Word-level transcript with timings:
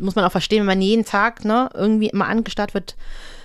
muss 0.00 0.14
man 0.14 0.24
auch 0.24 0.32
verstehen, 0.32 0.60
wenn 0.60 0.66
man 0.66 0.82
jeden 0.82 1.04
Tag 1.04 1.44
ne, 1.44 1.68
irgendwie 1.74 2.08
immer 2.08 2.26
angestarrt 2.26 2.74
wird, 2.74 2.96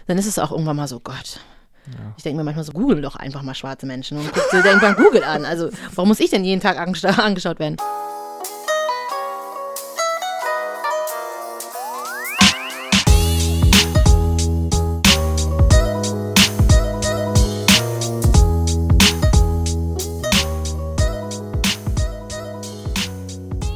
dann 0.08 0.18
ist 0.18 0.26
es 0.26 0.40
auch 0.40 0.52
irgendwann 0.52 0.75
mal 0.75 0.88
so, 0.88 1.00
Gott. 1.00 1.40
Ja. 1.88 2.14
Ich 2.18 2.24
denke 2.24 2.38
mir 2.38 2.44
manchmal 2.44 2.66
so, 2.66 2.72
google 2.72 3.02
doch 3.02 3.16
einfach 3.16 3.42
mal 3.42 3.56
schwarze 3.56 3.86
Menschen 3.86 4.18
und 4.18 4.31
guck 4.31 4.49
dir 4.51 4.65
irgendwann 4.65 4.96
Google 4.96 5.23
an. 5.23 5.46
Also, 5.46 5.70
warum 5.96 6.09
muss 6.09 6.20
ich 6.20 6.29
denn 6.29 6.43
jeden 6.43 6.62
Tag 6.62 6.77
angeschaut 6.77 7.59
werden? 7.59 7.77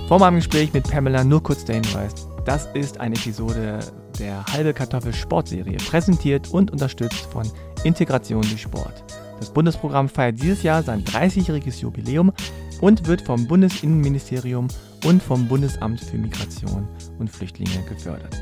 Vor 0.07 0.19
meinem 0.19 0.35
Gespräch 0.35 0.71
mit 0.73 0.87
Pamela 0.87 1.23
nur 1.23 1.41
kurz 1.41 1.65
der 1.65 1.75
Hinweis. 1.75 2.13
Das 2.45 2.65
ist 2.73 2.99
eine 2.99 3.15
Episode 3.15 3.79
der 4.19 4.45
Halbe 4.47 4.73
Kartoffel 4.73 5.13
Sportserie, 5.13 5.77
präsentiert 5.77 6.49
und 6.51 6.71
unterstützt 6.71 7.25
von 7.31 7.49
Integration 7.85 8.41
durch 8.41 8.61
Sport. 8.61 9.01
Das 9.39 9.49
Bundesprogramm 9.53 10.09
feiert 10.09 10.41
dieses 10.41 10.61
Jahr 10.61 10.84
sein 10.84 11.05
30-jähriges 11.05 11.79
Jubiläum 11.79 12.34
und 12.81 13.07
wird 13.07 13.21
vom 13.21 13.48
Bundesinnenministerium 13.48 14.67
und 15.05 15.23
vom 15.23 15.48
Bundesamt 15.48 16.01
für 16.01 16.17
Migration 16.17 16.85
und 17.17 17.29
Flüchtlinge 17.29 17.81
gefördert. 17.87 18.35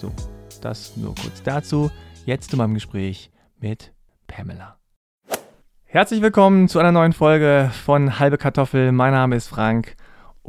So, 0.00 0.10
das 0.60 0.96
nur 0.96 1.14
kurz 1.14 1.40
dazu. 1.44 1.88
Jetzt 2.26 2.50
zu 2.50 2.56
meinem 2.56 2.74
Gespräch 2.74 3.30
mit 3.60 3.92
Pamela. 4.26 4.76
Herzlich 5.84 6.20
willkommen 6.20 6.66
zu 6.66 6.80
einer 6.80 6.90
neuen 6.90 7.12
Folge 7.12 7.70
von 7.84 8.18
Halbe 8.18 8.38
Kartoffel. 8.38 8.90
Mein 8.90 9.12
Name 9.12 9.36
ist 9.36 9.46
Frank 9.46 9.94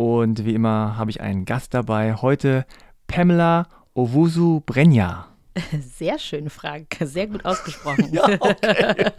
und 0.02 0.46
wie 0.46 0.56
immer 0.56 0.98
habe 0.98 1.12
ich 1.12 1.22
einen 1.22 1.46
Gast 1.46 1.76
dabei. 1.76 2.16
Heute 2.16 2.66
Pamela 3.06 3.68
Owusu 3.94 4.62
Brenja. 4.66 5.28
Sehr 5.96 6.18
schön, 6.18 6.50
Frank. 6.50 6.98
Sehr 7.02 7.28
gut 7.28 7.46
ausgesprochen. 7.46 8.10
ja, 8.12 8.24
okay. 8.40 9.12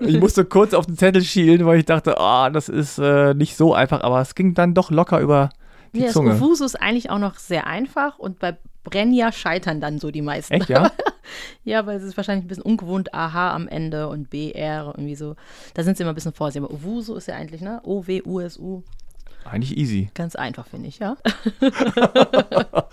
Ich 0.00 0.18
musste 0.18 0.46
kurz 0.46 0.72
auf 0.72 0.86
den 0.86 0.96
Zettel 0.96 1.22
schielen, 1.22 1.66
weil 1.66 1.80
ich 1.80 1.84
dachte, 1.84 2.14
oh, 2.18 2.48
das 2.50 2.70
ist 2.70 2.98
äh, 2.98 3.34
nicht 3.34 3.56
so 3.56 3.74
einfach, 3.74 4.00
aber 4.02 4.22
es 4.22 4.34
ging 4.34 4.54
dann 4.54 4.72
doch 4.72 4.90
locker 4.90 5.20
über 5.20 5.50
die 5.92 6.00
ja, 6.00 6.08
Zunge. 6.08 6.30
Das 6.30 6.40
Owusu 6.40 6.64
ist 6.64 6.80
eigentlich 6.80 7.10
auch 7.10 7.18
noch 7.18 7.36
sehr 7.36 7.66
einfach 7.66 8.18
und 8.18 8.38
bei 8.38 8.56
Brenja 8.84 9.32
scheitern 9.32 9.82
dann 9.82 9.98
so 9.98 10.10
die 10.10 10.22
meisten. 10.22 10.54
Echt, 10.54 10.70
ja? 10.70 10.90
ja, 11.64 11.84
weil 11.84 11.98
es 11.98 12.04
ist 12.04 12.16
wahrscheinlich 12.16 12.46
ein 12.46 12.48
bisschen 12.48 12.64
ungewohnt, 12.64 13.12
AH 13.12 13.54
am 13.54 13.68
Ende 13.68 14.08
und 14.08 14.30
BR 14.30 14.86
irgendwie 14.96 15.16
so. 15.16 15.36
Da 15.74 15.82
sind 15.82 15.98
sie 15.98 16.04
immer 16.04 16.12
ein 16.12 16.14
bisschen 16.14 16.32
vorsichtig. 16.32 16.64
Aber 16.64 16.74
Owusu 16.74 17.16
ist 17.16 17.28
ja 17.28 17.34
eigentlich, 17.34 17.60
ne? 17.60 17.80
O-W-U-S-U. 17.84 18.82
Eigentlich 19.44 19.76
easy. 19.76 20.10
Ganz 20.14 20.36
einfach, 20.36 20.66
finde 20.66 20.88
ich, 20.88 20.98
ja. 20.98 21.16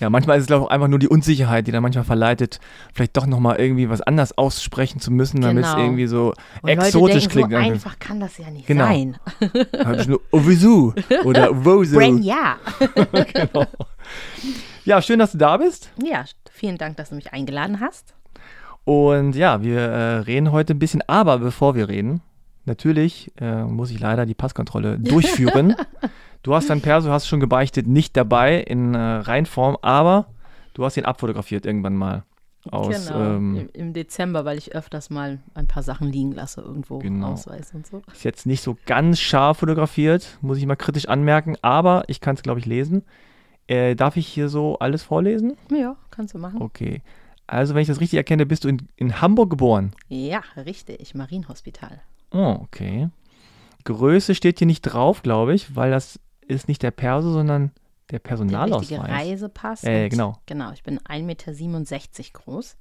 ja, 0.00 0.08
manchmal 0.08 0.38
ist 0.38 0.42
es, 0.42 0.46
glaube 0.46 0.64
ich, 0.64 0.70
einfach 0.70 0.88
nur 0.88 0.98
die 0.98 1.08
Unsicherheit, 1.08 1.66
die 1.66 1.72
dann 1.72 1.82
manchmal 1.82 2.04
verleitet, 2.04 2.60
vielleicht 2.94 3.16
doch 3.16 3.26
nochmal 3.26 3.56
irgendwie 3.56 3.90
was 3.90 4.00
anders 4.00 4.38
aussprechen 4.38 5.00
zu 5.00 5.10
müssen, 5.10 5.40
damit 5.40 5.64
genau. 5.64 5.76
es 5.76 5.82
irgendwie 5.82 6.06
so 6.06 6.32
Und 6.62 6.68
exotisch 6.68 7.28
denken, 7.28 7.48
klingt. 7.48 7.50
So 7.50 7.56
einfach 7.56 7.98
kann 7.98 8.20
das 8.20 8.38
ja 8.38 8.50
nicht 8.50 8.66
genau. 8.66 8.84
sein. 8.86 9.16
Habe 9.84 9.96
ich 9.96 10.08
nur 10.08 10.20
Ovisu 10.30 10.92
oder 11.24 11.50
Wozu. 11.64 12.00
ja. 12.00 12.56
genau. 13.32 13.66
Ja, 14.84 15.02
schön, 15.02 15.18
dass 15.18 15.32
du 15.32 15.38
da 15.38 15.56
bist. 15.56 15.90
Ja, 16.02 16.24
vielen 16.50 16.78
Dank, 16.78 16.96
dass 16.96 17.10
du 17.10 17.14
mich 17.14 17.32
eingeladen 17.32 17.80
hast. 17.80 18.14
Und 18.84 19.34
ja, 19.34 19.62
wir 19.62 19.80
äh, 19.80 20.16
reden 20.18 20.52
heute 20.52 20.74
ein 20.74 20.78
bisschen, 20.78 21.02
aber 21.06 21.38
bevor 21.38 21.74
wir 21.74 21.88
reden, 21.88 22.20
Natürlich 22.64 23.32
äh, 23.40 23.64
muss 23.64 23.90
ich 23.90 24.00
leider 24.00 24.26
die 24.26 24.34
Passkontrolle 24.34 24.98
durchführen. 25.00 25.76
du 26.42 26.54
hast 26.54 26.70
dein 26.70 26.80
Perso, 26.80 27.10
hast 27.10 27.26
schon 27.26 27.40
gebeichtet, 27.40 27.86
nicht 27.86 28.16
dabei 28.16 28.60
in 28.60 28.94
äh, 28.94 28.98
Reinform, 28.98 29.76
aber 29.82 30.26
du 30.74 30.84
hast 30.84 30.96
ihn 30.96 31.04
abfotografiert 31.04 31.66
irgendwann 31.66 31.96
mal. 31.96 32.24
Aus, 32.70 33.08
genau, 33.08 33.20
ähm, 33.20 33.68
im, 33.74 33.92
Dezember, 33.92 34.46
weil 34.46 34.56
ich 34.56 34.74
öfters 34.74 35.10
mal 35.10 35.38
ein 35.52 35.66
paar 35.66 35.82
Sachen 35.82 36.10
liegen 36.10 36.32
lasse, 36.32 36.62
irgendwo 36.62 36.98
genau. 36.98 37.32
Ausweis 37.32 37.74
und 37.74 37.86
so. 37.86 38.00
Ist 38.10 38.24
jetzt 38.24 38.46
nicht 38.46 38.62
so 38.62 38.78
ganz 38.86 39.20
scharf 39.20 39.58
fotografiert, 39.58 40.38
muss 40.40 40.56
ich 40.56 40.64
mal 40.64 40.76
kritisch 40.76 41.06
anmerken, 41.06 41.56
aber 41.60 42.04
ich 42.06 42.22
kann 42.22 42.36
es, 42.36 42.42
glaube 42.42 42.60
ich, 42.60 42.66
lesen. 42.66 43.02
Äh, 43.66 43.96
darf 43.96 44.16
ich 44.16 44.26
hier 44.26 44.48
so 44.48 44.78
alles 44.78 45.02
vorlesen? 45.02 45.58
Ja, 45.70 45.96
kannst 46.10 46.34
du 46.34 46.38
machen. 46.38 46.62
Okay. 46.62 47.02
Also, 47.46 47.74
wenn 47.74 47.82
ich 47.82 47.88
das 47.88 48.00
richtig 48.00 48.16
erkenne, 48.16 48.46
bist 48.46 48.64
du 48.64 48.68
in, 48.68 48.88
in 48.96 49.20
Hamburg 49.20 49.50
geboren? 49.50 49.92
Ja, 50.08 50.42
richtig. 50.56 51.14
Marienhospital. 51.14 52.00
Oh, 52.34 52.58
okay. 52.62 53.08
Größe 53.84 54.34
steht 54.34 54.58
hier 54.58 54.66
nicht 54.66 54.82
drauf, 54.82 55.22
glaube 55.22 55.54
ich, 55.54 55.76
weil 55.76 55.90
das 55.90 56.18
ist 56.46 56.68
nicht 56.68 56.82
der 56.82 56.90
Perso, 56.90 57.32
sondern 57.32 57.70
der 58.10 58.18
Personalausweis. 58.18 58.88
Der 58.88 59.02
Reisepass. 59.02 59.84
Äh, 59.84 60.08
genau. 60.08 60.38
Genau, 60.46 60.72
ich 60.72 60.82
bin 60.82 60.98
1,67 60.98 61.22
Meter 61.22 62.30
groß. 62.32 62.76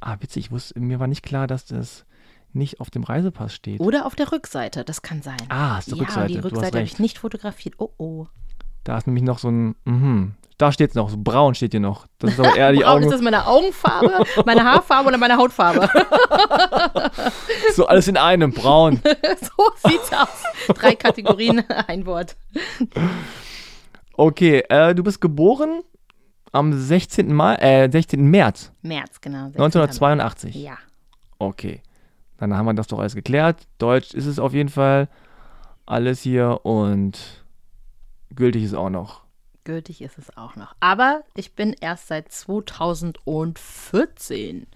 Ah, 0.00 0.16
witzig. 0.20 0.46
Ich 0.46 0.50
wusste, 0.50 0.78
mir 0.80 1.00
war 1.00 1.08
nicht 1.08 1.22
klar, 1.22 1.46
dass 1.46 1.66
das 1.66 2.06
nicht 2.52 2.80
auf 2.80 2.90
dem 2.90 3.02
Reisepass 3.02 3.54
steht. 3.54 3.80
Oder 3.80 4.06
auf 4.06 4.14
der 4.14 4.32
Rückseite, 4.32 4.84
das 4.84 5.02
kann 5.02 5.22
sein. 5.22 5.38
Ah, 5.48 5.78
ist 5.78 5.88
die 5.88 5.96
ja, 5.96 6.02
Rückseite. 6.02 6.32
Ja, 6.32 6.40
die 6.40 6.46
Rückseite 6.46 6.78
habe 6.78 6.86
ich 6.86 6.98
nicht 6.98 7.18
fotografiert. 7.18 7.74
Oh, 7.78 7.90
oh. 7.98 8.26
Da 8.84 8.96
ist 8.98 9.06
nämlich 9.06 9.24
noch 9.24 9.38
so 9.38 9.50
ein, 9.50 9.76
mhm, 9.84 10.34
da 10.60 10.72
steht 10.72 10.90
es 10.90 10.94
noch, 10.94 11.08
so 11.08 11.16
braun 11.16 11.54
steht 11.54 11.72
hier 11.72 11.80
noch. 11.80 12.06
Das 12.18 12.32
ist 12.32 12.40
aber 12.40 12.54
eher 12.54 12.72
die 12.72 12.84
Augen. 12.84 13.04
Ist 13.04 13.12
das 13.12 13.22
meine 13.22 13.46
Augenfarbe, 13.46 14.24
meine 14.44 14.64
Haarfarbe 14.64 15.08
oder 15.08 15.18
meine 15.18 15.36
Hautfarbe? 15.36 15.88
so 17.74 17.86
alles 17.86 18.08
in 18.08 18.16
einem, 18.16 18.52
braun. 18.52 19.00
so 19.40 19.88
sieht's 19.88 20.12
aus. 20.12 20.44
Drei 20.74 20.94
Kategorien, 20.94 21.64
ein 21.86 22.04
Wort. 22.04 22.36
Okay, 24.12 24.62
äh, 24.68 24.94
du 24.94 25.02
bist 25.02 25.20
geboren 25.20 25.82
am 26.52 26.72
16. 26.78 27.32
Mai, 27.32 27.54
äh, 27.56 27.90
16. 27.90 28.22
März. 28.22 28.72
März, 28.82 29.20
genau. 29.20 29.46
1982. 29.46 30.54
Ja. 30.56 30.76
Okay. 31.38 31.82
Dann 32.36 32.54
haben 32.54 32.66
wir 32.66 32.74
das 32.74 32.86
doch 32.86 32.98
alles 32.98 33.14
geklärt. 33.14 33.66
Deutsch 33.78 34.12
ist 34.12 34.26
es 34.26 34.38
auf 34.38 34.52
jeden 34.52 34.68
Fall. 34.68 35.08
Alles 35.86 36.20
hier 36.20 36.60
und 36.64 37.44
gültig 38.34 38.64
ist 38.64 38.74
auch 38.74 38.90
noch 38.90 39.22
gültig 39.70 40.02
ist 40.02 40.18
es 40.18 40.36
auch 40.36 40.56
noch. 40.56 40.74
Aber 40.80 41.22
ich 41.36 41.54
bin 41.54 41.76
erst 41.80 42.08
seit 42.08 42.32
2014 42.32 44.66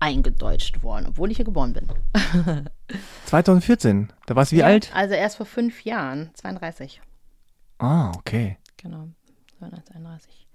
eingedeutscht 0.00 0.82
worden, 0.82 1.06
obwohl 1.08 1.30
ich 1.30 1.38
hier 1.38 1.46
geboren 1.46 1.72
bin. 1.72 1.88
2014? 3.24 4.12
Da 4.26 4.36
warst 4.36 4.52
du 4.52 4.56
wie 4.56 4.60
ja, 4.60 4.66
alt? 4.66 4.94
Also 4.94 5.14
erst 5.14 5.38
vor 5.38 5.46
fünf 5.46 5.84
Jahren, 5.84 6.28
32. 6.34 7.00
Ah, 7.78 8.10
okay. 8.10 8.58
Genau, 8.76 9.08
231. 9.60 10.46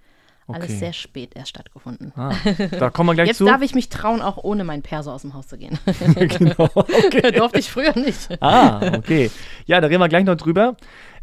Okay. 0.46 0.60
Alles 0.60 0.78
sehr 0.78 0.92
spät 0.92 1.34
erst 1.34 1.50
stattgefunden. 1.50 2.12
Ah, 2.14 2.32
da 2.78 2.90
kommen 2.90 3.08
wir 3.08 3.14
gleich 3.14 3.26
Jetzt 3.26 3.38
zu. 3.38 3.44
Jetzt 3.44 3.52
darf 3.52 3.62
ich 3.62 3.74
mich 3.74 3.88
trauen, 3.88 4.22
auch 4.22 4.36
ohne 4.36 4.62
meinen 4.62 4.82
Perso 4.82 5.12
aus 5.12 5.22
dem 5.22 5.34
Haus 5.34 5.48
zu 5.48 5.58
gehen. 5.58 5.80
genau, 6.14 6.70
okay. 6.74 7.32
Durfte 7.36 7.58
ich 7.58 7.68
früher 7.68 7.98
nicht. 7.98 8.40
Ah, 8.40 8.96
okay. 8.96 9.32
Ja, 9.66 9.80
da 9.80 9.88
reden 9.88 10.00
wir 10.00 10.08
gleich 10.08 10.24
noch 10.24 10.36
drüber. 10.36 10.76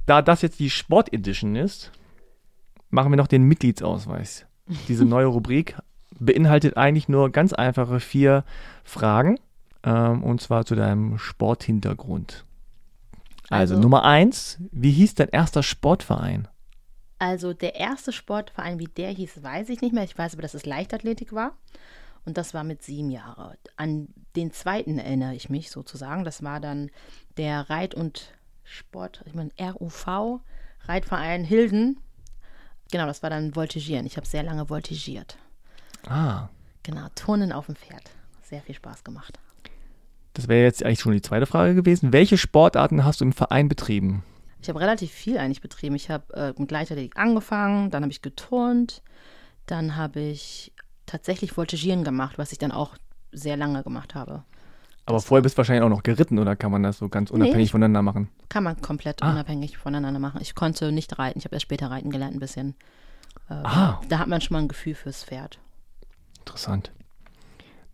Da 0.06 0.22
das 0.22 0.42
jetzt 0.42 0.60
die 0.60 0.70
Sport 0.70 1.14
Edition 1.14 1.56
ist, 1.56 1.94
machen 2.90 3.12
wir 3.12 3.18
noch 3.18 3.28
den 3.28 3.44
Mitgliedsausweis. 3.44 4.46
Diese 4.88 5.06
neue 5.06 5.28
Rubrik 5.28 5.76
beinhaltet 6.20 6.78
eigentlich 6.78 7.10
nur 7.10 7.32
ganz 7.32 7.54
einfache 7.54 8.00
vier 8.00 8.44
Fragen. 8.84 9.40
Ähm, 9.84 10.24
und 10.24 10.42
zwar 10.42 10.66
zu 10.66 10.76
deinem 10.76 11.18
Sporthintergrund. 11.18 12.46
Also, 13.50 13.76
also 13.76 13.80
Nummer 13.80 14.04
eins, 14.04 14.58
wie 14.72 14.92
hieß 14.92 15.16
dein 15.16 15.30
erster 15.30 15.64
Sportverein? 15.64 16.48
Also 17.20 17.54
der 17.54 17.76
erste 17.76 18.12
Sportverein, 18.12 18.80
wie 18.80 18.88
der 18.88 19.10
hieß, 19.10 19.42
weiß 19.42 19.70
ich 19.70 19.82
nicht 19.82 19.94
mehr. 19.94 20.04
Ich 20.04 20.18
weiß 20.18 20.34
aber, 20.34 20.42
dass 20.42 20.54
es 20.54 20.66
Leichtathletik 20.66 21.34
war. 21.34 21.54
Und 22.26 22.38
das 22.38 22.54
war 22.54 22.64
mit 22.64 22.84
sieben 22.84 23.10
Jahren. 23.10 23.56
An 23.78 24.10
den 24.36 24.52
zweiten 24.52 25.00
erinnere 25.00 25.34
ich 25.34 25.50
mich 25.50 25.72
sozusagen. 25.72 26.26
Das 26.26 26.44
war 26.44 26.60
dann 26.60 26.92
der 27.38 27.70
Reit- 27.70 27.96
und 27.96 28.34
Sport, 28.64 29.24
ich 29.26 29.34
meine 29.34 29.52
RUV, 29.58 30.42
Reitverein 30.88 31.46
Hilden 31.46 32.02
Genau, 32.92 33.06
das 33.06 33.24
war 33.24 33.30
dann 33.30 33.56
Voltigieren. 33.56 34.06
Ich 34.06 34.18
habe 34.18 34.28
sehr 34.28 34.44
lange 34.44 34.68
voltigiert. 34.68 35.38
Ah. 36.08 36.50
Genau, 36.84 37.08
Turnen 37.16 37.52
auf 37.52 37.66
dem 37.66 37.76
Pferd. 37.76 38.04
Sehr 38.44 38.62
viel 38.62 38.76
Spaß 38.76 39.04
gemacht. 39.04 39.40
Das 40.34 40.48
wäre 40.48 40.64
jetzt 40.64 40.84
eigentlich 40.84 41.00
schon 41.00 41.14
die 41.14 41.22
zweite 41.22 41.46
Frage 41.46 41.76
gewesen. 41.76 42.14
Welche 42.14 42.38
Sportarten 42.38 43.04
hast 43.04 43.22
du 43.22 43.26
im 43.26 43.34
Verein 43.34 43.68
betrieben? 43.68 44.24
Ich 44.62 44.70
habe 44.70 44.80
relativ 44.80 45.12
viel 45.12 45.38
eigentlich 45.38 45.62
betrieben. 45.62 45.96
Ich 45.96 46.10
habe 46.10 46.34
äh, 46.34 46.54
mit 46.60 46.72
Leichtathletik 46.72 47.18
angefangen, 47.18 47.90
dann 47.90 48.04
habe 48.04 48.12
ich 48.12 48.22
geturnt, 48.22 49.02
dann 49.66 49.96
habe 49.96 50.20
ich 50.20 50.72
tatsächlich 51.06 51.58
Voltigieren 51.58 52.04
gemacht, 52.04 52.38
was 52.38 52.52
ich 52.52 52.58
dann 52.58 52.72
auch 52.72 52.98
sehr 53.32 53.58
lange 53.58 53.84
gemacht 53.84 54.16
habe. 54.16 54.44
Aber 55.08 55.22
vorher 55.22 55.42
bist 55.42 55.56
du 55.56 55.60
wahrscheinlich 55.60 55.84
auch 55.84 55.90
noch 55.90 56.04
geritten 56.04 56.38
oder 56.38 56.58
kann 56.58 56.70
man 56.70 56.84
das 56.84 56.98
so 56.98 57.08
ganz 57.08 57.32
unabhängig 57.32 57.70
nee, 57.70 57.72
voneinander 57.72 58.02
machen? 58.02 58.30
Kann 58.50 58.66
man 58.66 58.82
komplett 58.82 59.24
ah. 59.24 59.32
unabhängig 59.32 59.78
voneinander 59.78 60.20
machen. 60.20 60.42
Ich 60.42 60.54
konnte 60.54 60.92
nicht 60.92 61.18
reiten, 61.18 61.40
ich 61.40 61.46
habe 61.46 61.56
erst 61.56 61.64
später 61.64 61.90
reiten 61.90 62.10
gelernt 62.10 62.36
ein 62.36 62.42
bisschen. 62.42 62.76
Äh, 63.50 63.54
ah. 63.54 64.02
Da 64.10 64.20
hat 64.20 64.28
man 64.28 64.42
schon 64.42 64.56
mal 64.56 64.60
ein 64.64 64.68
Gefühl 64.68 64.96
fürs 64.96 65.24
Pferd. 65.24 65.60
Interessant. 66.40 66.92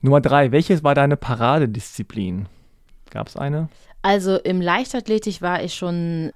Nummer 0.01 0.21
drei, 0.21 0.51
welches 0.51 0.83
war 0.83 0.95
deine 0.95 1.15
Paradedisziplin? 1.15 2.47
Gab 3.11 3.27
es 3.27 3.37
eine? 3.37 3.69
Also 4.01 4.37
im 4.37 4.59
Leichtathletik 4.59 5.39
war 5.43 5.63
ich 5.63 5.75
schon 5.75 6.31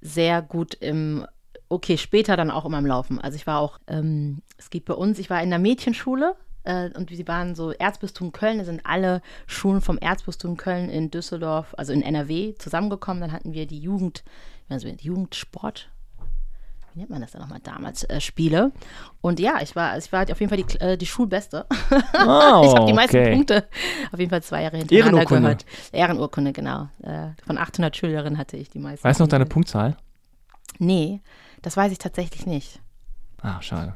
sehr 0.00 0.40
gut 0.40 0.72
im 0.72 1.26
okay, 1.68 1.98
später 1.98 2.38
dann 2.38 2.50
auch 2.50 2.64
immer 2.64 2.78
im 2.78 2.86
Laufen. 2.86 3.20
Also 3.20 3.36
ich 3.36 3.46
war 3.46 3.58
auch, 3.58 3.78
ähm, 3.86 4.40
es 4.56 4.70
gibt 4.70 4.86
bei 4.86 4.94
uns, 4.94 5.18
ich 5.18 5.28
war 5.28 5.42
in 5.42 5.50
der 5.50 5.58
Mädchenschule 5.58 6.36
äh, 6.64 6.90
und 6.96 7.10
sie 7.10 7.26
waren 7.26 7.54
so 7.54 7.72
Erzbistum 7.72 8.32
Köln, 8.32 8.58
da 8.58 8.64
sind 8.64 8.84
alle 8.84 9.22
Schulen 9.46 9.80
vom 9.80 9.98
Erzbistum 9.98 10.56
Köln 10.56 10.88
in 10.88 11.10
Düsseldorf, 11.10 11.74
also 11.76 11.92
in 11.92 12.02
NRW 12.02 12.54
zusammengekommen. 12.58 13.20
Dann 13.20 13.32
hatten 13.32 13.52
wir 13.52 13.66
die 13.66 13.78
Jugend, 13.78 14.22
also 14.68 14.88
die 14.88 15.04
Jugendsport, 15.04 15.90
wie 16.94 17.00
nennt 17.00 17.10
man 17.10 17.20
das 17.20 17.32
denn 17.32 17.40
nochmal 17.40 17.60
damals, 17.62 18.04
äh, 18.04 18.20
Spiele. 18.20 18.72
Und 19.20 19.40
ja, 19.40 19.60
ich 19.62 19.74
war, 19.74 19.96
ich 19.96 20.12
war 20.12 20.22
auf 20.22 20.40
jeden 20.40 20.48
Fall 20.48 20.62
die, 20.62 20.80
äh, 20.80 20.96
die 20.96 21.06
Schulbeste. 21.06 21.66
Oh, 21.70 21.74
ich 22.64 22.74
habe 22.74 22.86
die 22.86 22.92
meisten 22.92 23.16
okay. 23.16 23.34
Punkte 23.34 23.68
auf 24.12 24.18
jeden 24.18 24.30
Fall 24.30 24.42
zwei 24.42 24.62
Jahre 24.62 24.76
hintereinander 24.76 25.18
Ehrenurkunde. 25.18 25.42
gehört. 25.42 25.66
Ehrenurkunde, 25.92 26.52
genau. 26.52 26.88
Äh, 27.02 27.30
von 27.44 27.58
800 27.58 27.96
Schülerinnen 27.96 28.38
hatte 28.38 28.56
ich 28.56 28.70
die 28.70 28.78
meisten. 28.78 29.04
Weißt 29.04 29.20
du 29.20 29.24
noch 29.24 29.28
deine. 29.28 29.46
Punktzahl? 29.46 29.96
Nee, 30.78 31.20
das 31.62 31.76
weiß 31.76 31.92
ich 31.92 31.98
tatsächlich 31.98 32.46
nicht. 32.46 32.80
Ah, 33.40 33.60
schade. 33.60 33.94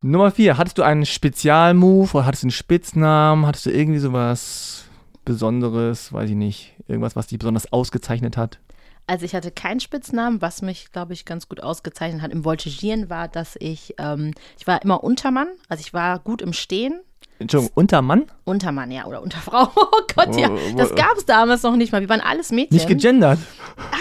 Nummer 0.00 0.30
vier. 0.30 0.56
Hattest 0.56 0.78
du 0.78 0.84
einen 0.84 1.04
Spezialmove 1.04 2.14
oder 2.14 2.24
hattest 2.24 2.44
du 2.44 2.46
einen 2.46 2.52
Spitznamen? 2.52 3.46
Hattest 3.46 3.66
du 3.66 3.70
irgendwie 3.70 3.98
sowas 3.98 4.84
Besonderes? 5.24 6.12
Weiß 6.12 6.30
ich 6.30 6.36
nicht. 6.36 6.76
Irgendwas, 6.86 7.16
was 7.16 7.26
dich 7.26 7.38
besonders 7.38 7.72
ausgezeichnet 7.72 8.36
hat? 8.36 8.60
Also 9.08 9.24
ich 9.24 9.34
hatte 9.34 9.50
keinen 9.50 9.80
Spitznamen, 9.80 10.40
was 10.40 10.62
mich, 10.62 10.92
glaube 10.92 11.14
ich, 11.14 11.24
ganz 11.24 11.48
gut 11.48 11.62
ausgezeichnet 11.62 12.22
hat 12.22 12.30
im 12.30 12.44
Voltigieren 12.44 13.10
war, 13.10 13.26
dass 13.26 13.56
ich, 13.58 13.94
ähm, 13.98 14.34
ich 14.56 14.68
war 14.68 14.82
immer 14.82 15.02
Untermann, 15.02 15.48
also 15.68 15.80
ich 15.80 15.92
war 15.92 16.20
gut 16.20 16.42
im 16.42 16.52
Stehen. 16.52 17.00
Entschuldigung, 17.38 17.72
Untermann? 17.74 18.26
Untermann, 18.44 18.90
ja, 18.90 19.06
oder 19.06 19.22
Unterfrau. 19.22 19.70
Oh 19.76 20.24
Gott, 20.24 20.36
ja, 20.36 20.50
das 20.76 20.94
gab 20.94 21.16
es 21.16 21.24
damals 21.26 21.62
noch 21.62 21.76
nicht 21.76 21.92
mal. 21.92 22.00
Wir 22.00 22.08
waren 22.08 22.20
alles 22.20 22.50
Mädchen. 22.50 22.74
Nicht 22.74 22.88
gegendert. 22.88 23.38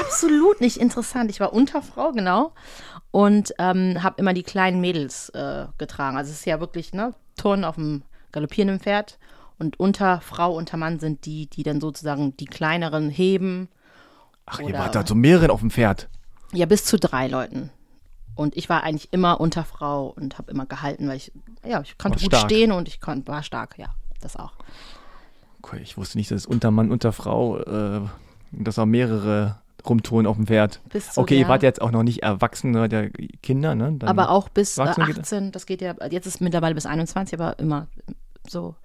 Absolut 0.01 0.61
nicht 0.61 0.77
interessant. 0.77 1.29
Ich 1.29 1.39
war 1.39 1.53
Unterfrau, 1.53 2.11
genau. 2.11 2.53
Und 3.11 3.53
ähm, 3.59 4.01
habe 4.01 4.15
immer 4.17 4.33
die 4.33 4.43
kleinen 4.43 4.81
Mädels 4.81 5.29
äh, 5.29 5.65
getragen. 5.77 6.17
Also 6.17 6.31
es 6.31 6.39
ist 6.39 6.45
ja 6.45 6.59
wirklich, 6.59 6.93
ne, 6.93 7.13
Turnen 7.35 7.63
auf 7.63 7.75
dem 7.75 8.01
galoppierenden 8.31 8.79
Pferd. 8.79 9.19
Und 9.59 9.79
Unterfrau, 9.79 10.55
Untermann 10.55 10.99
sind 10.99 11.25
die, 11.25 11.47
die 11.47 11.63
dann 11.63 11.81
sozusagen 11.81 12.35
die 12.37 12.45
kleineren 12.45 13.09
heben. 13.09 13.69
Ach, 14.45 14.59
ihr 14.59 14.73
wart 14.73 14.95
da 14.95 15.05
so 15.05 15.15
mehreren 15.15 15.51
auf 15.51 15.59
dem 15.59 15.71
Pferd. 15.71 16.09
Ja, 16.53 16.65
bis 16.65 16.85
zu 16.85 16.97
drei 16.97 17.27
Leuten. 17.27 17.69
Und 18.37 18.55
ich 18.55 18.69
war 18.69 18.83
eigentlich 18.83 19.11
immer 19.11 19.39
Unterfrau 19.41 20.07
und 20.15 20.37
habe 20.37 20.51
immer 20.51 20.65
gehalten, 20.65 21.07
weil 21.09 21.17
ich, 21.17 21.31
ja, 21.65 21.81
ich 21.81 21.97
konnte 21.97 22.19
gut 22.19 22.27
stark. 22.27 22.45
stehen 22.49 22.71
und 22.71 22.87
ich 22.87 23.01
kon, 23.01 23.27
war 23.27 23.43
stark, 23.43 23.77
ja, 23.77 23.87
das 24.21 24.35
auch. 24.37 24.53
Okay, 25.61 25.79
ich 25.81 25.97
wusste 25.97 26.17
nicht, 26.17 26.31
dass 26.31 26.41
es 26.41 26.45
Untermann, 26.45 26.91
Unterfrau, 26.91 27.57
äh, 27.59 28.01
dass 28.51 28.79
auch 28.79 28.85
mehrere 28.85 29.57
rumtouren 29.87 30.27
auf 30.27 30.35
dem 30.37 30.47
Pferd. 30.47 30.81
Bis 30.89 31.17
Okay, 31.17 31.35
der, 31.35 31.43
ihr 31.45 31.49
wart 31.49 31.63
jetzt 31.63 31.81
auch 31.81 31.91
noch 31.91 32.03
nicht 32.03 32.21
erwachsen, 32.23 32.73
ihr 32.73 32.81
wart 32.81 32.93
ja 32.93 33.07
Kinder, 33.41 33.73
ne? 33.75 33.93
Dann- 33.97 34.09
aber 34.09 34.29
auch 34.29 34.49
bis 34.49 34.77
äh, 34.77 34.81
Erwachsene 34.81 35.07
geht- 35.07 35.19
18, 35.19 35.51
das 35.51 35.65
geht 35.65 35.81
ja, 35.81 35.95
jetzt 36.09 36.25
ist 36.27 36.39
mittlerweile 36.41 36.75
bis 36.75 36.85
21, 36.85 37.39
aber 37.39 37.57
immer 37.59 37.87
so. 38.47 38.75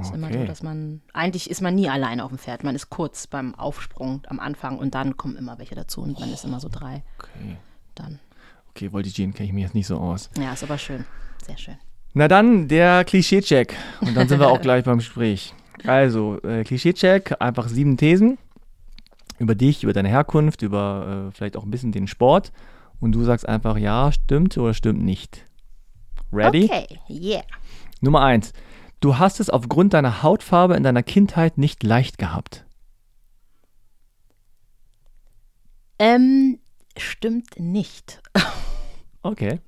Ist 0.00 0.14
immer 0.14 0.28
so, 0.28 0.38
Okay. 0.38 0.46
dass 0.46 0.62
man, 0.62 1.00
eigentlich 1.14 1.50
ist 1.50 1.60
man 1.62 1.74
nie 1.74 1.88
alleine 1.88 2.22
auf 2.22 2.30
dem 2.30 2.38
Pferd. 2.38 2.62
Man 2.62 2.76
ist 2.76 2.90
kurz 2.90 3.26
beim 3.26 3.56
Aufsprung 3.56 4.22
am 4.28 4.38
Anfang 4.38 4.78
und 4.78 4.94
dann 4.94 5.16
kommen 5.16 5.36
immer 5.36 5.58
welche 5.58 5.74
dazu 5.74 6.00
und 6.00 6.20
man 6.20 6.32
ist 6.32 6.44
immer 6.44 6.60
so 6.60 6.68
drei. 6.70 7.02
Okay, 7.18 7.56
Dann. 7.96 8.20
Okay 8.70 8.92
Voltigieren 8.92 9.34
kenne 9.34 9.48
ich 9.48 9.52
mir 9.52 9.62
jetzt 9.62 9.74
nicht 9.74 9.86
so 9.86 9.98
aus. 9.98 10.30
Ja, 10.38 10.52
ist 10.52 10.62
aber 10.62 10.78
schön. 10.78 11.04
Sehr 11.46 11.58
schön. 11.58 11.76
Na 12.12 12.26
dann 12.26 12.66
der 12.68 13.04
Klischee-Check. 13.04 13.74
Und 14.00 14.16
dann 14.16 14.28
sind 14.28 14.40
wir 14.40 14.48
auch 14.48 14.60
gleich 14.62 14.84
beim 14.84 14.98
Gespräch. 14.98 15.54
Also, 15.86 16.40
äh, 16.42 16.64
Klischee-Check, 16.64 17.36
einfach 17.40 17.68
sieben 17.68 17.96
Thesen 17.96 18.38
über 19.38 19.54
dich, 19.54 19.84
über 19.84 19.92
deine 19.92 20.08
Herkunft, 20.08 20.62
über 20.62 21.28
äh, 21.28 21.32
vielleicht 21.32 21.56
auch 21.56 21.64
ein 21.64 21.70
bisschen 21.70 21.92
den 21.92 22.06
Sport. 22.06 22.52
Und 23.00 23.12
du 23.12 23.24
sagst 23.24 23.48
einfach, 23.48 23.78
ja, 23.78 24.12
stimmt 24.12 24.56
oder 24.58 24.74
stimmt 24.74 25.02
nicht. 25.02 25.46
Ready? 26.32 26.64
Okay, 26.64 26.98
yeah. 27.08 27.42
Nummer 28.00 28.22
eins. 28.22 28.52
Du 29.00 29.18
hast 29.18 29.40
es 29.40 29.48
aufgrund 29.48 29.94
deiner 29.94 30.22
Hautfarbe 30.22 30.76
in 30.76 30.82
deiner 30.82 31.02
Kindheit 31.02 31.56
nicht 31.56 31.82
leicht 31.82 32.18
gehabt. 32.18 32.66
Ähm, 35.98 36.58
stimmt 36.96 37.58
nicht. 37.58 38.19
Okay. 39.22 39.60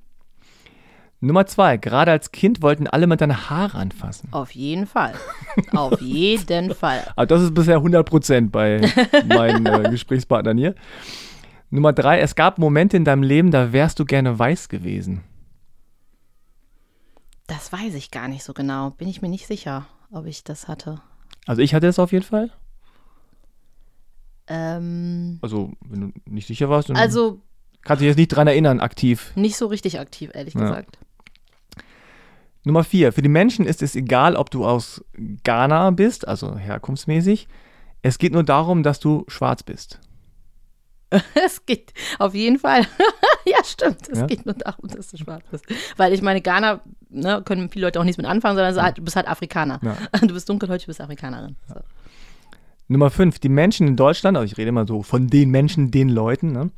Nummer 1.19 1.45
zwei. 1.45 1.77
Gerade 1.77 2.11
als 2.11 2.31
Kind 2.31 2.61
wollten 2.61 2.85
alle 2.87 3.07
mit 3.07 3.21
deine 3.21 3.49
Haare 3.49 3.77
anfassen. 3.77 4.27
Auf 4.31 4.51
jeden 4.51 4.87
Fall. 4.87 5.13
Auf 5.71 6.01
jeden 6.01 6.75
Fall. 6.75 7.01
Aber 7.15 7.25
das 7.25 7.41
ist 7.41 7.53
bisher 7.53 7.77
100% 7.79 8.49
bei 8.49 8.81
meinen 9.27 9.65
äh, 9.65 9.89
Gesprächspartnern 9.91 10.57
hier. 10.57 10.75
Nummer 11.69 11.93
drei. 11.93 12.19
Es 12.19 12.35
gab 12.35 12.57
Momente 12.57 12.97
in 12.97 13.05
deinem 13.05 13.23
Leben, 13.23 13.51
da 13.51 13.71
wärst 13.71 13.99
du 13.99 14.05
gerne 14.05 14.37
weiß 14.37 14.67
gewesen. 14.69 15.23
Das 17.47 17.71
weiß 17.71 17.93
ich 17.95 18.11
gar 18.11 18.27
nicht 18.27 18.43
so 18.43 18.53
genau. 18.53 18.91
Bin 18.91 19.07
ich 19.07 19.21
mir 19.21 19.29
nicht 19.29 19.47
sicher, 19.47 19.85
ob 20.11 20.25
ich 20.25 20.43
das 20.43 20.67
hatte. 20.67 21.01
Also 21.45 21.61
ich 21.61 21.73
hatte 21.73 21.87
es 21.87 21.99
auf 21.99 22.11
jeden 22.11 22.25
Fall. 22.25 22.51
Ähm, 24.47 25.39
Also 25.41 25.71
wenn 25.87 26.01
du 26.01 26.11
nicht 26.29 26.47
sicher 26.47 26.69
warst, 26.69 26.89
dann 26.89 26.97
also 26.97 27.41
kannst 27.83 28.01
du 28.01 28.03
dich 28.05 28.09
jetzt 28.11 28.17
nicht 28.17 28.29
dran 28.29 28.47
erinnern, 28.47 28.79
aktiv. 28.79 29.31
nicht 29.35 29.55
so 29.57 29.67
richtig 29.67 29.99
aktiv, 29.99 30.29
ehrlich 30.33 30.53
Ja. 30.53 30.61
gesagt. 30.61 30.97
Nummer 32.65 32.83
vier. 32.83 33.11
Für 33.11 33.21
die 33.21 33.29
Menschen 33.29 33.65
ist 33.65 33.81
es 33.81 33.95
egal, 33.95 34.35
ob 34.37 34.49
du 34.49 34.65
aus 34.65 35.03
Ghana 35.43 35.91
bist, 35.91 36.27
also 36.27 36.57
herkunftsmäßig. 36.57 37.47
Es 38.01 38.17
geht 38.17 38.33
nur 38.33 38.43
darum, 38.43 38.83
dass 38.83 38.99
du 38.99 39.25
schwarz 39.27 39.63
bist. 39.63 39.99
Es 41.45 41.65
geht 41.65 41.93
auf 42.19 42.33
jeden 42.33 42.57
Fall. 42.57 42.87
ja, 43.45 43.57
stimmt. 43.63 44.07
Es 44.09 44.19
Ja? 44.19 44.25
geht 44.27 44.45
nur 44.45 44.55
darum, 44.55 44.87
dass 44.89 45.09
du 45.11 45.17
schwarz 45.17 45.43
bist. 45.51 45.65
Weil 45.97 46.11
ich 46.13 46.21
meine, 46.21 46.41
Ghana 46.41 46.81
ne, 47.09 47.41
können 47.45 47.69
viele 47.69 47.85
Leute 47.85 47.99
auch 47.99 48.03
nichts 48.03 48.17
mit 48.17 48.25
anfangen, 48.25 48.55
sondern 48.55 48.73
ist 48.73 48.81
halt, 48.81 48.97
du 48.97 49.03
bist 49.03 49.15
halt 49.15 49.27
Afrikaner. 49.27 49.79
Ja. 49.83 49.97
Du 50.21 50.33
bist 50.33 50.47
dunkelhäutig, 50.49 50.85
du 50.85 50.89
bist 50.89 51.01
Afrikanerin. 51.01 51.55
So. 51.67 51.75
Nummer 52.87 53.09
fünf. 53.11 53.39
Die 53.39 53.49
Menschen 53.49 53.87
in 53.87 53.95
Deutschland, 53.95 54.37
also 54.37 54.45
ich 54.51 54.57
rede 54.57 54.69
immer 54.69 54.87
so 54.87 55.03
von 55.03 55.27
den 55.27 55.49
Menschen, 55.51 55.91
den 55.91 56.09
Leuten, 56.09 56.51
ne? 56.51 56.71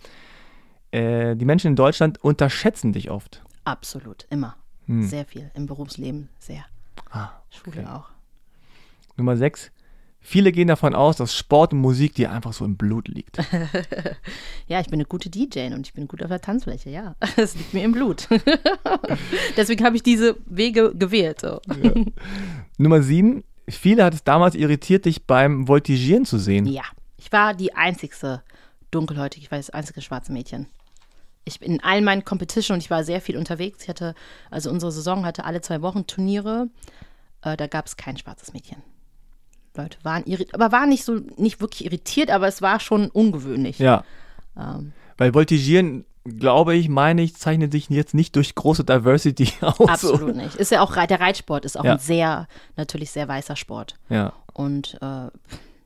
Äh, 0.96 1.36
die 1.36 1.46
Menschen 1.46 1.68
in 1.68 1.76
Deutschland 1.76 2.24
unterschätzen 2.24 2.94
dich 2.94 3.12
oft. 3.12 3.44
Absolut, 3.66 4.26
immer. 4.30 4.56
Hm. 4.86 5.04
Sehr 5.04 5.26
viel. 5.26 5.52
Im 5.54 5.66
Berufsleben, 5.66 6.30
sehr. 6.40 6.64
Ah, 7.10 7.32
Schule 7.50 7.82
okay. 7.82 7.90
auch. 7.90 8.06
Nummer 9.18 9.36
6. 9.36 9.72
Viele 10.22 10.52
gehen 10.52 10.70
davon 10.70 10.96
aus, 10.96 11.18
dass 11.18 11.36
Sport 11.36 11.74
und 11.74 11.80
Musik 11.80 12.16
dir 12.16 12.32
einfach 12.32 12.54
so 12.54 12.66
im 12.66 12.78
Blut 12.78 13.08
liegt. 13.08 13.38
Ja, 14.68 14.80
ich 14.80 14.88
bin 14.88 14.96
eine 14.96 15.06
gute 15.06 15.30
DJ 15.30 15.68
und 15.74 15.86
ich 15.86 15.94
bin 15.94 16.08
gut 16.08 16.24
auf 16.24 16.30
der 16.30 16.42
Tanzfläche, 16.42 16.90
ja. 16.90 17.16
Es 17.38 17.56
liegt 17.56 17.76
mir 17.76 17.84
im 17.84 17.92
Blut. 17.92 18.28
Deswegen 19.58 19.86
habe 19.86 19.96
ich 19.96 20.02
diese 20.02 20.38
Wege 20.48 20.96
gewählt. 20.96 21.42
So. 21.42 21.62
Nummer 22.80 23.04
7. 23.04 23.44
Viele 23.68 24.04
hat 24.04 24.16
es 24.16 24.24
damals 24.24 24.56
irritiert, 24.56 25.06
dich 25.06 25.28
beim 25.28 25.68
Voltigieren 25.68 26.26
zu 26.26 26.40
sehen. 26.40 26.66
Ja, 26.66 26.84
ich 27.18 27.32
war 27.32 27.54
die 27.54 27.76
einzigste 27.76 28.42
dunkelhäutige, 28.90 29.44
ich 29.44 29.52
war 29.52 29.60
das 29.60 29.70
einzige 29.70 30.02
schwarze 30.02 30.32
Mädchen. 30.32 30.68
Ich 31.46 31.60
bin 31.60 31.72
in 31.74 31.84
allen 31.84 32.04
meinen 32.04 32.26
Competition 32.26 32.76
und 32.76 32.82
ich 32.82 32.90
war 32.90 33.04
sehr 33.04 33.22
viel 33.22 33.38
unterwegs. 33.38 33.84
Ich 33.84 33.90
hatte, 33.90 34.16
also 34.50 34.70
unsere 34.72 34.92
Saison 34.92 35.26
hatte 35.26 35.46
alle 35.46 35.62
zwei 35.62 35.82
Wochen 35.82 36.08
Turniere. 36.08 36.70
Äh, 37.44 37.56
da 37.56 37.68
gab 37.68 37.86
es 37.86 37.98
kein 37.98 38.18
schwarzes 38.18 38.52
Mädchen. 38.54 38.82
Leute 39.78 39.98
waren 40.04 40.24
irritiert, 40.26 40.54
aber 40.56 40.72
waren 40.72 40.90
nicht 40.90 41.04
so, 41.04 41.20
nicht 41.38 41.62
wirklich 41.62 41.86
irritiert, 41.86 42.32
aber 42.32 42.48
es 42.48 42.62
war 42.62 42.80
schon 42.80 43.10
ungewöhnlich. 43.12 43.78
Ja. 43.78 44.04
Ähm, 44.58 44.94
Weil 45.18 45.34
Voltigieren, 45.34 46.06
glaube 46.24 46.76
ich, 46.76 46.88
meine 46.90 47.22
ich, 47.22 47.36
zeichnet 47.36 47.74
sich 47.74 47.90
jetzt 47.90 48.14
nicht 48.14 48.36
durch 48.38 48.56
große 48.56 48.84
Diversity 48.86 49.52
aus. 49.62 49.80
absolut 49.88 50.36
nicht. 50.36 50.56
Ist 50.56 50.72
ja 50.72 50.82
auch, 50.82 50.96
der 50.96 51.20
Reitsport 51.20 51.66
ist 51.66 51.78
auch 51.78 51.84
Ja. 51.84 51.94
ein 51.94 52.00
sehr, 52.00 52.48
natürlich 52.78 53.12
sehr 53.12 53.28
weißer 53.28 53.56
Sport. 53.56 53.96
Ja. 54.10 54.34
Und 54.54 54.98
äh, 55.02 55.28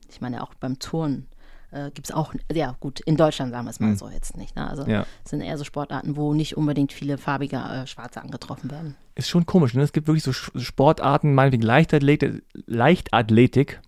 ich 0.08 0.20
meine, 0.20 0.42
auch 0.42 0.54
beim 0.54 0.78
Turnen 0.78 1.26
äh, 1.72 1.90
gibt 1.90 2.08
es 2.08 2.14
auch, 2.14 2.34
ja 2.52 2.76
gut, 2.80 3.00
in 3.00 3.16
Deutschland 3.16 3.52
sagen 3.52 3.66
wir 3.66 3.70
es 3.70 3.80
mal 3.80 3.96
so 3.96 4.08
jetzt 4.08 4.36
nicht. 4.36 4.56
Ne? 4.56 4.68
Also. 4.68 4.84
Ja. 4.86 5.06
es 5.24 5.30
sind 5.30 5.40
eher 5.40 5.56
so 5.56 5.64
Sportarten, 5.64 6.16
wo 6.16 6.34
nicht 6.34 6.56
unbedingt 6.56 6.92
viele 6.92 7.18
farbige 7.18 7.56
äh, 7.56 7.86
Schwarze 7.86 8.20
angetroffen 8.20 8.70
werden. 8.70 8.96
Ist 9.14 9.28
schon 9.28 9.46
komisch, 9.46 9.74
ne? 9.74 9.82
Es 9.82 9.92
gibt 9.92 10.06
wirklich 10.06 10.24
so 10.24 10.32
Sportarten, 10.32 11.34
meinetwegen 11.34 11.62
Leichtathletik, 11.62 12.42
Leichtathletik. 12.66 13.80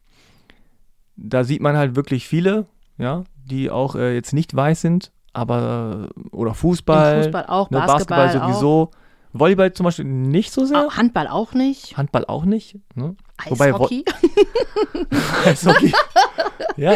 Da 1.16 1.44
sieht 1.44 1.60
man 1.60 1.76
halt 1.76 1.94
wirklich 1.96 2.26
viele, 2.26 2.66
ja, 2.98 3.24
die 3.44 3.70
auch 3.70 3.94
äh, 3.94 4.14
jetzt 4.14 4.32
nicht 4.32 4.54
weiß 4.54 4.80
sind, 4.80 5.12
aber 5.32 6.10
oder 6.30 6.54
Fußball, 6.54 7.16
Im 7.16 7.22
Fußball 7.24 7.46
auch, 7.46 7.70
ne, 7.70 7.78
Basketball, 7.78 8.32
sowieso. 8.32 8.90
Volleyball 9.32 9.72
zum 9.72 9.84
Beispiel 9.84 10.04
nicht 10.04 10.52
so 10.52 10.64
sehr. 10.64 10.86
Auch. 10.86 10.96
Handball 10.96 11.26
auch 11.26 11.54
nicht. 11.54 11.96
Handball 11.96 12.26
auch 12.26 12.44
nicht. 12.44 12.78
Ne? 12.94 13.16
Wobei 13.48 13.70
Vo- 13.70 13.76
Eishockey 13.86 14.04
Eishockey. 15.46 15.92
ja. 16.76 16.94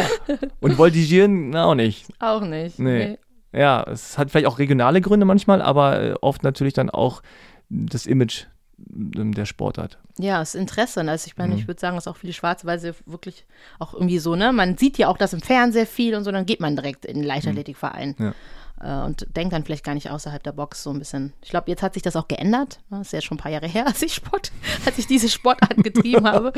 Und 0.59 0.77
Voltigieren 0.77 1.49
na, 1.51 1.65
auch 1.65 1.75
nicht. 1.75 2.05
auch 2.19 2.41
nicht. 2.41 2.79
Nee. 2.79 3.17
Ja, 3.53 3.83
es 3.83 4.17
hat 4.17 4.29
vielleicht 4.31 4.47
auch 4.47 4.59
regionale 4.59 5.01
Gründe 5.01 5.25
manchmal, 5.25 5.61
aber 5.61 6.01
äh, 6.01 6.13
oft 6.21 6.43
natürlich 6.43 6.73
dann 6.73 6.89
auch 6.89 7.21
das 7.69 8.05
Image 8.05 8.45
ähm, 8.93 9.33
der 9.33 9.45
Sportart. 9.45 9.97
Ja, 10.19 10.39
das 10.39 10.55
Interesse. 10.55 11.01
Also 11.01 11.27
ich 11.27 11.37
meine, 11.37 11.53
Mhm. 11.53 11.59
ich 11.59 11.67
würde 11.67 11.79
sagen, 11.79 11.95
dass 11.95 12.07
auch 12.07 12.17
viele 12.17 12.33
Schwarze, 12.33 12.67
weil 12.67 12.79
sie 12.79 12.91
wirklich 13.05 13.45
auch 13.79 13.93
irgendwie 13.93 14.19
so, 14.19 14.35
ne, 14.35 14.51
man 14.51 14.77
sieht 14.77 14.97
ja 14.97 15.07
auch 15.07 15.17
das 15.17 15.33
im 15.33 15.41
Fernsehen 15.41 15.87
viel 15.87 16.15
und 16.15 16.23
so, 16.23 16.31
dann 16.31 16.45
geht 16.45 16.59
man 16.59 16.75
direkt 16.75 17.05
in 17.05 17.15
den 17.15 17.23
Leichtathletikverein. 17.23 18.15
Mhm. 18.17 18.25
Ja. 18.25 18.33
Äh, 18.81 19.01
und 19.01 19.27
denke 19.35 19.55
dann 19.55 19.63
vielleicht 19.63 19.83
gar 19.83 19.93
nicht 19.93 20.09
außerhalb 20.09 20.41
der 20.43 20.51
Box 20.51 20.83
so 20.83 20.91
ein 20.91 20.99
bisschen. 20.99 21.33
Ich 21.43 21.49
glaube, 21.49 21.69
jetzt 21.69 21.83
hat 21.83 21.93
sich 21.93 22.03
das 22.03 22.15
auch 22.15 22.27
geändert. 22.27 22.79
Das 22.89 23.01
ist 23.01 23.13
ja 23.13 23.21
schon 23.21 23.37
ein 23.37 23.41
paar 23.41 23.51
Jahre 23.51 23.67
her, 23.67 23.87
als 23.87 24.01
ich 24.01 24.13
Sport, 24.13 24.51
als 24.85 24.97
ich 24.97 25.07
diese 25.07 25.29
Sportart 25.29 25.83
getrieben 25.83 26.27
habe. 26.31 26.53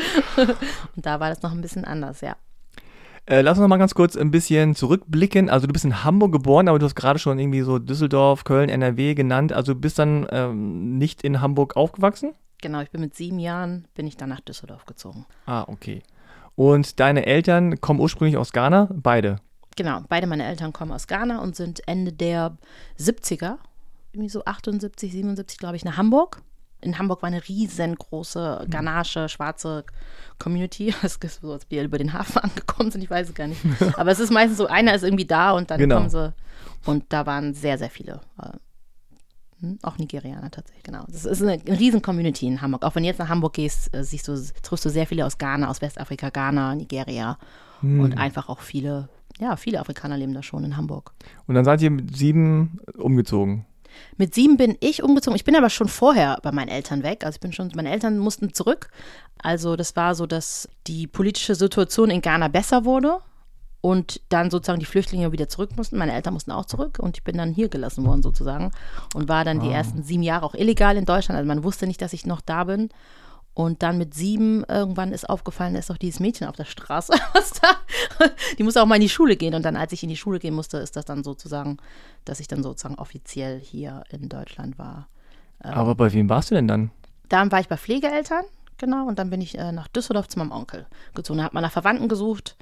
Und 0.95 1.05
da 1.05 1.19
war 1.19 1.29
das 1.29 1.41
noch 1.41 1.51
ein 1.51 1.61
bisschen 1.61 1.85
anders, 1.85 2.21
ja. 2.21 2.35
Äh, 3.25 3.41
lass 3.41 3.57
uns 3.57 3.61
noch 3.61 3.67
mal 3.67 3.77
ganz 3.77 3.93
kurz 3.93 4.17
ein 4.17 4.31
bisschen 4.31 4.73
zurückblicken. 4.73 5.49
Also 5.49 5.67
du 5.67 5.73
bist 5.73 5.85
in 5.85 6.03
Hamburg 6.03 6.31
geboren, 6.31 6.67
aber 6.67 6.79
du 6.79 6.85
hast 6.85 6.95
gerade 6.95 7.19
schon 7.19 7.37
irgendwie 7.37 7.61
so 7.61 7.77
Düsseldorf, 7.77 8.43
Köln, 8.43 8.69
NRW 8.69 9.13
genannt. 9.13 9.53
Also 9.53 9.75
du 9.75 9.79
bist 9.79 9.99
dann 9.99 10.25
ähm, 10.31 10.97
nicht 10.97 11.21
in 11.21 11.39
Hamburg 11.39 11.75
aufgewachsen? 11.77 12.33
Genau, 12.61 12.81
ich 12.81 12.89
bin 12.89 13.01
mit 13.01 13.15
sieben 13.15 13.37
Jahren, 13.37 13.87
bin 13.93 14.07
ich 14.07 14.17
dann 14.17 14.29
nach 14.29 14.41
Düsseldorf 14.41 14.85
gezogen. 14.87 15.25
Ah, 15.45 15.63
okay. 15.67 16.01
Und 16.55 16.99
deine 16.99 17.25
Eltern 17.27 17.79
kommen 17.79 17.99
ursprünglich 17.99 18.35
aus 18.35 18.51
Ghana, 18.51 18.89
beide? 18.91 19.37
Genau, 19.75 20.01
beide 20.09 20.27
meine 20.27 20.45
Eltern 20.45 20.73
kommen 20.73 20.91
aus 20.91 21.07
Ghana 21.07 21.39
und 21.39 21.55
sind 21.55 21.87
Ende 21.87 22.11
der 22.11 22.57
70er, 22.99 23.57
irgendwie 24.11 24.29
so 24.29 24.43
78, 24.43 25.11
77, 25.11 25.57
glaube 25.57 25.75
ich, 25.75 25.85
nach 25.85 25.97
Hamburg 25.97 26.41
in 26.81 26.97
Hamburg 26.97 27.21
war 27.21 27.27
eine 27.27 27.47
riesengroße 27.47 28.67
Ganache, 28.69 29.27
schwarze 29.29 29.83
Community. 30.37 30.93
Es 31.03 31.17
ist 31.17 31.41
so, 31.41 31.51
als 31.51 31.69
wir 31.69 31.83
über 31.83 31.97
den 31.97 32.13
Hafen 32.13 32.37
angekommen 32.43 32.91
sind, 32.91 33.01
ich 33.01 33.09
weiß 33.09 33.29
es 33.29 33.35
gar 33.35 33.47
nicht. 33.47 33.61
Aber 33.97 34.11
es 34.11 34.19
ist 34.19 34.31
meistens 34.31 34.57
so, 34.57 34.67
einer 34.67 34.93
ist 34.93 35.03
irgendwie 35.03 35.25
da 35.25 35.51
und 35.51 35.71
dann 35.71 35.79
genau. 35.79 35.97
kommen 35.97 36.09
sie. 36.09 36.33
Und 36.85 37.05
da 37.09 37.25
waren 37.25 37.53
sehr, 37.53 37.77
sehr 37.77 37.89
viele. 37.89 38.21
Äh, 38.41 38.51
hm, 39.61 39.79
auch 39.81 39.97
Nigerianer 39.97 40.51
tatsächlich, 40.51 40.83
genau. 40.83 41.03
Das 41.07 41.25
ist 41.25 41.41
eine, 41.41 41.53
eine 41.53 41.79
riesen 41.79 42.01
Community 42.01 42.47
in 42.47 42.61
Hamburg. 42.61 42.83
Auch 42.83 42.95
wenn 42.95 43.03
du 43.03 43.09
jetzt 43.09 43.19
nach 43.19 43.29
Hamburg 43.29 43.53
gehst, 43.53 43.93
äh, 43.93 44.03
siehst 44.03 44.27
du, 44.27 44.41
triffst 44.63 44.85
du 44.85 44.89
sehr 44.89 45.05
viele 45.05 45.25
aus 45.25 45.37
Ghana, 45.37 45.69
aus 45.69 45.81
Westafrika, 45.81 46.29
Ghana, 46.29 46.75
Nigeria. 46.75 47.37
Hm. 47.81 47.99
Und 47.99 48.17
einfach 48.17 48.47
auch 48.47 48.59
viele, 48.59 49.09
ja, 49.39 49.55
viele 49.55 49.79
Afrikaner 49.79 50.17
leben 50.17 50.33
da 50.33 50.43
schon 50.43 50.63
in 50.63 50.77
Hamburg. 50.77 51.13
Und 51.47 51.55
dann 51.55 51.65
seid 51.65 51.81
ihr 51.81 51.91
mit 51.91 52.15
sieben 52.15 52.79
umgezogen. 52.97 53.65
Mit 54.17 54.35
sieben 54.35 54.57
bin 54.57 54.77
ich 54.79 55.03
umgezogen. 55.03 55.35
Ich 55.35 55.43
bin 55.43 55.55
aber 55.55 55.69
schon 55.69 55.87
vorher 55.87 56.37
bei 56.43 56.51
meinen 56.51 56.69
Eltern 56.69 57.03
weg. 57.03 57.25
Also 57.25 57.37
ich 57.37 57.41
bin 57.41 57.53
schon, 57.53 57.71
meine 57.75 57.91
Eltern 57.91 58.17
mussten 58.17 58.53
zurück. 58.53 58.89
Also 59.41 59.75
das 59.75 59.95
war 59.95 60.15
so, 60.15 60.25
dass 60.25 60.69
die 60.87 61.07
politische 61.07 61.55
Situation 61.55 62.09
in 62.09 62.21
Ghana 62.21 62.49
besser 62.49 62.85
wurde 62.85 63.19
und 63.81 64.21
dann 64.29 64.51
sozusagen 64.51 64.79
die 64.79 64.85
Flüchtlinge 64.85 65.31
wieder 65.31 65.47
zurück 65.47 65.71
mussten. 65.77 65.97
Meine 65.97 66.13
Eltern 66.13 66.33
mussten 66.33 66.51
auch 66.51 66.65
zurück 66.65 66.99
und 66.99 67.17
ich 67.17 67.23
bin 67.23 67.37
dann 67.37 67.53
hier 67.53 67.69
gelassen 67.69 68.05
worden 68.05 68.21
sozusagen 68.21 68.71
und 69.15 69.29
war 69.29 69.45
dann 69.45 69.59
oh. 69.59 69.63
die 69.63 69.69
ah. 69.69 69.77
ersten 69.77 70.03
sieben 70.03 70.23
Jahre 70.23 70.45
auch 70.45 70.55
illegal 70.55 70.97
in 70.97 71.05
Deutschland. 71.05 71.37
Also 71.37 71.47
man 71.47 71.63
wusste 71.63 71.87
nicht, 71.87 72.01
dass 72.01 72.13
ich 72.13 72.25
noch 72.25 72.41
da 72.41 72.65
bin. 72.65 72.89
Und 73.59 73.83
dann 73.83 73.97
mit 73.97 74.13
sieben 74.13 74.63
irgendwann 74.69 75.11
ist 75.11 75.29
aufgefallen, 75.29 75.73
da 75.73 75.79
ist 75.79 75.89
doch 75.89 75.97
dieses 75.97 76.21
Mädchen 76.21 76.47
auf 76.47 76.55
der 76.55 76.63
Straße. 76.63 77.11
die 78.57 78.63
muss 78.63 78.77
auch 78.77 78.85
mal 78.85 78.95
in 78.95 79.01
die 79.01 79.09
Schule 79.09 79.35
gehen. 79.35 79.53
Und 79.53 79.63
dann, 79.63 79.75
als 79.75 79.91
ich 79.91 80.01
in 80.01 80.07
die 80.07 80.15
Schule 80.15 80.39
gehen 80.39 80.53
musste, 80.53 80.77
ist 80.77 80.95
das 80.95 81.03
dann 81.03 81.25
sozusagen, 81.25 81.75
dass 82.23 82.39
ich 82.39 82.47
dann 82.47 82.63
sozusagen 82.63 82.95
offiziell 82.95 83.59
hier 83.59 84.05
in 84.11 84.29
Deutschland 84.29 84.79
war. 84.79 85.09
Ähm, 85.61 85.73
Aber 85.73 85.95
bei 85.95 86.13
wem 86.13 86.29
warst 86.29 86.51
du 86.51 86.55
denn 86.55 86.69
dann? 86.69 86.91
Dann 87.27 87.51
war 87.51 87.59
ich 87.59 87.67
bei 87.67 87.75
Pflegeeltern, 87.75 88.45
genau. 88.77 89.05
Und 89.09 89.19
dann 89.19 89.29
bin 89.29 89.41
ich 89.41 89.57
äh, 89.57 89.73
nach 89.73 89.89
Düsseldorf 89.89 90.29
zu 90.29 90.39
meinem 90.39 90.53
Onkel 90.53 90.85
gezogen. 91.13 91.39
Da 91.39 91.43
hat 91.43 91.53
man 91.53 91.61
nach 91.61 91.73
Verwandten 91.73 92.07
gesucht. 92.07 92.55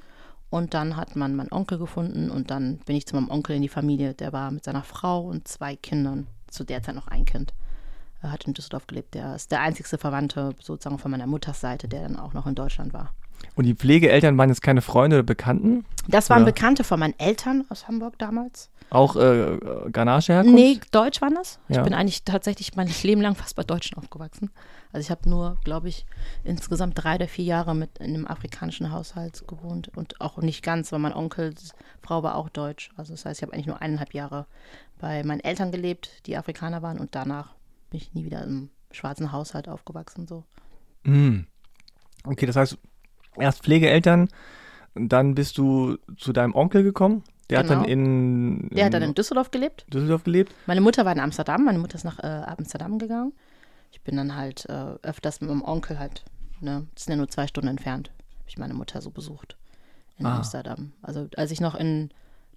Und 0.50 0.74
dann 0.74 0.96
hat 0.96 1.14
man 1.14 1.36
meinen 1.36 1.52
Onkel 1.52 1.78
gefunden. 1.78 2.28
Und 2.28 2.50
dann 2.50 2.78
bin 2.78 2.96
ich 2.96 3.06
zu 3.06 3.14
meinem 3.14 3.30
Onkel 3.30 3.54
in 3.54 3.62
die 3.62 3.68
Familie. 3.68 4.14
Der 4.14 4.32
war 4.32 4.50
mit 4.50 4.64
seiner 4.64 4.82
Frau 4.82 5.20
und 5.20 5.46
zwei 5.46 5.76
Kindern. 5.76 6.26
Zu 6.48 6.64
der 6.64 6.82
Zeit 6.82 6.96
noch 6.96 7.06
ein 7.06 7.24
Kind 7.24 7.54
hat 8.22 8.44
in 8.44 8.54
Düsseldorf 8.54 8.86
gelebt. 8.86 9.14
Der 9.14 9.34
ist 9.34 9.52
der 9.52 9.60
einzigste 9.60 9.98
Verwandte 9.98 10.54
sozusagen 10.60 10.98
von 10.98 11.10
meiner 11.10 11.26
Mutters 11.26 11.60
Seite, 11.60 11.88
der 11.88 12.02
dann 12.02 12.16
auch 12.16 12.34
noch 12.34 12.46
in 12.46 12.54
Deutschland 12.54 12.92
war. 12.92 13.12
Und 13.54 13.64
die 13.64 13.74
Pflegeeltern 13.74 14.36
waren 14.38 14.48
jetzt 14.48 14.62
keine 14.62 14.82
Freunde 14.82 15.16
oder 15.16 15.22
Bekannten? 15.24 15.84
Das 16.06 16.30
waren 16.30 16.42
oder? 16.42 16.52
Bekannte 16.52 16.84
von 16.84 17.00
meinen 17.00 17.18
Eltern 17.18 17.64
aus 17.68 17.88
Hamburg 17.88 18.18
damals. 18.18 18.70
Auch 18.90 19.16
äh, 19.16 19.58
Ghanaische 19.92 20.32
Herkunft? 20.32 20.54
Nee, 20.54 20.80
Deutsch 20.92 21.20
waren 21.20 21.34
das. 21.34 21.58
Ja. 21.68 21.78
Ich 21.78 21.82
bin 21.82 21.92
eigentlich 21.92 22.24
tatsächlich 22.24 22.74
mein 22.76 22.88
Leben 23.02 23.20
lang 23.20 23.34
fast 23.34 23.56
bei 23.56 23.62
Deutschen 23.62 23.98
aufgewachsen. 23.98 24.50
Also 24.92 25.04
ich 25.04 25.10
habe 25.10 25.28
nur, 25.28 25.58
glaube 25.64 25.88
ich, 25.88 26.06
insgesamt 26.44 26.94
drei 26.96 27.16
oder 27.16 27.28
vier 27.28 27.44
Jahre 27.44 27.74
mit 27.74 27.98
in 27.98 28.14
einem 28.14 28.26
afrikanischen 28.26 28.90
Haushalt 28.92 29.46
gewohnt. 29.46 29.90
Und 29.96 30.20
auch 30.20 30.38
nicht 30.38 30.62
ganz, 30.62 30.90
weil 30.92 31.00
mein 31.00 31.12
Onkels 31.12 31.72
Frau 32.02 32.22
war 32.22 32.36
auch 32.36 32.48
deutsch. 32.48 32.90
Also 32.96 33.12
das 33.12 33.24
heißt, 33.24 33.40
ich 33.40 33.42
habe 33.42 33.52
eigentlich 33.52 33.66
nur 33.66 33.82
eineinhalb 33.82 34.14
Jahre 34.14 34.46
bei 34.98 35.22
meinen 35.24 35.40
Eltern 35.40 35.70
gelebt, 35.70 36.26
die 36.26 36.36
Afrikaner 36.36 36.80
waren. 36.80 36.98
Und 36.98 37.14
danach 37.14 37.54
bin 37.90 38.00
ich 38.00 38.14
nie 38.14 38.24
wieder 38.24 38.42
im 38.44 38.70
schwarzen 38.90 39.32
Haushalt 39.32 39.68
aufgewachsen. 39.68 40.26
So. 40.26 40.44
Mm. 41.04 41.40
Okay, 42.24 42.46
das 42.46 42.56
heißt, 42.56 42.78
erst 43.36 43.62
Pflegeeltern, 43.62 44.28
dann 44.94 45.34
bist 45.34 45.58
du 45.58 45.96
zu 46.16 46.32
deinem 46.32 46.54
Onkel 46.54 46.82
gekommen. 46.82 47.24
Der 47.50 47.62
genau. 47.62 47.76
hat 47.76 47.80
dann 47.80 47.86
genau. 47.86 48.04
in, 48.04 48.60
in, 48.68 48.76
Der 48.76 48.86
hat 48.86 48.94
dann 48.94 49.02
in 49.02 49.14
Düsseldorf 49.14 49.50
gelebt. 49.50 49.86
Düsseldorf 49.92 50.24
gelebt. 50.24 50.54
Meine 50.66 50.80
Mutter 50.80 51.04
war 51.04 51.12
in 51.12 51.20
Amsterdam. 51.20 51.64
Meine 51.64 51.78
Mutter 51.78 51.94
ist 51.94 52.04
nach 52.04 52.18
äh, 52.18 52.26
Amsterdam 52.26 52.98
gegangen. 52.98 53.32
Ich 53.90 54.02
bin 54.02 54.16
dann 54.16 54.36
halt 54.36 54.66
äh, 54.68 54.94
öfters 55.02 55.40
mit 55.40 55.48
meinem 55.48 55.62
Onkel 55.62 55.98
halt, 55.98 56.24
ne, 56.60 56.86
das 56.94 57.04
sind 57.04 57.12
ja 57.12 57.16
nur 57.16 57.28
zwei 57.28 57.46
Stunden 57.46 57.68
entfernt, 57.68 58.10
habe 58.10 58.48
ich 58.48 58.58
meine 58.58 58.74
Mutter 58.74 59.00
so 59.00 59.10
besucht 59.10 59.56
in 60.18 60.26
ah. 60.26 60.36
Amsterdam. 60.36 60.92
Also 61.00 61.28
als 61.36 61.50
ich 61.50 61.60
noch 61.60 61.74
in 61.74 62.10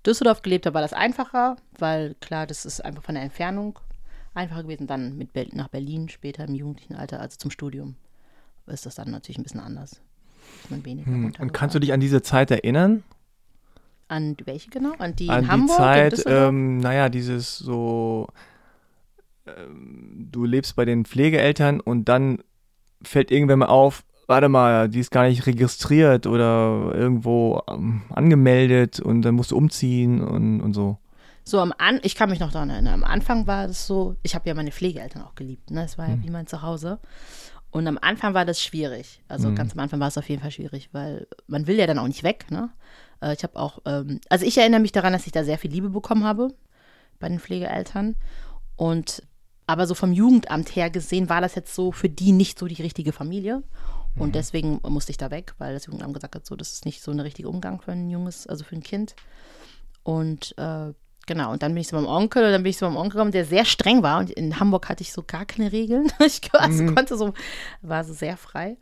Düsseldorf 0.05 0.41
gelebt 0.41 0.65
habe, 0.65 0.73
war 0.73 0.81
das 0.81 0.91
einfacher, 0.93 1.55
weil 1.77 2.15
klar, 2.15 2.47
das 2.47 2.65
ist 2.65 2.83
einfach 2.83 3.03
von 3.03 3.15
der 3.15 3.23
Entfernung 3.23 3.79
einfacher 4.33 4.63
gewesen. 4.63 4.88
Dann 4.88 5.17
mit 5.17 5.33
Be 5.33 5.47
nach 5.53 5.67
Berlin 5.67 6.09
später 6.09 6.45
im 6.45 6.55
jugendlichen 6.55 6.95
Alter, 6.95 7.19
also 7.19 7.38
zum 7.38 7.51
Studium, 7.51 7.95
ist 8.67 8.85
das 8.85 8.95
dann 8.95 9.11
natürlich 9.11 9.38
ein 9.38 9.43
bisschen 9.43 9.59
anders. 9.59 10.01
Man 10.69 10.85
weniger 10.85 11.11
hm. 11.11 11.33
Und 11.39 11.53
kannst 11.53 11.75
du 11.75 11.79
dich 11.79 11.93
an 11.93 12.00
diese 12.00 12.21
Zeit 12.21 12.51
erinnern? 12.51 13.03
An 14.07 14.35
welche 14.43 14.69
genau? 14.69 14.93
An 14.97 15.15
die 15.15 15.29
an 15.29 15.43
in 15.43 15.51
Hamburg? 15.51 15.79
An 15.79 16.09
die 16.09 16.15
Zeit, 16.15 16.25
ähm, 16.27 16.79
naja, 16.79 17.09
dieses 17.09 17.57
so, 17.57 18.27
ähm, 19.47 20.27
du 20.31 20.45
lebst 20.45 20.75
bei 20.75 20.85
den 20.85 21.05
Pflegeeltern 21.05 21.79
und 21.79 22.09
dann 22.09 22.43
fällt 23.01 23.31
irgendwann 23.31 23.59
mal 23.59 23.67
auf, 23.67 24.03
warte 24.27 24.50
mal, 24.50 24.89
die 24.89 25.00
ist 25.00 25.11
gar 25.11 25.27
nicht 25.27 25.45
registriert 25.45 26.27
oder 26.27 26.91
irgendwo 26.93 27.61
ähm, 27.69 28.01
angemeldet 28.09 29.00
und 29.00 29.21
dann 29.21 29.35
musst 29.35 29.51
du 29.51 29.57
umziehen 29.57 30.21
und, 30.21 30.61
und 30.61 30.73
so. 30.73 30.97
So 31.43 31.60
am 31.60 31.74
An 31.77 32.00
ich 32.03 32.15
kann 32.15 32.29
mich 32.29 32.39
noch 32.39 32.51
daran 32.51 32.69
erinnern, 32.69 32.93
am 32.93 33.03
Anfang 33.03 33.48
war 33.48 33.67
das 33.67 33.88
so, 33.88 34.15
ich 34.24 34.36
habe 34.36 34.48
ja 34.48 34.55
meine 34.55 34.71
Pflegeeltern 34.71 35.24
auch 35.24 35.36
geliebt, 35.36 35.71
ne? 35.71 35.81
Das 35.81 35.98
war 35.98 36.07
ja 36.07 36.15
mhm. 36.15 36.24
wie 36.24 36.29
mein 36.29 36.48
Zuhause. 36.48 37.00
Und 37.71 37.88
am 37.88 37.98
Anfang 38.01 38.33
war 38.33 38.45
das 38.45 38.62
schwierig. 38.62 39.24
Also 39.27 39.50
mhm. 39.50 39.55
ganz 39.55 39.74
am 39.74 39.79
Anfang 39.79 40.00
war 40.00 40.10
es 40.10 40.17
auf 40.17 40.29
jeden 40.29 40.41
Fall 40.41 40.51
schwierig, 40.51 40.89
weil 40.91 41.27
man 41.48 41.67
will 41.67 41.77
ja 41.77 41.88
dann 41.88 42.00
auch 42.00 42.07
nicht 42.07 42.24
weg, 42.24 42.51
ne? 42.51 42.69
Äh, 43.21 43.33
ich 43.33 43.43
habe 43.43 43.57
auch, 43.57 43.79
ähm, 43.86 44.19
also 44.29 44.45
ich 44.45 44.57
erinnere 44.57 44.81
mich 44.81 44.91
daran, 44.91 45.13
dass 45.13 45.25
ich 45.25 45.31
da 45.31 45.43
sehr 45.43 45.57
viel 45.57 45.71
Liebe 45.71 45.89
bekommen 45.89 46.25
habe 46.25 46.53
bei 47.19 47.29
den 47.29 47.39
Pflegeeltern. 47.39 48.15
Und 48.75 49.24
aber 49.67 49.88
so 49.88 49.95
vom 49.95 50.12
Jugendamt 50.12 50.75
her 50.75 50.89
gesehen 50.89 51.29
war 51.29 51.39
das 51.39 51.55
jetzt 51.55 51.74
so 51.74 51.93
für 51.93 52.10
die 52.10 52.33
nicht 52.33 52.60
so 52.60 52.67
die 52.67 52.81
richtige 52.81 53.13
Familie. 53.13 53.63
Und 54.17 54.29
mhm. 54.29 54.33
deswegen 54.33 54.81
musste 54.83 55.12
ich 55.12 55.17
da 55.17 55.31
weg, 55.31 55.53
weil 55.60 55.74
das 55.74 55.86
Jugendamt 55.86 56.13
gesagt 56.13 56.36
hat, 56.36 56.45
so, 56.45 56.57
das 56.57 56.74
ist 56.74 56.86
nicht 56.86 57.01
so 57.01 57.12
eine 57.12 57.24
richtige 57.24 57.48
Umgang 57.48 57.79
für 57.79 57.93
ein 57.93 58.10
junges, 58.10 58.48
also 58.48 58.65
für 58.65 58.75
ein 58.75 58.83
Kind. 58.83 59.15
Und 60.03 60.57
äh, 60.57 60.93
Genau, 61.31 61.53
und 61.53 61.63
dann 61.63 61.73
bin 61.73 61.79
ich 61.79 61.88
zu 61.88 61.95
meinem 61.95 62.07
Onkel 62.07 62.43
und 62.43 62.51
dann 62.51 62.61
bin 62.61 62.71
ich 62.71 62.77
zu 62.77 62.83
meinem 62.83 62.97
Onkel 62.97 63.11
gekommen, 63.11 63.31
der 63.31 63.45
sehr 63.45 63.63
streng 63.63 64.03
war. 64.03 64.19
Und 64.19 64.31
in 64.31 64.59
Hamburg 64.59 64.89
hatte 64.89 65.01
ich 65.01 65.13
so 65.13 65.23
gar 65.25 65.45
keine 65.45 65.71
Regeln. 65.71 66.11
Ich 66.25 66.41
also 66.51 66.83
mhm. 66.83 66.93
konnte 66.93 67.15
so, 67.15 67.33
war 67.81 68.03
so 68.03 68.11
sehr 68.11 68.35
frei. 68.35 68.75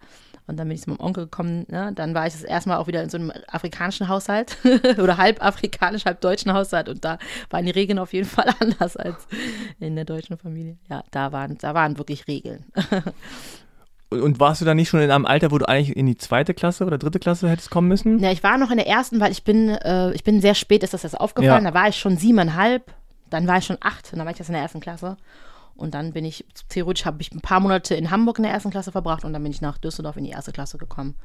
Und 0.48 0.58
dann 0.58 0.68
bin 0.68 0.74
ich 0.74 0.82
zu 0.82 0.89
meinem 0.89 1.00
Onkel 1.00 1.25
gekommen. 1.25 1.68
Ne? 1.70 1.91
Dann 1.94 2.15
war 2.15 2.25
ich 2.25 2.34
das 2.34 2.41
erste 2.41 2.70
Mal 2.70 2.77
auch 2.77 2.88
wieder 2.88 3.03
in 3.03 3.10
so 3.12 3.20
einem 3.20 3.32
afrikanischen 3.48 4.08
Haushalt 4.08 4.58
oder 4.98 5.18
halb 5.18 5.46
afrikanisch, 5.46 6.06
halb 6.06 6.22
deutschen 6.22 6.51
Haushalt. 6.51 6.89
Und 6.89 7.06
da 7.06 7.20
waren 7.51 7.65
die 7.65 7.72
Regeln 7.72 8.00
auf 8.00 8.13
jeden 8.13 8.27
Fall 8.27 8.51
anders 8.60 8.98
als 8.98 9.27
in 9.79 9.96
der 9.96 10.06
deutschen 10.06 10.36
Familie. 10.39 10.79
Ja, 10.89 11.03
da 11.12 11.32
waren, 11.32 11.60
da 11.60 11.75
waren 11.75 12.00
wirklich 12.00 12.27
Regeln. 12.27 12.65
Und 14.10 14.39
warst 14.39 14.60
du 14.60 14.66
dann 14.66 14.78
nicht 14.78 14.89
schon 14.89 15.01
in 15.01 15.12
einem 15.12 15.28
Alter, 15.28 15.51
wo 15.51 15.60
du 15.60 15.68
eigentlich 15.68 15.96
in 15.96 16.08
die 16.08 16.18
zweite 16.18 16.56
Klasse 16.56 16.86
oder 16.86 16.98
dritte 16.98 17.20
Klasse 17.20 17.48
hättest 17.48 17.70
kommen 17.70 17.88
müssen? 17.88 18.18
Ja, 18.20 18.32
ich 18.32 18.42
war 18.42 18.58
noch 18.58 18.72
in 18.72 18.78
der 18.78 18.88
ersten, 18.88 19.20
weil 19.20 19.32
ich 19.32 19.44
bin, 19.44 19.70
äh, 19.70 20.12
ich 20.13 20.24
bin 20.24 20.42
sehr 20.42 20.56
spät, 20.56 20.84
ist 20.84 20.96
das 20.96 21.04
jetzt 21.04 21.20
aufgefallen. 21.20 21.63
Ja. 21.63 21.72
Da 21.72 21.80
war 21.80 21.89
ich 21.89 21.98
schon 21.98 22.18
siebeneinhalb, 22.18 22.92
dann 23.30 23.48
war 23.48 23.60
ich 23.60 23.66
schon 23.66 23.78
acht, 23.82 24.12
und 24.12 24.18
dann 24.18 24.25
war 24.25 24.32
ich 24.34 24.39
jetzt 24.39 24.50
in 24.50 24.54
der 24.54 24.63
ersten 24.63 24.80
Klasse. 24.80 25.18
Und 25.75 25.94
dann 25.94 26.12
bin 26.12 26.25
ich, 26.25 26.44
theoretisch 26.70 27.06
habe 27.06 27.22
ich 27.22 27.32
ein 27.32 27.42
paar 27.42 27.60
Monate 27.60 27.94
in 27.94 28.10
Hamburg 28.10 28.39
in 28.39 28.44
der 28.44 28.51
ersten 28.51 28.72
Klasse 28.72 28.92
verbracht 28.92 29.24
und 29.24 29.32
dann 29.32 29.44
bin 29.44 29.51
ich 29.51 29.62
nach 29.62 29.78
Düsseldorf 29.78 30.18
in 30.18 30.24
die 30.24 30.32
erste 30.32 30.51
Klasse 30.51 30.78
gekommen. 30.78 31.16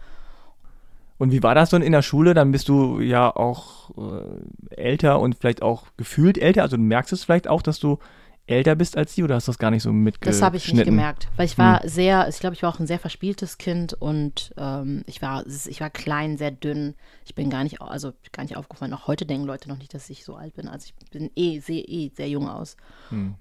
Und 1.16 1.32
wie 1.32 1.42
war 1.42 1.54
das 1.54 1.70
dann 1.70 1.82
in 1.82 1.92
der 1.92 2.02
Schule? 2.02 2.34
Dann 2.34 2.52
bist 2.52 2.68
du 2.68 3.00
ja 3.00 3.34
auch 3.34 3.90
äh, 3.96 4.74
älter 4.74 5.20
und 5.20 5.36
vielleicht 5.36 5.62
auch 5.62 5.86
gefühlt 5.96 6.38
älter. 6.38 6.62
Also 6.62 6.76
du 6.76 6.82
merkst 6.82 7.12
es 7.12 7.24
vielleicht 7.24 7.48
auch, 7.48 7.62
dass 7.62 7.78
du 7.78 7.98
älter 8.46 8.76
bist 8.76 8.96
als 8.96 9.14
sie 9.14 9.22
oder 9.22 9.36
hast 9.36 9.48
du 9.48 9.52
das 9.52 9.58
gar 9.58 9.70
nicht 9.70 9.82
so 9.82 9.92
mitgeschnitten? 9.92 10.40
Das 10.40 10.44
habe 10.44 10.56
ich 10.56 10.72
nicht 10.72 10.84
gemerkt, 10.84 11.28
weil 11.36 11.46
ich 11.46 11.56
war 11.56 11.82
hm. 11.82 11.88
sehr, 11.88 12.28
ich 12.28 12.38
glaube, 12.38 12.54
ich 12.54 12.62
war 12.62 12.74
auch 12.74 12.78
ein 12.78 12.86
sehr 12.86 12.98
verspieltes 12.98 13.58
Kind 13.58 13.94
und 13.94 14.52
ähm, 14.58 15.02
ich 15.06 15.22
war, 15.22 15.44
ich 15.46 15.80
war 15.80 15.90
klein, 15.90 16.36
sehr 16.36 16.50
dünn. 16.50 16.94
Ich 17.24 17.34
bin 17.34 17.48
gar 17.48 17.64
nicht, 17.64 17.80
also 17.80 18.12
gar 18.32 18.42
nicht 18.42 18.56
aufgefallen. 18.56 18.92
Auch 18.92 19.06
heute 19.06 19.24
denken 19.24 19.46
Leute 19.46 19.68
noch 19.68 19.78
nicht, 19.78 19.94
dass 19.94 20.10
ich 20.10 20.24
so 20.24 20.36
alt 20.36 20.54
bin. 20.54 20.68
Also 20.68 20.86
ich 20.86 21.10
bin 21.10 21.30
eh, 21.36 21.60
sehe 21.60 21.82
eh 21.82 22.10
sehr 22.14 22.28
jung 22.28 22.48
aus. 22.48 22.76
Hm. 23.08 23.34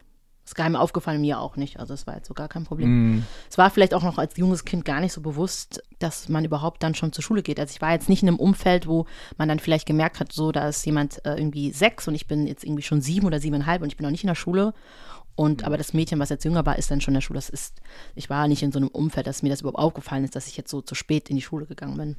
Ist 0.45 0.55
geheim 0.55 0.75
aufgefallen, 0.75 1.21
mir 1.21 1.39
auch 1.39 1.55
nicht. 1.55 1.79
Also 1.79 1.93
es 1.93 2.05
war 2.05 2.15
jetzt 2.15 2.27
so 2.27 2.33
gar 2.33 2.49
kein 2.49 2.65
Problem. 2.65 3.17
Mm. 3.17 3.23
Es 3.49 3.57
war 3.57 3.69
vielleicht 3.69 3.93
auch 3.93 4.03
noch 4.03 4.17
als 4.17 4.35
junges 4.35 4.65
Kind 4.65 4.83
gar 4.83 4.99
nicht 4.99 5.13
so 5.13 5.21
bewusst, 5.21 5.81
dass 5.99 6.27
man 6.27 6.43
überhaupt 6.43 6.83
dann 6.83 6.95
schon 6.95 7.13
zur 7.13 7.23
Schule 7.23 7.43
geht. 7.43 7.59
Also 7.59 7.71
ich 7.71 7.81
war 7.81 7.93
jetzt 7.93 8.09
nicht 8.09 8.23
in 8.23 8.27
einem 8.27 8.39
Umfeld, 8.39 8.87
wo 8.87 9.05
man 9.37 9.47
dann 9.47 9.59
vielleicht 9.59 9.85
gemerkt 9.85 10.19
hat, 10.19 10.33
so 10.33 10.51
da 10.51 10.67
ist 10.67 10.85
jemand 10.85 11.25
äh, 11.25 11.35
irgendwie 11.35 11.71
sechs 11.71 12.07
und 12.07 12.15
ich 12.15 12.27
bin 12.27 12.45
jetzt 12.45 12.65
irgendwie 12.65 12.83
schon 12.83 13.01
sieben 13.01 13.25
oder 13.25 13.39
siebeneinhalb 13.39 13.81
und 13.81 13.87
ich 13.87 13.97
bin 13.97 14.03
noch 14.03 14.11
nicht 14.11 14.23
in 14.23 14.27
der 14.27 14.35
Schule. 14.35 14.73
Und 15.35 15.63
aber 15.63 15.77
das 15.77 15.93
Mädchen, 15.93 16.19
was 16.19 16.29
jetzt 16.29 16.43
jünger 16.43 16.65
war, 16.65 16.77
ist 16.77 16.91
dann 16.91 17.01
schon 17.01 17.13
in 17.13 17.15
der 17.15 17.21
Schule. 17.21 17.37
Das 17.37 17.49
ist, 17.49 17.81
ich 18.13 18.29
war 18.29 18.47
nicht 18.47 18.63
in 18.63 18.71
so 18.71 18.79
einem 18.79 18.89
Umfeld, 18.89 19.27
dass 19.27 19.43
mir 19.43 19.49
das 19.49 19.61
überhaupt 19.61 19.79
aufgefallen 19.79 20.23
ist, 20.23 20.35
dass 20.35 20.47
ich 20.47 20.57
jetzt 20.57 20.69
so 20.69 20.81
zu 20.81 20.93
spät 20.93 21.29
in 21.29 21.37
die 21.37 21.41
Schule 21.41 21.65
gegangen 21.65 21.97
bin. 21.97 22.15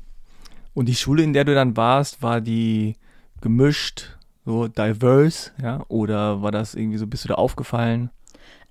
Und 0.73 0.87
die 0.87 0.97
Schule, 0.97 1.23
in 1.23 1.33
der 1.33 1.45
du 1.45 1.55
dann 1.55 1.77
warst, 1.77 2.23
war 2.23 2.41
die 2.41 2.97
gemischt, 3.41 4.17
so 4.45 4.69
diverse, 4.69 5.53
ja? 5.63 5.85
Oder 5.89 6.43
war 6.43 6.53
das 6.53 6.75
irgendwie 6.75 6.99
so, 6.99 7.07
bist 7.07 7.25
du 7.25 7.29
da 7.29 7.35
aufgefallen? 7.35 8.11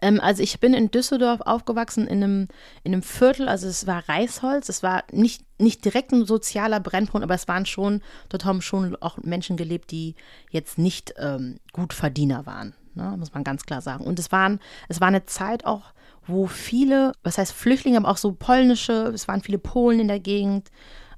Ähm, 0.01 0.19
also 0.19 0.43
ich 0.43 0.59
bin 0.59 0.73
in 0.73 0.91
Düsseldorf 0.91 1.41
aufgewachsen 1.41 2.07
in 2.07 2.23
einem, 2.23 2.47
in 2.83 2.93
einem 2.93 3.03
Viertel, 3.03 3.47
also 3.47 3.67
es 3.67 3.87
war 3.87 4.07
Reisholz, 4.07 4.69
es 4.69 4.83
war 4.83 5.03
nicht, 5.11 5.45
nicht 5.59 5.85
direkt 5.85 6.11
ein 6.11 6.25
sozialer 6.25 6.79
Brennpunkt, 6.79 7.23
aber 7.23 7.35
es 7.35 7.47
waren 7.47 7.65
schon, 7.65 8.01
dort 8.29 8.43
haben 8.43 8.61
schon 8.61 8.97
auch 8.97 9.17
Menschen 9.19 9.55
gelebt, 9.55 9.91
die 9.91 10.15
jetzt 10.51 10.77
nicht 10.77 11.13
ähm, 11.17 11.57
Gutverdiener 11.71 12.45
waren, 12.45 12.75
ne? 12.95 13.15
muss 13.17 13.33
man 13.33 13.45
ganz 13.45 13.63
klar 13.63 13.81
sagen. 13.81 14.05
Und 14.05 14.19
es 14.19 14.31
waren, 14.31 14.59
es 14.89 14.99
war 14.99 15.07
eine 15.07 15.25
Zeit 15.25 15.65
auch, 15.65 15.93
wo 16.27 16.47
viele, 16.47 17.13
was 17.23 17.37
heißt 17.37 17.53
Flüchtlinge, 17.53 17.97
aber 17.97 18.09
auch 18.09 18.17
so 18.17 18.33
polnische, 18.33 19.11
es 19.13 19.27
waren 19.27 19.41
viele 19.41 19.57
Polen 19.57 19.99
in 19.99 20.07
der 20.07 20.19
Gegend, 20.19 20.69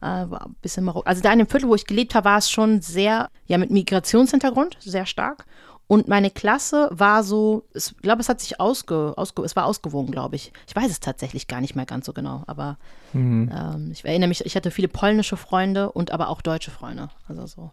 äh, 0.06 0.28
bisschen 0.62 0.84
Marok 0.84 1.08
also 1.08 1.22
da 1.22 1.32
in 1.32 1.40
dem 1.40 1.48
Viertel, 1.48 1.70
wo 1.70 1.76
ich 1.76 1.86
gelebt 1.86 2.16
habe, 2.16 2.26
war 2.26 2.38
es 2.38 2.50
schon 2.50 2.82
sehr, 2.82 3.30
ja, 3.48 3.58
mit 3.58 3.72
Migrationshintergrund, 3.72 4.78
sehr 4.80 5.06
stark. 5.06 5.46
Und 5.88 6.08
meine 6.08 6.32
Klasse 6.32 6.90
war 6.92 7.24
so, 7.24 7.66
ich 7.74 7.96
glaube, 8.02 8.22
es 8.22 8.28
hat 8.28 8.42
sich 8.42 8.60
ausge, 8.60 9.14
ausge 9.18 9.44
es 9.44 9.56
war 9.56 9.66
ausgewogen, 9.66 10.12
glaube 10.12 10.36
ich. 10.36 10.52
Ich 10.68 10.76
weiß 10.76 10.90
es 10.90 11.00
tatsächlich 11.00 11.48
gar 11.48 11.62
nicht 11.62 11.76
mehr 11.76 11.86
ganz 11.86 12.08
so 12.08 12.14
genau, 12.14 12.44
aber 12.48 12.78
mhm. 13.14 13.52
ähm, 13.54 13.90
ich 13.92 14.04
erinnere 14.04 14.30
mich, 14.30 14.44
ich 14.46 14.56
hatte 14.56 14.72
viele 14.72 14.88
polnische 14.88 15.38
Freunde 15.38 15.92
und 15.92 16.10
aber 16.12 16.30
auch 16.30 16.42
deutsche 16.42 16.72
Freunde. 16.72 17.10
Also 17.28 17.46
so. 17.46 17.72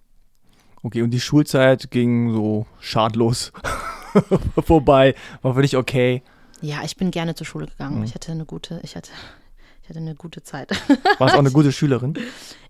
Okay, 0.82 1.00
und 1.00 1.10
die 1.10 1.20
Schulzeit 1.20 1.90
ging 1.90 2.34
so 2.34 2.66
schadlos 2.80 3.52
vorbei, 4.62 5.14
war 5.40 5.54
für 5.54 5.62
dich 5.62 5.76
okay. 5.76 6.22
Ja, 6.60 6.82
ich 6.84 6.96
bin 6.96 7.10
gerne 7.10 7.34
zur 7.34 7.46
Schule 7.46 7.66
gegangen. 7.66 7.98
Mhm. 7.98 8.04
Ich 8.04 8.14
hatte 8.14 8.32
eine 8.32 8.44
gute, 8.44 8.80
ich 8.82 8.94
hatte, 8.94 9.10
ich 9.82 9.88
hatte 9.88 9.98
eine 9.98 10.14
gute 10.14 10.42
Zeit. 10.42 10.70
Warst 11.18 11.34
auch 11.34 11.40
eine 11.40 11.50
gute 11.50 11.72
Schülerin? 11.72 12.14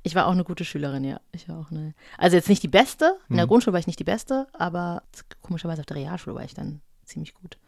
Ich 0.02 0.14
war 0.14 0.26
auch 0.26 0.33
eine 0.33 0.45
gute 0.45 0.64
Schülerin, 0.64 1.04
ja. 1.04 1.21
Ich 1.33 1.49
war 1.49 1.59
auch 1.59 1.71
eine. 1.71 1.95
Also 2.16 2.37
jetzt 2.37 2.49
nicht 2.49 2.62
die 2.62 2.69
Beste. 2.69 3.19
In 3.28 3.37
der 3.37 3.47
mhm. 3.47 3.50
Grundschule 3.50 3.73
war 3.73 3.81
ich 3.81 3.87
nicht 3.87 3.99
die 3.99 4.04
Beste, 4.04 4.49
aber 4.54 5.02
komischerweise 5.42 5.81
auf 5.81 5.87
der 5.87 5.97
Realschule 5.97 6.35
war 6.35 6.45
ich 6.45 6.54
dann 6.54 6.81
ziemlich 7.04 7.35
gut. 7.35 7.59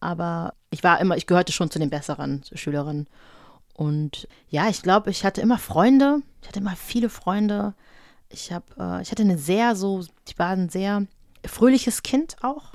Aber 0.00 0.54
ich 0.70 0.82
war 0.82 1.00
immer, 1.00 1.16
ich 1.16 1.26
gehörte 1.26 1.52
schon 1.52 1.70
zu 1.70 1.78
den 1.78 1.90
besseren 1.90 2.42
Schülerinnen. 2.52 3.08
Und 3.74 4.28
ja, 4.48 4.68
ich 4.68 4.82
glaube, 4.82 5.10
ich 5.10 5.24
hatte 5.24 5.40
immer 5.40 5.58
Freunde. 5.58 6.18
Ich 6.42 6.48
hatte 6.48 6.58
immer 6.58 6.74
viele 6.74 7.08
Freunde. 7.08 7.74
Ich 8.28 8.52
habe, 8.52 8.66
äh, 8.78 9.02
ich 9.02 9.12
hatte 9.12 9.22
eine 9.22 9.38
sehr 9.38 9.76
so, 9.76 10.04
ich 10.26 10.38
war 10.38 10.48
ein 10.48 10.68
sehr 10.68 11.06
fröhliches 11.46 12.02
Kind 12.02 12.36
auch. 12.42 12.72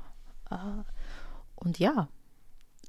Äh, 0.50 0.56
und 1.56 1.80
ja, 1.80 2.08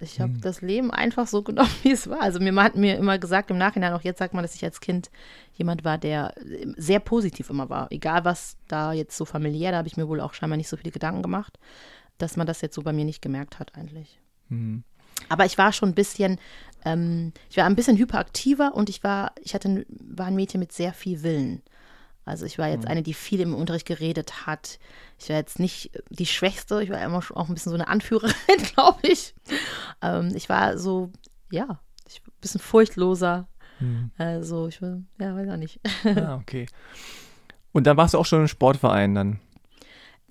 ich 0.01 0.21
habe 0.21 0.33
hm. 0.33 0.41
das 0.41 0.61
Leben 0.61 0.91
einfach 0.91 1.27
so 1.27 1.43
genommen, 1.45 1.71
wie 1.83 1.93
es 1.93 2.09
war. 2.09 2.23
Also 2.23 2.41
mir 2.41 2.55
hat 2.63 2.77
mir 2.77 2.97
immer 2.97 3.19
gesagt, 3.19 3.51
im 3.51 3.59
Nachhinein, 3.59 3.93
auch 3.93 4.03
jetzt 4.03 4.19
sagt 4.19 4.35
man, 4.35 4.43
dass 4.43 4.55
ich 4.55 4.65
als 4.65 4.81
Kind 4.81 5.11
jemand 5.55 5.85
war, 5.85 5.99
der 5.99 6.35
sehr 6.77 7.01
positiv 7.01 7.51
immer 7.51 7.69
war. 7.69 7.91
Egal 7.91 8.25
was 8.25 8.57
da 8.69 8.93
jetzt 8.93 9.17
so 9.17 9.25
familiär, 9.25 9.73
da 9.73 9.79
habe 9.79 9.89
ich 9.89 9.97
mir 9.97 10.09
wohl 10.09 10.21
auch 10.21 10.35
scheinbar 10.35 10.57
nicht 10.57 10.69
so 10.69 10.77
viele 10.77 10.93
Gedanken 10.93 11.23
gemacht, 11.23 11.59
dass 12.19 12.37
man 12.37 12.47
das 12.47 12.61
jetzt 12.61 12.75
so 12.75 12.83
bei 12.83 12.93
mir 12.93 13.05
nicht 13.05 13.23
gemerkt 13.23 13.59
hat 13.59 13.75
eigentlich. 13.77 14.21
Hm. 14.49 14.85
Aber 15.29 15.45
ich 15.45 15.59
war 15.59 15.73
schon 15.73 15.91
ein 15.91 15.95
bisschen, 15.95 16.39
ähm, 16.85 17.33
ich 17.51 17.57
war 17.57 17.65
ein 17.65 17.77
bisschen 17.77 17.97
hyperaktiver 17.97 18.75
und 18.75 18.89
ich 18.89 19.03
war, 19.03 19.33
ich 19.43 19.55
hatte, 19.55 19.85
war 19.89 20.27
ein 20.27 20.37
Mädchen 20.37 20.61
mit 20.61 20.73
sehr 20.73 20.93
viel 20.93 21.23
Willen. 21.23 21.63
Also 22.29 22.45
ich 22.45 22.59
war 22.59 22.69
jetzt 22.69 22.85
mhm. 22.85 22.91
eine, 22.91 23.03
die 23.03 23.15
viel 23.15 23.41
im 23.41 23.55
Unterricht 23.55 23.87
geredet 23.87 24.47
hat. 24.47 24.79
Ich 25.19 25.31
war 25.31 25.37
jetzt 25.37 25.59
nicht 25.59 25.91
die 26.11 26.27
Schwächste, 26.27 26.83
ich 26.83 26.91
war 26.91 27.03
immer 27.03 27.23
schon 27.23 27.39
auch 27.39 27.49
ein 27.49 27.55
bisschen 27.55 27.71
so 27.71 27.77
eine 27.77 27.89
Anführerin, 27.89 28.35
glaube 28.75 28.99
ich. 29.03 29.35
Ähm, 30.03 30.33
ich 30.35 30.49
war 30.51 30.77
so, 30.77 31.11
ja, 31.51 31.81
ich, 32.07 32.21
ein 32.27 32.33
bisschen 32.43 32.61
furchtloser. 32.61 33.49
Mhm. 33.81 34.11
Also 34.19 34.69
ich 34.69 34.83
war, 34.83 35.01
ja, 35.19 35.35
weiß 35.35 35.49
auch 35.49 35.57
nicht. 35.57 35.81
ah, 36.05 36.37
okay. 36.37 36.67
Und 37.73 37.87
dann 37.87 37.97
warst 37.97 38.13
du 38.13 38.19
auch 38.19 38.27
schon 38.27 38.43
im 38.43 38.49
Sportverein 38.49 39.15
dann? 39.15 39.41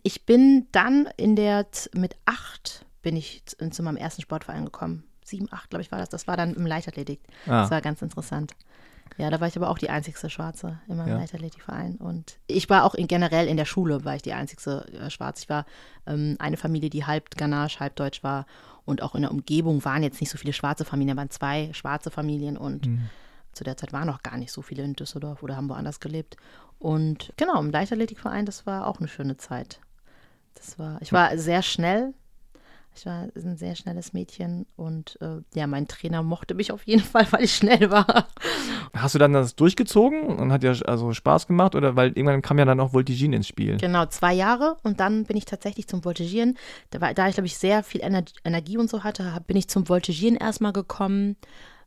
Ich 0.04 0.26
bin 0.26 0.68
dann 0.72 1.10
in 1.18 1.36
der, 1.36 1.66
mit 1.94 2.16
acht 2.26 2.86
bin 3.02 3.16
ich 3.16 3.44
zu, 3.46 3.70
zu 3.72 3.82
meinem 3.82 3.98
ersten 3.98 4.22
Sportverein 4.22 4.66
gekommen. 4.66 5.04
Sieben, 5.26 5.48
acht, 5.52 5.72
glaube 5.72 5.82
ich, 5.82 5.92
war 5.92 6.00
das. 6.00 6.10
Das 6.10 6.28
war 6.28 6.38
dann 6.38 6.54
im 6.54 6.68
Leichtathletik. 6.68 7.22
Ah. 7.48 7.62
Das 7.62 7.72
war 7.72 7.82
ganz 7.82 8.04
interessant. 8.04 8.54
Ja, 9.18 9.30
da 9.30 9.40
war 9.40 9.48
ich 9.48 9.56
aber 9.58 9.70
auch 9.70 9.78
die 9.78 9.90
einzigste 9.90 10.30
Schwarze 10.30 10.80
in 10.88 10.98
meinem 10.98 11.10
ja. 11.10 11.18
Leichtathletikverein. 11.18 11.96
Und 11.96 12.40
ich 12.48 12.70
war 12.70 12.84
auch 12.84 12.94
in, 12.94 13.08
generell 13.08 13.48
in 13.48 13.58
der 13.58 13.66
Schule, 13.66 14.06
war 14.06 14.16
ich 14.16 14.22
die 14.22 14.34
einzigste 14.34 14.86
äh, 14.94 15.10
Schwarze. 15.10 15.44
Ich 15.44 15.50
war 15.50 15.66
ähm, 16.06 16.36
eine 16.40 16.58
Familie, 16.58 16.90
die 16.90 17.06
halb 17.06 17.36
Ganache, 17.36 17.80
halb 17.80 17.96
Deutsch 17.96 18.24
war. 18.24 18.46
Und 18.86 19.02
auch 19.02 19.16
in 19.16 19.22
der 19.22 19.32
Umgebung 19.32 19.84
waren 19.84 20.04
jetzt 20.04 20.22
nicht 20.22 20.30
so 20.30 20.38
viele 20.38 20.54
schwarze 20.54 20.86
Familien, 20.86 21.16
da 21.16 21.22
waren 21.22 21.30
zwei 21.30 21.74
schwarze 21.74 22.10
Familien 22.10 22.56
und 22.58 22.88
mhm. 22.88 23.10
zu 23.52 23.66
der 23.66 23.76
Zeit 23.76 23.92
waren 23.92 24.08
noch 24.08 24.24
gar 24.24 24.38
nicht 24.38 24.52
so 24.54 24.62
viele 24.62 24.84
in 24.84 24.94
Düsseldorf 24.94 25.44
oder 25.44 25.58
haben 25.58 25.68
woanders 25.68 26.00
gelebt. 26.00 26.38
Und 26.80 27.34
genau, 27.36 27.60
im 27.60 27.72
Leichtathletikverein, 27.72 28.46
das 28.46 28.66
war 28.66 28.88
auch 28.88 29.00
eine 29.00 29.10
schöne 29.10 29.36
Zeit. 29.36 29.82
Das 30.54 30.80
war, 30.80 31.02
ich 31.02 31.12
war 31.12 31.38
sehr 31.38 31.62
schnell, 31.62 32.14
ich 32.98 33.06
war 33.06 33.28
ein 33.36 33.58
sehr 33.58 33.76
schnelles 33.76 34.14
Mädchen 34.14 34.66
und 34.76 35.18
äh, 35.22 35.42
ja, 35.54 35.68
mein 35.68 35.88
Trainer 35.88 36.24
mochte 36.24 36.56
mich 36.56 36.72
auf 36.72 36.84
jeden 36.84 37.02
Fall, 37.04 37.28
weil 37.32 37.44
ich 37.44 37.56
schnell 37.56 37.92
war. 37.92 38.28
Hast 38.94 39.16
du 39.16 39.20
dann 39.20 39.34
das 39.34 39.56
durchgezogen 39.56 40.24
und 40.24 40.52
hat 40.52 40.64
ja 40.64 40.72
also 40.86 41.14
Spaß 41.14 41.48
gemacht 41.48 41.76
oder 41.76 41.96
weil 41.96 42.10
irgendwann 42.10 42.42
kam 42.42 42.60
ja 42.60 42.66
dann 42.66 42.80
auch 42.80 42.94
Voltigieren 42.94 43.34
ins 43.34 43.48
Spiel? 43.48 43.78
Genau, 43.78 44.06
zwei 44.08 44.34
Jahre 44.34 44.78
und 44.84 45.00
dann 45.00 45.26
bin 45.26 45.38
ich 45.38 45.46
tatsächlich 45.46 45.88
zum 45.88 46.04
Voltigieren. 46.04 46.58
Da, 46.90 47.02
war, 47.02 47.14
da 47.14 47.28
ich 47.28 47.36
glaube 47.36 47.48
ich 47.48 47.58
sehr 47.58 47.84
viel 47.84 48.02
Ener 48.02 48.24
Energie 48.44 48.78
und 48.78 48.90
so 48.90 49.04
hatte, 49.04 49.42
bin 49.46 49.58
ich 49.58 49.68
zum 49.68 49.88
Voltigieren 49.88 50.36
erstmal 50.36 50.74
gekommen 50.74 51.38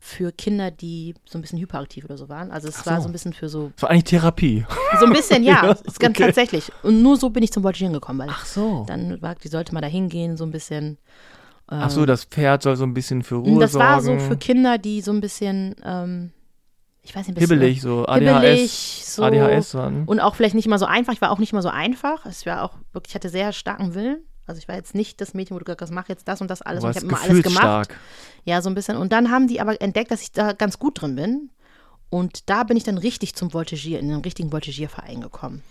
für 0.03 0.31
Kinder, 0.31 0.71
die 0.71 1.13
so 1.25 1.37
ein 1.37 1.41
bisschen 1.41 1.59
hyperaktiv 1.59 2.03
oder 2.05 2.17
so 2.17 2.27
waren. 2.27 2.49
Also 2.49 2.67
es 2.67 2.79
so. 2.79 2.89
war 2.89 2.99
so 3.01 3.07
ein 3.07 3.11
bisschen 3.11 3.33
für 3.33 3.49
so. 3.49 3.71
Das 3.75 3.83
war 3.83 3.91
eigentlich 3.91 4.05
Therapie. 4.05 4.65
So 4.99 5.05
ein 5.05 5.13
bisschen, 5.13 5.43
ja. 5.43 5.63
ja 5.63 5.71
ist 5.71 5.99
ganz 5.99 6.17
okay. 6.17 6.25
tatsächlich. 6.25 6.71
Und 6.81 7.03
nur 7.03 7.17
so 7.17 7.29
bin 7.29 7.43
ich 7.43 7.51
zum 7.51 7.63
Voltigieren 7.63 7.93
gekommen, 7.93 8.19
weil 8.19 8.29
Ach 8.29 8.45
so. 8.45 8.83
dann 8.87 9.21
war, 9.21 9.35
die 9.35 9.47
sollte 9.47 9.73
mal 9.75 9.79
da 9.81 9.87
hingehen, 9.87 10.37
so 10.37 10.43
ein 10.43 10.51
bisschen. 10.51 10.97
Ähm, 11.71 11.79
Ach 11.83 11.89
so, 11.91 12.07
das 12.07 12.25
Pferd 12.25 12.63
soll 12.63 12.75
so 12.75 12.83
ein 12.83 12.95
bisschen 12.95 13.21
für 13.21 13.35
Ruhe 13.35 13.59
das 13.59 13.73
sorgen. 13.73 13.87
Das 13.87 14.07
war 14.07 14.19
so 14.19 14.19
für 14.27 14.37
Kinder, 14.37 14.79
die 14.79 15.01
so 15.01 15.11
ein 15.11 15.21
bisschen, 15.21 15.75
ähm, 15.85 16.31
ich 17.03 17.15
weiß 17.15 17.27
nicht, 17.27 17.37
ein 17.37 17.39
bisschen. 17.39 17.59
Hibbelig, 17.59 17.81
so 17.81 18.05
ADHS. 18.07 18.41
Hibbelig, 18.41 18.71
so. 19.05 19.23
ADHS 19.23 19.75
waren. 19.75 20.05
Und 20.05 20.19
auch 20.19 20.33
vielleicht 20.33 20.55
nicht 20.55 20.67
mal 20.67 20.79
so 20.79 20.87
einfach. 20.87 21.13
Ich 21.13 21.21
war 21.21 21.29
auch 21.29 21.39
nicht 21.39 21.53
mal 21.53 21.61
so 21.61 21.69
einfach. 21.69 22.25
Es 22.25 22.45
war 22.47 22.63
auch 22.63 22.73
wirklich, 22.91 23.11
ich 23.11 23.15
hatte 23.15 23.29
sehr 23.29 23.53
starken 23.53 23.93
Willen. 23.93 24.23
Also 24.51 24.59
ich 24.59 24.67
war 24.67 24.75
jetzt 24.75 24.93
nicht 24.95 25.21
das 25.21 25.33
Mädchen, 25.33 25.55
wo 25.55 25.59
du 25.59 25.63
gesagt 25.63 25.81
hast, 25.81 25.91
mach 25.91 26.09
jetzt 26.09 26.27
das 26.27 26.41
und 26.41 26.51
das 26.51 26.61
alles. 26.61 26.83
Und 26.83 26.91
ich 26.91 26.97
habe 26.97 27.07
immer 27.07 27.21
alles 27.21 27.41
gemacht. 27.41 27.57
Stark. 27.63 27.95
Ja, 28.43 28.61
so 28.61 28.69
ein 28.69 28.75
bisschen. 28.75 28.97
Und 28.97 29.13
dann 29.13 29.31
haben 29.31 29.47
die 29.47 29.61
aber 29.61 29.81
entdeckt, 29.81 30.11
dass 30.11 30.21
ich 30.21 30.33
da 30.33 30.51
ganz 30.51 30.77
gut 30.77 31.01
drin 31.01 31.15
bin. 31.15 31.49
Und 32.09 32.49
da 32.49 32.63
bin 32.63 32.75
ich 32.75 32.83
dann 32.83 32.97
richtig 32.97 33.33
zum 33.35 33.53
Voltigier, 33.53 33.97
in 34.01 34.09
den 34.09 34.19
richtigen 34.19 34.51
Voltigierverein 34.51 35.21
gekommen. 35.21 35.63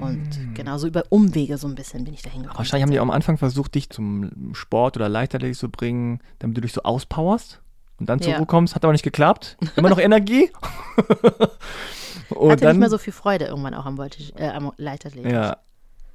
Und 0.00 0.34
hm. 0.34 0.54
genau 0.54 0.76
so 0.76 0.88
über 0.88 1.04
Umwege 1.10 1.56
so 1.56 1.68
ein 1.68 1.76
bisschen 1.76 2.02
bin 2.02 2.12
ich 2.12 2.22
da 2.22 2.30
hingekommen. 2.30 2.58
Wahrscheinlich 2.58 2.82
haben 2.82 2.90
die 2.90 2.98
am 2.98 3.12
Anfang 3.12 3.38
versucht, 3.38 3.76
dich 3.76 3.90
zum 3.90 4.54
Sport 4.54 4.96
oder 4.96 5.08
Leichtathletik 5.08 5.56
zu 5.56 5.68
bringen, 5.68 6.20
damit 6.40 6.56
du 6.56 6.62
dich 6.62 6.72
so 6.72 6.82
auspowerst 6.82 7.60
und 8.00 8.08
dann 8.08 8.20
zur 8.20 8.32
ja. 8.32 8.38
Ruhe 8.38 8.46
kommst. 8.46 8.74
Hat 8.74 8.82
aber 8.84 8.92
nicht 8.92 9.04
geklappt. 9.04 9.56
Immer 9.76 9.90
noch 9.90 10.00
Energie. 10.00 10.50
und 12.30 12.50
Hatte 12.50 12.62
dann, 12.62 12.72
nicht 12.72 12.80
mehr 12.80 12.90
so 12.90 12.98
viel 12.98 13.12
Freude 13.12 13.44
irgendwann 13.44 13.74
auch 13.74 13.86
am, 13.86 13.98
Voltig 13.98 14.34
äh, 14.36 14.48
am 14.48 14.72
Leichtathletik. 14.78 15.30
Ja. 15.30 15.58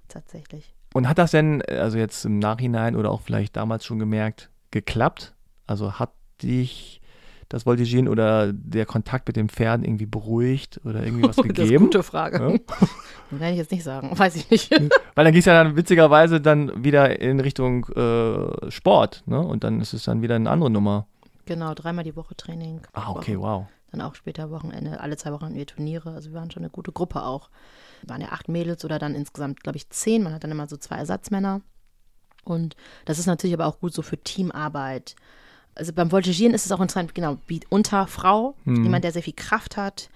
Tatsächlich. 0.09 0.73
Und 0.95 1.09
hat 1.09 1.17
das 1.17 1.31
denn, 1.31 1.61
also 1.63 1.97
jetzt 1.97 2.23
im 2.23 2.39
Nachhinein 2.39 2.95
oder 2.95 3.11
auch 3.11 3.19
vielleicht 3.19 3.57
damals 3.57 3.83
schon 3.83 3.99
gemerkt, 3.99 4.49
geklappt? 4.71 5.33
Also 5.67 5.99
hat 5.99 6.13
dich 6.41 7.01
das 7.49 7.65
Voltigieren 7.65 8.07
oder 8.07 8.53
der 8.53 8.85
Kontakt 8.85 9.27
mit 9.27 9.35
dem 9.35 9.49
Pferden 9.49 9.83
irgendwie 9.83 10.05
beruhigt 10.05 10.79
oder 10.85 11.03
irgendwie 11.03 11.27
was 11.27 11.35
gegeben? 11.35 11.53
Das 11.57 11.65
ist 11.65 11.71
eine 11.71 11.79
gute 11.79 12.01
Frage. 12.03 12.37
Ja? 12.37 13.37
Kann 13.37 13.51
ich 13.51 13.57
jetzt 13.57 13.73
nicht 13.73 13.83
sagen, 13.83 14.11
weiß 14.17 14.37
ich 14.37 14.49
nicht. 14.49 14.71
Weil 14.71 15.25
dann 15.25 15.33
ging 15.33 15.39
es 15.39 15.45
ja 15.45 15.61
dann 15.65 15.75
witzigerweise 15.75 16.39
dann 16.39 16.85
wieder 16.85 17.19
in 17.19 17.41
Richtung 17.41 17.87
äh, 17.89 18.71
Sport, 18.71 19.23
ne? 19.25 19.41
Und 19.41 19.65
dann 19.65 19.81
ist 19.81 19.91
es 19.91 20.03
dann 20.03 20.21
wieder 20.21 20.35
eine 20.35 20.49
andere 20.49 20.69
Nummer. 20.69 21.07
Genau, 21.45 21.73
dreimal 21.73 22.05
die 22.05 22.15
Woche 22.15 22.37
Training. 22.37 22.79
Ah, 22.93 23.11
okay, 23.11 23.37
wow. 23.37 23.65
Dann 23.91 23.99
auch 23.99 24.15
später 24.15 24.49
Wochenende, 24.49 25.01
alle 25.01 25.17
zwei 25.17 25.33
Wochen 25.33 25.53
wir 25.55 25.65
Turniere. 25.65 26.11
Also 26.11 26.31
wir 26.31 26.39
waren 26.39 26.51
schon 26.51 26.63
eine 26.63 26.69
gute 26.69 26.93
Gruppe 26.93 27.23
auch 27.23 27.49
waren 28.07 28.21
ja 28.21 28.29
acht 28.29 28.47
Mädels 28.47 28.85
oder 28.85 28.99
dann 28.99 29.15
insgesamt, 29.15 29.61
glaube 29.63 29.77
ich, 29.77 29.89
zehn. 29.89 30.23
Man 30.23 30.33
hat 30.33 30.43
dann 30.43 30.51
immer 30.51 30.67
so 30.67 30.77
zwei 30.77 30.95
Ersatzmänner. 30.97 31.61
Und 32.43 32.75
das 33.05 33.19
ist 33.19 33.25
natürlich 33.25 33.53
aber 33.53 33.65
auch 33.65 33.79
gut 33.79 33.93
so 33.93 34.01
für 34.01 34.17
Teamarbeit. 34.17 35.15
Also 35.73 35.91
beim 35.91 36.11
Voltigieren 36.11 36.53
ist 36.53 36.65
es 36.65 36.71
auch 36.71 36.79
interessant, 36.79 37.15
genau, 37.15 37.37
unter 37.69 38.07
Frau, 38.07 38.55
mhm. 38.63 38.83
jemand, 38.83 39.03
der 39.03 39.11
sehr 39.11 39.23
viel 39.23 39.33
Kraft 39.33 39.77
hat, 39.77 40.09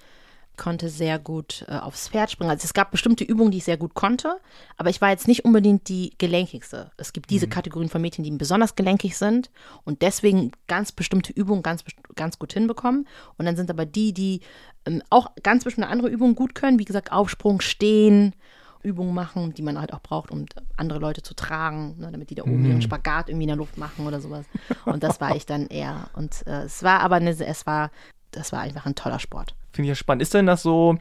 konnte 0.60 0.90
sehr 0.90 1.18
gut 1.18 1.66
äh, 1.68 1.78
aufs 1.78 2.10
Pferd 2.10 2.30
springen. 2.30 2.52
Also 2.52 2.66
es 2.66 2.74
gab 2.74 2.92
bestimmte 2.92 3.24
Übungen, 3.24 3.50
die 3.50 3.58
ich 3.58 3.64
sehr 3.64 3.78
gut 3.78 3.96
konnte, 3.96 4.40
aber 4.78 4.92
ich 4.92 5.02
war 5.02 5.10
jetzt 5.10 5.28
nicht 5.28 5.46
unbedingt 5.46 5.90
die 5.90 6.14
gelenkigste. 6.20 6.92
Es 6.98 7.14
gibt 7.14 7.32
diese 7.32 7.48
Kategorien 7.48 7.90
von 7.90 8.02
Mädchen, 8.02 8.24
die 8.24 8.32
besonders 8.32 8.76
gelenkig 8.76 9.18
sind 9.18 9.50
und 9.86 10.04
deswegen 10.04 10.52
ganz 10.68 10.92
bestimmte 10.92 11.34
Übungen 11.34 11.64
ganz, 11.64 11.84
ganz 12.16 12.38
gut 12.38 12.54
hinbekommen. 12.54 13.08
Und 13.38 13.46
dann 13.46 13.56
sind 13.56 13.72
aber 13.72 13.88
die, 13.88 14.14
die 14.14 14.42
ähm, 14.86 15.02
auch 15.10 15.32
ganz 15.42 15.64
bestimmte 15.64 15.90
andere 15.90 16.10
Übungen 16.10 16.36
gut 16.36 16.54
können, 16.54 16.78
wie 16.78 16.86
gesagt, 16.86 17.12
Aufsprung, 17.12 17.62
Stehen, 17.62 18.36
Übungen 18.82 19.14
machen, 19.14 19.54
die 19.54 19.62
man 19.62 19.80
halt 19.80 19.94
auch 19.94 20.02
braucht, 20.02 20.32
um 20.32 20.46
andere 20.78 21.00
Leute 21.00 21.22
zu 21.22 21.34
tragen, 21.34 21.98
ne, 22.00 22.12
damit 22.12 22.30
die 22.30 22.36
da 22.36 22.44
oben 22.44 22.66
ihren 22.66 22.82
Spagat 22.82 23.28
irgendwie 23.30 23.44
in 23.44 23.50
der 23.50 23.58
Luft 23.58 23.78
machen 23.78 24.08
oder 24.08 24.22
sowas. 24.22 24.46
Und 24.86 25.04
das 25.04 25.20
war 25.20 25.36
ich 25.36 25.46
dann 25.46 25.68
eher. 25.68 26.10
Und 26.14 26.46
äh, 26.48 26.64
es 26.64 26.82
war 26.82 27.02
aber 27.02 27.16
eine, 27.16 27.32
es 27.32 27.66
war, 27.66 27.92
das 28.32 28.52
war 28.52 28.62
einfach 28.62 28.86
ein 28.86 28.96
toller 28.96 29.20
Sport. 29.20 29.56
Finde 29.80 29.86
ich 29.94 29.98
ja 29.98 30.02
spannend. 30.02 30.22
Ist 30.22 30.34
denn 30.34 30.46
das 30.46 30.62
so, 30.62 30.98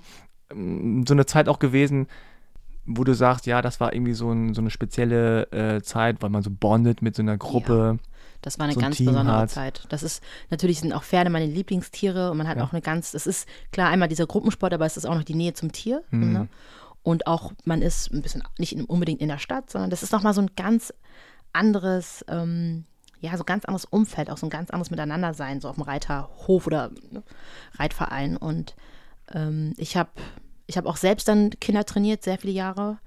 ähm, 0.53 1.05
so 1.05 1.13
eine 1.13 1.27
Zeit 1.27 1.49
auch 1.49 1.59
gewesen, 1.59 2.07
wo 2.87 3.03
du 3.03 3.13
sagst, 3.13 3.47
ja, 3.47 3.61
das 3.61 3.81
war 3.81 3.93
irgendwie 3.93 4.13
so, 4.15 4.31
ein, 4.31 4.55
so 4.55 4.61
eine 4.61 4.71
spezielle 4.71 5.51
äh, 5.51 5.83
Zeit, 5.83 6.23
weil 6.23 6.31
man 6.31 6.45
so 6.45 6.51
bondet 6.53 7.03
mit 7.03 7.17
so 7.17 7.23
einer 7.23 7.37
Gruppe? 7.37 7.99
Das 8.41 8.57
war 8.61 8.65
eine 8.67 8.75
so 8.75 8.79
ein 8.79 8.83
ganz 8.85 8.97
Team 8.99 9.07
besondere 9.07 9.37
hat. 9.37 9.51
Zeit. 9.51 9.83
Das 9.89 10.05
ist, 10.05 10.23
natürlich 10.49 10.79
sind 10.79 10.93
auch 10.93 11.03
Pferde 11.03 11.29
meine 11.29 11.47
Lieblingstiere 11.47 12.31
und 12.31 12.39
man 12.39 12.47
hat 12.47 12.59
Ja. 12.59 12.63
auch 12.63 12.73
eine 12.73 12.81
ganz, 12.81 13.15
es 13.15 13.27
ist 13.27 13.49
klar 13.73 13.89
einmal 13.89 14.07
dieser 14.07 14.29
Gruppensport, 14.29 14.73
aber 14.73 14.87
es 14.87 14.97
ist 14.97 15.07
auch 15.07 15.17
noch 15.17 15.25
die 15.25 15.35
Nähe 15.35 15.55
zum 15.55 15.73
Tier. 15.73 16.05
Mhm. 16.13 16.33
Ne? 16.33 16.49
Und 17.03 17.27
auch, 17.27 17.53
man 17.65 17.83
ist 17.83 18.13
ein 18.13 18.23
bisschen 18.23 18.45
nicht 18.59 18.77
in, 18.77 18.85
unbedingt 18.85 19.21
in 19.21 19.29
der 19.29 19.39
Stadt, 19.39 19.71
sondern 19.71 19.91
das 19.91 20.05
ist 20.05 20.13
nochmal 20.13 20.35
so 20.35 20.41
ein 20.41 20.51
ganz 20.55 20.95
anderes, 21.53 22.25
ähm, 22.29 22.85
ja, 23.21 23.37
so 23.37 23.45
ganz 23.45 23.65
anderes 23.65 23.85
Umfeld, 23.85 24.31
auch 24.31 24.39
so 24.39 24.47
ein 24.47 24.51
ganz 24.51 24.71
anderes 24.71 24.91
Miteinandersein, 24.91 25.61
so 25.61 25.69
auf 25.69 25.77
dem 25.77 25.83
Reiterhof 25.83 26.67
oder 26.67 26.91
ne, 27.11 27.23
Reitverein. 27.75 28.37
Und 28.37 28.77
ähm, 29.33 29.75
ich 29.77 29.97
habe 29.97 30.11
ich 30.67 30.77
hab 30.77 30.87
auch 30.87 30.97
selbst 30.97 31.29
dann 31.29 31.51
Kinder 31.61 31.85
trainiert, 31.85 32.23
sehr 32.23 32.39
viele 32.39 32.53
Jahre 32.53 32.99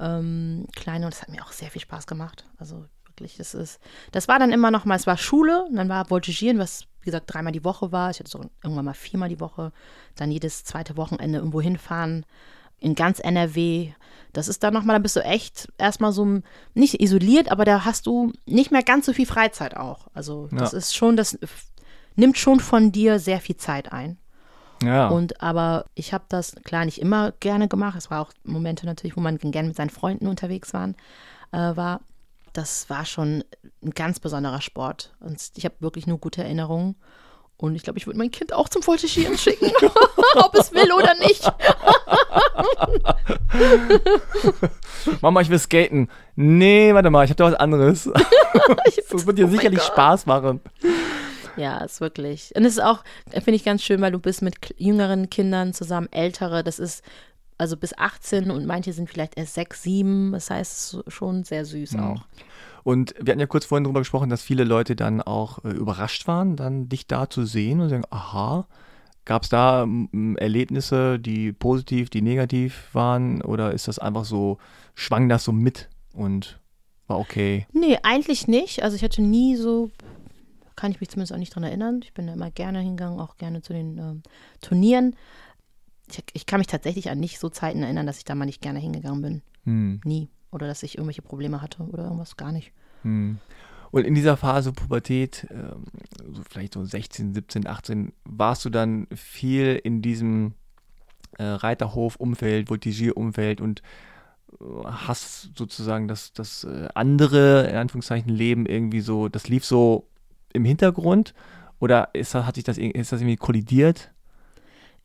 ähm, 0.00 0.66
kleine 0.74 1.06
und 1.06 1.14
das 1.14 1.22
hat 1.22 1.28
mir 1.28 1.44
auch 1.44 1.52
sehr 1.52 1.70
viel 1.70 1.82
Spaß 1.82 2.06
gemacht. 2.06 2.46
Also 2.58 2.84
wirklich, 3.06 3.36
das 3.36 3.54
ist, 3.54 3.80
das 4.12 4.26
war 4.26 4.38
dann 4.38 4.52
immer 4.52 4.70
noch 4.70 4.84
mal, 4.84 4.96
es 4.96 5.06
war 5.06 5.16
Schule, 5.16 5.66
dann 5.72 5.88
war 5.88 6.10
Voltigieren, 6.10 6.58
was 6.58 6.86
wie 7.02 7.06
gesagt 7.06 7.32
dreimal 7.32 7.52
die 7.52 7.64
Woche 7.64 7.92
war. 7.92 8.10
Ich 8.10 8.18
hatte 8.18 8.30
so 8.30 8.40
irgendwann 8.62 8.86
mal 8.86 8.94
viermal 8.94 9.28
die 9.28 9.40
Woche, 9.40 9.72
dann 10.16 10.30
jedes 10.30 10.64
zweite 10.64 10.96
Wochenende 10.96 11.38
irgendwo 11.38 11.60
hinfahren 11.60 12.24
in 12.84 12.94
ganz 12.94 13.18
NRW. 13.18 13.92
Das 14.32 14.48
ist 14.48 14.62
dann 14.62 14.74
nochmal, 14.74 14.96
da 14.96 15.00
bist 15.00 15.16
du 15.16 15.20
echt 15.20 15.68
erstmal 15.78 16.12
so 16.12 16.40
nicht 16.74 17.00
isoliert, 17.00 17.50
aber 17.50 17.64
da 17.64 17.84
hast 17.84 18.06
du 18.06 18.32
nicht 18.46 18.70
mehr 18.72 18.82
ganz 18.82 19.06
so 19.06 19.12
viel 19.12 19.26
Freizeit 19.26 19.76
auch. 19.76 20.08
Also 20.12 20.48
das 20.50 20.72
Ja. 20.72 20.78
ist 20.78 20.96
schon, 20.96 21.16
das 21.16 21.38
nimmt 22.16 22.36
schon 22.36 22.60
von 22.60 22.90
dir 22.92 23.18
sehr 23.18 23.40
viel 23.40 23.56
Zeit 23.56 23.92
ein. 23.92 24.18
Ja. 24.82 25.08
Und 25.08 25.40
aber 25.40 25.86
ich 25.94 26.12
habe 26.12 26.24
das 26.28 26.56
klar 26.64 26.84
nicht 26.84 27.00
immer 27.00 27.32
gerne 27.40 27.68
gemacht. 27.68 27.96
Es 27.96 28.10
war 28.10 28.20
auch 28.20 28.32
Momente 28.42 28.86
natürlich, 28.86 29.16
wo 29.16 29.20
man 29.20 29.38
gerne 29.38 29.68
mit 29.68 29.76
seinen 29.76 29.90
Freunden 29.90 30.26
unterwegs 30.26 30.74
waren, 30.74 30.96
äh, 31.52 31.76
war. 31.76 32.00
Das 32.52 32.88
war 32.90 33.04
schon 33.04 33.42
ein 33.82 33.90
ganz 33.90 34.20
besonderer 34.20 34.60
Sport. 34.60 35.14
Und 35.20 35.40
ich 35.56 35.64
habe 35.64 35.74
wirklich 35.80 36.06
nur 36.06 36.18
gute 36.18 36.42
Erinnerungen. 36.42 36.96
Und 37.56 37.76
ich 37.76 37.82
glaube, 37.82 37.98
ich 37.98 38.06
würde 38.06 38.18
mein 38.18 38.30
Kind 38.30 38.52
auch 38.52 38.68
zum 38.68 38.82
Voltigieren 38.82 39.38
schicken, 39.38 39.70
ob 40.36 40.54
es 40.56 40.72
will 40.72 40.92
oder 40.92 41.14
nicht. 41.14 41.50
Mama, 45.20 45.40
ich 45.40 45.48
will 45.48 45.58
skaten. 45.58 46.08
Nee, 46.36 46.92
warte 46.94 47.10
mal, 47.10 47.24
ich 47.24 47.30
habe 47.30 47.36
da 47.36 47.44
was 47.44 47.54
anderes. 47.54 48.10
Das 49.10 49.26
wird 49.26 49.38
dir 49.38 49.46
Oh 49.46 49.50
sicherlich. 49.50 49.82
Spaß 49.82 50.26
machen. 50.26 50.60
Ja, 51.56 51.78
ist 51.78 52.00
wirklich. 52.00 52.50
Und 52.56 52.64
es 52.64 52.74
ist 52.74 52.82
auch, 52.82 53.04
finde 53.30 53.52
ich 53.54 53.64
ganz 53.64 53.82
schön, 53.82 54.00
weil 54.00 54.10
du 54.10 54.18
bist 54.18 54.42
mit 54.42 54.56
jüngeren 54.76 55.30
Kindern 55.30 55.72
zusammen, 55.72 56.08
ältere. 56.10 56.64
Das 56.64 56.78
ist 56.80 57.04
also 57.58 57.76
bis 57.76 57.96
18 57.96 58.50
und 58.50 58.66
manche 58.66 58.92
sind 58.92 59.08
vielleicht 59.08 59.36
erst 59.38 59.54
6, 59.54 59.82
7. 59.82 60.32
Das 60.32 60.50
heißt, 60.50 61.04
schon 61.08 61.44
sehr 61.44 61.64
süß 61.64 61.96
auch. 61.96 62.22
Und 62.84 63.14
wir 63.20 63.32
hatten 63.32 63.40
ja 63.40 63.46
kurz 63.46 63.64
vorhin 63.64 63.84
darüber 63.84 64.00
gesprochen, 64.00 64.28
dass 64.30 64.42
viele 64.42 64.64
Leute 64.64 64.94
dann 64.94 65.20
auch 65.20 65.64
äh, 65.64 65.70
überrascht 65.70 66.28
waren, 66.28 66.54
dann 66.54 66.88
dich 66.88 67.06
da 67.06 67.28
zu 67.28 67.44
sehen 67.46 67.80
und 67.80 67.88
sagen, 67.88 68.04
aha, 68.10 68.68
gab 69.24 69.42
es 69.42 69.48
da 69.48 69.86
mm, 69.86 70.36
Erlebnisse, 70.36 71.18
die 71.18 71.52
positiv, 71.52 72.10
die 72.10 72.22
negativ 72.22 72.90
waren 72.92 73.42
oder 73.42 73.72
ist 73.72 73.88
das 73.88 73.98
einfach 73.98 74.26
so, 74.26 74.58
schwang 74.94 75.28
das 75.28 75.44
so 75.44 75.52
mit 75.52 75.88
und 76.12 76.60
war 77.06 77.18
okay? 77.18 77.66
Nee, 77.72 77.98
eigentlich 78.02 78.48
nicht. 78.48 78.82
Also 78.82 78.96
ich 78.96 79.02
hatte 79.02 79.22
nie 79.22 79.56
so, 79.56 79.90
kann 80.76 80.90
ich 80.90 81.00
mich 81.00 81.08
zumindest 81.08 81.32
auch 81.32 81.38
nicht 81.38 81.54
dran 81.54 81.64
erinnern. 81.64 82.00
Ich 82.02 82.12
bin 82.12 82.26
da 82.26 82.34
immer 82.34 82.50
gerne 82.50 82.80
hingegangen, 82.80 83.18
auch 83.18 83.36
gerne 83.36 83.62
zu 83.62 83.72
den 83.72 83.98
ähm, 83.98 84.22
Turnieren. 84.60 85.16
Ich, 86.10 86.22
ich 86.34 86.46
kann 86.46 86.60
mich 86.60 86.66
tatsächlich 86.66 87.10
an 87.10 87.18
nicht 87.18 87.38
so 87.38 87.48
Zeiten 87.48 87.82
erinnern, 87.82 88.06
dass 88.06 88.18
ich 88.18 88.24
da 88.24 88.34
mal 88.34 88.44
nicht 88.44 88.60
gerne 88.60 88.78
hingegangen 88.78 89.22
bin. 89.22 89.42
Hm, 89.64 90.00
Nie. 90.04 90.28
Oder 90.54 90.66
dass 90.66 90.82
ich 90.82 90.96
irgendwelche 90.96 91.22
Probleme 91.22 91.60
hatte 91.60 91.82
oder 91.82 92.04
irgendwas 92.04 92.36
gar 92.36 92.52
nicht. 92.52 92.72
hm. 93.02 93.38
Und 93.90 94.04
in 94.04 94.16
dieser 94.16 94.36
Phase 94.36 94.72
Pubertät, 94.72 95.46
ähm, 95.52 95.84
so 96.32 96.42
vielleicht 96.50 96.74
so 96.74 96.84
16, 96.84 97.32
17, 97.32 97.68
18, 97.68 98.12
warst 98.24 98.64
du 98.64 98.70
dann 98.70 99.06
viel 99.14 99.80
in 99.84 100.02
diesem 100.02 100.54
äh, 101.38 101.44
Reiterhof-Umfeld, 101.44 102.70
Voltigier-Umfeld 102.70 103.60
und 103.60 103.82
äh, 104.60 104.64
hast 104.84 105.56
sozusagen 105.56 106.08
das, 106.08 106.32
das 106.32 106.64
äh, 106.64 106.88
andere, 106.94 107.68
in 107.68 107.76
Anführungszeichen, 107.76 108.32
Leben 108.32 108.66
irgendwie 108.66 109.00
so, 109.00 109.28
das 109.28 109.46
lief 109.46 109.64
so 109.64 110.08
im 110.52 110.64
Hintergrund 110.64 111.34
oder 111.78 112.10
ist 112.14 112.34
hat 112.34 112.54
sich 112.54 112.64
das, 112.64 112.78
ist 112.78 113.12
das 113.12 113.20
irgendwie 113.20 113.36
kollidiert? 113.36 114.13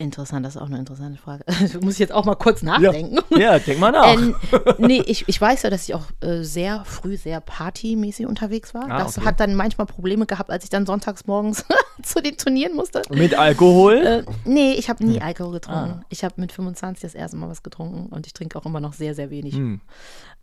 Interessant, 0.01 0.45
das 0.45 0.55
ist 0.55 0.61
auch 0.61 0.67
eine 0.67 0.79
interessante 0.79 1.19
Frage. 1.19 1.43
Muss 1.81 1.95
ich 1.95 1.99
jetzt 1.99 2.13
auch 2.13 2.23
mal 2.23 2.35
kurz 2.35 2.63
nachdenken. 2.63 3.17
Ja, 3.37 3.59
denk 3.59 3.81
mal 3.81 3.91
nach. 3.91 4.13
Ähm, 4.13 4.33
nee, 4.77 5.03
ich, 5.05 5.27
ich 5.27 5.41
weiß 5.41 5.63
ja, 5.63 5.69
dass 5.69 5.89
ich 5.89 5.93
auch 5.93 6.05
äh, 6.21 6.41
sehr 6.41 6.85
früh 6.85 7.17
sehr 7.17 7.41
partymäßig 7.41 8.25
unterwegs 8.25 8.73
war. 8.73 8.89
Ah, 8.89 8.99
das 8.99 9.17
okay. 9.17 9.27
hat 9.27 9.41
dann 9.41 9.55
manchmal 9.55 9.87
Probleme 9.87 10.25
gehabt, 10.25 10.51
als 10.51 10.63
ich 10.63 10.69
dann 10.69 10.85
sonntags 10.85 11.27
morgens 11.27 11.65
zu 12.01 12.21
den 12.21 12.37
Turnieren 12.37 12.77
musste. 12.77 13.01
Mit 13.09 13.37
Alkohol? 13.37 13.97
Äh, 13.97 14.23
nee, 14.45 14.71
ich 14.71 14.89
habe 14.89 15.05
nie 15.05 15.19
Alkohol 15.19 15.51
getrunken. 15.51 15.99
Ah. 15.99 16.05
Ich 16.07 16.23
habe 16.23 16.35
mit 16.37 16.53
25 16.53 17.01
das 17.01 17.13
erste 17.13 17.35
Mal 17.35 17.49
was 17.49 17.61
getrunken 17.61 18.07
und 18.07 18.25
ich 18.25 18.31
trinke 18.31 18.57
auch 18.57 18.65
immer 18.65 18.79
noch 18.79 18.93
sehr, 18.93 19.15
sehr 19.15 19.29
wenig. 19.29 19.55
Hm. 19.55 19.81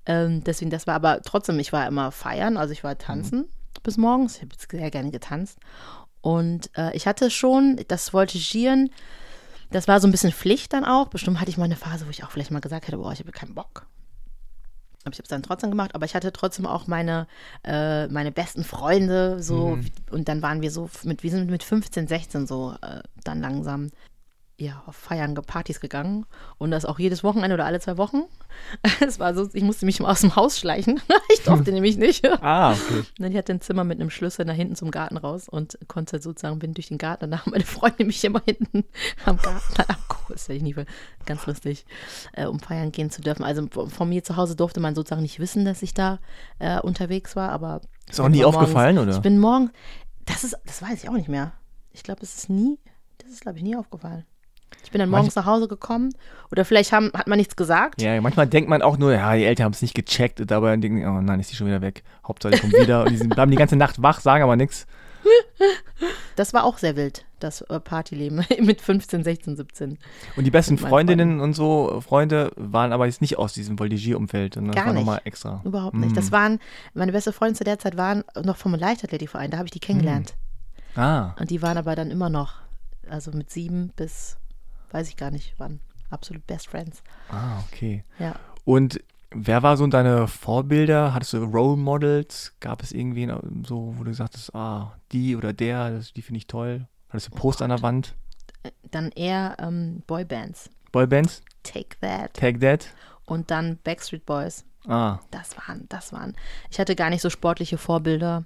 Ähm, 0.04 0.44
deswegen, 0.44 0.70
das 0.70 0.86
war 0.86 0.96
aber 0.96 1.22
trotzdem, 1.22 1.58
ich 1.58 1.72
war 1.72 1.86
immer 1.86 2.12
feiern, 2.12 2.58
also 2.58 2.72
ich 2.72 2.84
war 2.84 2.98
tanzen 2.98 3.48
bis 3.82 3.96
morgens. 3.96 4.36
Ich 4.36 4.42
habe 4.42 4.52
jetzt 4.52 4.70
sehr 4.70 4.90
gerne 4.90 5.10
getanzt. 5.10 5.58
Und 6.20 6.70
äh, 6.76 6.94
ich 6.94 7.06
hatte 7.06 7.30
schon 7.30 7.80
das 7.88 8.12
Voltigieren, 8.12 8.90
das 9.70 9.88
war 9.88 10.00
so 10.00 10.08
ein 10.08 10.10
bisschen 10.10 10.32
Pflicht 10.32 10.72
dann 10.72 10.84
auch. 10.84 11.08
Bestimmt 11.08 11.40
hatte 11.40 11.50
ich 11.50 11.58
mal 11.58 11.64
eine 11.64 11.76
Phase, 11.76 12.06
wo 12.06 12.10
ich 12.10 12.24
auch 12.24 12.30
vielleicht 12.30 12.50
mal 12.50 12.60
gesagt 12.60 12.86
hätte, 12.86 12.98
boah, 12.98 13.12
ich 13.12 13.20
habe 13.20 13.32
keinen 13.32 13.54
Bock. 13.54 13.86
Aber 15.04 15.12
ich 15.12 15.18
habe 15.18 15.24
es 15.24 15.28
dann 15.28 15.42
trotzdem 15.42 15.70
gemacht, 15.70 15.94
aber 15.94 16.04
ich 16.04 16.16
hatte 16.16 16.32
trotzdem 16.32 16.66
auch 16.66 16.88
meine, 16.88 17.28
äh, 17.62 18.08
meine 18.08 18.32
besten 18.32 18.64
Freunde 18.64 19.40
so 19.40 19.78
und 20.10 20.28
dann 20.28 20.42
waren 20.42 20.62
wir 20.62 20.72
so 20.72 20.90
mit, 21.04 21.22
wir 21.22 21.30
sind 21.30 21.48
mit 21.48 21.62
15, 21.62 22.08
16 22.08 22.46
so 22.48 22.74
äh, 22.82 23.02
dann 23.22 23.40
langsam 23.40 23.90
ja, 24.58 24.82
auf 24.86 24.96
Feiern, 24.96 25.34
Partys 25.34 25.80
gegangen 25.80 26.24
und 26.56 26.70
das 26.70 26.86
auch 26.86 26.98
jedes 26.98 27.22
Wochenende 27.22 27.52
oder 27.54 27.66
alle 27.66 27.78
zwei 27.80 27.98
Wochen. 27.98 28.22
Es 29.00 29.18
war 29.18 29.34
so, 29.34 29.46
ich 29.52 29.62
musste 29.62 29.84
mich 29.84 30.00
mal 30.00 30.10
aus 30.10 30.22
dem 30.22 30.34
Haus 30.34 30.58
schleichen. 30.58 30.98
ich 31.34 31.42
durfte 31.42 31.72
nämlich 31.72 31.98
nicht. 31.98 32.24
Ah, 32.42 32.72
okay. 32.72 33.02
Und 33.18 33.30
ich 33.30 33.36
hatte 33.36 33.52
ein 33.52 33.60
Zimmer 33.60 33.84
mit 33.84 34.00
einem 34.00 34.08
Schlüssel 34.08 34.46
nach 34.46 34.54
hinten 34.54 34.74
zum 34.76 34.90
Garten 34.90 35.18
raus 35.18 35.46
und 35.46 35.78
konnte 35.88 36.22
sozusagen, 36.22 36.58
bin 36.58 36.72
durch 36.72 36.88
den 36.88 36.96
Garten. 36.96 37.24
Danach 37.30 37.44
haben 37.44 37.50
meine 37.52 37.64
Freunde 37.66 38.06
mich 38.06 38.24
immer 38.24 38.40
hinten 38.46 38.84
am 39.26 39.36
Garten 39.36 39.80
abgeholt. 39.82 40.30
Das 40.30 40.48
werde 40.48 40.56
ich 40.56 40.62
nie 40.62 40.72
ver- 40.72 40.86
Ganz 41.26 41.44
lustig, 41.46 41.84
äh, 42.32 42.46
um 42.46 42.58
feiern 42.60 42.92
gehen 42.92 43.10
zu 43.10 43.20
dürfen. 43.20 43.44
Also 43.44 43.68
von 43.68 44.08
mir 44.08 44.24
zu 44.24 44.36
Hause 44.36 44.56
durfte 44.56 44.80
man 44.80 44.94
sozusagen 44.94 45.20
nicht 45.22 45.38
wissen, 45.38 45.66
dass 45.66 45.82
ich 45.82 45.92
da 45.92 46.18
äh, 46.58 46.80
unterwegs 46.80 47.36
war, 47.36 47.50
aber. 47.50 47.82
Ist 48.08 48.20
auch 48.20 48.28
nie 48.30 48.42
aufgefallen, 48.44 48.94
morgens, 48.96 49.08
oder? 49.10 49.16
Ich 49.18 49.22
bin 49.22 49.38
morgen, 49.38 49.70
das 50.24 50.44
ist, 50.44 50.56
das 50.64 50.80
weiß 50.80 51.02
ich 51.04 51.10
auch 51.10 51.14
nicht 51.14 51.28
mehr. 51.28 51.52
Ich 51.92 52.02
glaube, 52.04 52.22
es 52.22 52.34
ist 52.36 52.48
nie, 52.48 52.78
das 53.18 53.30
ist, 53.32 53.42
glaube 53.42 53.58
ich, 53.58 53.64
nie 53.64 53.76
aufgefallen. 53.76 54.24
Ich 54.84 54.90
bin 54.92 55.00
dann 55.00 55.10
morgens 55.10 55.34
nach 55.34 55.46
Hause 55.46 55.66
gekommen 55.66 56.14
oder 56.52 56.64
vielleicht 56.64 56.92
haben, 56.92 57.10
hat 57.12 57.26
man 57.26 57.38
nichts 57.38 57.56
gesagt. 57.56 58.00
Ja, 58.00 58.20
manchmal 58.20 58.46
denkt 58.46 58.70
man 58.70 58.82
auch 58.82 58.98
nur, 58.98 59.12
ja, 59.12 59.34
die 59.34 59.44
Eltern 59.44 59.64
haben 59.64 59.72
es 59.72 59.82
nicht 59.82 59.94
gecheckt 59.94 60.40
und 60.40 60.50
dabei 60.50 60.76
denken, 60.76 61.04
oh 61.06 61.20
nein, 61.20 61.40
ist 61.40 61.50
die 61.50 61.56
schon 61.56 61.66
wieder 61.66 61.80
weg. 61.82 62.04
Hauptsache, 62.26 62.54
die 62.54 62.60
kommt 62.60 62.72
wieder 62.80 63.02
und 63.02 63.10
die 63.10 63.16
sind, 63.16 63.34
bleiben 63.34 63.50
die 63.50 63.56
ganze 63.56 63.76
Nacht 63.76 64.00
wach, 64.00 64.20
sagen 64.20 64.42
aber 64.44 64.56
nichts. 64.56 64.86
Das 66.36 66.52
war 66.52 66.64
auch 66.64 66.76
sehr 66.76 66.96
wild, 66.96 67.24
das 67.40 67.62
äh, 67.62 67.80
Partyleben 67.80 68.44
mit 68.60 68.82
15, 68.82 69.24
16, 69.24 69.56
17. 69.56 69.98
Und 70.36 70.44
die 70.44 70.50
besten 70.50 70.76
Freundinnen 70.76 71.40
und 71.40 71.54
so, 71.54 72.02
Freunde, 72.06 72.52
waren 72.56 72.92
aber 72.92 73.06
jetzt 73.06 73.22
nicht 73.22 73.38
aus 73.38 73.54
diesem 73.54 73.78
Voltigier-Umfeld. 73.78 74.56
Das 74.56 74.64
Gar 74.64 74.74
war 74.74 74.92
nicht. 74.92 75.00
nochmal 75.00 75.20
extra. 75.24 75.62
Überhaupt 75.64 75.96
nicht. 75.96 76.14
Das 76.14 76.30
waren, 76.32 76.58
meine 76.92 77.12
beste 77.12 77.32
Freundin 77.32 77.54
zu 77.56 77.64
der 77.64 77.78
Zeit 77.78 77.96
waren 77.96 78.22
noch 78.44 78.58
vom 78.58 78.74
Leichtathletikverein, 78.74 79.50
da 79.50 79.56
habe 79.56 79.66
ich 79.66 79.72
die 79.72 79.80
kennengelernt. 79.80 80.34
Ah, 80.94 81.34
Und 81.40 81.50
die 81.50 81.62
waren 81.62 81.78
aber 81.78 81.96
dann 81.96 82.10
immer 82.10 82.28
noch, 82.28 82.56
also 83.08 83.30
mit 83.30 83.50
sieben 83.50 83.92
bis, 83.96 84.36
weiß 84.92 85.08
ich 85.08 85.16
gar 85.16 85.30
nicht, 85.30 85.58
waren 85.58 85.80
absolut 86.10 86.46
Best 86.46 86.68
Friends. 86.68 87.02
ah, 87.30 87.60
okay. 87.66 88.04
Ja. 88.18 88.36
Und 88.64 89.00
wer 89.30 89.62
war 89.62 89.76
so 89.76 89.86
deine 89.86 90.28
Vorbilder? 90.28 91.14
Hattest 91.14 91.32
du 91.34 91.44
Role 91.44 91.76
Models? 91.76 92.54
Gab 92.60 92.82
es 92.82 92.92
irgendwie 92.92 93.30
so, 93.66 93.94
wo 93.96 94.04
du 94.04 94.10
gesagt 94.10 94.34
hast, 94.34 94.54
ah, 94.54 94.96
die 95.12 95.36
oder 95.36 95.52
der, 95.52 95.90
das, 95.90 96.12
die 96.12 96.22
finde 96.22 96.38
ich 96.38 96.46
toll? 96.46 96.86
Hattest 97.08 97.28
du 97.28 97.36
Poster 97.36 97.64
an 97.64 97.70
der 97.70 97.82
Wand? 97.82 98.14
Dann 98.90 99.10
eher 99.12 99.56
ähm, 99.60 100.02
Boybands. 100.06 100.70
Boybands? 100.92 101.42
Take 101.62 101.96
That. 102.00 102.34
Take 102.34 102.58
That. 102.60 102.88
Und 103.24 103.50
dann 103.50 103.78
Backstreet 103.84 104.26
Boys. 104.26 104.64
Ah. 104.88 105.18
Das 105.30 105.56
waren, 105.56 105.86
das 105.88 106.12
waren. 106.12 106.34
Ich 106.70 106.78
hatte 106.78 106.96
gar 106.96 107.10
nicht 107.10 107.22
so 107.22 107.30
sportliche 107.30 107.78
Vorbilder. 107.78 108.44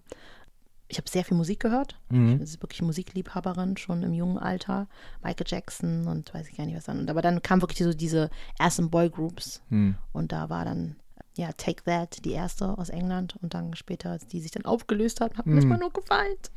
Ich 0.90 0.98
habe 0.98 1.09
sehr 1.09 1.24
viel 1.24 1.37
Musik 1.37 1.61
gehört. 1.61 1.98
Mhm. 2.11 2.33
Ich 2.33 2.38
bin 2.38 2.62
wirklich 2.62 2.83
Musikliebhaberin, 2.83 3.76
schon 3.76 4.03
im 4.03 4.12
jungen 4.12 4.38
Alter. 4.38 4.88
Michael 5.22 5.46
Jackson 5.48 6.07
und 6.09 6.35
weiß 6.35 6.48
ich 6.48 6.57
gar 6.57 6.66
nicht 6.66 6.76
was 6.76 6.85
dann. 6.85 7.09
Aber 7.09 7.22
dann 7.22 7.42
kamen 7.42 7.62
wirklich 7.62 7.79
so 7.79 7.92
diese 7.94 8.29
ersten 8.59 8.90
Boygroups. 8.90 9.62
Hm. 9.68 9.94
Und 10.12 10.33
da 10.33 10.50
war 10.50 10.64
dann, 10.64 10.96
ja, 11.37 11.53
Take 11.53 11.85
That, 11.85 12.24
die 12.24 12.33
erste 12.33 12.76
aus 12.76 12.88
England. 12.88 13.37
Und 13.40 13.55
dann 13.55 13.74
später, 13.76 14.11
als 14.11 14.26
die 14.26 14.40
sich 14.40 14.50
dann 14.50 14.64
aufgelöst 14.64 15.20
hat, 15.20 15.38
hat 15.38 15.46
man 15.46 15.55
Mhm. 15.55 15.59
erstmal 15.59 15.79
nur 15.79 15.92
geweint. 15.92 16.50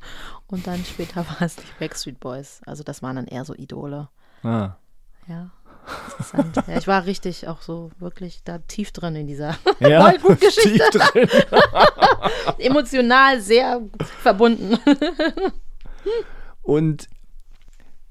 Und 0.48 0.66
dann 0.68 0.84
später 0.84 1.26
war 1.30 1.42
es 1.44 1.56
die 1.56 1.64
Backstreet 1.80 2.20
Boys. 2.20 2.62
Also 2.66 2.84
das 2.84 3.02
waren 3.04 3.16
dann 3.18 3.28
eher 3.28 3.46
so 3.46 3.54
Idole. 3.54 4.10
Ah. 4.42 4.72
Ja. 5.28 5.52
Interessant. 6.12 6.68
ja, 6.68 6.78
ich 6.78 6.88
war 6.88 7.06
richtig 7.06 7.48
auch 7.48 7.62
so 7.62 7.92
wirklich 8.00 8.44
da 8.44 8.60
tief 8.60 8.92
drin 8.92 9.16
in 9.16 9.28
dieser 9.28 9.58
Ja, 9.80 10.12
drin. 10.92 11.30
Emotional 12.58 13.42
sehr 13.42 13.82
verbunden. 14.22 14.78
Und 16.62 17.10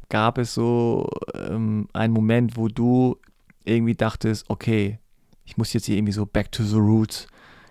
gab 0.09 0.39
es 0.39 0.55
so 0.55 1.09
ähm, 1.35 1.89
einen 1.93 2.13
Moment, 2.13 2.57
wo 2.57 2.69
du 2.69 3.17
irgendwie 3.65 3.95
dachtest, 3.95 4.49
okay, 4.51 4.99
ich 5.45 5.57
muss 5.57 5.73
jetzt 5.73 5.87
hier 5.87 5.97
irgendwie 5.97 6.13
so 6.13 6.27
back 6.27 6.53
to 6.53 6.63
the 6.63 6.77
roots. 6.77 7.27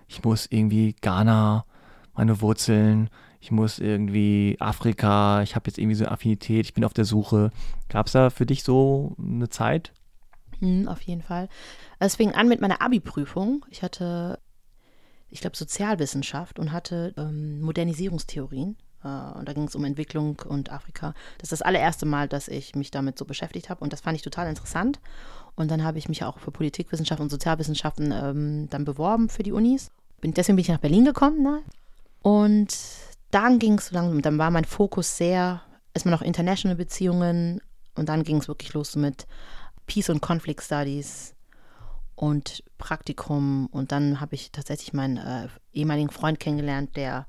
Ich 0.08 0.24
muss 0.24 0.46
irgendwie 0.50 0.94
Ghana, 1.00 1.64
meine 2.14 2.40
Wurzeln. 2.40 3.10
Ich 3.42 3.50
muss 3.50 3.80
irgendwie 3.80 4.56
Afrika. 4.60 5.42
Ich 5.42 5.56
habe 5.56 5.68
jetzt 5.68 5.76
irgendwie 5.76 5.96
so 5.96 6.04
eine 6.04 6.12
Affinität. 6.12 6.64
Ich 6.64 6.74
bin 6.74 6.84
auf 6.84 6.94
der 6.94 7.04
Suche. 7.04 7.50
Gab 7.88 8.06
es 8.06 8.12
da 8.12 8.30
für 8.30 8.46
dich 8.46 8.62
so 8.62 9.16
eine 9.18 9.48
Zeit? 9.48 9.92
Hm, 10.60 10.86
auf 10.86 11.00
jeden 11.00 11.22
Fall. 11.22 11.48
Es 11.98 12.14
fing 12.14 12.30
an 12.30 12.46
mit 12.46 12.60
meiner 12.60 12.80
Abi-Prüfung. 12.80 13.66
Ich 13.68 13.82
hatte, 13.82 14.38
ich 15.28 15.40
glaube, 15.40 15.56
Sozialwissenschaft 15.56 16.60
und 16.60 16.70
hatte 16.70 17.14
ähm, 17.16 17.60
Modernisierungstheorien. 17.62 18.76
Äh, 19.02 19.08
und 19.08 19.48
da 19.48 19.52
ging 19.54 19.64
es 19.64 19.74
um 19.74 19.84
Entwicklung 19.84 20.40
und 20.46 20.70
Afrika. 20.70 21.12
Das 21.38 21.46
ist 21.46 21.52
das 21.60 21.62
allererste 21.62 22.06
Mal, 22.06 22.28
dass 22.28 22.46
ich 22.46 22.76
mich 22.76 22.92
damit 22.92 23.18
so 23.18 23.24
beschäftigt 23.24 23.70
habe. 23.70 23.80
Und 23.82 23.92
das 23.92 24.02
fand 24.02 24.14
ich 24.14 24.22
total 24.22 24.48
interessant. 24.48 25.00
Und 25.56 25.68
dann 25.68 25.82
habe 25.82 25.98
ich 25.98 26.08
mich 26.08 26.22
auch 26.22 26.38
für 26.38 26.52
Politikwissenschaften 26.52 27.24
und 27.24 27.30
Sozialwissenschaften 27.30 28.12
ähm, 28.12 28.68
dann 28.70 28.84
beworben 28.84 29.28
für 29.28 29.42
die 29.42 29.50
Unis. 29.50 29.90
Bin, 30.20 30.32
deswegen 30.32 30.54
bin 30.54 30.62
ich 30.62 30.68
nach 30.68 30.78
Berlin 30.78 31.04
gekommen. 31.04 31.42
Ne? 31.42 31.60
Und 32.22 32.72
dann 33.32 33.58
ging 33.58 33.78
es 33.78 33.90
langsam, 33.90 34.22
dann 34.22 34.38
war 34.38 34.50
mein 34.50 34.64
Fokus 34.64 35.16
sehr, 35.16 35.62
erstmal 35.94 36.14
noch 36.14 36.22
international 36.22 36.76
Beziehungen. 36.76 37.60
Und 37.94 38.08
dann 38.08 38.22
ging 38.22 38.36
es 38.38 38.48
wirklich 38.48 38.72
los 38.72 38.94
mit 38.96 39.26
Peace 39.86 40.08
und 40.08 40.20
Conflict 40.20 40.62
Studies 40.62 41.34
und 42.14 42.62
Praktikum. 42.78 43.66
Und 43.66 43.90
dann 43.90 44.20
habe 44.20 44.34
ich 44.34 44.52
tatsächlich 44.52 44.92
meinen 44.92 45.16
äh, 45.16 45.48
ehemaligen 45.72 46.10
Freund 46.10 46.40
kennengelernt, 46.40 46.96
der 46.96 47.26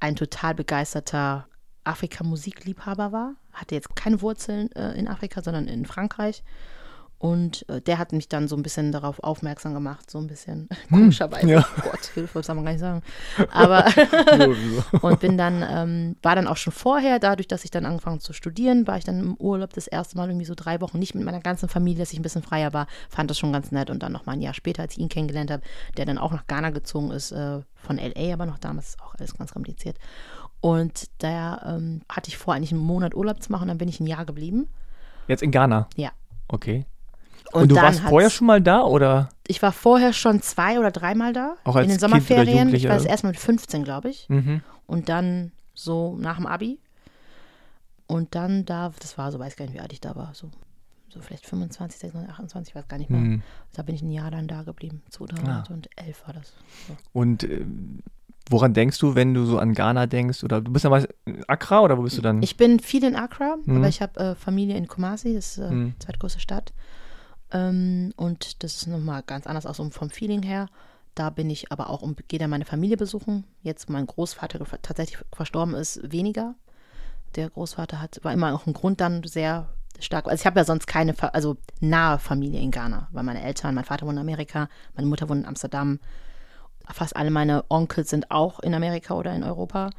ein 0.00 0.16
total 0.16 0.54
begeisterter 0.54 1.46
Afrika-Musikliebhaber 1.84 3.12
war. 3.12 3.34
Hatte 3.52 3.74
jetzt 3.74 3.94
keine 3.96 4.22
Wurzeln 4.22 4.72
äh, 4.72 4.92
in 4.92 5.08
Afrika, 5.08 5.42
sondern 5.42 5.68
in 5.68 5.86
Frankreich. 5.86 6.42
Und 7.22 7.68
äh, 7.68 7.80
der 7.80 7.98
hat 7.98 8.12
mich 8.12 8.28
dann 8.28 8.48
so 8.48 8.56
ein 8.56 8.64
bisschen 8.64 8.90
darauf 8.90 9.22
aufmerksam 9.22 9.74
gemacht, 9.74 10.10
so 10.10 10.18
ein 10.18 10.26
bisschen 10.26 10.68
komischerweise. 10.90 11.46
ja. 11.48 11.64
Oh 11.78 11.82
Gott, 11.82 12.04
Hilfe, 12.14 12.40
das 12.40 12.48
kann 12.48 12.56
man 12.56 12.64
gar 12.64 12.72
nicht 12.72 12.80
sagen. 12.80 13.00
Aber 13.52 13.86
und 15.02 15.20
bin 15.20 15.38
dann, 15.38 15.64
ähm, 15.70 16.16
war 16.20 16.34
dann 16.34 16.48
auch 16.48 16.56
schon 16.56 16.72
vorher, 16.72 17.20
dadurch, 17.20 17.46
dass 17.46 17.64
ich 17.64 17.70
dann 17.70 17.86
angefangen 17.86 18.18
zu 18.18 18.32
studieren, 18.32 18.88
war 18.88 18.98
ich 18.98 19.04
dann 19.04 19.20
im 19.20 19.36
Urlaub 19.36 19.72
das 19.72 19.86
erste 19.86 20.16
Mal 20.16 20.30
irgendwie 20.30 20.46
so 20.46 20.56
drei 20.56 20.80
Wochen 20.80 20.98
nicht 20.98 21.14
mit 21.14 21.22
meiner 21.22 21.38
ganzen 21.38 21.68
Familie, 21.68 22.00
dass 22.00 22.12
ich 22.12 22.18
ein 22.18 22.22
bisschen 22.22 22.42
freier 22.42 22.72
war, 22.72 22.88
fand 23.08 23.30
das 23.30 23.38
schon 23.38 23.52
ganz 23.52 23.70
nett. 23.70 23.88
Und 23.88 24.02
dann 24.02 24.10
noch 24.10 24.26
mal 24.26 24.32
ein 24.32 24.42
Jahr 24.42 24.54
später, 24.54 24.82
als 24.82 24.94
ich 24.94 24.98
ihn 24.98 25.08
kennengelernt 25.08 25.52
habe, 25.52 25.62
der 25.96 26.06
dann 26.06 26.18
auch 26.18 26.32
nach 26.32 26.48
Ghana 26.48 26.70
gezogen 26.70 27.12
ist, 27.12 27.30
äh, 27.30 27.60
von 27.76 27.98
LA, 27.98 28.32
aber 28.32 28.46
noch 28.46 28.58
damals 28.58 28.88
ist 28.88 29.00
auch 29.00 29.14
alles 29.14 29.38
ganz 29.38 29.52
kompliziert. 29.52 29.96
Und 30.60 31.04
da 31.18 31.76
ähm, 31.76 32.02
hatte 32.08 32.30
ich 32.30 32.36
vor, 32.36 32.54
eigentlich 32.54 32.72
einen 32.72 32.80
Monat 32.80 33.14
Urlaub 33.14 33.40
zu 33.40 33.52
machen, 33.52 33.68
dann 33.68 33.78
bin 33.78 33.88
ich 33.88 34.00
ein 34.00 34.08
Jahr 34.08 34.24
geblieben. 34.24 34.66
Jetzt 35.28 35.44
in 35.44 35.52
Ghana? 35.52 35.88
Ja. 35.94 36.10
Okay. 36.48 36.84
Und, 37.52 37.68
du 37.70 37.74
dann 37.74 37.84
warst 37.84 38.00
vorher 38.00 38.30
schon 38.30 38.46
mal 38.46 38.60
da 38.60 38.82
oder? 38.82 39.28
Ich 39.46 39.60
war 39.62 39.72
vorher 39.72 40.12
schon 40.12 40.40
zwei 40.42 40.78
oder 40.78 40.90
dreimal 40.90 41.32
da. 41.32 41.56
Auch 41.64 41.76
als 41.76 41.84
in 41.84 41.90
den 41.90 41.98
Kind 41.98 42.02
oder 42.12 42.20
Sommerferien. 42.20 42.48
Ich 42.48 42.54
Jugendlicher? 42.58 42.88
war 42.88 42.96
das 42.96 43.04
erste 43.06 43.26
Mal 43.26 43.32
mit 43.32 43.40
15, 43.40 43.84
glaube 43.84 44.08
ich. 44.10 44.28
Mhm. 44.28 44.62
Und 44.86 45.08
dann 45.08 45.52
so 45.74 46.16
nach 46.18 46.36
dem 46.36 46.46
Abi. 46.46 46.78
Und 48.06 48.34
dann 48.34 48.64
da, 48.64 48.92
das 49.00 49.16
war 49.18 49.32
so, 49.32 49.38
weiß 49.38 49.56
gar 49.56 49.64
nicht, 49.66 49.74
wie 49.74 49.80
alt 49.80 49.92
ich 49.92 50.00
da 50.00 50.14
war, 50.16 50.30
so, 50.34 50.50
so 51.08 51.20
vielleicht 51.20 51.46
25, 51.46 51.98
26, 52.00 52.30
28, 52.32 52.70
ich 52.70 52.74
weiß 52.74 52.88
gar 52.88 52.98
nicht 52.98 53.10
mehr. 53.10 53.20
Mhm. 53.20 53.42
Da 53.74 53.82
bin 53.82 53.94
ich 53.94 54.02
ein 54.02 54.10
Jahr 54.10 54.30
dann 54.30 54.48
da 54.48 54.62
geblieben. 54.62 55.02
2011 55.10 56.26
war 56.26 56.34
das. 56.34 56.52
So. 56.88 56.96
Und 57.12 57.44
äh, 57.44 57.64
woran 58.50 58.74
denkst 58.74 58.98
du, 58.98 59.14
wenn 59.14 59.32
du 59.34 59.44
so 59.46 59.58
an 59.58 59.72
Ghana 59.72 60.06
denkst? 60.06 60.44
Oder 60.44 60.60
du 60.60 60.72
bist 60.72 60.84
ja 60.84 60.90
mal 60.90 61.08
in 61.24 61.42
Accra 61.48 61.80
oder 61.80 61.96
wo 61.96 62.02
bist 62.02 62.18
du 62.18 62.22
dann? 62.22 62.42
Ich 62.42 62.56
bin 62.56 62.80
viel 62.80 63.04
in 63.04 63.14
Accra, 63.16 63.56
Mhm. 63.64 63.76
aber 63.78 63.88
ich 63.88 64.02
habe 64.02 64.18
äh, 64.20 64.34
Familie 64.34 64.76
in 64.76 64.88
Kumasi, 64.88 65.34
das 65.34 65.56
ist 65.56 65.58
äh, 65.58 65.70
Mhm. 65.70 65.94
die 65.98 65.98
zweitgrößte 66.04 66.40
Stadt. 66.40 66.72
Ähm, 67.52 68.12
und 68.16 68.62
das 68.62 68.76
ist 68.76 68.86
nochmal 68.86 69.22
ganz 69.22 69.46
anders 69.46 69.66
aus 69.66 69.76
vom 69.76 70.10
Feeling 70.10 70.42
her. 70.42 70.68
Da 71.14 71.28
bin 71.30 71.50
ich 71.50 71.70
aber 71.70 71.90
auch 71.90 72.02
und 72.02 72.28
gehe 72.28 72.38
da 72.38 72.48
meine 72.48 72.64
Familie 72.64 72.96
besuchen. 72.96 73.44
Jetzt, 73.62 73.88
wo 73.88 73.92
mein 73.92 74.06
Großvater 74.06 74.58
tatsächlich 74.80 75.18
verstorben 75.32 75.74
ist, 75.74 76.00
weniger. 76.10 76.54
Der 77.36 77.50
Großvater 77.50 78.00
hat, 78.00 78.20
war 78.22 78.32
immer 78.32 78.54
auch 78.54 78.66
ein 78.66 78.72
Grund 78.72 79.00
dann 79.00 79.22
sehr 79.22 79.68
stark. 80.00 80.26
Also 80.26 80.40
ich 80.40 80.46
habe 80.46 80.58
ja 80.58 80.64
sonst 80.64 80.86
keine, 80.86 81.14
also 81.34 81.56
nahe 81.80 82.18
Familie 82.18 82.60
in 82.60 82.70
Ghana, 82.70 83.08
weil 83.12 83.22
meine 83.24 83.42
Eltern, 83.42 83.74
mein 83.74 83.84
Vater 83.84 84.06
wohnt 84.06 84.16
in 84.16 84.20
Amerika, 84.20 84.68
meine 84.94 85.06
Mutter 85.06 85.28
wohnt 85.28 85.40
in 85.40 85.46
Amsterdam. 85.46 86.00
Fast 86.90 87.14
alle 87.14 87.30
meine 87.30 87.64
Onkel 87.68 88.04
sind 88.04 88.30
auch 88.30 88.60
in 88.60 88.74
Amerika 88.74 89.14
oder 89.14 89.34
in 89.34 89.44
Europa. 89.44 89.90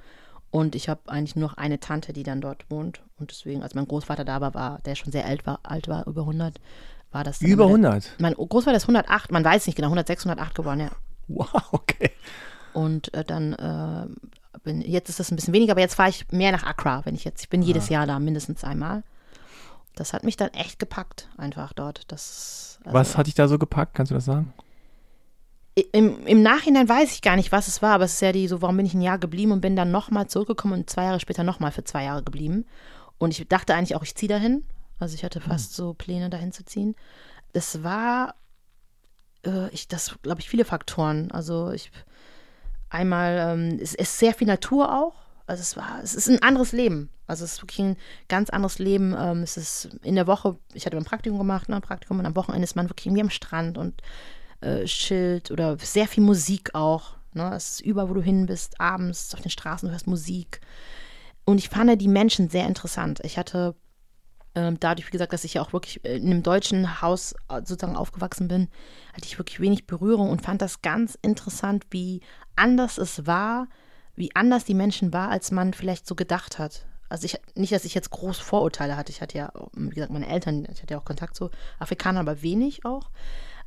Und 0.49 0.75
ich 0.75 0.89
habe 0.89 1.01
eigentlich 1.07 1.35
nur 1.35 1.49
noch 1.49 1.57
eine 1.57 1.79
Tante, 1.79 2.13
die 2.13 2.23
dann 2.23 2.41
dort 2.41 2.69
wohnt. 2.69 3.01
Und 3.17 3.31
deswegen, 3.31 3.63
als 3.63 3.73
mein 3.73 3.87
Großvater 3.87 4.25
da 4.25 4.41
war, 4.41 4.53
war 4.53 4.79
der 4.85 4.95
schon 4.95 5.11
sehr 5.11 5.25
alt 5.25 5.45
war, 5.45 5.59
alt 5.63 5.87
war 5.87 6.05
über 6.05 6.21
100, 6.21 6.59
war 7.13 7.23
das. 7.23 7.41
Über 7.41 7.65
immer 7.65 7.78
der- 7.80 7.91
100? 7.91 8.15
Mein 8.19 8.34
Großvater 8.34 8.78
ist 8.78 8.84
108, 8.84 9.32
man 9.32 9.43
weiß 9.43 9.67
nicht 9.67 9.76
genau, 9.76 9.88
106, 9.88 10.26
108 10.26 10.56
geworden, 10.56 10.80
ja. 10.82 10.89
Wow, 11.28 11.49
okay. 11.71 12.12
Und 12.73 13.13
äh, 13.13 13.23
dann 13.23 13.54
äh, 13.54 14.60
bin, 14.63 14.82
jetzt 14.82 15.10
ist 15.10 15.19
das 15.19 15.32
ein 15.32 15.36
bisschen 15.36 15.54
weniger, 15.54 15.71
aber 15.73 15.82
jetzt 15.82 15.95
fahre 15.95 16.10
ich 16.10 16.26
mehr 16.32 16.52
nach 16.52 16.63
Accra, 16.63 17.06
wenn 17.06 17.15
ich 17.15 17.23
jetzt, 17.23 17.41
ich 17.43 17.49
bin 17.49 17.62
jedes 17.62 17.89
Jahr 17.89 18.06
da, 18.08 18.19
mindestens 18.19 18.63
einmal. 18.63 19.04
Das 19.95 20.12
hat 20.13 20.23
mich 20.23 20.38
dann 20.38 20.49
echt 20.49 20.80
gepackt, 20.80 21.30
einfach 21.38 21.71
dort. 21.73 22.12
Das, 22.12 22.80
also, 22.84 22.97
Was 22.97 23.15
hat 23.15 23.28
dich 23.28 23.36
da 23.36 23.47
so 23.47 23.60
gepackt? 23.60 23.93
Kannst 23.93 24.10
du 24.12 24.15
das 24.15 24.26
sagen? 24.26 24.52
im, 25.91 26.26
Im 26.28 26.41
Nachhinein 26.43 26.88
weiß 26.88 27.12
ich 27.13 27.21
gar 27.23 27.36
nicht, 27.36 27.52
was 27.52 27.67
es 27.67 27.82
war, 27.82 27.93
aber 27.95 28.06
es 28.06 28.13
ist 28.13 28.21
ja 28.21 28.32
die, 28.32 28.47
so, 28.47 28.62
warum 28.62 28.78
bin 28.78 28.86
ich 28.86 28.93
ein 28.93 29.02
Jahr 29.02 29.17
geblieben 29.17 29.52
und 29.52 29.62
bin 29.62 29.76
dann 29.76 29.89
nochmal 29.91 30.28
zurückgekommen 30.28 30.73
und 30.82 30.89
zwei 30.89 31.06
Jahre 31.06 31.19
später 31.19 31.43
nochmal 31.43 31.71
für 31.71 31.84
zwei 31.84 32.04
Jahre 32.04 32.21
geblieben. 32.23 32.65
Und 33.17 33.32
ich 33.38 33.47
dachte 33.47 33.73
eigentlich 33.73 33.95
auch, 33.95 34.04
ich 34.04 34.15
ziehe 34.15 34.30
dahin. 34.30 34.63
Also 35.03 35.15
ich 35.15 35.23
hatte 35.23 35.41
fast 35.41 35.75
so 35.75 35.93
Pläne, 35.93 36.29
dahin 36.29 36.53
zu 36.53 36.63
ziehen. 36.63 36.95
Das 37.51 37.83
war, 37.83 38.35
äh, 39.45 39.67
ich, 39.69 39.89
das 39.89 40.17
glaube 40.21 40.39
ich, 40.39 40.49
viele 40.49 40.63
Faktoren. 40.63 41.29
Also 41.31 41.71
ich, 41.71 41.91
einmal, 42.89 43.37
ähm, 43.37 43.79
es 43.81 43.93
ist 43.93 44.17
sehr 44.17 44.33
viel 44.33 44.47
Natur 44.47 44.97
auch. 44.97 45.15
Also 45.45 45.61
es 45.61 45.75
war, 45.75 45.99
es 46.01 46.15
ist 46.15 46.29
ein 46.29 46.41
anderes 46.41 46.71
Leben. 46.71 47.09
Also 47.27 47.43
es 47.43 47.53
ist 47.53 47.61
wirklich 47.61 47.79
ein 47.79 47.97
ganz 48.29 48.49
anderes 48.49 48.79
Leben. 48.79 49.13
Ähm, 49.17 49.43
es 49.43 49.57
ist 49.57 49.97
in 50.03 50.15
der 50.15 50.25
Woche, 50.25 50.57
ich 50.73 50.85
hatte 50.85 50.95
ein 50.95 51.03
Praktikum 51.03 51.37
gemacht, 51.37 51.67
ne, 51.67 51.75
ein 51.75 51.81
Praktikum 51.81 52.19
und 52.19 52.25
am 52.25 52.37
Wochenende 52.37 52.63
ist 52.63 52.77
man 52.77 52.89
wirklich 52.89 53.07
irgendwie 53.07 53.23
am 53.23 53.29
Strand 53.29 53.77
und 53.77 54.01
äh, 54.61 54.87
Schild 54.87 55.51
oder 55.51 55.77
sehr 55.79 56.07
viel 56.07 56.23
Musik 56.23 56.73
auch. 56.75 57.17
Ne? 57.33 57.53
Es 57.53 57.71
ist 57.71 57.81
überall, 57.81 58.09
wo 58.09 58.13
du 58.13 58.21
hin 58.21 58.45
bist, 58.45 58.79
abends 58.79 59.33
auf 59.35 59.41
den 59.41 59.51
Straßen, 59.51 59.87
du 59.87 59.91
hörst 59.91 60.07
Musik. 60.07 60.61
Und 61.43 61.57
ich 61.57 61.67
fand 61.67 62.01
die 62.01 62.07
Menschen 62.07 62.49
sehr 62.49 62.65
interessant. 62.67 63.19
Ich 63.23 63.37
hatte 63.37 63.75
dadurch, 64.53 65.07
wie 65.07 65.11
gesagt, 65.11 65.33
dass 65.33 65.43
ich 65.43 65.55
ja 65.55 65.61
auch 65.61 65.73
wirklich 65.73 66.03
in 66.05 66.25
einem 66.25 66.43
deutschen 66.43 67.01
Haus 67.01 67.33
äh, 67.49 67.61
sozusagen 67.63 67.95
aufgewachsen 67.95 68.47
bin, 68.47 68.69
hatte 69.13 69.25
ich 69.25 69.39
wirklich 69.39 69.59
wenig 69.59 69.87
Berührung 69.87 70.29
und 70.29 70.41
fand 70.41 70.61
das 70.61 70.81
ganz 70.81 71.17
interessant, 71.21 71.85
wie 71.89 72.21
anders 72.55 72.97
es 72.97 73.25
war, 73.25 73.67
wie 74.15 74.35
anders 74.35 74.63
die 74.63 74.75
Menschen 74.75 75.11
war, 75.11 75.29
als 75.29 75.51
man 75.51 75.73
vielleicht 75.73 76.07
so 76.07 76.15
gedacht 76.15 76.59
hat. 76.59 76.85
Also 77.09 77.25
ich 77.25 77.37
nicht, 77.55 77.71
dass 77.71 77.85
ich 77.85 77.93
jetzt 77.93 78.11
groß 78.11 78.39
Vorurteile 78.39 78.97
hatte. 78.97 79.11
Ich 79.11 79.21
hatte 79.21 79.37
ja, 79.37 79.51
wie 79.73 79.89
gesagt, 79.89 80.11
meine 80.11 80.27
Eltern, 80.27 80.67
ich 80.71 80.81
hatte 80.81 80.93
ja 80.93 80.99
auch 80.99 81.05
Kontakt 81.05 81.35
zu 81.35 81.49
Afrikanern, 81.79 82.27
aber 82.27 82.41
wenig 82.41 82.85
auch. 82.85 83.09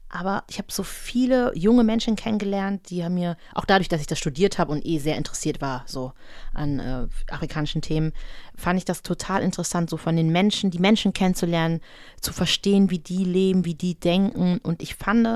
Aber 0.09 0.45
ich 0.49 0.59
habe 0.59 0.69
so 0.71 0.85
viele 0.85 1.53
junge 1.57 1.83
Menschen 1.83 2.15
kennengelernt, 2.15 2.91
die 2.91 3.03
haben 3.03 3.15
mir, 3.15 3.37
auch 3.55 3.65
dadurch, 3.65 3.89
dass 3.89 4.01
ich 4.01 4.07
das 4.07 4.19
studiert 4.19 4.59
habe 4.59 4.71
und 4.71 4.87
eh 4.87 4.99
sehr 4.99 5.17
interessiert 5.17 5.61
war, 5.61 5.83
so 5.87 6.13
an 6.55 6.79
äh, 6.79 7.09
afrikanischen 7.33 7.83
Themen, 7.83 8.13
fand 8.57 8.79
ich 8.79 8.85
das 8.85 9.03
total 9.03 9.43
interessant, 9.43 9.91
so 9.91 9.97
von 9.97 10.15
den 10.15 10.31
Menschen, 10.31 10.71
die 10.71 10.79
Menschen 10.79 11.13
kennenzulernen, 11.13 11.81
zu 12.21 12.33
verstehen, 12.33 12.91
wie 12.91 13.01
die 13.01 13.25
leben, 13.25 13.65
wie 13.65 13.75
die 13.75 13.99
denken. 13.99 14.59
Und 14.63 14.81
ich 14.81 14.95
fand, 14.95 15.27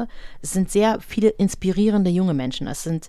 es 0.40 0.52
sind 0.52 0.70
sehr 0.70 1.00
viele 1.00 1.30
inspirierende 1.30 2.10
junge 2.10 2.34
Menschen. 2.34 2.68
Es 2.68 2.84
sind, 2.84 3.08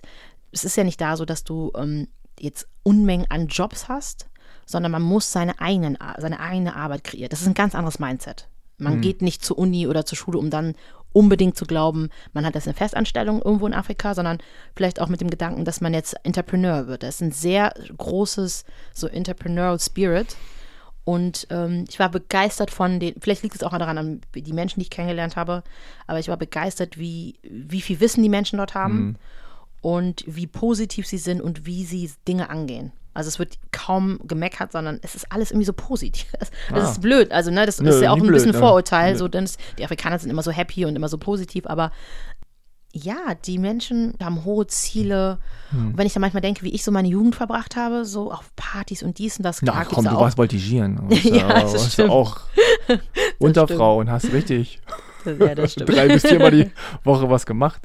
es 0.50 0.64
ist 0.64 0.76
ja 0.76 0.84
nicht 0.84 1.00
da 1.00 1.16
so, 1.16 1.24
dass 1.24 1.44
du 1.44 1.70
ähm, 1.76 2.08
jetzt 2.40 2.66
Unmengen 2.82 3.30
an 3.30 3.46
Jobs 3.46 3.88
hast, 3.88 4.28
sondern 4.66 4.90
man 4.90 5.02
muss 5.02 5.30
seine, 5.30 5.60
eigenen, 5.60 5.96
seine 6.18 6.40
eigene 6.40 6.74
Arbeit 6.74 7.04
kreieren. 7.04 7.30
Das 7.30 7.40
ist 7.40 7.46
ein 7.46 7.54
ganz 7.54 7.74
anderes 7.74 8.00
Mindset. 8.00 8.48
Man 8.78 8.96
mhm. 8.96 9.00
geht 9.00 9.22
nicht 9.22 9.44
zur 9.44 9.58
Uni 9.58 9.86
oder 9.86 10.04
zur 10.04 10.18
Schule, 10.18 10.38
um 10.38 10.50
dann 10.50 10.74
unbedingt 11.12 11.56
zu 11.56 11.66
glauben, 11.66 12.08
man 12.32 12.46
hat 12.46 12.54
das 12.54 12.66
eine 12.66 12.74
Festanstellung 12.74 13.42
irgendwo 13.42 13.66
in 13.66 13.74
Afrika, 13.74 14.14
sondern 14.14 14.38
vielleicht 14.74 15.00
auch 15.00 15.08
mit 15.08 15.20
dem 15.20 15.30
Gedanken, 15.30 15.64
dass 15.64 15.80
man 15.80 15.94
jetzt 15.94 16.14
Entrepreneur 16.24 16.86
wird. 16.86 17.02
Das 17.02 17.16
ist 17.16 17.20
ein 17.20 17.32
sehr 17.32 17.74
großes 17.96 18.64
so 18.92 19.06
Entrepreneurial 19.06 19.78
Spirit. 19.78 20.36
Und 21.04 21.48
ähm, 21.50 21.84
ich 21.88 21.98
war 21.98 22.10
begeistert 22.10 22.70
von 22.70 23.00
den, 23.00 23.14
vielleicht 23.20 23.42
liegt 23.42 23.56
es 23.56 23.64
auch 23.64 23.76
daran, 23.76 23.98
an 23.98 24.20
die 24.34 24.52
Menschen, 24.52 24.78
die 24.78 24.84
ich 24.84 24.90
kennengelernt 24.90 25.34
habe, 25.34 25.64
aber 26.06 26.20
ich 26.20 26.28
war 26.28 26.36
begeistert, 26.36 26.96
wie, 26.96 27.38
wie 27.42 27.80
viel 27.80 27.98
Wissen 27.98 28.22
die 28.22 28.28
Menschen 28.28 28.58
dort 28.58 28.74
haben 28.74 29.04
mhm. 29.04 29.16
und 29.80 30.24
wie 30.28 30.46
positiv 30.46 31.08
sie 31.08 31.18
sind 31.18 31.40
und 31.40 31.66
wie 31.66 31.84
sie 31.84 32.12
Dinge 32.28 32.50
angehen. 32.50 32.92
Also 33.14 33.28
es 33.28 33.38
wird 33.38 33.58
kaum 33.72 34.20
gemeckert, 34.24 34.72
sondern 34.72 34.98
es 35.02 35.14
ist 35.14 35.30
alles 35.30 35.50
irgendwie 35.50 35.66
so 35.66 35.72
positiv. 35.72 36.32
Das, 36.38 36.50
ah. 36.72 36.90
ist 36.90 37.00
blöd. 37.00 37.30
Also, 37.32 37.50
ne, 37.50 37.66
das 37.66 37.80
Nö, 37.80 37.90
ist 37.90 38.00
ja 38.00 38.10
auch 38.10 38.16
ein 38.16 38.22
blöd, 38.22 38.34
bisschen 38.34 38.54
Vorurteil. 38.54 39.16
So, 39.16 39.28
denn 39.28 39.48
die 39.78 39.84
Afrikaner 39.84 40.18
sind 40.18 40.30
immer 40.30 40.42
so 40.42 40.50
happy 40.50 40.84
und 40.84 40.96
immer 40.96 41.08
so 41.08 41.18
positiv, 41.18 41.66
aber 41.66 41.90
ja, 42.94 43.34
die 43.46 43.58
Menschen 43.58 44.14
haben 44.22 44.44
hohe 44.44 44.66
Ziele. 44.66 45.38
Hm. 45.70 45.96
wenn 45.96 46.06
ich 46.06 46.12
dann 46.12 46.20
manchmal 46.20 46.42
denke, 46.42 46.62
wie 46.62 46.74
ich 46.74 46.84
so 46.84 46.90
meine 46.90 47.08
Jugend 47.08 47.34
verbracht 47.34 47.74
habe, 47.76 48.04
so 48.04 48.30
auf 48.30 48.54
Partys 48.54 49.02
und 49.02 49.18
dies 49.18 49.38
und 49.38 49.44
das. 49.44 49.62
Ja, 49.62 49.84
komm, 49.84 50.04
du 50.04 50.14
warst 50.14 50.36
voltigieren. 50.36 51.00
ja, 51.22 51.60
das 51.60 51.72
warst 51.72 51.92
stimmt. 51.94 52.10
auch 52.10 52.40
Unterfrau 53.38 53.98
und 53.98 54.10
hast 54.10 54.32
richtig 54.32 54.80
ja, 55.24 55.54
drei 55.54 56.08
bis 56.08 56.22
viermal 56.22 56.50
die 56.50 56.70
Woche 57.04 57.30
was 57.30 57.46
gemacht. 57.46 57.80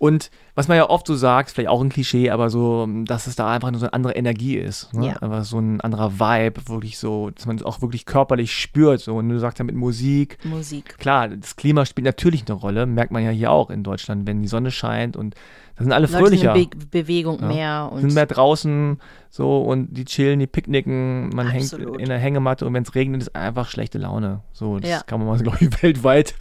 Und 0.00 0.30
was 0.54 0.66
man 0.66 0.78
ja 0.78 0.88
oft 0.88 1.06
so 1.06 1.14
sagt, 1.14 1.50
vielleicht 1.50 1.68
auch 1.68 1.82
ein 1.82 1.90
Klischee, 1.90 2.30
aber 2.30 2.48
so, 2.48 2.88
dass 3.04 3.26
es 3.26 3.36
da 3.36 3.50
einfach 3.50 3.70
nur 3.70 3.80
so 3.80 3.84
eine 3.84 3.92
andere 3.92 4.14
Energie 4.14 4.56
ist. 4.56 4.94
Ne? 4.94 5.08
Ja. 5.08 5.16
Aber 5.20 5.44
so 5.44 5.58
ein 5.58 5.82
anderer 5.82 6.18
Vibe, 6.18 6.68
wirklich 6.68 6.96
so, 6.96 7.28
dass 7.28 7.44
man 7.44 7.56
es 7.56 7.62
auch 7.62 7.82
wirklich 7.82 8.06
körperlich 8.06 8.50
spürt. 8.50 9.02
So, 9.02 9.16
und 9.16 9.28
du 9.28 9.38
sagst 9.38 9.58
ja 9.58 9.64
mit 9.66 9.74
Musik. 9.74 10.38
Musik. 10.42 10.96
Klar, 10.96 11.28
das 11.28 11.54
Klima 11.54 11.84
spielt 11.84 12.06
natürlich 12.06 12.44
eine 12.48 12.58
Rolle, 12.58 12.86
merkt 12.86 13.12
man 13.12 13.22
ja 13.22 13.28
hier 13.28 13.50
auch 13.50 13.68
in 13.68 13.82
Deutschland, 13.82 14.26
wenn 14.26 14.40
die 14.40 14.48
Sonne 14.48 14.70
scheint 14.70 15.18
und 15.18 15.34
da 15.80 15.84
sind 15.84 15.92
alle 15.94 16.06
Leute 16.06 16.18
fröhlicher. 16.18 16.54
Sind 16.54 16.78
Be 16.78 16.86
Bewegung 17.02 17.40
ja. 17.40 17.46
mehr. 17.46 17.90
Und 17.90 18.02
sind 18.02 18.12
mehr 18.12 18.26
draußen 18.26 19.00
so 19.30 19.62
und 19.62 19.96
die 19.96 20.04
chillen, 20.04 20.38
die 20.38 20.46
picknicken, 20.46 21.30
man 21.30 21.48
Absolut. 21.48 21.88
hängt 21.88 22.00
in 22.00 22.08
der 22.10 22.18
Hängematte 22.18 22.66
und 22.66 22.74
wenn 22.74 22.82
es 22.82 22.94
regnet, 22.94 23.22
ist 23.22 23.34
einfach 23.34 23.70
schlechte 23.70 23.96
Laune. 23.96 24.42
So, 24.52 24.78
das 24.78 24.90
ja. 24.90 25.02
kann 25.06 25.20
man 25.20 25.28
mal, 25.28 25.38
glaube 25.42 25.56
ich, 25.58 25.82
weltweit 25.82 26.34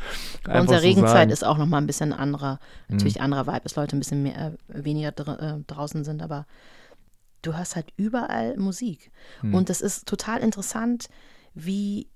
einfach 0.43 0.61
Unsere 0.61 0.81
so 0.81 0.87
Regenzeit 0.87 1.13
sagen. 1.13 1.31
ist 1.31 1.45
auch 1.45 1.57
nochmal 1.57 1.81
ein 1.81 1.87
bisschen 1.87 2.11
anderer, 2.11 2.59
natürlich 2.89 3.15
mhm. 3.15 3.21
anderer 3.21 3.47
Vibe, 3.47 3.61
dass 3.63 3.77
Leute 3.77 3.95
ein 3.95 3.99
bisschen 3.99 4.23
mehr, 4.23 4.55
äh, 4.67 4.83
weniger 4.83 5.13
dr 5.13 5.39
äh, 5.39 5.53
draußen 5.67 6.03
sind, 6.03 6.21
aber 6.21 6.45
du 7.41 7.55
hörst 7.55 7.77
halt 7.77 7.93
überall 7.95 8.57
Musik. 8.57 9.09
Mhm. 9.41 9.55
Und 9.55 9.69
das 9.69 9.79
ist 9.79 10.05
total 10.05 10.41
interessant, 10.41 11.07
wie 11.53 12.09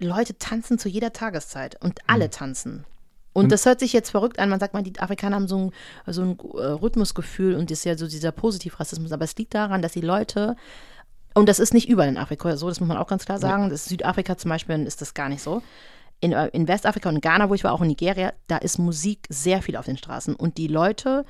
Leute 0.00 0.36
tanzen 0.38 0.76
zu 0.76 0.88
jeder 0.88 1.12
Tageszeit 1.12 1.80
und 1.80 2.00
alle 2.08 2.24
mhm. 2.24 2.30
tanzen. 2.32 2.84
Und, 3.32 3.44
und, 3.44 3.52
das 3.52 3.64
hört 3.64 3.80
sich 3.80 3.92
jetzt 3.92 4.10
verrückt 4.10 4.38
an. 4.38 4.48
Man 4.48 4.60
sagt 4.60 4.74
mal, 4.74 4.82
die 4.82 4.98
Afrikaner 4.98 5.36
haben 5.36 5.48
so 5.48 5.58
ein, 6.06 6.12
so 6.12 6.22
ein 6.22 6.38
äh, 6.54 6.66
Rhythmusgefühl 6.66 7.54
und 7.54 7.70
ist 7.70 7.84
ja 7.84 7.96
so 7.96 8.06
dieser 8.06 8.32
Positivrassismus. 8.32 9.12
Aber 9.12 9.24
es 9.24 9.36
liegt 9.36 9.54
daran, 9.54 9.82
dass 9.82 9.92
die 9.92 10.00
Leute, 10.00 10.56
und 11.34 11.48
das 11.48 11.58
ist 11.58 11.72
nicht 11.72 11.88
überall 11.88 12.08
in 12.08 12.18
Afrika 12.18 12.56
so, 12.56 12.68
das 12.68 12.80
muss 12.80 12.88
man 12.88 12.98
auch 12.98 13.08
ganz 13.08 13.24
klar 13.24 13.38
sagen. 13.38 13.70
Das 13.70 13.86
Südafrika 13.86 14.36
zum 14.36 14.50
Beispiel 14.50 14.86
ist 14.86 15.00
das 15.00 15.14
gar 15.14 15.28
nicht 15.28 15.42
so. 15.42 15.62
In, 16.20 16.32
äh, 16.32 16.48
in 16.48 16.68
Westafrika 16.68 17.08
und 17.08 17.16
in 17.16 17.20
Ghana, 17.20 17.48
wo 17.48 17.54
ich 17.54 17.64
war, 17.64 17.72
auch 17.72 17.80
in 17.80 17.88
Nigeria, 17.88 18.32
da 18.48 18.58
ist 18.58 18.78
Musik 18.78 19.26
sehr 19.28 19.62
viel 19.62 19.76
auf 19.76 19.86
den 19.86 19.96
Straßen. 19.96 20.36
Und 20.36 20.58
die 20.58 20.68
Leute, 20.68 21.24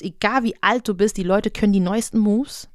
egal 0.00 0.42
wie 0.44 0.54
alt 0.60 0.86
du 0.86 0.94
bist, 0.94 1.16
die 1.16 1.22
Leute 1.22 1.50
können 1.50 1.72
die 1.72 1.80
neuesten 1.80 2.18
Moves 2.18 2.68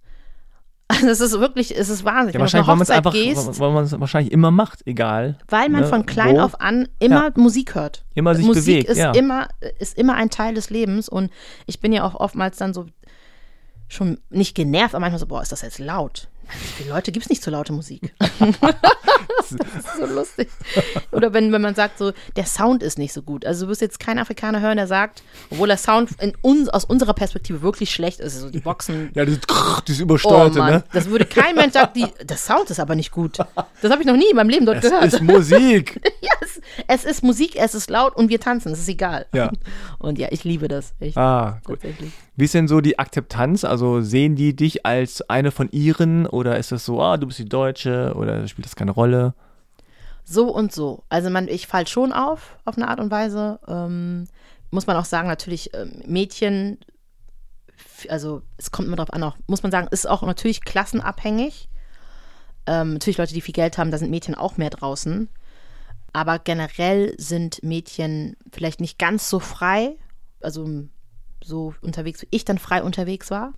also 1.01 1.08
es 1.08 1.21
ist 1.21 1.39
wirklich, 1.39 1.77
es 1.77 1.89
ist 1.89 2.03
wahnsinnig. 2.03 2.36
Ja, 2.36 2.41
wahrscheinlich, 2.41 2.67
weil 2.67 2.75
man 2.75 2.84
es 2.84 2.89
einfach, 2.89 3.13
weil 3.13 3.71
man 3.71 3.84
es 3.86 3.99
wahrscheinlich 3.99 4.32
immer 4.32 4.51
macht, 4.51 4.86
egal. 4.86 5.38
Weil 5.47 5.69
man 5.69 5.82
ne, 5.82 5.88
von 5.88 6.06
klein 6.06 6.36
wo. 6.36 6.41
auf 6.41 6.62
an 6.62 6.88
immer 6.99 7.25
ja. 7.25 7.32
Musik 7.36 7.75
hört. 7.75 8.06
Immer 8.15 8.36
sich 8.36 8.45
Musik 8.45 8.65
bewegt. 8.65 8.89
Ist 8.89 8.97
ja. 8.97 9.12
immer, 9.12 9.47
ist 9.79 9.97
immer 9.97 10.15
ein 10.15 10.29
Teil 10.29 10.53
des 10.53 10.69
Lebens 10.69 11.10
und 11.10 11.32
ich 11.65 11.79
bin 11.79 11.93
ja 11.93 12.03
auch 12.03 12.15
oftmals 12.15 12.58
dann 12.58 12.73
so 12.73 12.86
schon 13.88 14.19
nicht 14.29 14.56
genervt, 14.56 14.95
aber 14.95 15.01
manchmal 15.01 15.19
so, 15.19 15.27
boah, 15.27 15.41
ist 15.41 15.51
das 15.51 15.62
jetzt 15.62 15.79
laut? 15.79 16.29
Wie 16.51 16.84
viele 16.84 16.89
Leute 16.89 17.12
gibt 17.12 17.25
es 17.25 17.29
nicht 17.29 17.43
so 17.43 17.51
laute 17.51 17.73
Musik? 17.73 18.13
das 19.38 19.51
ist 19.51 19.97
so 19.99 20.06
lustig. 20.06 20.49
Oder 21.12 21.34
wenn, 21.34 21.51
wenn 21.51 21.62
man 21.62 21.75
sagt, 21.75 21.97
so, 21.97 22.12
der 22.36 22.45
Sound 22.45 22.84
ist 22.84 22.97
nicht 22.97 23.13
so 23.13 23.21
gut. 23.21 23.45
Also 23.45 23.65
du 23.65 23.71
wirst 23.71 23.82
jetzt 23.82 23.99
keinen 23.99 24.19
Afrikaner 24.19 24.62
hören, 24.62 24.77
der 24.77 24.88
sagt, 24.88 25.23
obwohl 25.49 25.67
der 25.67 25.77
Sound 25.77 26.12
uns, 26.41 26.69
aus 26.69 26.86
unserer 26.86 27.13
Perspektive 27.13 27.62
wirklich 27.62 27.91
schlecht 27.91 28.19
ist, 28.19 28.36
also 28.36 28.49
die 28.49 28.60
Boxen. 28.60 28.93
Ja, 29.15 29.25
das, 29.25 29.39
das 29.86 29.99
übersteuerte, 29.99 30.60
oh, 30.60 30.63
ne? 30.63 30.84
Das 30.91 31.08
würde 31.08 31.25
kein 31.25 31.56
Mensch 31.56 31.73
sagen, 31.73 31.91
die, 31.95 32.08
der 32.23 32.38
Sound 32.38 32.69
ist 32.71 32.79
aber 32.79 32.95
nicht 32.95 33.12
gut. 33.12 33.38
Das 33.38 33.91
habe 33.91 34.01
ich 34.01 34.08
noch 34.08 34.15
nie 34.15 34.29
in 34.29 34.36
meinem 34.36 34.49
Leben 34.49 34.65
dort 34.65 34.77
es 34.77 34.89
gehört. 34.89 35.03
Es 35.03 35.13
ist 35.13 35.21
Musik. 35.21 35.99
ja, 36.21 36.32
es, 36.41 36.62
es, 36.88 37.06
ist 37.06 37.23
Musik, 37.23 37.56
es 37.56 37.75
ist 37.75 37.89
laut 37.89 38.15
und 38.15 38.29
wir 38.29 38.39
tanzen, 38.39 38.71
es 38.71 38.79
ist 38.79 38.89
egal. 38.89 39.27
Ja. 39.34 39.51
Und 39.99 40.17
ja, 40.17 40.29
ich 40.32 40.43
liebe 40.43 40.67
das. 40.67 40.93
Echt, 40.99 41.17
ah, 41.17 41.60
gut. 41.63 41.79
Wie 42.36 42.45
ist 42.45 42.53
denn 42.56 42.67
so 42.67 42.82
die 42.82 42.97
Akzeptanz? 42.97 43.63
Also 43.63 44.01
sehen 44.01 44.36
die 44.36 44.56
dich 44.56 44.86
als 44.86 45.21
eine 45.29 45.51
von 45.51 45.69
ihren 45.71 46.25
oder 46.34 46.58
ist 46.58 46.72
das 46.72 46.84
so, 46.84 47.00
ah, 47.00 47.17
du 47.17 47.28
bist 47.28 47.38
die 47.38 47.46
Deutsche 47.46 48.13
oder 48.15 48.48
spielt 48.48 48.65
das 48.65 48.76
keine 48.76 48.91
Rolle? 48.91 49.36
So 50.26 50.52
und 50.52 50.74
so. 50.74 51.04
Also 51.08 51.30
man, 51.30 51.48
ich 51.48 51.67
falle 51.67 51.86
schon 51.86 52.12
auf, 52.12 52.58
auf 52.65 52.76
eine 52.76 52.88
Art 52.88 53.00
und 53.00 53.12
Weise. 53.12 53.60
Ähm, 53.67 54.28
muss 54.72 54.88
man 54.88 54.98
auch 54.98 55.06
sagen, 55.06 55.28
natürlich 55.28 55.74
ähm, 55.76 56.02
Mädchen, 56.08 56.80
also 58.10 58.41
es 58.58 58.72
kommt 58.72 58.88
immer 58.88 58.98
darauf 58.98 59.13
an, 59.13 59.22
auch, 59.22 59.38
muss 59.46 59.62
man 59.62 59.72
sagen, 59.72 59.88
ist 59.91 60.10
auch 60.10 60.24
natürlich 60.24 60.62
klassenabhängig. 60.62 61.69
Ähm, 62.65 62.93
natürlich 62.93 63.19
Leute, 63.19 63.36
die 63.36 63.41
viel 63.41 63.54
Geld 63.54 63.78
haben, 63.78 63.91
da 63.91 64.00
sind 64.00 64.10
Mädchen 64.10 64.34
auch 64.34 64.58
mehr 64.58 64.72
draußen. 64.72 65.30
Aber 66.13 66.39
generell 66.39 67.13
sind 67.19 67.62
Mädchen 67.62 68.38
vielleicht 68.52 68.82
nicht 68.82 68.98
ganz 68.98 69.30
so 69.30 69.39
frei, 69.39 69.98
also 70.41 70.67
so 71.43 71.76
unterwegs, 71.82 72.24
wie 72.24 72.28
ich 72.32 72.43
dann 72.43 72.58
frei 72.58 72.82
unterwegs 72.82 73.30
war 73.30 73.54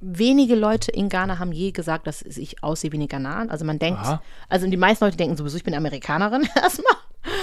wenige 0.00 0.54
Leute 0.54 0.90
in 0.90 1.08
Ghana 1.08 1.38
haben 1.38 1.52
je 1.52 1.72
gesagt, 1.72 2.06
dass 2.06 2.22
ich 2.22 2.62
aussehe 2.62 2.92
wie 2.92 2.96
eine 2.96 3.08
Ghanaen. 3.08 3.50
Also 3.50 3.64
man 3.64 3.78
denkt, 3.78 4.00
Aha. 4.00 4.22
also 4.48 4.66
die 4.66 4.76
meisten 4.76 5.04
Leute 5.04 5.16
denken 5.16 5.36
sowieso, 5.36 5.56
ich 5.56 5.64
bin 5.64 5.74
Amerikanerin 5.74 6.48
erstmal. 6.54 6.94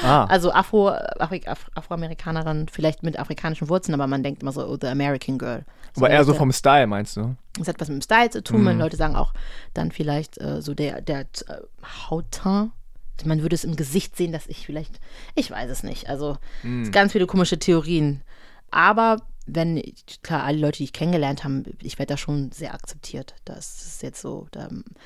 Ah. 0.04 0.26
Also 0.26 0.52
Afro, 0.52 0.89
Afri, 0.89 1.41
Af, 1.46 1.70
Afroamerikanerin, 1.76 2.68
vielleicht 2.72 3.04
mit 3.04 3.20
afrikanischen 3.20 3.70
Wurzeln, 3.70 3.94
aber 3.94 4.08
man 4.08 4.24
denkt 4.24 4.41
immer 4.41 4.52
so, 4.52 4.65
oh, 4.65 4.78
the 4.80 4.88
American 4.88 5.38
girl. 5.38 5.65
So 5.94 6.02
aber 6.02 6.10
eher 6.10 6.24
so 6.24 6.34
vom 6.34 6.52
Style, 6.52 6.88
meinst 6.88 7.18
du? 7.18 7.36
Das 7.58 7.68
hat 7.68 7.80
was 7.80 7.89
mit 7.89 7.98
dem 7.98 8.02
Style 8.02 8.30
zu 8.30 8.44
tun. 8.44 8.63
Mhm. 8.63 8.80
Leute 8.80 8.98
sagen 8.98 9.15
auch 9.15 9.34
dann 9.74 9.91
vielleicht 9.91 10.39
äh, 10.41 10.62
so 10.62 10.74
der, 10.74 11.02
der 11.02 11.22
äh, 11.22 11.26
Hautteint. 12.10 12.72
Man 13.24 13.41
würde 13.41 13.56
es 13.56 13.63
im 13.63 13.78
Gesicht 13.78 14.18
sehen, 14.18 14.34
dass 14.34 14.48
ich 14.48 14.65
vielleicht, 14.65 15.00
ich 15.36 15.52
weiß 15.52 15.70
es 15.70 15.84
nicht. 15.84 16.10
Also 16.10 16.38
mhm. 16.63 16.91
ganz 16.91 17.13
viele 17.13 17.28
komische 17.28 17.58
Theorien. 17.58 18.22
Aber 18.72 19.22
wenn, 19.47 19.81
klar, 20.23 20.43
alle 20.43 20.58
Leute, 20.58 20.77
die 20.77 20.86
ich 20.86 20.93
kennengelernt 20.93 21.43
habe, 21.43 21.63
ich 21.81 21.99
werde 21.99 22.13
da 22.13 22.17
schon 22.17 22.51
sehr 22.51 22.73
akzeptiert. 22.73 23.36
Das 23.45 23.86
ist 23.86 24.01
jetzt 24.01 24.21
so, 24.21 24.47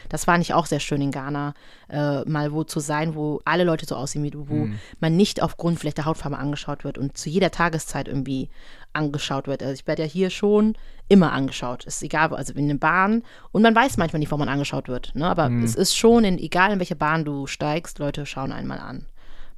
das 0.08 0.28
war 0.28 0.38
nicht 0.38 0.54
auch 0.54 0.66
sehr 0.66 0.80
schön 0.80 1.02
in 1.02 1.12
Ghana, 1.12 1.54
äh, 1.90 2.22
mal 2.22 2.54
wo 2.54 2.64
zu 2.64 2.80
sein, 2.80 3.16
wo 3.16 3.42
alle 3.44 3.66
Leute 3.66 3.86
so 3.86 3.96
aussehen 3.96 4.24
wie 4.24 4.32
du, 4.32 4.48
wo 4.48 4.66
mhm. 4.66 4.80
man 5.02 5.18
nicht 5.18 5.42
aufgrund 5.42 5.80
vielleicht 5.80 5.98
der 5.98 6.06
Hautfarbe 6.06 6.38
angeschaut 6.38 6.86
wird 6.86 6.98
und 6.98 7.18
zu 7.18 7.30
jeder 7.30 7.52
Tageszeit 7.52 8.08
irgendwie 8.08 8.50
angeschaut 8.94 9.48
wird. 9.48 9.62
Also 9.62 9.74
ich 9.74 9.88
werde 9.88 10.04
ja 10.04 10.08
hier 10.08 10.30
schon 10.30 10.76
immer 11.10 11.34
angeschaut. 11.34 11.84
Ist 11.86 12.02
egal, 12.02 12.34
also 12.34 12.54
in 12.54 12.68
der 12.68 12.76
Bahn. 12.76 13.24
Und 13.52 13.62
man 13.62 13.76
weiß 13.76 13.98
manchmal 13.98 14.20
nicht, 14.20 14.32
wo 14.32 14.38
man 14.38 14.50
angeschaut 14.50 14.88
wird. 14.88 15.14
Ne? 15.16 15.28
Aber 15.28 15.50
mhm. 15.50 15.64
es 15.64 15.76
ist 15.76 15.96
schon, 15.96 16.24
in, 16.24 16.38
egal 16.38 16.72
in 16.72 16.80
welche 16.80 16.96
Bahn 16.96 17.26
du 17.26 17.46
steigst, 17.46 18.00
Leute 18.00 18.26
schauen 18.26 18.52
einmal 18.52 18.80
an 18.80 19.06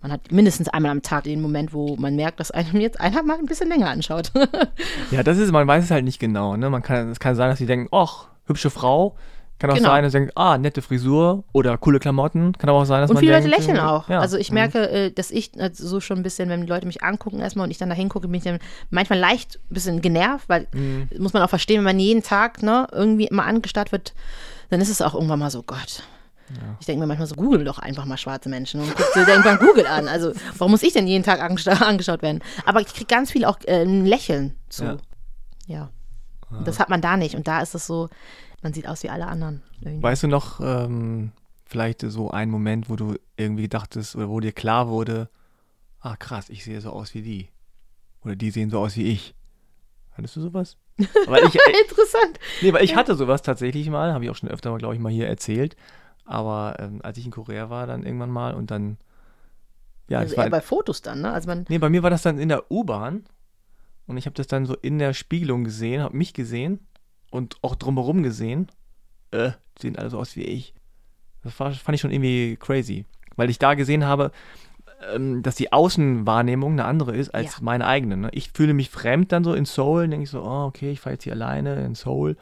man 0.01 0.11
hat 0.11 0.31
mindestens 0.31 0.67
einmal 0.69 0.91
am 0.91 1.01
Tag 1.01 1.25
den 1.25 1.41
Moment, 1.41 1.73
wo 1.73 1.95
man 1.95 2.15
merkt, 2.15 2.39
dass 2.39 2.51
einem 2.51 2.81
jetzt 2.81 2.99
einer 2.99 3.21
mal 3.23 3.37
ein 3.37 3.45
bisschen 3.45 3.69
länger 3.69 3.89
anschaut. 3.89 4.31
ja, 5.11 5.23
das 5.23 5.37
ist, 5.37 5.51
man 5.51 5.67
weiß 5.67 5.85
es 5.85 5.91
halt 5.91 6.05
nicht 6.05 6.19
genau. 6.19 6.57
Ne? 6.57 6.69
Man 6.69 6.81
kann, 6.81 7.09
es 7.09 7.19
kann 7.19 7.35
sein, 7.35 7.49
dass 7.49 7.59
sie 7.59 7.67
denken, 7.67 7.87
ach, 7.91 8.27
hübsche 8.45 8.69
Frau. 8.69 9.15
Kann 9.59 9.69
auch 9.69 9.75
genau. 9.75 9.89
sein, 9.89 10.01
dass 10.01 10.13
sie 10.13 10.17
denken, 10.17 10.33
ah, 10.33 10.57
nette 10.57 10.81
Frisur 10.81 11.43
oder 11.53 11.77
coole 11.77 11.99
Klamotten. 11.99 12.53
Kann 12.53 12.67
aber 12.67 12.79
auch 12.79 12.85
sein, 12.85 13.01
dass 13.01 13.11
und 13.11 13.15
man 13.15 13.21
viele 13.21 13.33
denkt, 13.33 13.47
Leute 13.47 13.61
lächeln 13.61 13.79
auch. 13.79 14.09
Ja. 14.09 14.19
Also 14.19 14.37
ich 14.37 14.49
mhm. 14.49 14.55
merke, 14.55 14.89
äh, 14.89 15.11
dass 15.11 15.29
ich 15.29 15.51
also 15.59 15.87
so 15.87 15.99
schon 15.99 16.17
ein 16.17 16.23
bisschen, 16.23 16.49
wenn 16.49 16.61
die 16.61 16.67
Leute 16.67 16.87
mich 16.87 17.03
angucken 17.03 17.39
erstmal 17.39 17.65
und 17.65 17.71
ich 17.71 17.77
dann 17.77 17.89
da 17.89 17.95
hingucke, 17.95 18.27
bin 18.27 18.39
ich 18.39 18.43
dann 18.43 18.57
manchmal 18.89 19.19
leicht 19.19 19.59
ein 19.69 19.73
bisschen 19.75 20.01
genervt, 20.01 20.49
weil 20.49 20.65
mhm. 20.73 21.09
muss 21.19 21.33
man 21.33 21.43
auch 21.43 21.49
verstehen, 21.49 21.77
wenn 21.77 21.83
man 21.83 21.99
jeden 21.99 22.23
Tag 22.23 22.63
ne, 22.63 22.87
irgendwie 22.91 23.25
immer 23.25 23.45
angestarrt 23.45 23.91
wird, 23.91 24.15
dann 24.71 24.81
ist 24.81 24.89
es 24.89 24.99
auch 25.03 25.13
irgendwann 25.13 25.37
mal 25.37 25.51
so, 25.51 25.61
Gott, 25.61 26.01
ja. 26.55 26.77
Ich 26.79 26.85
denke 26.85 27.01
mir 27.01 27.07
manchmal 27.07 27.27
so, 27.27 27.35
google 27.35 27.63
doch 27.63 27.79
einfach 27.79 28.05
mal 28.05 28.17
schwarze 28.17 28.49
Menschen 28.49 28.81
und 28.81 28.95
guck 28.95 29.13
dir 29.13 29.27
irgendwann 29.27 29.57
Google 29.57 29.87
an. 29.87 30.07
Also, 30.07 30.33
warum 30.57 30.71
muss 30.71 30.83
ich 30.83 30.93
denn 30.93 31.07
jeden 31.07 31.23
Tag 31.23 31.41
angeschaut 31.41 32.21
werden? 32.21 32.41
Aber 32.65 32.81
ich 32.81 32.87
kriege 32.87 33.05
ganz 33.05 33.31
viel 33.31 33.45
auch 33.45 33.57
äh, 33.65 33.83
ein 33.83 34.05
Lächeln 34.05 34.55
zu. 34.69 34.83
Ja. 34.83 34.97
ja. 35.67 35.89
Und 36.49 36.67
das 36.67 36.79
hat 36.79 36.89
man 36.89 37.01
da 37.01 37.17
nicht. 37.17 37.35
Und 37.35 37.47
da 37.47 37.61
ist 37.61 37.75
es 37.75 37.87
so, 37.87 38.09
man 38.61 38.73
sieht 38.73 38.87
aus 38.87 39.03
wie 39.03 39.09
alle 39.09 39.27
anderen. 39.27 39.61
Irgendwie. 39.81 40.03
Weißt 40.03 40.23
du 40.23 40.27
noch, 40.27 40.59
ähm, 40.59 41.31
vielleicht 41.65 42.01
so 42.01 42.31
einen 42.31 42.51
Moment, 42.51 42.89
wo 42.89 42.95
du 42.95 43.15
irgendwie 43.37 43.69
dachtest 43.69 44.15
oder 44.15 44.29
wo 44.29 44.39
dir 44.39 44.51
klar 44.51 44.89
wurde, 44.89 45.29
ah 46.01 46.15
krass, 46.17 46.49
ich 46.49 46.63
sehe 46.63 46.81
so 46.81 46.91
aus 46.91 47.13
wie 47.13 47.21
die. 47.21 47.49
Oder 48.23 48.35
die 48.35 48.51
sehen 48.51 48.69
so 48.69 48.79
aus 48.79 48.95
wie 48.97 49.07
ich. 49.07 49.33
Hattest 50.11 50.35
du 50.35 50.41
sowas? 50.41 50.77
Weil 51.27 51.45
ich, 51.45 51.55
äh, 51.55 51.81
Interessant. 51.81 52.39
nee, 52.61 52.71
weil 52.73 52.83
ich 52.83 52.95
hatte 52.95 53.15
sowas 53.15 53.41
tatsächlich 53.41 53.89
mal, 53.89 54.13
habe 54.13 54.23
ich 54.23 54.29
auch 54.29 54.35
schon 54.35 54.49
öfter 54.49 54.69
mal, 54.69 54.77
glaube 54.77 54.93
ich, 54.93 54.99
mal 54.99 55.11
hier 55.11 55.27
erzählt. 55.27 55.75
Aber 56.31 56.77
ähm, 56.79 57.01
als 57.03 57.17
ich 57.17 57.25
in 57.25 57.31
Korea 57.31 57.69
war, 57.69 57.87
dann 57.87 58.03
irgendwann 58.03 58.31
mal 58.31 58.53
und 58.53 58.71
dann, 58.71 58.97
ja, 60.07 60.19
also 60.19 60.31
es 60.31 60.37
war, 60.37 60.45
eher 60.45 60.51
bei 60.51 60.61
Fotos 60.61 61.01
dann, 61.01 61.21
ne? 61.21 61.31
Also 61.31 61.47
man, 61.47 61.65
nee, 61.67 61.77
bei 61.77 61.89
mir 61.89 62.03
war 62.03 62.09
das 62.09 62.21
dann 62.21 62.39
in 62.39 62.49
der 62.49 62.71
U-Bahn 62.71 63.25
und 64.07 64.17
ich 64.17 64.25
habe 64.25 64.35
das 64.35 64.47
dann 64.47 64.65
so 64.65 64.75
in 64.75 64.97
der 64.97 65.13
Spiegelung 65.13 65.63
gesehen, 65.63 66.01
habe 66.01 66.15
mich 66.15 66.33
gesehen 66.33 66.79
und 67.31 67.57
auch 67.61 67.75
drumherum 67.75 68.23
gesehen. 68.23 68.67
Äh, 69.31 69.51
sehen 69.79 69.97
alle 69.97 70.09
so 70.09 70.19
aus 70.19 70.35
wie 70.35 70.43
ich. 70.43 70.73
Das 71.43 71.59
war, 71.59 71.71
fand 71.71 71.95
ich 71.95 72.01
schon 72.01 72.11
irgendwie 72.11 72.55
crazy, 72.57 73.05
weil 73.35 73.49
ich 73.49 73.59
da 73.59 73.73
gesehen 73.73 74.05
habe, 74.05 74.31
ähm, 75.13 75.43
dass 75.43 75.55
die 75.55 75.73
Außenwahrnehmung 75.73 76.73
eine 76.73 76.85
andere 76.85 77.15
ist 77.15 77.29
als 77.29 77.57
Ja. 77.57 77.63
meine 77.63 77.87
eigene. 77.87 78.15
Ne? 78.15 78.29
Ich 78.31 78.51
fühle 78.51 78.73
mich 78.73 78.89
fremd 78.89 79.31
dann 79.31 79.43
so 79.43 79.53
in 79.53 79.65
Seoul, 79.65 80.07
denke 80.07 80.23
ich 80.23 80.29
so, 80.29 80.43
oh, 80.43 80.65
okay, 80.65 80.91
ich 80.91 80.99
fahre 80.99 81.15
jetzt 81.15 81.23
hier 81.23 81.33
alleine 81.33 81.83
in 81.83 81.95
Seoul 81.95 82.37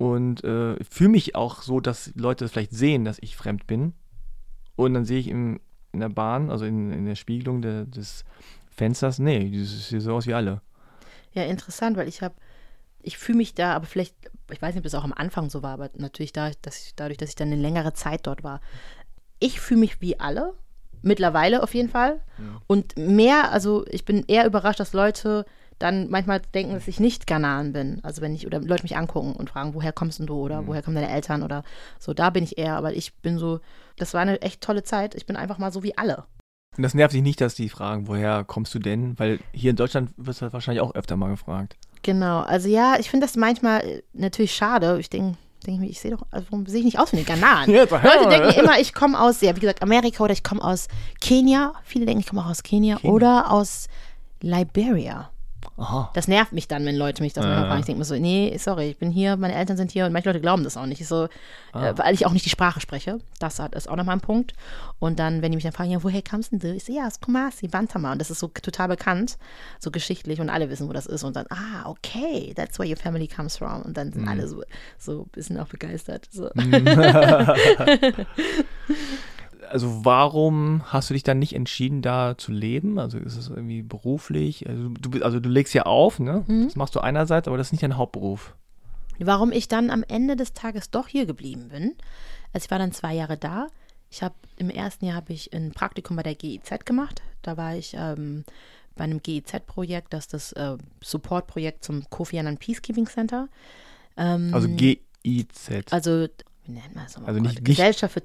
und 0.00 0.42
äh, 0.44 0.82
fühle 0.82 1.10
mich 1.10 1.34
auch 1.34 1.60
so, 1.60 1.78
dass 1.78 2.12
Leute 2.14 2.44
das 2.44 2.52
vielleicht 2.52 2.72
sehen, 2.72 3.04
dass 3.04 3.18
ich 3.20 3.36
fremd 3.36 3.66
bin. 3.66 3.92
Und 4.74 4.94
dann 4.94 5.04
sehe 5.04 5.18
ich 5.18 5.28
im, 5.28 5.60
in 5.92 6.00
der 6.00 6.08
Bahn, 6.08 6.48
also 6.48 6.64
in, 6.64 6.90
in 6.90 7.04
der 7.04 7.16
Spiegelung 7.16 7.60
de, 7.60 7.84
des 7.84 8.24
Fensters, 8.70 9.18
nee, 9.18 9.50
das 9.50 9.90
sieht 9.90 10.00
so 10.00 10.14
aus 10.14 10.26
wie 10.26 10.32
alle. 10.32 10.62
ja, 11.34 11.42
interessant, 11.42 11.98
weil 11.98 12.08
ich 12.08 12.22
habe, 12.22 12.34
ich 13.02 13.18
fühle 13.18 13.36
mich 13.36 13.54
da, 13.54 13.74
aber 13.74 13.84
vielleicht, 13.84 14.14
ich 14.50 14.62
weiß 14.62 14.74
nicht, 14.74 14.80
ob 14.80 14.84
das 14.84 14.94
auch 14.94 15.04
am 15.04 15.12
Anfang 15.12 15.50
so 15.50 15.62
war, 15.62 15.74
aber 15.74 15.90
natürlich 15.98 16.32
da, 16.32 16.50
dass 16.62 16.82
ich, 16.82 16.94
dadurch, 16.94 17.18
dass 17.18 17.28
ich 17.28 17.36
dann 17.36 17.48
eine 17.48 17.60
längere 17.60 17.92
Zeit 17.92 18.26
dort 18.26 18.42
war. 18.42 18.62
Ich 19.38 19.60
fühle 19.60 19.80
mich 19.80 20.00
wie 20.00 20.18
alle, 20.18 20.54
mittlerweile 21.02 21.62
auf 21.62 21.74
jeden 21.74 21.90
Fall. 21.90 22.22
Und 22.66 22.96
mehr, 22.96 23.52
also 23.52 23.84
ich 23.86 24.06
bin 24.06 24.24
eher 24.28 24.46
überrascht, 24.46 24.80
dass 24.80 24.94
Leute 24.94 25.44
dann 25.80 26.08
manchmal 26.10 26.40
denken, 26.54 26.74
dass 26.74 26.86
ich 26.86 27.00
nicht 27.00 27.26
Ghanaen 27.26 27.72
bin. 27.72 28.00
Also 28.04 28.22
wenn 28.22 28.34
ich, 28.34 28.46
oder 28.46 28.60
Leute 28.60 28.84
mich 28.84 28.96
angucken 28.96 29.32
und 29.32 29.50
fragen, 29.50 29.74
woher 29.74 29.92
kommst 29.92 30.20
denn 30.20 30.26
du 30.26 30.34
oder 30.36 30.66
woher 30.66 30.82
kommen 30.82 30.94
deine 30.94 31.10
Eltern 31.10 31.42
oder 31.42 31.64
so, 31.98 32.14
da 32.14 32.30
bin 32.30 32.44
ich 32.44 32.58
eher, 32.58 32.76
aber 32.76 32.92
ich 32.92 33.14
bin 33.16 33.38
so, 33.38 33.60
das 33.96 34.14
war 34.14 34.20
eine 34.20 34.40
echt 34.42 34.60
tolle 34.60 34.84
Zeit. 34.84 35.14
Ich 35.14 35.26
bin 35.26 35.36
einfach 35.36 35.58
mal 35.58 35.72
so 35.72 35.82
wie 35.82 35.96
alle. 35.98 36.24
Und 36.76 36.82
das 36.82 36.94
nervt 36.94 37.14
dich 37.14 37.22
nicht, 37.22 37.40
dass 37.40 37.54
die 37.54 37.68
fragen, 37.68 38.06
woher 38.06 38.44
kommst 38.44 38.74
du 38.74 38.78
denn? 38.78 39.18
Weil 39.18 39.40
hier 39.52 39.70
in 39.70 39.76
Deutschland 39.76 40.10
wirst 40.16 40.42
du 40.42 40.52
wahrscheinlich 40.52 40.80
auch 40.82 40.94
öfter 40.94 41.16
mal 41.16 41.30
gefragt. 41.30 41.76
Genau, 42.02 42.40
also 42.40 42.68
ja, 42.68 42.96
ich 42.98 43.10
finde 43.10 43.26
das 43.26 43.36
manchmal 43.36 43.80
äh, 43.80 44.02
natürlich 44.12 44.54
schade. 44.54 44.98
Ich 45.00 45.10
denke, 45.10 45.36
denke 45.66 45.80
mir, 45.80 45.88
ich 45.88 46.00
sehe 46.00 46.10
doch, 46.12 46.22
also 46.30 46.46
warum 46.50 46.66
sehe 46.66 46.80
ich 46.80 46.84
nicht 46.84 46.98
aus 46.98 47.12
wie 47.12 47.16
eine 47.16 47.24
Ghanaen? 47.24 47.70
Ja, 47.74 47.82
Leute 47.82 48.28
denken 48.28 48.60
immer, 48.60 48.78
ich 48.78 48.94
komme 48.94 49.20
aus, 49.20 49.40
ja, 49.40 49.54
wie 49.56 49.60
gesagt, 49.60 49.82
Amerika 49.82 50.24
oder 50.24 50.32
ich 50.32 50.44
komme 50.44 50.62
aus 50.62 50.88
Kenia. 51.20 51.72
Viele 51.84 52.06
denken, 52.06 52.20
ich 52.20 52.26
komme 52.26 52.42
auch 52.42 52.50
aus 52.50 52.62
Kenia, 52.62 52.96
Kenia. 52.96 53.12
oder 53.12 53.50
aus 53.50 53.88
Liberia. 54.40 55.30
Aha. 55.80 56.10
Das 56.14 56.28
nervt 56.28 56.52
mich 56.52 56.68
dann, 56.68 56.84
wenn 56.84 56.94
Leute 56.94 57.22
mich 57.22 57.32
das 57.32 57.44
manchmal 57.44 57.62
Ja. 57.64 57.68
fragen. 57.68 57.80
Ich 57.80 57.86
denke 57.86 57.98
mir 58.00 58.04
so, 58.04 58.14
nee, 58.14 58.54
sorry, 58.58 58.90
ich 58.90 58.98
bin 58.98 59.10
hier, 59.10 59.36
meine 59.36 59.54
Eltern 59.54 59.76
sind 59.78 59.90
hier 59.90 60.04
und 60.06 60.12
manche 60.12 60.28
Leute 60.28 60.40
glauben 60.40 60.62
das 60.62 60.76
auch 60.76 60.84
nicht. 60.86 61.00
Ich 61.00 61.08
so, 61.08 61.28
Ah. 61.72 61.88
äh, 61.88 61.98
weil 61.98 62.12
ich 62.14 62.26
auch 62.26 62.32
nicht 62.32 62.44
die 62.44 62.50
Sprache 62.50 62.80
spreche. 62.80 63.18
Das 63.38 63.58
hat- 63.58 63.74
ist 63.74 63.88
auch 63.88 63.96
nochmal 63.96 64.16
ein 64.16 64.20
Punkt. 64.20 64.52
Und 64.98 65.18
dann, 65.18 65.40
wenn 65.40 65.50
die 65.52 65.56
mich 65.56 65.64
dann 65.64 65.72
fragen, 65.72 65.90
ja, 65.90 66.02
woher 66.02 66.20
kamst 66.22 66.52
denn 66.52 66.58
du? 66.58 66.74
Ich 66.74 66.84
so, 66.84 66.92
ja, 66.92 67.06
aus 67.06 67.20
Kumasi, 67.20 67.68
Bantama. 67.68 68.12
Und 68.12 68.18
das 68.20 68.30
ist 68.30 68.40
so 68.40 68.48
total 68.48 68.88
bekannt, 68.88 69.38
so 69.78 69.90
geschichtlich 69.90 70.40
und 70.40 70.50
alle 70.50 70.68
wissen, 70.68 70.86
wo 70.88 70.92
das 70.92 71.06
ist. 71.06 71.24
Und 71.24 71.34
dann, 71.36 71.46
ah, 71.48 71.88
okay, 71.88 72.52
that's 72.54 72.78
where 72.78 72.88
your 72.88 72.96
family 72.98 73.26
comes 73.26 73.56
from. 73.56 73.80
Und 73.82 73.96
dann 73.96 74.12
sind 74.12 74.28
alle 74.28 74.46
so, 74.48 74.62
so 74.98 75.22
ein 75.22 75.28
bisschen 75.32 75.58
auch 75.58 75.68
begeistert. 75.68 76.28
So. 76.30 76.50
Also 79.70 80.04
warum 80.04 80.82
hast 80.86 81.10
du 81.10 81.14
dich 81.14 81.22
dann 81.22 81.38
nicht 81.38 81.54
entschieden, 81.54 82.02
da 82.02 82.36
zu 82.36 82.52
leben? 82.52 82.98
Also 82.98 83.18
ist 83.18 83.36
es 83.36 83.48
irgendwie 83.48 83.82
beruflich? 83.82 84.68
Also 84.68 84.88
du, 84.88 85.10
bist- 85.10 85.22
also 85.24 85.40
du 85.40 85.48
legst 85.48 85.74
ja 85.74 85.84
auf, 85.84 86.18
ne? 86.18 86.44
Mhm. 86.48 86.64
Das 86.64 86.76
machst 86.76 86.94
du 86.96 87.00
einerseits, 87.00 87.46
aber 87.48 87.56
das 87.56 87.68
ist 87.68 87.72
nicht 87.72 87.82
dein 87.82 87.96
Hauptberuf. 87.96 88.54
Warum 89.18 89.52
ich 89.52 89.68
dann 89.68 89.90
am 89.90 90.02
Ende 90.08 90.34
des 90.34 90.54
Tages 90.54 90.90
doch 90.90 91.06
hier 91.06 91.26
geblieben 91.26 91.68
bin. 91.68 91.94
Also 92.52 92.64
ich 92.64 92.70
war 92.70 92.78
dann 92.78 92.92
zwei 92.92 93.14
Jahre 93.14 93.36
da. 93.36 93.66
Ich 94.10 94.22
habe 94.22 94.34
im 94.56 94.70
ersten 94.70 95.04
Jahr 95.04 95.14
habe 95.16 95.32
ich 95.32 95.52
ein 95.54 95.70
Praktikum 95.72 96.16
bei 96.16 96.22
der 96.24 96.34
GIZ 96.34 96.84
gemacht. 96.84 97.22
Da 97.42 97.56
war 97.56 97.76
ich 97.76 97.94
ähm, 97.96 98.44
bei 98.96 99.04
einem 99.04 99.22
GIZ-Projekt, 99.22 100.12
das 100.12 100.24
ist 100.26 100.32
das 100.32 100.52
äh, 100.52 100.76
Support-Projekt 101.02 101.84
zum 101.84 102.08
Kofi 102.10 102.38
Annan 102.38 102.56
Peacekeeping 102.58 103.06
Center. 103.06 103.48
Ähm, 104.16 104.50
Also 104.52 104.68
GIZ. 104.68 105.92
also 105.92 106.26
wie 106.74 106.78
nennt 106.80 106.94
man 106.94 107.04
das 107.04 107.14
nochmal? 107.16 107.28
Also 107.30 107.40
Oh 107.40 107.42
nicht- 107.42 107.54
nicht- 107.56 107.64
Gesellschaft 107.64 108.14
für 108.14 108.22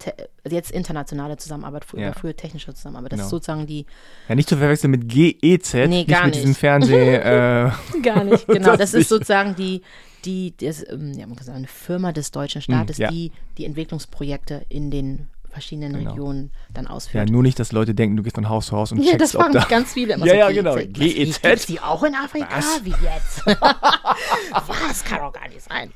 jetzt 0.49 0.71
internationale 0.71 1.37
Zusammenarbeit, 1.37 1.85
früher, 1.85 2.01
Ja. 2.01 2.13
früher 2.13 2.35
technische 2.35 2.73
Zusammenarbeit. 2.73 3.11
Das 3.13 3.17
Genau. 3.17 3.25
ist 3.25 3.31
sozusagen 3.31 3.65
die 3.67 3.85
ja, 4.29 4.35
nicht 4.35 4.47
zu 4.49 4.57
verwechseln 4.57 4.91
mit 4.91 5.07
GEZ, 5.09 5.73
Nee, 5.73 5.87
nicht 5.87 6.07
gar 6.09 6.25
mit 6.25 6.33
nicht. 6.35 6.43
diesem 6.43 6.55
Fernseh. 6.55 7.15
äh, 7.15 7.71
Gar 8.01 8.23
nicht, 8.23 8.47
genau. 8.47 8.69
Das 8.69 8.77
Das, 8.77 8.93
nicht. 8.93 9.01
ist 9.01 9.09
sozusagen 9.09 9.55
die, 9.55 9.81
die, 10.25 10.53
das, 10.57 10.83
ähm, 10.89 11.13
ja, 11.13 11.27
man 11.27 11.35
kann 11.35 11.45
sagen, 11.45 11.57
eine 11.59 11.67
Firma 11.67 12.11
des 12.11 12.31
deutschen 12.31 12.61
Staates, 12.61 12.97
Hm, 12.97 13.03
ja. 13.03 13.09
die 13.11 13.31
die 13.57 13.65
Entwicklungsprojekte 13.65 14.65
in 14.69 14.91
den 14.91 15.27
verschiedenen 15.55 15.93
Genau. 15.93 16.11
Regionen 16.11 16.51
dann 16.73 16.85
ja, 16.85 16.91
ausführt. 16.91 17.29
nur 17.29 17.41
nicht, 17.41 17.57
dass 17.57 17.71
Leute 17.71 17.95
denken, 17.95 18.15
du 18.17 18.23
gehst 18.23 18.35
von 18.35 18.47
Haus 18.47 18.67
zu 18.67 18.77
Haus 18.77 18.91
und 18.91 18.97
Ja, 19.03 19.11
checkst, 19.11 19.21
das 19.21 19.31
fragen 19.31 19.53
da... 19.53 19.63
ganz 19.63 19.93
viele 19.93 20.13
immer 20.13 20.25
Ja, 20.27 20.33
so. 20.33 20.37
ja, 20.39 20.51
genau. 20.51 20.75
GEZ? 20.75 21.41
Gibt's 21.41 21.65
die 21.65 21.79
auch 21.79 22.03
in 22.03 22.13
Afrika? 22.13 22.47
Was? 22.57 22.85
Wie 22.85 22.89
jetzt? 22.91 23.45
Was? 23.47 25.03
Kann 25.03 25.19
doch 25.19 25.33
gar 25.33 25.47
nicht 25.47 25.61
sein. 25.61 25.91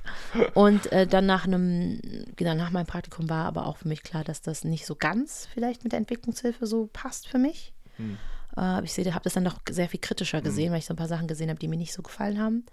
Und 0.54 0.92
äh, 0.92 1.06
dann 1.08 1.26
nach 1.26 1.46
einem, 1.46 2.00
genau, 2.36 2.54
nach 2.56 2.72
meinem 2.72 2.86
Praktikum 2.88 3.30
war 3.30 3.46
aber 3.46 3.66
auch 3.68 3.78
für 3.78 3.88
mich 3.88 4.04
klar, 4.04 4.24
dass 4.24 4.42
das 4.42 4.64
nicht 4.64 4.86
so 4.86 4.96
ganz 4.96 5.48
vielleicht 5.54 5.84
mit 5.84 5.92
der 5.92 6.00
Entwicklungshilfe 6.00 6.66
so 6.66 6.90
passt 6.92 7.28
für 7.28 7.38
mich. 7.38 7.74
Hm. 7.98 8.18
Äh, 8.58 8.84
ich 8.84 8.94
sehe, 8.94 9.14
habe 9.14 9.24
das 9.24 9.34
dann 9.34 9.44
noch 9.44 9.58
sehr 9.70 9.90
viel 9.90 10.00
kritischer 10.00 10.42
gesehen, 10.42 10.72
weil 10.72 10.80
ich 10.80 10.86
so 10.86 10.94
ein 10.94 10.98
paar 10.98 11.08
Sachen 11.08 11.28
gesehen 11.28 11.50
habe, 11.50 11.60
die 11.60 11.68
mir 11.68 11.78
nicht 11.78 11.94
so 11.94 12.02
gefallen 12.02 12.40
haben. 12.40 12.66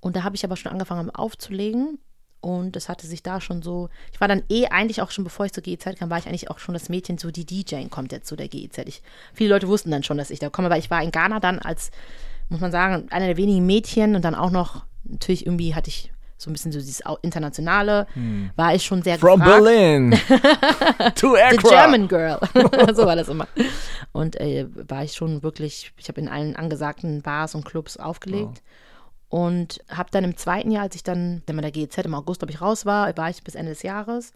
Und 0.00 0.16
da 0.16 0.22
habe 0.22 0.36
ich 0.36 0.44
aber 0.44 0.56
schon 0.56 0.72
angefangen 0.72 1.10
aufzulegen. 1.10 1.98
Und 2.46 2.76
es 2.76 2.88
hatte 2.88 3.08
sich 3.08 3.24
da 3.24 3.40
schon 3.40 3.60
so, 3.60 3.88
ich 4.12 4.20
war 4.20 4.28
dann 4.28 4.44
eh 4.48 4.68
eigentlich 4.68 5.02
auch 5.02 5.10
schon, 5.10 5.24
bevor 5.24 5.46
ich 5.46 5.52
zur 5.52 5.64
GEZ 5.64 5.98
kam, 5.98 6.10
war 6.10 6.18
ich 6.18 6.28
eigentlich 6.28 6.48
auch 6.48 6.60
schon 6.60 6.74
das 6.74 6.88
Mädchen, 6.88 7.18
so 7.18 7.32
die 7.32 7.44
DJ 7.44 7.86
kommt 7.90 8.12
jetzt 8.12 8.28
zu 8.28 8.36
der 8.36 8.46
GEZ. 8.46 8.78
Ich, 8.86 9.02
viele 9.34 9.50
Leute 9.50 9.66
wussten 9.66 9.90
dann 9.90 10.04
schon, 10.04 10.16
dass 10.16 10.30
ich 10.30 10.38
da 10.38 10.48
komme, 10.48 10.66
aber 10.66 10.78
ich 10.78 10.88
war 10.88 11.02
in 11.02 11.10
Ghana 11.10 11.40
dann 11.40 11.58
als, 11.58 11.90
muss 12.48 12.60
man 12.60 12.70
sagen, 12.70 13.08
einer 13.10 13.26
der 13.26 13.36
wenigen 13.36 13.66
Mädchen 13.66 14.14
und 14.14 14.24
dann 14.24 14.36
auch 14.36 14.52
noch, 14.52 14.84
natürlich 15.02 15.44
irgendwie 15.44 15.74
hatte 15.74 15.88
ich 15.88 16.12
so 16.36 16.48
ein 16.48 16.52
bisschen 16.52 16.70
so 16.70 16.78
dieses 16.78 17.02
Internationale, 17.22 18.06
war 18.54 18.76
ich 18.76 18.84
schon 18.84 19.02
sehr 19.02 19.14
Hm. 19.14 19.20
From 19.20 19.40
gefragt. 19.40 19.64
Berlin 19.64 20.10
to 21.16 21.34
The 21.34 21.42
Accra. 21.42 21.68
German 21.68 22.06
Girl. 22.06 22.38
so 22.94 23.06
war 23.06 23.16
das 23.16 23.26
immer. 23.26 23.48
Und 24.12 24.38
äh, 24.40 24.66
war 24.88 25.02
ich 25.02 25.14
schon 25.14 25.42
wirklich, 25.42 25.92
ich 25.96 26.06
habe 26.06 26.20
in 26.20 26.28
allen 26.28 26.54
angesagten 26.54 27.22
Bars 27.22 27.56
und 27.56 27.64
Clubs 27.64 27.96
aufgelegt. 27.96 28.62
Und 29.28 29.80
habe 29.88 30.10
dann 30.12 30.24
im 30.24 30.36
zweiten 30.36 30.70
Jahr, 30.70 30.84
als 30.84 30.94
ich 30.94 31.02
dann, 31.02 31.42
man 31.56 31.62
der 31.62 31.72
GEZ 31.72 31.98
im 31.98 32.14
August, 32.14 32.40
glaube 32.40 32.52
ich, 32.52 32.60
raus 32.60 32.86
war, 32.86 33.16
war 33.16 33.30
ich 33.30 33.42
bis 33.42 33.56
Ende 33.56 33.72
des 33.72 33.82
Jahres 33.82 34.32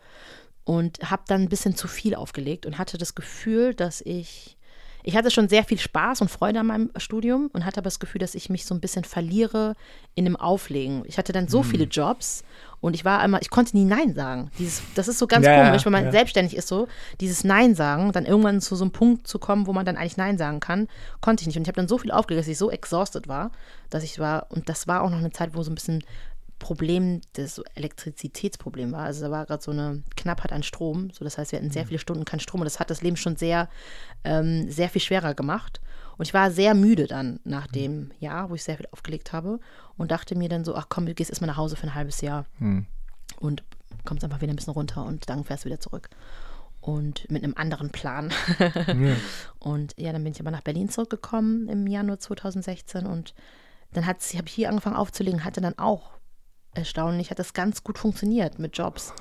und 0.65 0.99
habe 1.11 1.23
dann 1.27 1.43
ein 1.43 1.49
bisschen 1.49 1.75
zu 1.77 1.89
viel 1.89 2.15
aufgelegt 2.15 2.67
und 2.67 2.79
hatte 2.79 2.99
das 2.99 3.15
Gefühl, 3.15 3.75
dass 3.75 4.01
ich, 4.01 4.57
ich 5.03 5.17
hatte 5.17 5.31
schon 5.31 5.49
sehr 5.49 5.65
viel 5.65 5.79
Spaß 5.79 6.21
und 6.21 6.31
Freude 6.31 6.61
an 6.61 6.67
meinem 6.67 6.91
Studium 6.97 7.51
und 7.53 7.65
hatte 7.65 7.79
aber 7.79 7.85
das 7.85 8.01
Gefühl, 8.01 8.21
dass 8.21 8.35
ich 8.35 8.51
mich 8.51 8.67
so 8.67 8.75
ein 8.75 8.81
bisschen 8.81 9.05
verliere 9.05 9.77
in 10.15 10.25
dem 10.25 10.37
Auflegen. 10.37 11.03
Ich 11.07 11.19
hatte 11.19 11.33
dann 11.33 11.49
so 11.49 11.63
viele 11.63 11.85
Jobs 11.85 12.45
und 12.81 12.95
ich 12.95 13.05
war 13.05 13.21
einmal, 13.21 13.41
ich 13.43 13.51
konnte 13.51 13.77
nie 13.77 13.85
Nein 13.85 14.15
sagen. 14.15 14.51
Dieses, 14.59 14.83
das 14.95 15.09
ist 15.09 15.19
so 15.19 15.27
ganz 15.27 15.45
ja, 15.45 15.65
komisch, 15.65 15.85
wenn 15.85 15.93
man 15.93 16.05
ja. 16.05 16.13
selbstständig 16.13 16.57
ist 16.57 16.69
so, 16.69 16.89
dieses 17.21 17.45
Nein 17.45 17.75
sagen, 17.75 18.13
dann 18.13 18.25
irgendwann 18.25 18.61
zu 18.61 18.75
so 18.75 18.85
einem 18.85 18.93
Punkt 18.93 19.27
zu 19.27 19.39
kommen, 19.39 19.67
wo 19.67 19.73
man 19.73 19.85
dann 19.85 19.97
eigentlich 19.97 20.17
Nein 20.17 20.39
sagen 20.39 20.61
kann, 20.61 20.89
konnte 21.21 21.43
ich 21.43 21.47
nicht. 21.47 21.57
Und 21.57 21.63
ich 21.63 21.69
habe 21.69 21.77
dann 21.77 21.89
so 21.89 21.99
viel 21.99 22.11
aufgelegt, 22.11 22.41
dass 22.41 22.49
ich 22.49 22.59
so 22.59 22.71
exhausted 22.71 23.29
war, 23.29 23.51
dass 23.91 24.03
ich 24.03 24.19
war, 24.19 24.47
und 24.51 24.69
das 24.69 24.89
war 24.89 25.03
auch 25.03 25.11
noch 25.11 25.19
eine 25.19 25.33
Zeit, 25.33 25.55
wo 25.55 25.63
so 25.63 25.71
ein 25.71 25.75
bisschen 25.75 26.03
Problem, 26.61 27.23
das 27.33 27.57
so 27.57 27.65
Elektrizitätsproblem 27.75 28.93
war. 28.93 29.05
Also 29.05 29.23
da 29.25 29.31
war 29.33 29.47
gerade 29.47 29.63
so 29.63 29.73
eine 29.73 30.05
Knappheit 30.17 30.53
an 30.53 30.63
Strom. 30.63 31.11
So, 31.11 31.25
das 31.25 31.37
heißt, 31.37 31.51
wir 31.51 31.59
hatten 31.59 31.71
sehr 31.71 31.87
viele 31.87 31.99
Stunden 31.99 32.25
keinen 32.25 32.39
Strom 32.39 32.61
und 32.61 32.67
das 32.67 32.79
hat 32.79 32.91
das 32.91 33.03
Leben 33.03 33.17
schon 33.17 33.35
sehr, 33.35 33.69
ähm, 34.23 34.71
sehr 34.71 34.89
viel 34.89 35.01
schwerer 35.01 35.35
gemacht. 35.35 35.81
Und 36.17 36.27
ich 36.27 36.35
war 36.35 36.51
sehr 36.51 36.75
müde 36.75 37.07
dann 37.09 37.41
nach 37.45 37.67
dem 37.67 38.13
Jahr, 38.21 38.51
wo 38.51 38.55
ich 38.55 38.63
sehr 38.63 38.77
viel 38.77 38.87
aufgelegt 38.93 39.33
habe 39.33 39.59
und 39.97 40.11
dachte 40.13 40.37
mir 40.37 40.49
dann 40.49 40.65
so, 40.65 40.77
ach 40.77 40.87
komm, 40.89 41.07
du 41.07 41.15
gehst 41.15 41.31
erstmal 41.31 41.49
nach 41.49 41.57
Hause 41.57 41.77
für 41.77 41.87
ein 41.89 41.95
halbes 41.95 42.21
Jahr 42.21 42.45
Hm. 42.59 42.87
und 43.41 43.65
kommst 44.05 44.23
einfach 44.23 44.41
wieder 44.41 44.53
ein 44.53 44.57
bisschen 44.57 44.75
runter 44.75 45.05
und 45.05 45.29
dann 45.29 45.45
fährst 45.45 45.65
du 45.65 45.69
wieder 45.69 45.81
zurück. 45.81 46.11
Und 46.83 47.31
mit 47.31 47.43
einem 47.43 47.55
anderen 47.57 47.91
Plan. 47.91 48.33
Und 49.59 49.95
ja, 49.99 50.13
dann 50.13 50.25
bin 50.25 50.33
ich 50.33 50.41
aber 50.41 50.51
nach 50.51 50.63
Berlin 50.63 50.89
zurückgekommen 50.89 51.69
im 51.69 51.87
Januar 51.87 52.19
2016 52.19 53.05
und 53.07 53.35
dann 53.93 54.07
habe 54.07 54.19
ich 54.23 54.53
hier 54.55 54.71
angefangen 54.71 54.97
aufzulegen, 54.97 55.45
hatte 55.45 55.61
dann 55.61 55.79
auch 55.79 56.13
erstaunlich, 56.75 57.31
hat 57.31 57.39
das 57.39 57.53
ganz 57.53 57.85
gut 57.85 57.99
funktioniert 57.99 58.59
mit 58.59 58.77
Jobs. 58.77 59.13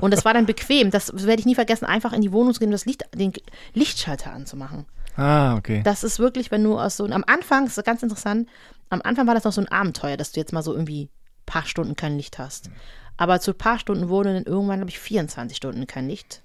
Und 0.00 0.12
das 0.12 0.24
war 0.24 0.34
dann 0.34 0.46
bequem, 0.46 0.90
das 0.90 1.12
werde 1.26 1.40
ich 1.40 1.46
nie 1.46 1.54
vergessen, 1.54 1.84
einfach 1.84 2.12
in 2.12 2.20
die 2.20 2.32
Wohnung 2.32 2.54
zu 2.54 2.60
gehen 2.60 2.68
und 2.68 2.72
das 2.72 2.86
Licht, 2.86 3.04
den 3.14 3.32
Lichtschalter 3.72 4.32
anzumachen. 4.32 4.86
Ah, 5.16 5.56
okay. 5.56 5.82
Das 5.84 6.04
ist 6.04 6.18
wirklich, 6.18 6.50
wenn 6.50 6.64
du 6.64 6.78
aus 6.78 6.96
so, 6.96 7.06
am 7.06 7.24
Anfang, 7.26 7.64
das 7.64 7.78
ist 7.78 7.84
ganz 7.84 8.02
interessant, 8.02 8.48
am 8.90 9.02
Anfang 9.02 9.26
war 9.26 9.34
das 9.34 9.44
noch 9.44 9.52
so 9.52 9.60
ein 9.60 9.68
Abenteuer, 9.68 10.16
dass 10.16 10.32
du 10.32 10.40
jetzt 10.40 10.52
mal 10.52 10.62
so 10.62 10.72
irgendwie 10.72 11.04
ein 11.04 11.10
paar 11.46 11.64
Stunden 11.64 11.96
kein 11.96 12.16
Licht 12.16 12.38
hast. 12.38 12.70
Aber 13.16 13.40
zu 13.40 13.52
ein 13.52 13.58
paar 13.58 13.78
Stunden 13.78 14.08
wurde 14.08 14.34
dann 14.34 14.44
irgendwann, 14.44 14.78
glaube 14.78 14.90
ich, 14.90 14.98
24 14.98 15.56
Stunden 15.56 15.86
kein 15.86 16.08
Licht. 16.08 16.42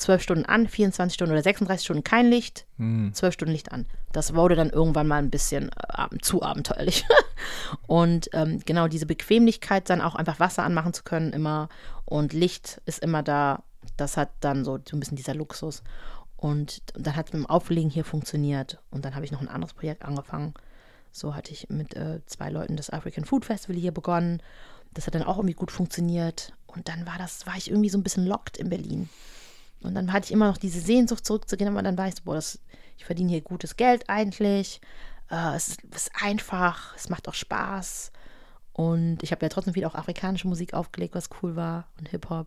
12 0.00 0.22
Stunden 0.22 0.44
an, 0.46 0.66
24 0.66 1.14
Stunden 1.14 1.32
oder 1.32 1.42
36 1.42 1.84
Stunden 1.84 2.04
kein 2.04 2.28
Licht, 2.28 2.66
Hm. 2.78 3.12
12 3.12 3.34
Stunden 3.34 3.52
Licht 3.52 3.70
an. 3.72 3.86
Das 4.12 4.34
wurde 4.34 4.56
dann 4.56 4.70
irgendwann 4.70 5.06
mal 5.06 5.18
ein 5.18 5.30
bisschen 5.30 5.70
äh, 5.70 6.18
zu 6.20 6.42
abenteuerlich. 6.42 7.04
und 7.86 8.30
ähm, 8.32 8.60
genau 8.64 8.88
diese 8.88 9.06
Bequemlichkeit, 9.06 9.90
dann 9.90 10.00
auch 10.00 10.14
einfach 10.14 10.40
Wasser 10.40 10.64
anmachen 10.64 10.92
zu 10.94 11.02
können 11.02 11.32
immer 11.32 11.68
und 12.04 12.32
Licht 12.32 12.80
ist 12.86 13.00
immer 13.00 13.22
da. 13.22 13.62
Das 13.96 14.16
hat 14.16 14.30
dann 14.40 14.64
so, 14.64 14.78
so 14.88 14.96
ein 14.96 15.00
bisschen 15.00 15.16
dieser 15.16 15.34
Luxus. 15.34 15.82
Und 16.36 16.82
dann 16.94 17.16
hat 17.16 17.26
es 17.26 17.32
mit 17.34 17.42
dem 17.42 17.50
Auflegen 17.50 17.90
hier 17.90 18.04
funktioniert. 18.04 18.78
Und 18.90 19.04
dann 19.04 19.14
habe 19.14 19.26
ich 19.26 19.32
noch 19.32 19.42
ein 19.42 19.48
anderes 19.48 19.74
Projekt 19.74 20.04
angefangen. 20.06 20.54
So 21.12 21.34
hatte 21.34 21.52
ich 21.52 21.68
mit 21.68 21.94
äh, 21.94 22.20
zwei 22.24 22.48
Leuten 22.50 22.76
das 22.76 22.88
African 22.90 23.26
Food 23.26 23.44
Festival 23.44 23.76
hier 23.76 23.92
begonnen. 23.92 24.42
Das 24.94 25.06
hat 25.06 25.14
dann 25.14 25.22
auch 25.22 25.36
irgendwie 25.36 25.54
gut 25.54 25.70
funktioniert. 25.70 26.54
Und 26.66 26.88
dann 26.88 27.04
war 27.04 27.18
das, 27.18 27.46
war 27.46 27.56
ich 27.56 27.70
irgendwie 27.70 27.90
so 27.90 27.98
ein 27.98 28.02
bisschen 28.02 28.26
locked 28.26 28.56
in 28.56 28.70
Berlin. 28.70 29.10
Und 29.82 29.94
dann 29.94 30.12
hatte 30.12 30.26
ich 30.26 30.32
immer 30.32 30.48
noch 30.48 30.58
diese 30.58 30.80
Sehnsucht 30.80 31.24
zurückzugehen, 31.24 31.70
aber 31.70 31.82
dann 31.82 31.96
war 31.96 32.08
ich 32.08 32.16
so, 32.16 32.22
boah, 32.24 32.34
das, 32.34 32.58
ich 32.98 33.04
verdiene 33.04 33.30
hier 33.30 33.40
gutes 33.40 33.76
Geld 33.76 34.08
eigentlich. 34.08 34.80
Äh, 35.30 35.56
es, 35.56 35.68
ist, 35.68 35.80
es 35.90 36.02
ist 36.08 36.12
einfach, 36.20 36.94
es 36.96 37.08
macht 37.08 37.28
auch 37.28 37.34
Spaß. 37.34 38.12
Und 38.72 39.22
ich 39.22 39.32
habe 39.32 39.44
ja 39.44 39.48
trotzdem 39.48 39.74
viel 39.74 39.84
auch 39.84 39.94
afrikanische 39.94 40.48
Musik 40.48 40.74
aufgelegt, 40.74 41.14
was 41.14 41.30
cool 41.42 41.56
war 41.56 41.86
und 41.98 42.08
Hip-Hop. 42.08 42.46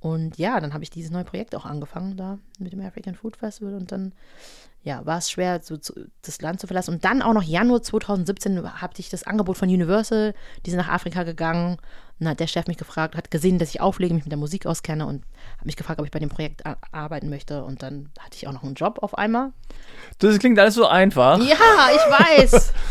Und 0.00 0.38
ja, 0.38 0.60
dann 0.60 0.74
habe 0.74 0.84
ich 0.84 0.90
dieses 0.90 1.10
neue 1.10 1.24
Projekt 1.24 1.54
auch 1.54 1.64
angefangen 1.64 2.16
da 2.16 2.38
mit 2.58 2.72
dem 2.72 2.80
African 2.80 3.14
Food 3.14 3.36
Festival 3.36 3.74
und 3.74 3.92
dann 3.92 4.12
ja, 4.86 5.04
war 5.04 5.18
es 5.18 5.32
schwer, 5.32 5.60
so, 5.64 5.76
zu, 5.76 5.92
das 6.22 6.40
Land 6.40 6.60
zu 6.60 6.68
verlassen. 6.68 6.94
Und 6.94 7.04
dann 7.04 7.20
auch 7.20 7.32
noch 7.32 7.42
Januar 7.42 7.82
2017 7.82 8.80
hatte 8.80 9.00
ich 9.00 9.10
das 9.10 9.24
Angebot 9.24 9.58
von 9.58 9.68
Universal, 9.68 10.32
die 10.64 10.70
sind 10.70 10.78
nach 10.78 10.88
Afrika 10.88 11.24
gegangen. 11.24 11.72
Und 11.72 11.80
dann 12.20 12.28
hat 12.28 12.40
der 12.40 12.46
Chef 12.46 12.68
mich 12.68 12.76
gefragt, 12.76 13.16
hat 13.16 13.32
gesehen, 13.32 13.58
dass 13.58 13.70
ich 13.70 13.80
auflege, 13.80 14.14
mich 14.14 14.22
mit 14.22 14.30
der 14.30 14.38
Musik 14.38 14.64
auskenne 14.64 15.04
und 15.06 15.24
hat 15.58 15.66
mich 15.66 15.74
gefragt, 15.74 15.98
ob 15.98 16.06
ich 16.06 16.12
bei 16.12 16.20
dem 16.20 16.28
Projekt 16.28 16.62
arbeiten 16.92 17.28
möchte. 17.28 17.64
Und 17.64 17.82
dann 17.82 18.10
hatte 18.20 18.36
ich 18.36 18.46
auch 18.46 18.52
noch 18.52 18.62
einen 18.62 18.74
Job 18.74 19.00
auf 19.02 19.18
einmal. 19.18 19.52
Das 20.20 20.38
klingt 20.38 20.56
alles 20.56 20.74
so 20.74 20.86
einfach. 20.86 21.38
Ja, 21.38 21.56
ich 21.92 22.52
weiß. 22.52 22.72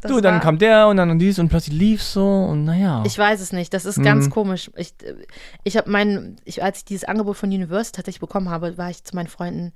Das 0.00 0.10
du, 0.10 0.20
dann 0.20 0.40
kam 0.40 0.58
der 0.58 0.88
und 0.88 0.96
dann 0.96 1.18
dies 1.18 1.38
und 1.38 1.48
plötzlich 1.48 1.76
lief 1.76 2.02
so 2.02 2.26
und 2.26 2.64
naja. 2.64 3.02
Ich 3.06 3.18
weiß 3.18 3.40
es 3.40 3.52
nicht. 3.52 3.74
Das 3.74 3.84
ist 3.84 4.02
ganz 4.02 4.30
komisch. 4.30 4.70
Ich, 4.76 4.94
ich 5.64 5.76
habe 5.76 5.90
mein, 5.90 6.36
ich, 6.44 6.62
als 6.62 6.78
ich 6.78 6.84
dieses 6.84 7.04
Angebot 7.04 7.36
von 7.36 7.50
Universal 7.50 7.92
tatsächlich 7.92 8.20
bekommen 8.20 8.48
habe, 8.48 8.78
war 8.78 8.90
ich 8.90 9.04
zu 9.04 9.14
meinen 9.14 9.28
Freunden, 9.28 9.72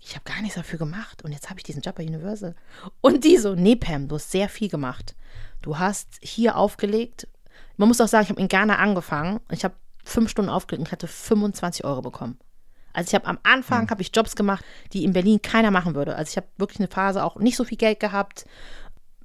ich 0.00 0.14
habe 0.14 0.24
gar 0.24 0.40
nichts 0.40 0.56
dafür 0.56 0.78
gemacht 0.78 1.24
und 1.24 1.32
jetzt 1.32 1.50
habe 1.50 1.58
ich 1.58 1.64
diesen 1.64 1.82
Job 1.82 1.96
bei 1.96 2.06
Universal. 2.06 2.54
Und 3.00 3.24
die 3.24 3.36
so, 3.36 3.54
nee, 3.54 3.76
Pam, 3.76 4.08
du 4.08 4.14
hast 4.14 4.30
sehr 4.30 4.48
viel 4.48 4.68
gemacht. 4.68 5.14
Du 5.60 5.78
hast 5.78 6.08
hier 6.20 6.56
aufgelegt. 6.56 7.26
Man 7.76 7.88
muss 7.88 8.00
auch 8.00 8.08
sagen, 8.08 8.24
ich 8.24 8.30
habe 8.30 8.40
in 8.40 8.48
Ghana 8.48 8.76
angefangen. 8.76 9.40
Ich 9.50 9.64
habe 9.64 9.74
fünf 10.04 10.30
Stunden 10.30 10.50
aufgelegt 10.50 10.86
und 10.86 10.92
hatte 10.92 11.08
25 11.08 11.84
Euro 11.84 12.00
bekommen. 12.00 12.38
Also 12.92 13.08
ich 13.08 13.14
habe 13.14 13.26
am 13.26 13.38
Anfang 13.42 13.90
habe 13.90 14.02
ich 14.02 14.10
Jobs 14.14 14.34
gemacht, 14.34 14.64
die 14.92 15.04
in 15.04 15.12
Berlin 15.12 15.40
keiner 15.42 15.70
machen 15.70 15.94
würde. 15.94 16.16
Also 16.16 16.30
ich 16.30 16.36
habe 16.36 16.48
wirklich 16.56 16.80
eine 16.80 16.88
Phase 16.88 17.22
auch 17.22 17.36
nicht 17.36 17.56
so 17.56 17.64
viel 17.64 17.78
Geld 17.78 18.00
gehabt, 18.00 18.46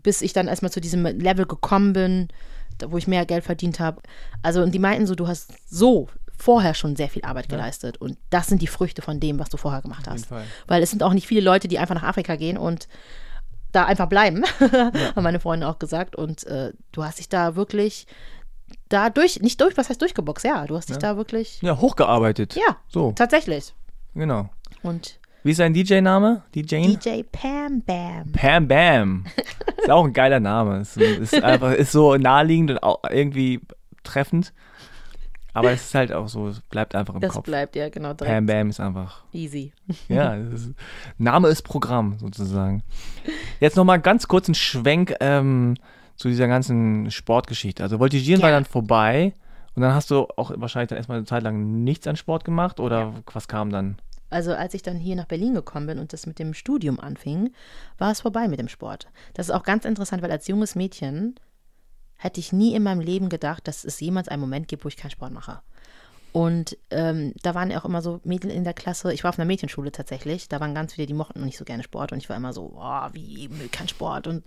bis 0.03 0.21
ich 0.21 0.33
dann 0.33 0.47
erstmal 0.47 0.71
zu 0.71 0.81
diesem 0.81 1.03
Level 1.05 1.45
gekommen 1.45 1.93
bin, 1.93 2.27
wo 2.87 2.97
ich 2.97 3.07
mehr 3.07 3.25
Geld 3.25 3.43
verdient 3.43 3.79
habe. 3.79 4.01
Also 4.41 4.61
und 4.61 4.71
die 4.73 4.79
meinten 4.79 5.07
so, 5.07 5.15
du 5.15 5.27
hast 5.27 5.53
so 5.67 6.07
vorher 6.37 6.73
schon 6.73 6.95
sehr 6.95 7.09
viel 7.09 7.23
Arbeit 7.23 7.47
geleistet 7.47 7.97
und 7.97 8.17
das 8.29 8.47
sind 8.47 8.61
die 8.61 8.67
Früchte 8.67 9.01
von 9.01 9.19
dem, 9.19 9.39
was 9.39 9.49
du 9.49 9.57
vorher 9.57 9.81
gemacht 9.81 10.07
hast. 10.07 10.29
Weil 10.67 10.83
es 10.83 10.89
sind 10.89 11.03
auch 11.03 11.13
nicht 11.13 11.27
viele 11.27 11.41
Leute, 11.41 11.67
die 11.67 11.79
einfach 11.79 11.95
nach 11.95 12.03
Afrika 12.03 12.35
gehen 12.35 12.57
und 12.57 12.87
da 13.71 13.85
einfach 13.85 14.07
bleiben, 14.09 14.43
haben 14.59 15.23
meine 15.23 15.39
Freunde 15.39 15.67
auch 15.67 15.79
gesagt. 15.79 16.15
Und 16.15 16.45
äh, 16.45 16.73
du 16.91 17.03
hast 17.03 17.19
dich 17.19 17.29
da 17.29 17.55
wirklich 17.55 18.05
da 18.89 19.09
durch, 19.09 19.39
nicht 19.41 19.61
durch, 19.61 19.77
was 19.77 19.89
heißt 19.89 20.01
durchgeboxt? 20.01 20.43
Ja, 20.45 20.65
du 20.67 20.75
hast 20.75 20.89
dich 20.89 20.97
da 20.97 21.15
wirklich, 21.17 21.61
ja, 21.61 21.79
hochgearbeitet. 21.79 22.55
ja, 22.55 22.77
So, 22.87 23.11
tatsächlich. 23.13 23.73
genau. 24.13 24.49
Und 24.81 25.19
Wie 25.43 25.51
ist 25.51 25.59
dein 25.59 25.73
DJ-Name? 25.73 26.43
DJ? 26.55 26.95
DJ 26.95 27.23
Pam 27.31 27.81
Bam. 27.85 28.31
Pam 28.31 28.67
Bam. 28.67 29.25
ist 29.77 29.89
auch 29.91 30.05
ein 30.05 30.13
geiler 30.13 30.39
Name. 30.39 30.79
Ist, 30.79 30.95
ist 30.97 31.43
einfach 31.43 31.71
ist 31.73 31.91
so 31.91 32.15
naheliegend 32.15 32.71
und 32.71 32.83
auch 32.83 33.01
irgendwie 33.09 33.59
treffend. 34.03 34.53
Aber 35.55 35.71
es 35.71 35.83
ist 35.83 35.95
halt 35.95 36.11
auch 36.11 36.27
so, 36.29 36.47
es 36.47 36.61
bleibt 36.61 36.95
einfach 36.95 37.13
im 37.13 37.21
Das 37.21 37.33
Kopf. 37.33 37.43
bleibt 37.45 37.75
ja 37.75 37.89
genau 37.89 38.13
direkt 38.13 38.33
Pam 38.33 38.45
Bam 38.45 38.69
ist 38.69 38.79
einfach, 38.79 39.23
easy. 39.33 39.71
ja, 40.07 40.33
ist, 40.53 40.71
Name 41.17 41.49
ist 41.49 41.61
Programm 41.63 42.17
sozusagen. 42.17 42.81
Jetzt 43.59 43.75
nochmal 43.75 43.99
ganz 43.99 44.27
kurz 44.27 44.47
ein 44.47 44.55
Schwenk 44.55 45.13
ähm, 45.19 45.75
zu 46.15 46.29
dieser 46.29 46.47
ganzen 46.47 47.11
Sportgeschichte. 47.11 47.83
Also 47.83 47.99
Voltigieren 47.99 48.41
war 48.41 48.49
Gerne. 48.49 48.63
dann 48.63 48.71
vorbei 48.71 49.33
und 49.75 49.81
dann 49.83 49.93
hast 49.93 50.09
du 50.09 50.27
auch 50.37 50.51
wahrscheinlich 50.55 50.89
dann 50.89 50.97
erstmal 50.97 51.17
eine 51.17 51.25
Zeit 51.27 51.43
lang 51.43 51.83
nichts 51.83 52.07
an 52.07 52.15
Sport 52.15 52.45
gemacht 52.45 52.79
oder 52.79 53.13
was 53.33 53.47
kam 53.47 53.69
dann? 53.71 53.97
Also 54.33 54.53
als 54.53 54.73
ich 54.73 54.81
dann 54.81 54.97
hier 54.97 55.15
nach 55.15 55.27
Berlin 55.27 55.53
gekommen 55.53 55.87
bin 55.87 55.99
und 55.99 56.11
das 56.11 56.25
mit 56.25 56.39
dem 56.39 56.53
Studium 56.53 56.99
anfing, 56.99 57.53
war 57.97 58.11
es 58.11 58.21
vorbei 58.21 58.47
mit 58.47 58.59
dem 58.59 58.67
Sport. 58.67 59.07
Das 59.35 59.47
ist 59.47 59.55
auch 59.55 59.63
ganz 59.63 59.85
interessant, 59.85 60.23
weil 60.23 60.31
als 60.31 60.47
junges 60.47 60.75
Mädchen 60.75 61.35
hätte 62.15 62.39
ich 62.39 62.51
nie 62.51 62.73
in 62.73 62.83
meinem 62.83 63.01
Leben 63.01 63.29
gedacht, 63.29 63.67
dass 63.67 63.83
es 63.83 63.99
jemals 63.99 64.27
einen 64.27 64.41
Moment 64.41 64.67
gibt, 64.67 64.83
wo 64.83 64.87
ich 64.87 64.97
keinen 64.97 65.11
Sport 65.11 65.33
mache. 65.33 65.61
Und 66.31 66.77
ähm, 66.89 67.33
da 67.43 67.53
waren 67.53 67.69
ja 67.69 67.79
auch 67.79 67.85
immer 67.85 68.01
so 68.01 68.21
Mädchen 68.23 68.49
in 68.49 68.63
der 68.63 68.73
Klasse. 68.73 69.13
Ich 69.13 69.23
war 69.23 69.29
auf 69.29 69.37
einer 69.37 69.45
Mädchenschule 69.45 69.91
tatsächlich. 69.91 70.49
Da 70.49 70.59
waren 70.59 70.73
ganz 70.73 70.93
viele, 70.93 71.05
die 71.05 71.13
mochten 71.13 71.45
nicht 71.45 71.59
so 71.59 71.63
gerne 71.63 71.83
Sport. 71.83 72.11
Und 72.11 72.17
ich 72.17 72.27
war 72.27 72.35
immer 72.35 72.53
so, 72.53 72.73
oh, 72.75 73.07
wie, 73.11 73.47
kein 73.71 73.87
Sport. 73.87 74.25
Und 74.25 74.43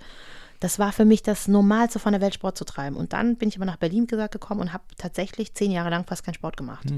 das 0.59 0.81
war 0.81 0.91
für 0.91 1.05
mich 1.05 1.23
das 1.23 1.47
Normalste 1.47 2.01
von 2.01 2.13
der 2.13 2.21
Welt, 2.21 2.35
Sport 2.35 2.59
zu 2.59 2.65
treiben. 2.65 2.97
Und 2.97 3.13
dann 3.13 3.37
bin 3.37 3.49
ich 3.49 3.57
aber 3.57 3.67
nach 3.67 3.77
Berlin 3.77 4.09
gesagt 4.09 4.33
gekommen 4.33 4.63
und 4.63 4.73
habe 4.73 4.83
tatsächlich 4.99 5.55
zehn 5.55 5.71
Jahre 5.71 5.91
lang 5.91 6.05
fast 6.05 6.25
keinen 6.25 6.35
Sport 6.35 6.57
gemacht. 6.57 6.91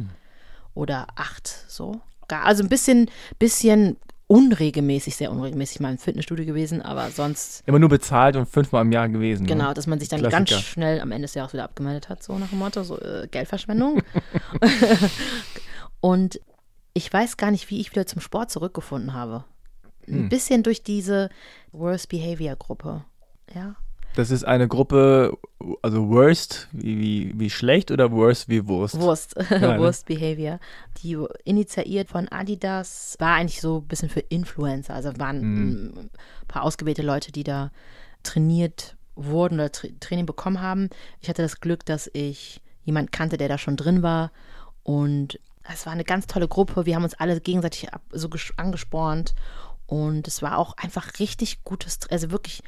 Oder 0.73 1.09
acht, 1.17 1.49
so. 1.69 2.01
Gar- 2.29 2.45
Also 2.45 2.63
ein 2.63 2.69
bisschen, 2.69 3.11
bisschen 3.39 3.97
unregelmäßig, 4.27 5.17
sehr 5.17 5.31
unregelmäßig 5.33 5.81
mal 5.81 5.91
im 5.91 5.97
Fitnessstudio 5.99 6.45
gewesen, 6.45 6.83
aber 6.83 7.11
sonst, 7.11 7.63
Immer 7.67 7.79
nur 7.79 7.89
bezahlt 7.89 8.37
und 8.37 8.47
fünfmal 8.47 8.83
im 8.83 8.93
Jahr 8.93 9.09
gewesen. 9.09 9.45
Ne? 9.45 9.49
genau, 9.49 9.73
dass 9.73 9.87
man 9.87 9.99
sich 9.99 10.11
dann 10.11 10.21
Klassiker. 10.21 10.45
ganz 10.45 10.61
schnell 10.67 11.01
am 11.01 11.11
Ende 11.13 11.23
des 11.27 11.35
Jahres 11.35 11.55
wieder 11.55 11.65
abgemeldet 11.65 12.11
hat, 12.11 12.23
so 12.23 12.37
nach 12.39 12.51
dem 12.51 12.59
Motto, 12.59 12.83
so 12.83 13.01
äh, 13.01 13.27
Geldverschwendung. 13.31 14.03
und 16.01 16.41
ich 16.95 17.13
weiß 17.13 17.37
gar 17.37 17.51
nicht, 17.51 17.71
wie 17.71 17.81
ich 17.81 17.91
wieder 17.93 18.07
zum 18.07 18.21
Sport 18.21 18.51
zurückgefunden 18.51 19.15
habe. 19.15 19.45
Ein 20.07 20.29
bisschen 20.31 20.63
durch 20.63 20.83
diese 20.83 21.29
Worst 21.71 22.09
Behavior 22.09 22.57
Gruppe. 22.57 23.05
Ja. 23.55 23.77
Das 24.15 24.31
ist 24.31 24.45
eine 24.45 24.67
Gruppe, 24.67 25.39
also 25.83 26.09
worst 26.09 26.69
wie, 26.73 26.99
wie, 26.99 27.33
wie 27.37 27.51
schlecht 27.51 27.91
oder 27.91 28.11
worst 28.11 28.49
wie 28.49 28.67
Wurst? 28.67 28.99
Wurst, 29.01 29.37
ne? 29.51 29.79
Wurst 29.79 30.07
Behavior, 30.07 30.59
die 31.03 31.17
initiiert 31.45 32.09
von 32.09 32.29
Adidas, 32.29 33.17
war 33.21 33.35
eigentlich 33.35 33.61
so 33.61 33.79
ein 33.79 33.87
bisschen 33.87 34.09
für 34.09 34.21
Influencer. 34.21 34.95
Also 34.95 35.17
waren 35.19 35.87
ein 35.87 36.11
paar 36.49 36.65
ausgewählte 36.65 37.03
Leute, 37.03 37.31
die 37.31 37.45
da 37.45 37.71
trainiert 38.23 38.97
wurden 39.15 39.55
oder 39.55 39.73
Tra 39.73 39.89
Training 40.01 40.27
bekommen 40.27 40.61
haben. 40.61 40.91
Ich 41.21 41.29
hatte 41.29 41.43
das 41.43 41.61
Glück, 41.61 41.85
dass 41.85 42.11
ich 42.13 42.61
jemand 42.85 43.13
kannte, 43.13 43.37
der 43.37 43.49
da 43.49 43.59
schon 43.59 43.77
drin 43.77 44.03
war. 44.03 44.33
Und 44.83 45.39
es 45.71 45.87
war 45.87 45.93
eine 45.93 46.05
ganz 46.05 46.27
tolle 46.27 46.49
Gruppe. 46.49 46.87
Wir 46.87 46.97
haben 46.97 47.05
uns 47.05 47.15
alle 47.15 47.41
gegenseitig 47.41 47.89
so 48.13 48.29
angespornt. 48.57 49.35
Und 49.87 50.29
es 50.29 50.43
war 50.43 50.59
auch 50.59 50.77
einfach 50.77 51.19
richtig 51.19 51.65
gutes, 51.65 51.99
also 52.11 52.31
wirklich 52.31 52.63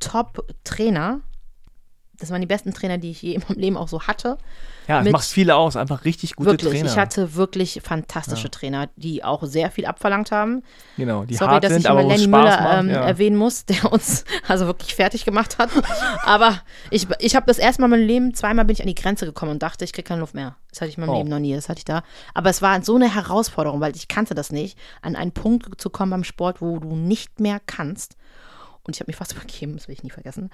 Top-Trainer. 0.00 1.20
Das 2.18 2.30
waren 2.30 2.42
die 2.42 2.46
besten 2.46 2.74
Trainer, 2.74 2.98
die 2.98 3.12
ich 3.12 3.22
je 3.22 3.32
in 3.34 3.42
meinem 3.48 3.58
Leben 3.58 3.76
auch 3.78 3.88
so 3.88 4.02
hatte. 4.02 4.36
Ja, 4.86 4.98
es 4.98 5.04
mit- 5.04 5.12
macht 5.14 5.24
viele 5.24 5.56
aus, 5.56 5.74
einfach 5.76 6.04
richtig 6.04 6.36
gute 6.36 6.50
wirklich, 6.50 6.70
Trainer. 6.72 6.90
ich 6.90 6.98
hatte 6.98 7.34
wirklich 7.34 7.80
fantastische 7.82 8.50
Trainer, 8.50 8.90
die 8.96 9.24
auch 9.24 9.42
sehr 9.44 9.70
viel 9.70 9.86
abverlangt 9.86 10.30
haben. 10.30 10.62
genau, 10.98 11.24
die 11.24 11.34
Sorry, 11.36 11.52
hart 11.52 11.64
dass 11.64 11.72
sind, 11.72 11.80
ich 11.82 11.88
aber 11.88 12.00
immer 12.02 12.10
Lenny 12.10 12.26
Müller 12.26 12.60
macht. 12.60 12.78
ähm, 12.80 12.90
ja. 12.90 13.06
erwähnen 13.06 13.36
muss, 13.38 13.64
der 13.66 13.90
uns 13.90 14.26
also 14.46 14.66
wirklich 14.66 14.94
fertig 14.96 15.24
gemacht 15.24 15.56
hat. 15.58 15.70
aber 16.24 16.60
ich, 16.90 17.06
ich 17.20 17.36
habe 17.36 17.46
das 17.46 17.56
erste 17.58 17.80
Mal 17.80 17.86
in 17.86 17.90
meinem 17.92 18.06
Leben, 18.06 18.34
zweimal 18.34 18.66
bin 18.66 18.74
ich 18.74 18.82
an 18.82 18.88
die 18.88 18.94
Grenze 18.94 19.24
gekommen 19.24 19.52
und 19.52 19.62
dachte, 19.62 19.86
ich 19.86 19.94
kriege 19.94 20.06
keine 20.08 20.20
Luft 20.20 20.34
mehr. 20.34 20.56
Das 20.70 20.82
hatte 20.82 20.90
ich 20.90 20.98
in 20.98 21.00
meinem 21.06 21.14
Oh. 21.14 21.16
Leben 21.18 21.30
noch 21.30 21.38
nie, 21.38 21.54
das 21.54 21.70
hatte 21.70 21.78
ich 21.78 21.84
da. 21.86 22.02
Aber 22.34 22.50
es 22.50 22.60
war 22.60 22.82
so 22.82 22.96
eine 22.96 23.14
Herausforderung, 23.14 23.80
weil 23.80 23.96
ich 23.96 24.08
kannte 24.08 24.34
das 24.34 24.52
nicht, 24.52 24.76
an 25.00 25.16
einen 25.16 25.32
Punkt 25.32 25.80
zu 25.80 25.88
kommen 25.88 26.10
beim 26.10 26.24
Sport, 26.24 26.60
wo 26.60 26.78
du 26.80 26.96
nicht 26.96 27.40
mehr 27.40 27.60
kannst. 27.64 28.16
Und 28.90 28.96
ich 28.96 29.00
habe 29.00 29.08
mich 29.08 29.16
fast 29.16 29.32
übergeben, 29.32 29.76
das 29.76 29.86
will 29.86 29.92
ich 29.92 30.02
nie 30.02 30.10
vergessen. 30.10 30.50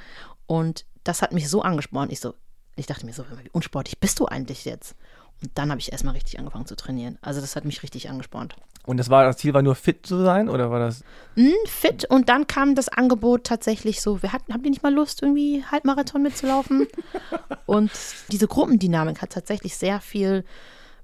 Und 0.46 0.84
das 1.04 1.22
hat 1.22 1.32
mich 1.32 1.48
so 1.48 1.62
angespornt. 1.62 2.12
Ich 2.12 2.20
so, 2.20 2.34
ich 2.76 2.84
dachte 2.84 3.06
mir 3.06 3.14
so, 3.14 3.24
wie 3.42 3.48
unsportlich 3.48 3.98
bist 3.98 4.20
du 4.20 4.26
eigentlich 4.26 4.66
jetzt? 4.66 4.94
Und 5.40 5.52
dann 5.54 5.70
habe 5.70 5.80
ich 5.80 5.90
erstmal 5.90 6.12
richtig 6.12 6.38
angefangen 6.38 6.66
zu 6.66 6.76
trainieren. 6.76 7.16
Also 7.22 7.40
das 7.40 7.56
hat 7.56 7.64
mich 7.64 7.82
richtig 7.82 8.10
angespornt. 8.10 8.54
Und 8.84 8.98
das 8.98 9.08
war 9.08 9.24
das 9.24 9.38
Ziel 9.38 9.54
war 9.54 9.62
nur 9.62 9.74
fit 9.74 10.04
zu 10.04 10.22
sein 10.22 10.50
oder 10.50 10.70
war 10.70 10.80
das 10.80 11.02
Hm, 11.34 11.54
fit 11.66 12.04
und 12.10 12.28
dann 12.28 12.46
kam 12.46 12.74
das 12.74 12.90
Angebot 12.90 13.44
tatsächlich 13.44 14.02
so, 14.02 14.22
wir 14.22 14.34
hatten, 14.34 14.52
habt 14.52 14.64
ihr 14.64 14.70
nicht 14.70 14.82
mal 14.82 14.92
Lust, 14.92 15.22
irgendwie 15.22 15.64
Halbmarathon 15.64 16.22
mitzulaufen? 16.22 16.86
und 17.66 17.90
diese 18.30 18.48
Gruppendynamik 18.48 19.22
hat 19.22 19.30
tatsächlich 19.30 19.78
sehr 19.78 20.02
viel, 20.02 20.44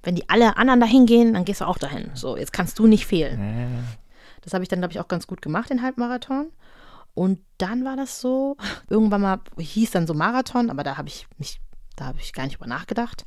wenn 0.02 0.16
die 0.16 0.28
alle 0.28 0.58
anderen 0.58 0.80
dahin 0.80 1.06
gehen, 1.06 1.32
dann 1.32 1.46
gehst 1.46 1.62
du 1.62 1.64
auch 1.64 1.78
dahin. 1.78 2.10
So, 2.12 2.36
jetzt 2.36 2.52
kannst 2.52 2.78
du 2.78 2.86
nicht 2.86 3.06
fehlen. 3.06 3.86
Das 4.42 4.52
habe 4.52 4.62
ich 4.62 4.68
dann, 4.68 4.80
glaube 4.80 4.92
ich, 4.92 5.00
auch 5.00 5.08
ganz 5.08 5.26
gut 5.26 5.40
gemacht, 5.40 5.70
den 5.70 5.82
Halbmarathon. 5.82 6.50
Und 7.14 7.40
dann 7.58 7.84
war 7.84 7.96
das 7.96 8.20
so, 8.20 8.56
irgendwann 8.88 9.20
mal 9.20 9.40
hieß 9.58 9.90
dann 9.90 10.06
so 10.06 10.14
Marathon, 10.14 10.70
aber 10.70 10.82
da 10.82 10.96
habe 10.96 11.08
ich 11.08 11.26
mich, 11.38 11.60
da 11.96 12.06
habe 12.06 12.18
ich 12.20 12.32
gar 12.32 12.44
nicht 12.44 12.56
drüber 12.56 12.68
nachgedacht. 12.68 13.26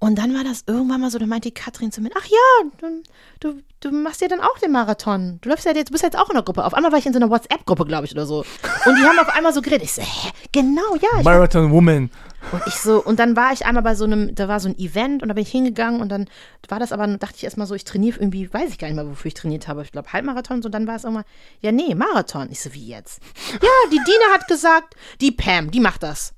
Und 0.00 0.16
dann 0.16 0.32
war 0.32 0.44
das 0.44 0.62
irgendwann 0.66 1.00
mal 1.00 1.10
so, 1.10 1.18
da 1.18 1.26
meinte 1.26 1.48
die 1.48 1.54
Katrin 1.54 1.90
zu 1.90 2.00
mir, 2.00 2.10
ach 2.16 2.26
ja, 2.26 2.70
du, 2.78 3.02
du, 3.40 3.62
du 3.80 3.90
machst 3.90 4.20
ja 4.20 4.28
dann 4.28 4.40
auch 4.40 4.56
den 4.58 4.70
Marathon. 4.70 5.38
Du 5.40 5.48
läufst 5.48 5.66
ja 5.66 5.74
jetzt, 5.74 5.90
bist 5.90 6.04
jetzt 6.04 6.16
auch 6.16 6.28
in 6.28 6.34
der 6.34 6.44
Gruppe. 6.44 6.64
Auf 6.64 6.74
einmal 6.74 6.92
war 6.92 7.00
ich 7.00 7.06
in 7.06 7.12
so 7.12 7.18
einer 7.18 7.30
WhatsApp-Gruppe, 7.30 7.84
glaube 7.84 8.04
ich, 8.06 8.12
oder 8.12 8.24
so. 8.24 8.44
Und 8.86 8.96
die 8.96 9.04
haben 9.04 9.18
auf 9.18 9.28
einmal 9.34 9.52
so 9.52 9.60
geredet. 9.60 9.82
Ich 9.82 9.94
so, 9.94 10.02
hä? 10.02 10.30
Genau, 10.52 10.94
ja. 11.00 11.22
Marathon 11.24 11.72
Woman. 11.72 12.10
Und 12.52 12.62
ich 12.66 12.74
so, 12.74 13.02
und 13.02 13.18
dann 13.18 13.36
war 13.36 13.52
ich 13.52 13.66
einmal 13.66 13.82
bei 13.82 13.94
so 13.94 14.04
einem, 14.04 14.34
da 14.34 14.48
war 14.48 14.60
so 14.60 14.68
ein 14.68 14.78
Event 14.78 15.22
und 15.22 15.28
da 15.28 15.34
bin 15.34 15.42
ich 15.42 15.50
hingegangen 15.50 16.00
und 16.00 16.08
dann 16.08 16.28
war 16.68 16.78
das 16.78 16.92
aber, 16.92 17.06
dachte 17.06 17.34
ich 17.36 17.44
erstmal 17.44 17.66
so, 17.66 17.74
ich 17.74 17.84
trainiere 17.84 18.18
irgendwie, 18.18 18.52
weiß 18.52 18.70
ich 18.70 18.78
gar 18.78 18.88
nicht 18.88 18.96
mehr, 18.96 19.08
wofür 19.08 19.28
ich 19.28 19.34
trainiert 19.34 19.68
habe. 19.68 19.82
Ich 19.82 19.92
glaube 19.92 20.12
Halbmarathon, 20.12 20.62
so 20.62 20.68
dann 20.68 20.86
war 20.86 20.96
es 20.96 21.04
irgendwann, 21.04 21.24
ja, 21.60 21.72
nee, 21.72 21.94
Marathon. 21.94 22.48
Ich 22.50 22.60
so, 22.60 22.72
wie 22.74 22.86
jetzt? 22.86 23.20
Ja, 23.52 23.68
die 23.90 23.96
Dina 23.96 24.34
hat 24.34 24.46
gesagt, 24.48 24.94
die 25.20 25.32
Pam, 25.32 25.70
die 25.70 25.80
macht 25.80 26.02
das. 26.02 26.32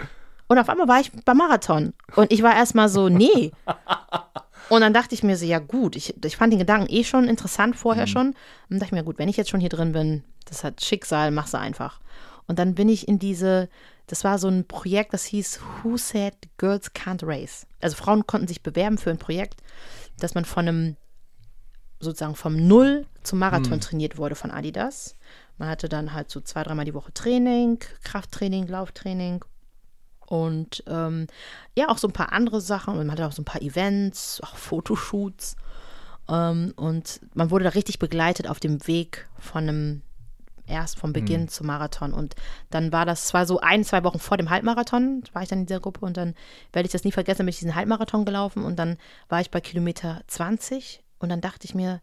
Und 0.49 0.59
auf 0.59 0.69
einmal 0.69 0.89
war 0.89 1.01
ich 1.01 1.13
beim 1.25 1.37
Marathon. 1.37 1.93
Und 2.17 2.33
ich 2.33 2.43
war 2.43 2.57
erstmal 2.57 2.89
so, 2.89 3.09
nee. 3.09 3.53
Und 4.69 4.81
dann 4.81 4.93
dachte 4.93 5.15
ich 5.15 5.23
mir 5.23 5.37
so, 5.37 5.45
ja 5.45 5.59
gut, 5.59 5.97
ich, 5.97 6.15
ich 6.25 6.37
fand 6.37 6.53
den 6.53 6.59
Gedanken 6.59 6.93
eh 6.93 7.05
schon 7.05 7.29
interessant 7.29 7.77
vorher 7.77 8.07
mhm. 8.07 8.11
schon. 8.11 8.27
Und 8.29 8.37
dann 8.71 8.79
dachte 8.79 8.87
ich 8.87 9.01
mir, 9.01 9.05
gut, 9.05 9.19
wenn 9.19 9.29
ich 9.29 9.37
jetzt 9.37 9.51
schon 9.51 9.61
hier 9.61 9.69
drin 9.69 9.93
bin, 9.93 10.25
das 10.47 10.65
hat 10.65 10.83
Schicksal, 10.83 11.31
mach's 11.31 11.55
einfach. 11.55 12.01
Und 12.47 12.59
dann 12.59 12.75
bin 12.75 12.89
ich 12.89 13.07
in 13.07 13.19
diese, 13.21 13.69
das 14.11 14.25
war 14.25 14.39
so 14.39 14.49
ein 14.49 14.67
Projekt, 14.67 15.13
das 15.15 15.25
hieß 15.25 15.61
Who 15.83 15.97
Said 15.97 16.35
Girls 16.59 16.95
Can't 16.95 17.25
Race? 17.25 17.67
Also 17.81 17.97
Frauen 17.97 18.27
konnten 18.27 18.49
sich 18.49 18.63
bewerben 18.63 18.99
für 18.99 19.11
ein 19.11 19.19
Projekt, 19.19 19.63
dass 20.19 20.35
man 20.35 20.45
von 20.45 20.67
einem, 20.67 20.97
sozusagen 22.01 22.35
vom 22.35 22.67
Null 22.67 23.07
zum 23.23 23.39
Marathon 23.39 23.75
mhm. 23.75 23.81
trainiert 23.81 24.19
wurde 24.19 24.35
von 24.35 24.51
Adidas. 24.51 25.17
Man 25.59 25.69
hatte 25.69 25.89
dann 25.89 26.13
halt 26.13 26.31
so 26.31 26.41
zwei, 26.41 26.63
dreimal 26.63 26.85
die 26.85 26.95
Woche 26.95 27.13
Training, 27.13 27.79
Krafttraining, 28.03 28.67
Lauftraining 28.67 29.45
und 30.31 30.85
ähm, 30.87 31.27
ja, 31.77 31.89
auch 31.89 31.99
so 31.99 32.07
ein 32.07 32.13
paar 32.13 32.33
andere 32.33 32.61
Sachen. 32.61 32.95
Und 32.95 33.07
man 33.07 33.13
hatte 33.13 33.27
auch 33.27 33.33
so 33.33 33.43
ein 33.43 33.45
paar 33.45 33.63
Events, 33.63 34.41
auch 34.43 34.57
Fotoshoots. 34.57 35.57
Ähm, 36.29 36.73
und 36.77 37.21
man 37.35 37.51
wurde 37.51 37.65
da 37.65 37.71
richtig 37.71 37.99
begleitet 37.99 38.49
auf 38.49 38.61
dem 38.61 38.87
Weg 38.87 39.29
von 39.39 39.69
einem, 39.69 40.03
erst 40.71 40.99
vom 40.99 41.13
Beginn 41.13 41.43
mhm. 41.43 41.49
zum 41.49 41.67
Marathon. 41.67 42.13
Und 42.13 42.35
dann 42.71 42.93
war 42.93 43.05
das 43.05 43.27
zwar 43.27 43.47
so 43.47 43.61
ein, 43.61 43.85
zwei 43.85 44.05
Wochen 44.05 44.19
vor 44.19 44.37
dem 44.37 44.51
Halbmarathon, 44.51 45.23
war 45.33 45.43
ich 45.43 45.49
dann 45.49 45.61
in 45.61 45.67
dieser 45.67 45.81
Gruppe 45.81 46.05
und 46.07 46.17
dann 46.17 46.35
werde 46.73 46.87
ich 46.87 46.93
das 46.93 47.05
nie 47.05 47.13
vergessen, 47.13 47.41
bin 47.41 47.49
ich 47.49 47.59
diesen 47.59 47.75
Halbmarathon 47.75 48.25
gelaufen 48.25 48.65
und 48.65 48.79
dann 48.79 48.97
war 49.29 49.41
ich 49.41 49.51
bei 49.51 49.61
Kilometer 49.61 50.23
20 50.29 51.03
und 51.19 51.29
dann 51.29 51.41
dachte 51.41 51.67
ich 51.67 51.75
mir, 51.75 52.01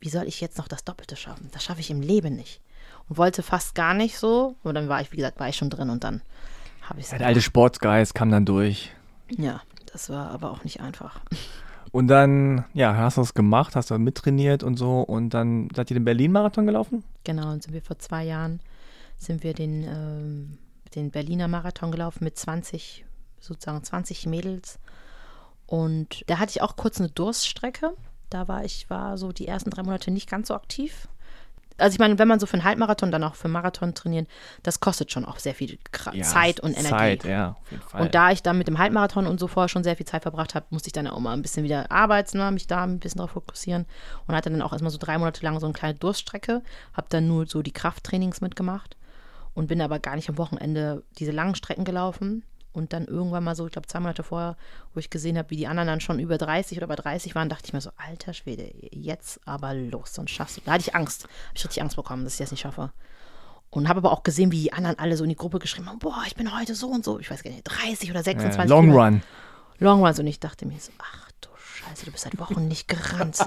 wie 0.00 0.08
soll 0.08 0.26
ich 0.26 0.40
jetzt 0.40 0.58
noch 0.58 0.68
das 0.68 0.84
Doppelte 0.84 1.16
schaffen? 1.16 1.50
Das 1.52 1.62
schaffe 1.62 1.80
ich 1.80 1.90
im 1.90 2.00
Leben 2.00 2.34
nicht. 2.34 2.62
Und 3.08 3.18
wollte 3.18 3.42
fast 3.42 3.74
gar 3.74 3.92
nicht 3.92 4.18
so. 4.18 4.56
Und 4.62 4.74
dann 4.74 4.88
war 4.88 5.00
ich, 5.00 5.12
wie 5.12 5.16
gesagt, 5.16 5.38
war 5.38 5.48
ich 5.48 5.56
schon 5.56 5.68
drin 5.68 5.90
und 5.90 6.04
dann 6.04 6.22
habe 6.82 7.00
ich 7.00 7.08
Der 7.08 7.26
alte 7.26 7.42
Sportsgeist 7.42 8.14
kam 8.14 8.30
dann 8.30 8.46
durch. 8.46 8.92
Ja, 9.36 9.60
das 9.92 10.08
war 10.08 10.30
aber 10.30 10.50
auch 10.50 10.64
nicht 10.64 10.80
einfach. 10.80 11.20
Und 11.92 12.06
dann, 12.08 12.64
ja, 12.72 12.96
hast 12.96 13.16
du 13.16 13.22
es 13.22 13.34
gemacht, 13.34 13.74
hast 13.74 13.90
du 13.90 13.98
mittrainiert 13.98 14.62
und 14.62 14.76
so 14.76 15.00
und 15.00 15.30
dann 15.30 15.68
seid 15.74 15.90
ihr 15.90 15.94
den 15.94 16.04
Berlin-Marathon 16.04 16.66
gelaufen? 16.66 17.02
Genau, 17.24 17.50
und 17.50 17.62
sind 17.62 17.72
wir 17.72 17.82
vor 17.82 17.98
zwei 17.98 18.24
Jahren, 18.24 18.60
sind 19.16 19.42
wir 19.42 19.54
den, 19.54 19.84
ähm, 19.84 20.58
den 20.94 21.10
Berliner 21.10 21.48
Marathon 21.48 21.90
gelaufen 21.90 22.24
mit 22.24 22.38
20, 22.38 23.04
sozusagen 23.40 23.82
20 23.82 24.26
Mädels. 24.26 24.78
Und 25.66 26.24
da 26.28 26.38
hatte 26.38 26.50
ich 26.50 26.62
auch 26.62 26.76
kurz 26.76 27.00
eine 27.00 27.10
Durststrecke. 27.10 27.94
Da 28.28 28.46
war 28.46 28.64
ich, 28.64 28.88
war 28.88 29.18
so 29.18 29.32
die 29.32 29.48
ersten 29.48 29.70
drei 29.70 29.82
Monate 29.82 30.10
nicht 30.10 30.30
ganz 30.30 30.48
so 30.48 30.54
aktiv 30.54 31.08
also 31.80 31.94
ich 31.94 31.98
meine, 31.98 32.18
wenn 32.18 32.28
man 32.28 32.38
so 32.38 32.46
für 32.46 32.54
einen 32.54 32.64
Halbmarathon, 32.64 33.10
dann 33.10 33.24
auch 33.24 33.34
für 33.34 33.44
einen 33.44 33.54
Marathon 33.54 33.94
trainieren, 33.94 34.26
das 34.62 34.80
kostet 34.80 35.10
schon 35.10 35.24
auch 35.24 35.38
sehr 35.38 35.54
viel 35.54 35.78
ja, 36.12 36.22
Zeit 36.22 36.60
und 36.60 36.72
Energie. 36.72 36.88
Zeit, 36.88 37.24
ja, 37.24 37.50
auf 37.50 37.70
jeden 37.70 37.82
Fall. 37.82 38.02
Und 38.02 38.14
da 38.14 38.30
ich 38.30 38.42
dann 38.42 38.58
mit 38.58 38.68
dem 38.68 38.78
Halbmarathon 38.78 39.26
und 39.26 39.40
so 39.40 39.46
vorher 39.46 39.68
schon 39.68 39.84
sehr 39.84 39.96
viel 39.96 40.06
Zeit 40.06 40.22
verbracht 40.22 40.54
habe, 40.54 40.66
musste 40.70 40.88
ich 40.88 40.92
dann 40.92 41.06
auch 41.06 41.18
mal 41.18 41.32
ein 41.32 41.42
bisschen 41.42 41.64
wieder 41.64 41.90
arbeiten, 41.90 42.38
ne, 42.38 42.50
mich 42.50 42.66
da 42.66 42.84
ein 42.84 42.98
bisschen 42.98 43.18
drauf 43.18 43.30
fokussieren 43.30 43.86
und 44.26 44.34
hatte 44.34 44.50
dann 44.50 44.62
auch 44.62 44.72
erstmal 44.72 44.90
so 44.90 44.98
drei 44.98 45.18
Monate 45.18 45.44
lang 45.44 45.58
so 45.58 45.66
eine 45.66 45.72
kleine 45.72 45.94
Durststrecke, 45.94 46.62
habe 46.92 47.06
dann 47.10 47.26
nur 47.26 47.46
so 47.46 47.62
die 47.62 47.72
Krafttrainings 47.72 48.40
mitgemacht 48.40 48.96
und 49.54 49.66
bin 49.66 49.80
aber 49.80 49.98
gar 49.98 50.16
nicht 50.16 50.28
am 50.28 50.38
Wochenende 50.38 51.02
diese 51.18 51.32
langen 51.32 51.54
Strecken 51.54 51.84
gelaufen, 51.84 52.44
und 52.72 52.92
dann 52.92 53.06
irgendwann 53.06 53.44
mal 53.44 53.54
so, 53.54 53.66
ich 53.66 53.72
glaube 53.72 53.88
zwei 53.88 54.00
Monate 54.00 54.22
vorher, 54.22 54.56
wo 54.94 55.00
ich 55.00 55.10
gesehen 55.10 55.36
habe, 55.36 55.50
wie 55.50 55.56
die 55.56 55.66
anderen 55.66 55.88
dann 55.88 56.00
schon 56.00 56.20
über 56.20 56.38
30 56.38 56.78
oder 56.78 56.86
über 56.86 56.96
30 56.96 57.34
waren, 57.34 57.48
dachte 57.48 57.64
ich 57.66 57.72
mir 57.72 57.80
so, 57.80 57.90
alter 57.96 58.32
Schwede, 58.32 58.72
jetzt 58.92 59.40
aber 59.44 59.74
los, 59.74 60.14
sonst 60.14 60.30
schaffst 60.30 60.58
du. 60.58 60.60
Da 60.64 60.72
hatte 60.72 60.82
ich 60.86 60.94
Angst. 60.94 61.24
Habe 61.24 61.32
ich 61.54 61.64
richtig 61.64 61.82
Angst 61.82 61.96
bekommen, 61.96 62.24
dass 62.24 62.34
ich 62.34 62.38
das 62.38 62.50
nicht 62.50 62.60
schaffe. 62.60 62.92
Und 63.70 63.88
habe 63.88 63.98
aber 63.98 64.12
auch 64.12 64.22
gesehen, 64.22 64.52
wie 64.52 64.60
die 64.60 64.72
anderen 64.72 64.98
alle 64.98 65.16
so 65.16 65.24
in 65.24 65.30
die 65.30 65.36
Gruppe 65.36 65.58
geschrieben 65.58 65.88
haben, 65.88 65.98
boah, 65.98 66.22
ich 66.26 66.34
bin 66.34 66.56
heute 66.56 66.74
so 66.74 66.88
und 66.88 67.04
so, 67.04 67.18
ich 67.18 67.30
weiß 67.30 67.42
gar 67.42 67.50
nicht, 67.50 67.64
30 67.64 68.10
oder 68.10 68.22
26. 68.22 68.58
Ja, 68.58 68.64
Long 68.64 68.90
Run. 68.92 69.22
Long 69.78 70.04
Runs. 70.04 70.18
Und 70.18 70.26
ich 70.26 70.40
dachte 70.40 70.66
mir 70.66 70.78
so, 70.78 70.92
ach 70.98 71.30
du 71.40 71.48
Scheiße, 71.56 72.04
du 72.04 72.12
bist 72.12 72.24
seit 72.24 72.38
Wochen 72.38 72.68
nicht 72.68 72.88
gerannt. 72.88 73.38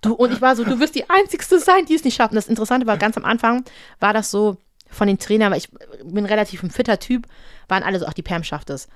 Du, 0.00 0.14
und 0.14 0.32
ich 0.32 0.40
war 0.40 0.54
so, 0.54 0.64
du 0.64 0.78
wirst 0.80 0.94
die 0.94 1.08
Einzigste 1.10 1.58
sein, 1.58 1.86
die 1.86 1.94
es 1.94 2.04
nicht 2.04 2.14
schaffen. 2.14 2.34
Das 2.34 2.46
Interessante 2.46 2.86
war, 2.86 2.98
ganz 2.98 3.16
am 3.16 3.24
Anfang 3.24 3.64
war 4.00 4.12
das 4.12 4.30
so, 4.30 4.58
von 4.90 5.06
den 5.06 5.18
Trainern, 5.18 5.52
weil 5.52 5.58
ich 5.58 5.70
bin 6.04 6.24
relativ 6.24 6.62
ein 6.62 6.70
fitter 6.70 6.98
Typ, 6.98 7.26
waren 7.68 7.82
alle 7.82 7.98
so, 7.98 8.06
ach, 8.06 8.14
die 8.14 8.22
Pam 8.22 8.42
schafft 8.44 8.70
es. 8.70 8.88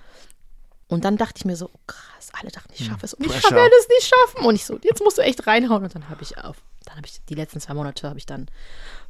Und 0.88 1.04
dann 1.04 1.16
dachte 1.16 1.34
ich 1.38 1.44
mir 1.44 1.56
so, 1.56 1.70
oh, 1.72 1.80
krass, 1.86 2.30
alle 2.38 2.50
dachten, 2.50 2.70
ich 2.74 2.80
hm, 2.80 2.88
schaffe 2.88 3.06
es 3.06 3.14
und 3.14 3.24
ich 3.24 3.32
werde 3.32 3.74
es 3.80 3.88
nicht 3.88 4.14
schaffen. 4.14 4.44
Und 4.44 4.54
ich 4.54 4.66
so, 4.66 4.78
jetzt 4.82 5.02
musst 5.02 5.16
du 5.16 5.22
echt 5.22 5.46
reinhauen. 5.46 5.84
Und 5.84 5.94
dann 5.94 6.08
habe 6.10 6.22
ich 6.22 6.36
auf, 6.36 6.56
dann 6.84 6.96
habe 6.96 7.06
ich 7.06 7.24
die 7.24 7.34
letzten 7.34 7.60
zwei 7.60 7.74
Monate 7.74 8.06
habe 8.08 8.18
ich 8.18 8.26
dann 8.26 8.50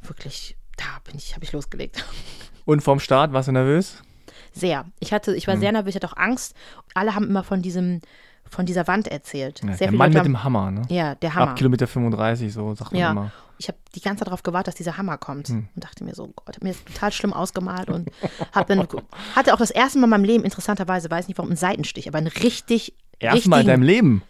wirklich, 0.01 0.55
da 0.77 0.85
bin 1.03 1.17
ich, 1.17 1.35
habe 1.35 1.43
ich 1.43 1.51
losgelegt. 1.51 2.05
Und 2.65 2.81
vom 2.81 3.01
Start, 3.01 3.33
warst 3.33 3.49
du 3.49 3.51
nervös? 3.51 3.97
Sehr. 4.53 4.85
Ich 4.99 5.11
hatte, 5.11 5.35
ich 5.35 5.47
war 5.47 5.55
hm. 5.55 5.61
sehr 5.61 5.71
nervös, 5.73 5.89
ich 5.89 5.95
hatte 6.01 6.07
auch 6.07 6.17
Angst. 6.17 6.55
Alle 6.93 7.15
haben 7.15 7.27
immer 7.27 7.43
von 7.43 7.61
diesem, 7.61 7.99
von 8.53 8.65
dieser 8.65 8.87
Wand 8.87 9.07
erzählt. 9.07 9.61
Ja, 9.63 9.75
der 9.75 9.91
Mann 9.91 10.13
mit 10.13 10.25
dem 10.25 10.43
Hammer, 10.43 10.71
ne? 10.71 10.83
Ja, 10.89 11.15
der 11.15 11.33
Hammer. 11.35 11.51
Ab 11.51 11.55
Kilometer 11.57 11.87
35, 11.87 12.53
so 12.53 12.73
sagt 12.75 12.91
man 12.91 13.01
ja. 13.01 13.11
immer 13.11 13.31
ich 13.57 13.67
habe 13.67 13.77
die 13.95 14.01
ganze 14.01 14.19
Zeit 14.19 14.27
darauf 14.27 14.43
gewartet, 14.43 14.69
dass 14.69 14.75
dieser 14.75 14.97
Hammer 14.97 15.17
kommt 15.17 15.47
hm. 15.47 15.67
und 15.73 15.83
dachte 15.83 16.03
mir 16.03 16.13
so, 16.13 16.33
Gott, 16.35 16.61
mir 16.61 16.71
ist 16.71 16.85
total 16.85 17.11
schlimm 17.11 17.33
ausgemalt 17.33 17.89
und 17.89 18.09
habe 18.51 18.75
dann 18.75 18.87
hatte 19.35 19.53
auch 19.53 19.57
das 19.57 19.71
erste 19.71 19.99
Mal 19.99 20.05
in 20.05 20.09
meinem 20.09 20.23
Leben 20.25 20.43
interessanterweise, 20.43 21.09
weiß 21.09 21.27
nicht 21.27 21.37
warum, 21.37 21.51
einen 21.51 21.57
Seitenstich, 21.57 22.07
aber 22.07 22.17
einen 22.17 22.27
richtig 22.27 22.93
Erstmal 23.19 23.61
in 23.61 23.67
deinem 23.67 23.83
Leben. 23.83 24.21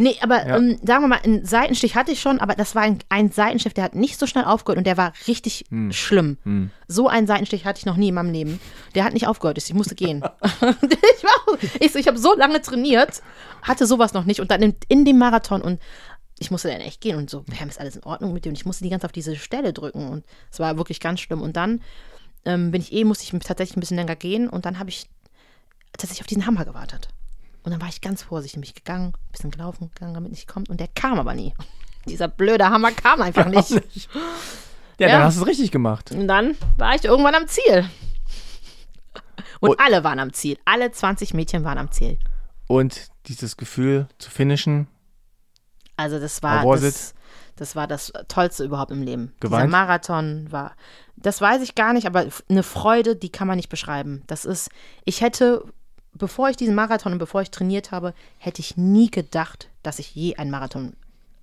Nee, 0.00 0.16
aber 0.22 0.46
ja. 0.46 0.56
ähm, 0.56 0.78
sagen 0.82 1.04
wir 1.04 1.08
mal, 1.08 1.20
einen 1.22 1.44
Seitenstich 1.44 1.94
hatte 1.94 2.10
ich 2.10 2.22
schon, 2.22 2.40
aber 2.40 2.54
das 2.54 2.74
war 2.74 2.82
ein, 2.82 3.00
ein 3.10 3.30
Seitenstich, 3.30 3.74
der 3.74 3.84
hat 3.84 3.94
nicht 3.94 4.18
so 4.18 4.26
schnell 4.26 4.44
aufgehört 4.44 4.78
und 4.78 4.86
der 4.86 4.96
war 4.96 5.12
richtig 5.28 5.66
hm. 5.68 5.92
schlimm. 5.92 6.38
Hm. 6.44 6.70
So 6.88 7.08
einen 7.08 7.26
Seitenstich 7.26 7.66
hatte 7.66 7.80
ich 7.80 7.84
noch 7.84 7.98
nie 7.98 8.08
in 8.08 8.14
meinem 8.14 8.32
Leben. 8.32 8.60
Der 8.94 9.04
hat 9.04 9.12
nicht 9.12 9.26
aufgehört, 9.26 9.58
ich 9.58 9.74
musste 9.74 9.94
gehen. 9.94 10.22
ich 10.42 11.22
war, 11.22 11.58
ich, 11.80 11.94
ich 11.94 12.06
habe 12.06 12.16
so 12.16 12.34
lange 12.34 12.62
trainiert, 12.62 13.22
hatte 13.60 13.86
sowas 13.86 14.14
noch 14.14 14.24
nicht 14.24 14.40
und 14.40 14.50
dann 14.50 14.62
in, 14.62 14.74
in 14.88 15.04
dem 15.04 15.18
Marathon 15.18 15.60
und 15.60 15.78
ich 16.38 16.50
musste 16.50 16.68
dann 16.68 16.80
echt 16.80 17.02
gehen 17.02 17.18
und 17.18 17.28
so, 17.28 17.42
Pam, 17.42 17.68
ist 17.68 17.78
alles 17.78 17.96
in 17.96 18.04
Ordnung 18.04 18.32
mit 18.32 18.46
dir? 18.46 18.48
Und 18.48 18.56
ich 18.56 18.64
musste 18.64 18.82
die 18.82 18.90
ganze 18.90 19.04
auf 19.04 19.12
diese 19.12 19.36
Stelle 19.36 19.74
drücken 19.74 20.08
und 20.08 20.24
es 20.50 20.60
war 20.60 20.78
wirklich 20.78 21.00
ganz 21.00 21.20
schlimm. 21.20 21.42
Und 21.42 21.58
dann 21.58 21.82
ähm, 22.46 22.70
bin 22.70 22.80
ich 22.80 22.94
eh, 22.94 23.04
musste 23.04 23.24
ich 23.24 23.44
tatsächlich 23.44 23.76
ein 23.76 23.80
bisschen 23.80 23.98
länger 23.98 24.16
gehen 24.16 24.48
und 24.48 24.64
dann 24.64 24.78
habe 24.78 24.88
ich 24.88 25.10
tatsächlich 25.92 26.22
auf 26.22 26.26
diesen 26.26 26.46
Hammer 26.46 26.64
gewartet. 26.64 27.08
Und 27.62 27.72
dann 27.72 27.80
war 27.80 27.88
ich 27.88 28.00
ganz 28.00 28.22
vorsichtig, 28.22 28.60
mich 28.60 28.74
gegangen, 28.74 29.08
ein 29.08 29.32
bisschen 29.32 29.50
gelaufen, 29.50 29.90
gegangen, 29.94 30.14
damit 30.14 30.30
nicht 30.30 30.48
kommt. 30.48 30.70
Und 30.70 30.80
der 30.80 30.88
kam 30.88 31.18
aber 31.18 31.34
nie. 31.34 31.54
Dieser 32.06 32.28
blöde 32.28 32.70
Hammer 32.70 32.92
kam 32.92 33.20
einfach 33.20 33.46
nicht. 33.46 33.70
nicht. 33.94 34.08
Ja, 34.98 35.08
ja, 35.08 35.14
dann 35.14 35.24
hast 35.24 35.38
du 35.38 35.42
es 35.42 35.46
richtig 35.48 35.70
gemacht. 35.70 36.12
Und 36.12 36.28
dann 36.28 36.56
war 36.76 36.94
ich 36.94 37.04
irgendwann 37.04 37.34
am 37.34 37.46
Ziel. 37.46 37.88
Und, 39.60 39.70
und 39.70 39.80
alle 39.80 40.04
waren 40.04 40.18
am 40.18 40.32
Ziel. 40.32 40.58
Alle 40.64 40.90
20 40.90 41.34
Mädchen 41.34 41.64
waren 41.64 41.78
am 41.78 41.90
Ziel. 41.90 42.18
Und 42.66 43.08
dieses 43.26 43.56
Gefühl 43.56 44.08
zu 44.18 44.30
finishen, 44.30 44.88
also 46.00 46.18
das 46.18 46.42
war 46.42 46.64
das, 46.64 47.14
das 47.56 47.76
war 47.76 47.86
das 47.86 48.10
Tollste 48.28 48.64
überhaupt 48.64 48.90
im 48.90 49.02
Leben. 49.02 49.34
Geweint? 49.40 49.64
Dieser 49.64 49.70
Marathon 49.70 50.50
war, 50.50 50.74
das 51.16 51.42
weiß 51.42 51.60
ich 51.60 51.74
gar 51.74 51.92
nicht, 51.92 52.06
aber 52.06 52.26
eine 52.48 52.62
Freude, 52.62 53.16
die 53.16 53.30
kann 53.30 53.46
man 53.46 53.56
nicht 53.56 53.68
beschreiben. 53.68 54.22
Das 54.26 54.46
ist, 54.46 54.70
ich 55.04 55.20
hätte, 55.20 55.62
bevor 56.20 56.50
ich 56.50 56.56
diesen 56.56 56.76
Marathon 56.76 57.12
und 57.12 57.18
bevor 57.18 57.42
ich 57.42 57.50
trainiert 57.50 57.90
habe, 57.90 58.14
hätte 58.38 58.60
ich 58.60 58.76
nie 58.76 59.10
gedacht, 59.10 59.68
dass 59.82 59.98
ich 59.98 60.14
je 60.14 60.36
einen 60.36 60.52
Marathon 60.52 60.92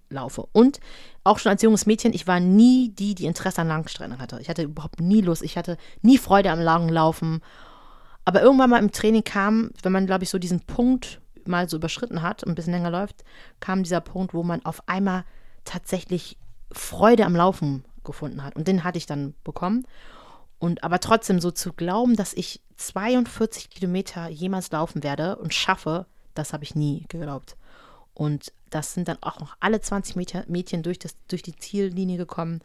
laufe. 0.10 0.48
Und 0.54 0.80
auch 1.26 1.40
schon 1.40 1.50
als 1.50 1.62
junges 1.62 1.86
Mädchen, 1.86 2.14
ich 2.14 2.28
war 2.28 2.40
nie 2.40 2.90
die, 2.90 3.16
die 3.16 3.26
Interesse 3.26 3.62
an 3.62 3.68
Langstrecken 3.68 4.20
hatte. 4.20 4.40
Ich 4.40 4.48
hatte 4.48 4.64
überhaupt 4.64 5.02
nie 5.02 5.22
Lust, 5.22 5.42
ich 5.42 5.58
hatte 5.58 5.78
nie 6.02 6.18
Freude 6.18 6.52
am 6.52 6.62
langen 6.62 6.90
Laufen. 6.90 7.42
Aber 8.24 8.42
irgendwann 8.42 8.70
mal 8.70 8.80
im 8.80 8.92
Training 8.92 9.24
kam, 9.24 9.72
wenn 9.82 9.92
man, 9.92 10.06
glaube 10.06 10.24
ich, 10.24 10.30
so 10.30 10.38
diesen 10.38 10.62
Punkt 10.62 11.20
mal 11.46 11.68
so 11.68 11.78
überschritten 11.78 12.22
hat 12.22 12.44
und 12.44 12.52
ein 12.52 12.56
bisschen 12.56 12.74
länger 12.74 12.92
läuft, 12.92 13.24
kam 13.60 13.84
dieser 13.84 14.02
Punkt, 14.02 14.34
wo 14.34 14.44
man 14.44 14.64
auf 14.66 14.88
einmal 14.88 15.24
tatsächlich 15.66 16.38
Freude 16.72 17.26
am 17.26 17.36
Laufen 17.36 17.84
gefunden 18.04 18.44
hat. 18.44 18.56
Und 18.56 18.68
den 18.68 18.84
hatte 18.84 18.98
ich 18.98 19.06
dann 19.06 19.34
bekommen. 19.44 19.86
Und 20.60 20.84
aber 20.84 21.00
trotzdem 21.00 21.40
so 21.40 21.52
zu 21.52 21.74
glauben, 21.74 22.16
dass 22.16 22.34
ich 22.34 22.62
42 22.78 23.70
Kilometer 23.70 24.28
jemals 24.30 24.72
laufen 24.72 25.04
werde 25.04 25.36
und 25.38 25.54
schaffe, 25.54 26.06
das 26.34 26.54
habe 26.54 26.64
ich 26.64 26.76
nie 26.76 27.06
geglaubt. 27.10 27.56
Und 28.14 28.52
das 28.70 28.94
sind 28.94 29.08
dann 29.08 29.22
auch 29.22 29.40
noch 29.40 29.56
alle 29.60 29.80
20 29.80 30.16
Meter, 30.16 30.44
Mädchen 30.48 30.84
durch, 30.84 31.00
das, 31.00 31.16
durch 31.28 31.44
die 31.44 31.56
Ziellinie 31.56 32.18
gekommen. 32.18 32.62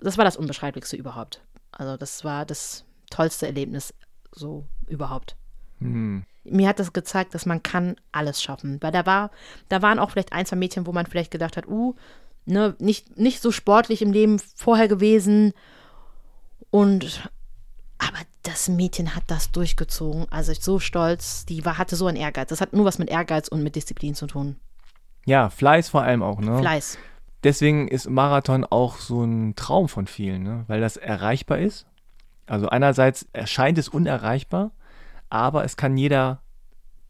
Das 0.00 0.16
war 0.16 0.24
das 0.24 0.36
Unbeschreiblichste 0.36 0.96
überhaupt. 0.96 1.42
Also 1.72 1.96
das 1.96 2.24
war 2.24 2.46
das 2.46 2.84
tollste 3.10 3.46
Erlebnis 3.46 3.92
so 4.32 4.64
überhaupt. 4.86 5.36
Mhm 5.80 6.24
mir 6.50 6.68
hat 6.68 6.78
das 6.78 6.92
gezeigt, 6.92 7.34
dass 7.34 7.46
man 7.46 7.62
kann 7.62 7.96
alles 8.12 8.42
schaffen. 8.42 8.78
Weil 8.80 8.92
da 8.92 9.06
war, 9.06 9.30
da 9.68 9.82
waren 9.82 9.98
auch 9.98 10.10
vielleicht 10.10 10.32
ein, 10.32 10.46
zwei 10.46 10.56
Mädchen, 10.56 10.86
wo 10.86 10.92
man 10.92 11.06
vielleicht 11.06 11.30
gedacht 11.30 11.56
hat, 11.56 11.68
uh, 11.68 11.94
ne, 12.46 12.74
nicht, 12.78 13.18
nicht 13.18 13.42
so 13.42 13.50
sportlich 13.50 14.02
im 14.02 14.12
Leben 14.12 14.38
vorher 14.38 14.88
gewesen. 14.88 15.52
Und 16.70 17.30
aber 17.98 18.18
das 18.44 18.68
Mädchen 18.68 19.14
hat 19.16 19.24
das 19.26 19.50
durchgezogen. 19.50 20.26
Also 20.30 20.52
ich 20.52 20.60
so 20.60 20.78
stolz, 20.78 21.44
die 21.44 21.64
war, 21.64 21.78
hatte 21.78 21.96
so 21.96 22.06
einen 22.06 22.16
Ehrgeiz. 22.16 22.48
Das 22.48 22.60
hat 22.60 22.72
nur 22.72 22.84
was 22.84 22.98
mit 22.98 23.10
Ehrgeiz 23.10 23.48
und 23.48 23.62
mit 23.62 23.74
Disziplin 23.74 24.14
zu 24.14 24.26
tun. 24.26 24.56
Ja, 25.26 25.50
Fleiß 25.50 25.88
vor 25.88 26.02
allem 26.02 26.22
auch, 26.22 26.40
ne? 26.40 26.58
Fleiß. 26.58 26.96
Deswegen 27.44 27.88
ist 27.88 28.08
Marathon 28.08 28.64
auch 28.64 28.98
so 28.98 29.24
ein 29.24 29.54
Traum 29.56 29.88
von 29.88 30.06
vielen, 30.06 30.42
ne? 30.42 30.64
Weil 30.68 30.80
das 30.80 30.96
erreichbar 30.96 31.58
ist. 31.58 31.86
Also 32.46 32.68
einerseits 32.68 33.26
erscheint 33.32 33.76
es 33.78 33.88
unerreichbar, 33.88 34.70
aber 35.28 35.64
es 35.64 35.76
kann 35.76 35.96
jeder 35.96 36.40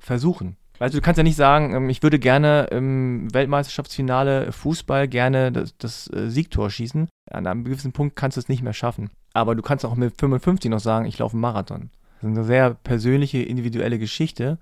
versuchen. 0.00 0.56
Weißt 0.78 0.94
du, 0.94 0.98
du 0.98 1.04
kannst 1.04 1.18
ja 1.18 1.24
nicht 1.24 1.36
sagen, 1.36 1.74
ähm, 1.74 1.90
ich 1.90 2.02
würde 2.02 2.18
gerne 2.18 2.68
im 2.70 3.32
Weltmeisterschaftsfinale 3.32 4.52
Fußball 4.52 5.08
gerne 5.08 5.52
das, 5.52 5.76
das 5.76 6.08
äh, 6.12 6.28
Siegtor 6.30 6.70
schießen. 6.70 7.08
An 7.30 7.46
einem 7.46 7.64
gewissen 7.64 7.92
Punkt 7.92 8.16
kannst 8.16 8.36
du 8.36 8.40
es 8.40 8.48
nicht 8.48 8.62
mehr 8.62 8.72
schaffen. 8.72 9.10
Aber 9.32 9.54
du 9.54 9.62
kannst 9.62 9.84
auch 9.84 9.94
mit 9.94 10.18
55 10.18 10.70
noch 10.70 10.80
sagen, 10.80 11.06
ich 11.06 11.18
laufe 11.18 11.34
einen 11.34 11.42
Marathon. 11.42 11.90
Das 12.20 12.30
ist 12.30 12.36
eine 12.36 12.44
sehr 12.44 12.74
persönliche, 12.74 13.42
individuelle 13.42 13.98
Geschichte. 13.98 14.58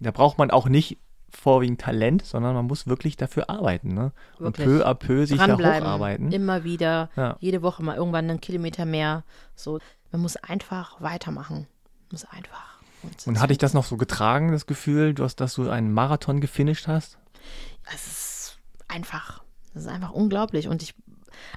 Da 0.00 0.10
braucht 0.10 0.38
man 0.38 0.50
auch 0.50 0.68
nicht 0.68 0.98
vorwiegend 1.30 1.80
Talent, 1.80 2.24
sondern 2.24 2.54
man 2.54 2.66
muss 2.66 2.86
wirklich 2.86 3.16
dafür 3.16 3.50
arbeiten. 3.50 3.94
Ne? 3.94 4.12
Und 4.38 4.56
peu 4.56 4.86
à 4.86 4.94
peu 4.94 5.26
sich 5.26 5.38
da 5.38 5.58
hocharbeiten. 5.58 6.32
Immer 6.32 6.64
wieder, 6.64 7.10
ja. 7.16 7.36
jede 7.40 7.62
Woche 7.62 7.82
mal 7.82 7.96
irgendwann 7.96 8.30
einen 8.30 8.40
Kilometer 8.40 8.86
mehr. 8.86 9.24
So, 9.54 9.78
man 10.12 10.22
muss 10.22 10.36
einfach 10.36 11.00
weitermachen. 11.00 11.56
Man 11.56 12.12
muss 12.12 12.24
einfach. 12.24 12.80
Und, 13.02 13.26
und 13.26 13.40
hatte 13.40 13.52
ich 13.52 13.58
das 13.58 13.74
noch 13.74 13.84
so 13.84 13.96
getragen, 13.96 14.52
das 14.52 14.66
Gefühl, 14.66 15.14
du 15.14 15.24
hast, 15.24 15.36
dass 15.36 15.54
du 15.54 15.68
einen 15.68 15.92
Marathon 15.92 16.40
gefinisht 16.40 16.88
hast? 16.88 17.18
Es 17.94 18.06
ist 18.06 18.58
einfach. 18.88 19.42
Das 19.74 19.82
ist 19.82 19.88
einfach 19.88 20.12
unglaublich. 20.12 20.68
Und 20.68 20.82
ich, 20.82 20.94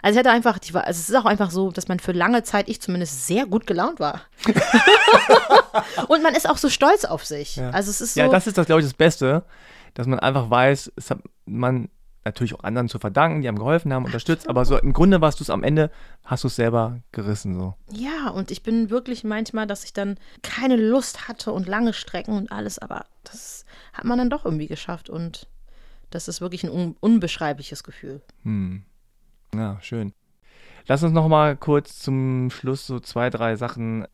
also 0.01 0.19
ich 0.19 0.25
hatte 0.25 0.33
einfach, 0.33 0.59
also 0.73 0.99
es 0.99 1.09
ist 1.09 1.15
auch 1.15 1.25
einfach 1.25 1.51
so, 1.51 1.71
dass 1.71 1.87
man 1.87 1.99
für 1.99 2.11
lange 2.11 2.43
Zeit, 2.43 2.69
ich 2.69 2.81
zumindest, 2.81 3.27
sehr 3.27 3.45
gut 3.45 3.67
gelaunt 3.67 3.99
war. 3.99 4.21
und 6.07 6.23
man 6.23 6.35
ist 6.35 6.49
auch 6.49 6.57
so 6.57 6.69
stolz 6.69 7.05
auf 7.05 7.25
sich. 7.25 7.57
Ja. 7.57 7.69
Also 7.71 7.91
es 7.91 8.01
ist 8.01 8.13
so. 8.13 8.19
Ja, 8.19 8.27
das 8.27 8.47
ist 8.47 8.57
das, 8.57 8.65
glaube 8.65 8.81
ich, 8.81 8.87
das 8.87 8.93
Beste, 8.93 9.43
dass 9.93 10.07
man 10.07 10.19
einfach 10.19 10.49
weiß, 10.49 10.91
es 10.95 11.11
hat, 11.11 11.19
man 11.45 11.89
natürlich 12.25 12.53
auch 12.53 12.63
anderen 12.63 12.89
zu 12.89 12.99
verdanken, 12.99 13.41
die 13.41 13.47
haben 13.47 13.57
geholfen, 13.57 13.93
haben 13.93 14.05
unterstützt, 14.05 14.49
aber 14.49 14.65
so 14.65 14.77
im 14.77 14.93
Grunde 14.93 15.21
warst 15.21 15.39
du 15.39 15.43
es 15.43 15.49
am 15.49 15.63
Ende, 15.63 15.89
hast 16.23 16.43
du 16.43 16.47
es 16.47 16.55
selber 16.55 16.99
gerissen 17.11 17.55
so. 17.55 17.75
Ja, 17.91 18.29
und 18.29 18.51
ich 18.51 18.63
bin 18.63 18.89
wirklich 18.89 19.23
manchmal, 19.23 19.67
dass 19.67 19.83
ich 19.83 19.93
dann 19.93 20.17
keine 20.41 20.75
Lust 20.75 21.27
hatte 21.27 21.51
und 21.51 21.67
lange 21.67 21.93
Strecken 21.93 22.35
und 22.35 22.51
alles, 22.51 22.79
aber 22.79 23.05
das 23.23 23.65
hat 23.93 24.05
man 24.05 24.17
dann 24.17 24.29
doch 24.29 24.45
irgendwie 24.45 24.67
geschafft 24.67 25.09
und 25.09 25.47
das 26.09 26.27
ist 26.27 26.41
wirklich 26.41 26.63
ein 26.63 26.71
un 26.71 26.95
unbeschreibliches 26.99 27.83
Gefühl. 27.83 28.21
Hm. 28.43 28.83
Ja, 29.55 29.77
schön. 29.81 30.13
Lass 30.87 31.03
uns 31.03 31.13
noch 31.13 31.27
mal 31.27 31.55
kurz 31.55 31.99
zum 31.99 32.49
Schluss 32.49 32.87
so 32.87 32.99
zwei, 32.99 33.29
drei 33.29 33.55
Sachen 33.55 34.07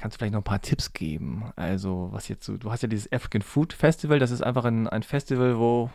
kannst 0.00 0.16
du 0.16 0.18
vielleicht 0.18 0.32
noch 0.32 0.40
ein 0.40 0.44
paar 0.44 0.62
Tipps 0.62 0.92
geben? 0.92 1.52
Also, 1.56 2.08
was 2.10 2.28
jetzt 2.28 2.44
so, 2.44 2.56
du 2.56 2.72
hast 2.72 2.82
ja 2.82 2.88
dieses 2.88 3.12
African 3.12 3.42
Food 3.42 3.72
Festival, 3.72 4.18
das 4.18 4.30
ist 4.30 4.42
einfach 4.42 4.64
ein, 4.64 4.88
ein 4.88 5.02
Festival, 5.02 5.58
wo 5.58 5.90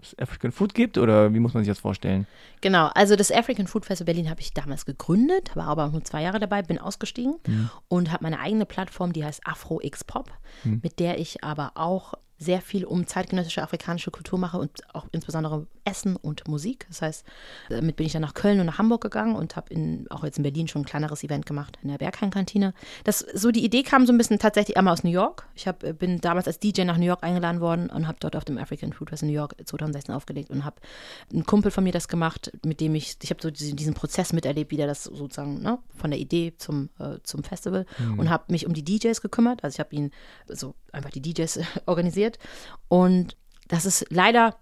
es 0.00 0.16
African 0.18 0.52
Food 0.52 0.74
gibt 0.74 0.96
oder 0.96 1.34
wie 1.34 1.40
muss 1.40 1.54
man 1.54 1.64
sich 1.64 1.70
das 1.70 1.80
vorstellen? 1.80 2.26
Genau, 2.60 2.90
also 2.94 3.16
das 3.16 3.32
African 3.32 3.66
Food 3.66 3.86
Festival 3.86 4.14
Berlin 4.14 4.30
habe 4.30 4.40
ich 4.40 4.52
damals 4.52 4.84
gegründet, 4.84 5.56
war 5.56 5.66
aber 5.66 5.88
nur 5.88 6.04
zwei 6.04 6.22
Jahre 6.22 6.38
dabei, 6.38 6.62
bin 6.62 6.78
ausgestiegen 6.78 7.36
mhm. 7.46 7.70
und 7.88 8.12
habe 8.12 8.22
meine 8.22 8.38
eigene 8.38 8.66
Plattform, 8.66 9.12
die 9.12 9.24
heißt 9.24 9.44
Afro 9.44 9.80
X 9.82 10.04
Pop, 10.04 10.30
mhm. 10.62 10.80
mit 10.82 11.00
der 11.00 11.18
ich 11.18 11.42
aber 11.42 11.72
auch 11.74 12.14
sehr 12.38 12.60
viel 12.60 12.84
um 12.84 13.06
zeitgenössische 13.06 13.62
afrikanische 13.62 14.10
Kultur 14.10 14.38
mache 14.38 14.58
und 14.58 14.70
auch 14.94 15.06
insbesondere 15.12 15.66
Essen 15.84 16.16
und 16.16 16.46
Musik. 16.46 16.86
Das 16.88 17.02
heißt, 17.02 17.24
damit 17.68 17.96
bin 17.96 18.06
ich 18.06 18.12
dann 18.12 18.22
nach 18.22 18.34
Köln 18.34 18.60
und 18.60 18.66
nach 18.66 18.78
Hamburg 18.78 19.02
gegangen 19.02 19.34
und 19.34 19.56
habe 19.56 19.74
auch 20.10 20.22
jetzt 20.22 20.38
in 20.38 20.44
Berlin 20.44 20.68
schon 20.68 20.82
ein 20.82 20.84
kleineres 20.84 21.24
Event 21.24 21.46
gemacht 21.46 21.78
in 21.82 21.88
der 21.88 21.98
Berghain-Kantine. 21.98 22.74
so 23.34 23.50
die 23.50 23.64
Idee 23.64 23.82
kam 23.82 24.06
so 24.06 24.12
ein 24.12 24.18
bisschen 24.18 24.38
tatsächlich 24.38 24.76
einmal 24.76 24.92
aus 24.92 25.02
New 25.02 25.10
York. 25.10 25.48
Ich 25.54 25.66
hab, 25.66 25.80
bin 25.98 26.20
damals 26.20 26.46
als 26.46 26.60
DJ 26.60 26.82
nach 26.82 26.96
New 26.96 27.06
York 27.06 27.24
eingeladen 27.24 27.60
worden 27.60 27.90
und 27.90 28.06
habe 28.06 28.18
dort 28.20 28.36
auf 28.36 28.44
dem 28.44 28.58
African 28.58 28.92
Food 28.92 29.10
Fest 29.10 29.22
in 29.22 29.28
New 29.28 29.34
York 29.34 29.56
2016 29.64 30.14
aufgelegt 30.14 30.50
und 30.50 30.64
habe 30.64 30.76
einen 31.32 31.44
Kumpel 31.44 31.70
von 31.70 31.82
mir 31.82 31.92
das 31.92 32.06
gemacht, 32.06 32.52
mit 32.64 32.80
dem 32.80 32.94
ich, 32.94 33.16
ich 33.22 33.30
habe 33.30 33.42
so 33.42 33.50
diesen, 33.50 33.76
diesen, 33.76 33.94
Prozess 33.94 34.32
miterlebt, 34.32 34.70
wie 34.70 34.76
der 34.76 34.86
das 34.86 35.04
sozusagen 35.04 35.60
ne, 35.60 35.78
von 35.96 36.10
der 36.10 36.20
Idee 36.20 36.54
zum, 36.56 36.90
äh, 37.00 37.18
zum 37.24 37.42
Festival 37.42 37.84
mhm. 37.98 38.18
und 38.18 38.30
habe 38.30 38.44
mich 38.52 38.66
um 38.66 38.74
die 38.74 38.84
DJs 38.84 39.20
gekümmert. 39.22 39.64
Also 39.64 39.76
ich 39.76 39.80
habe 39.80 39.94
ihn 39.96 40.10
so 40.46 40.74
einfach 40.92 41.10
die 41.10 41.20
DJs 41.20 41.60
organisiert 41.86 42.27
und 42.88 43.36
das 43.68 43.86
ist 43.86 44.06
leider 44.10 44.56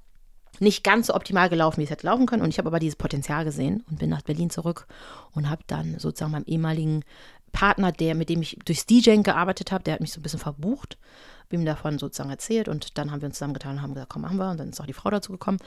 nicht 0.60 0.84
ganz 0.84 1.08
so 1.08 1.14
optimal 1.14 1.48
gelaufen, 1.48 1.80
wie 1.80 1.84
es 1.84 1.90
hätte 1.90 2.06
laufen 2.06 2.26
können. 2.26 2.42
Und 2.42 2.48
ich 2.48 2.58
habe 2.58 2.68
aber 2.68 2.78
dieses 2.78 2.96
Potenzial 2.96 3.44
gesehen 3.44 3.84
und 3.90 3.98
bin 3.98 4.10
nach 4.10 4.22
Berlin 4.22 4.50
zurück 4.50 4.86
und 5.32 5.50
habe 5.50 5.62
dann 5.66 5.98
sozusagen 5.98 6.32
meinem 6.32 6.46
ehemaligen 6.46 7.04
Partner, 7.52 7.92
der, 7.92 8.14
mit 8.14 8.28
dem 8.28 8.42
ich 8.42 8.58
durchs 8.64 8.86
DJing 8.86 9.22
gearbeitet 9.22 9.72
habe, 9.72 9.84
der 9.84 9.94
hat 9.94 10.00
mich 10.00 10.12
so 10.12 10.20
ein 10.20 10.22
bisschen 10.22 10.38
verbucht, 10.38 10.98
habe 11.46 11.56
ihm 11.56 11.64
davon 11.64 11.98
sozusagen 11.98 12.30
erzählt 12.30 12.68
und 12.68 12.98
dann 12.98 13.10
haben 13.10 13.20
wir 13.20 13.26
uns 13.26 13.36
zusammengetan 13.36 13.76
und 13.76 13.82
haben 13.82 13.94
gesagt, 13.94 14.10
komm, 14.10 14.22
machen 14.22 14.36
wir. 14.36 14.50
Und 14.50 14.58
dann 14.58 14.70
ist 14.70 14.80
auch 14.80 14.86
die 14.86 14.92
Frau 14.92 15.10
dazu 15.10 15.30
gekommen. 15.30 15.58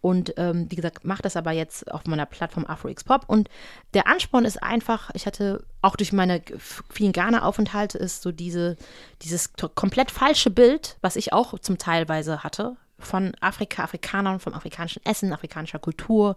Und 0.00 0.34
ähm, 0.36 0.66
wie 0.68 0.76
gesagt, 0.76 1.04
mache 1.04 1.22
das 1.22 1.36
aber 1.36 1.52
jetzt 1.52 1.90
auf 1.92 2.04
meiner 2.06 2.26
Plattform 2.26 2.66
AfroX 2.66 3.04
Pop. 3.04 3.24
Und 3.28 3.48
der 3.94 4.08
Ansporn 4.08 4.44
ist 4.44 4.62
einfach, 4.62 5.10
ich 5.14 5.26
hatte 5.26 5.64
auch 5.80 5.94
durch 5.94 6.12
meine 6.12 6.42
vielen 6.90 7.12
Ghana-Aufenthalte 7.12 7.98
ist 7.98 8.22
so 8.22 8.32
diese, 8.32 8.76
dieses 9.22 9.52
komplett 9.74 10.10
falsche 10.10 10.50
Bild, 10.50 10.96
was 11.02 11.14
ich 11.14 11.32
auch 11.32 11.58
zum 11.60 11.78
Teilweise 11.78 12.42
hatte, 12.42 12.76
von 12.98 13.32
Afrika, 13.40 13.84
Afrikanern, 13.84 14.40
vom 14.40 14.54
afrikanischen 14.54 15.04
Essen, 15.04 15.32
afrikanischer 15.32 15.78
Kultur 15.78 16.36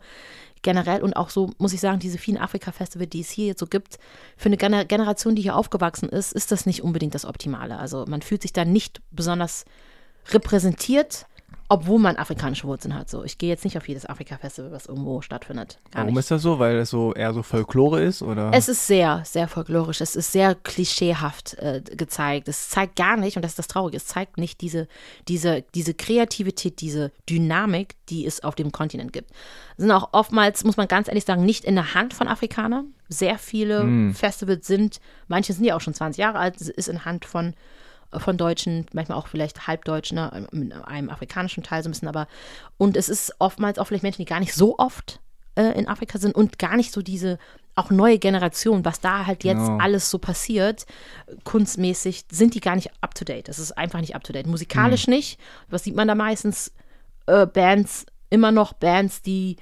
generell 0.62 1.02
und 1.02 1.16
auch 1.16 1.30
so, 1.30 1.52
muss 1.58 1.74
ich 1.74 1.80
sagen, 1.80 2.00
diese 2.00 2.18
vielen 2.18 2.38
Afrika-Festival, 2.38 3.08
die 3.08 3.22
es 3.22 3.30
hier 3.30 3.48
jetzt 3.48 3.60
so 3.60 3.68
gibt, 3.68 3.98
für 4.38 4.48
eine 4.48 4.86
Generation, 4.86 5.36
die 5.36 5.42
hier 5.42 5.56
aufgewachsen 5.56 6.10
ist, 6.10 6.34
ist 6.34 6.52
das 6.52 6.66
nicht 6.66 6.84
unbedingt 6.84 7.16
das 7.16 7.26
Optimale. 7.26 7.78
Also 7.78 8.06
man 8.08 8.22
fühlt 8.22 8.42
sich 8.42 8.54
da 8.54 8.66
nicht 8.66 9.02
besonders 9.12 9.66
repräsentiert 10.30 11.26
obwohl 11.72 12.00
man 12.00 12.18
afrikanische 12.18 12.68
Wurzeln 12.68 12.94
hat. 12.94 13.10
So, 13.10 13.24
ich 13.24 13.38
gehe 13.38 13.48
jetzt 13.48 13.64
nicht 13.64 13.78
auf 13.78 13.88
jedes 13.88 14.06
Afrika-Festival, 14.06 14.74
was 14.74 14.88
irgendwo 14.88 15.22
stattfindet. 15.22 15.80
Gar 15.92 16.02
Warum 16.02 16.16
nicht. 16.16 16.20
ist 16.20 16.32
das 16.32 16.42
so? 16.42 16.60
Weil 16.60 16.76
es 16.76 16.90
so 16.90 17.14
eher 17.14 17.34
so 17.34 17.44
Folklore 17.44 18.04
ist, 18.04 18.22
oder? 18.22 18.52
Es 18.54 18.68
ist 18.68 18.88
sehr, 18.88 19.22
sehr 19.24 19.48
folklorisch. 19.48 20.02
Es 20.02 20.18
ist 20.18 20.34
sehr 20.34 20.54
klischeehaft 20.54 21.54
äh, 21.60 21.82
gezeigt. 21.82 22.50
Es 22.50 22.68
zeigt 22.68 22.98
gar 22.98 23.16
nicht, 23.16 23.38
und 23.38 23.44
das 23.44 23.54
ist 23.54 23.60
das 23.60 23.70
Traurige, 23.70 23.96
es 23.96 24.06
zeigt 24.06 24.38
nicht 24.38 24.60
diese, 24.60 24.90
diese, 25.30 25.64
diese 25.74 25.94
Kreativität, 25.94 26.82
diese 26.82 27.14
Dynamik, 27.30 27.96
die 28.10 28.26
es 28.26 28.44
auf 28.44 28.56
dem 28.56 28.74
Kontinent 28.74 29.14
gibt. 29.14 29.32
Es 29.78 29.84
sind 29.84 29.92
auch 29.92 30.10
oftmals, 30.12 30.66
muss 30.66 30.76
man 30.76 30.90
ganz 30.90 31.08
ehrlich 31.08 31.24
sagen, 31.24 31.46
nicht 31.46 31.64
in 31.64 31.76
der 31.76 31.94
Hand 31.94 32.14
von 32.14 32.28
Afrikanern. 32.28 32.94
Sehr 33.08 33.38
viele 33.38 33.86
mm. 33.86 34.14
Festivals 34.14 34.68
sind, 34.68 35.00
manche 35.30 35.54
sind 35.54 35.64
ja 35.64 35.78
auch 35.78 35.82
schon 35.82 35.94
20 35.94 36.20
Jahre 36.20 36.38
alt, 36.40 36.60
ist 36.60 36.90
in 36.90 37.06
Hand 37.06 37.24
von 37.24 37.54
von 38.18 38.38
Deutschen, 38.38 38.86
manchmal 38.94 39.18
auch 39.18 39.28
vielleicht 39.28 39.68
Halbdeutschen, 39.68 40.16
ne, 40.16 40.48
mit 40.52 40.74
einem 40.74 41.10
afrikanischen 41.10 41.64
Teil 41.64 41.84
so 41.84 41.90
ein 41.90 41.92
bisschen, 41.92 42.08
aber 42.08 42.28
und 42.78 42.98
es 42.98 43.10
ist 43.10 43.36
oftmals 43.40 43.80
auch 43.80 43.86
vielleicht 43.86 44.04
Menschen, 44.04 44.22
die 44.22 44.30
gar 44.30 44.40
nicht 44.40 44.54
so 44.54 44.78
oft 44.78 45.20
äh, 45.56 45.78
in 45.78 45.88
Afrika 45.88 46.18
sind 46.18 46.36
und 46.36 46.60
gar 46.60 46.76
nicht 46.76 46.92
so 46.92 47.02
diese 47.02 47.38
auch 47.76 47.90
neue 47.90 48.20
Generation, 48.20 48.84
was 48.84 49.00
da 49.00 49.26
halt 49.26 49.44
jetzt 49.44 49.68
no. 49.68 49.78
alles 49.78 50.10
so 50.10 50.20
passiert, 50.20 50.86
kunstmäßig, 51.46 52.26
sind 52.30 52.54
die 52.54 52.60
gar 52.60 52.76
nicht 52.76 52.92
up 53.00 53.16
to 53.16 53.24
date. 53.24 53.48
Das 53.48 53.60
ist 53.60 53.78
einfach 53.78 54.02
nicht 54.02 54.14
up 54.14 54.24
to 54.24 54.34
date. 54.34 54.46
Musikalisch 54.46 55.08
mhm. 55.08 55.14
nicht. 55.14 55.40
Was 55.70 55.86
sieht 55.86 55.96
man 55.96 56.08
da 56.08 56.16
meistens? 56.16 56.74
Äh, 57.28 57.46
Bands, 57.46 58.06
immer 58.30 58.52
noch 58.52 58.74
Bands, 58.74 59.22
die 59.22 59.56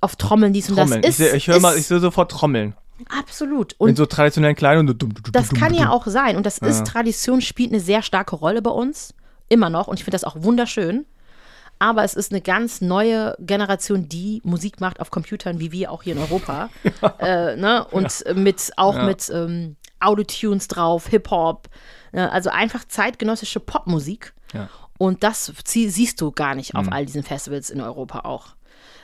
auf 0.00 0.16
Trommeln 0.16 0.52
dies 0.52 0.68
und 0.68 0.76
Trommeln. 0.76 1.02
das 1.02 1.18
ist. 1.18 1.28
Ich, 1.28 1.34
ich 1.34 1.46
höre 1.48 1.60
mal, 1.60 1.78
ich 1.78 1.88
höre 1.88 2.00
sofort 2.00 2.30
Trommeln. 2.30 2.74
Absolut. 3.08 3.74
Und 3.78 3.90
in 3.90 3.96
so 3.96 4.06
traditionellen 4.06 4.56
Kleidung. 4.56 4.96
Das 5.32 5.50
kann 5.50 5.74
ja 5.74 5.90
auch 5.90 6.06
sein. 6.06 6.36
Und 6.36 6.46
das 6.46 6.58
ist, 6.58 6.86
Tradition 6.86 7.40
spielt 7.40 7.70
eine 7.72 7.80
sehr 7.80 8.02
starke 8.02 8.36
Rolle 8.36 8.62
bei 8.62 8.70
uns. 8.70 9.14
Immer 9.48 9.70
noch. 9.70 9.86
Und 9.86 9.98
ich 9.98 10.04
finde 10.04 10.16
das 10.16 10.24
auch 10.24 10.36
wunderschön. 10.42 11.06
Aber 11.78 12.04
es 12.04 12.14
ist 12.14 12.32
eine 12.32 12.40
ganz 12.40 12.80
neue 12.80 13.36
Generation, 13.38 14.08
die 14.08 14.40
Musik 14.44 14.80
macht 14.80 14.98
auf 14.98 15.10
Computern, 15.10 15.60
wie 15.60 15.72
wir 15.72 15.92
auch 15.92 16.02
hier 16.02 16.14
in 16.14 16.20
Europa. 16.20 16.70
Ja. 17.02 17.14
Äh, 17.18 17.56
ne? 17.56 17.86
Und 17.90 18.24
ja. 18.26 18.34
mit 18.34 18.72
auch 18.76 18.96
ja. 18.96 19.04
mit 19.04 19.30
ähm, 19.30 19.76
Autotunes 20.00 20.68
drauf, 20.68 21.08
Hip-Hop. 21.08 21.68
Äh, 22.12 22.20
also 22.20 22.50
einfach 22.50 22.86
zeitgenössische 22.86 23.60
Popmusik. 23.60 24.32
Und 24.98 25.22
das 25.22 25.52
siehst 25.66 26.20
du 26.20 26.32
gar 26.32 26.54
nicht 26.54 26.74
auf 26.74 26.86
mhm. 26.86 26.92
all 26.92 27.04
diesen 27.04 27.22
Festivals 27.22 27.68
in 27.68 27.80
Europa 27.80 28.20
auch. 28.20 28.56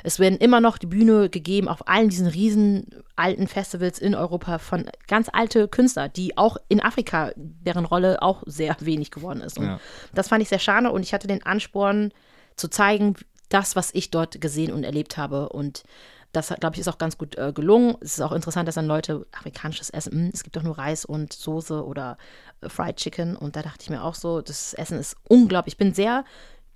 Es 0.02 0.18
werden 0.18 0.38
immer 0.38 0.60
noch 0.60 0.78
die 0.78 0.86
Bühne 0.86 1.28
gegeben 1.28 1.68
auf 1.68 1.88
allen 1.88 2.08
diesen 2.08 2.26
riesen 2.26 2.86
alten 3.16 3.46
Festivals 3.46 3.98
in 3.98 4.14
Europa 4.14 4.58
von 4.58 4.86
ganz 5.06 5.28
alte 5.32 5.68
Künstler, 5.68 6.08
die 6.08 6.36
auch 6.36 6.56
in 6.68 6.82
Afrika, 6.82 7.32
deren 7.36 7.84
Rolle 7.84 8.22
auch 8.22 8.42
sehr 8.46 8.76
wenig 8.80 9.10
geworden 9.10 9.40
ist. 9.40 9.58
Und 9.58 9.66
ja. 9.66 9.80
das 10.14 10.28
fand 10.28 10.42
ich 10.42 10.48
sehr 10.48 10.58
schade 10.58 10.90
und 10.90 11.02
ich 11.02 11.14
hatte 11.14 11.26
den 11.26 11.42
Ansporn 11.44 12.12
zu 12.56 12.68
zeigen, 12.68 13.14
das, 13.48 13.76
was 13.76 13.94
ich 13.94 14.10
dort 14.10 14.40
gesehen 14.40 14.72
und 14.72 14.84
erlebt 14.84 15.16
habe 15.16 15.50
und 15.50 15.84
das, 16.32 16.48
glaube 16.48 16.74
ich, 16.74 16.80
ist 16.80 16.88
auch 16.88 16.98
ganz 16.98 17.18
gut 17.18 17.36
äh, 17.36 17.52
gelungen. 17.52 17.96
Es 18.00 18.14
ist 18.14 18.20
auch 18.22 18.32
interessant, 18.32 18.66
dass 18.66 18.76
dann 18.76 18.86
Leute 18.86 19.26
afrikanisches 19.32 19.90
Essen, 19.90 20.14
mh, 20.14 20.24
hm, 20.24 20.30
es 20.32 20.42
gibt 20.42 20.56
doch 20.56 20.62
nur 20.62 20.78
Reis 20.78 21.04
und 21.04 21.32
Soße 21.32 21.84
oder 21.84 22.16
äh, 22.62 22.70
Fried 22.70 22.96
Chicken. 22.96 23.36
Und 23.36 23.54
da 23.54 23.62
dachte 23.62 23.82
ich 23.82 23.90
mir 23.90 24.02
auch 24.02 24.14
so, 24.14 24.40
das 24.40 24.72
Essen 24.72 24.98
ist 24.98 25.16
unglaublich. 25.28 25.74
Ich 25.74 25.78
bin 25.78 25.92
sehr 25.92 26.24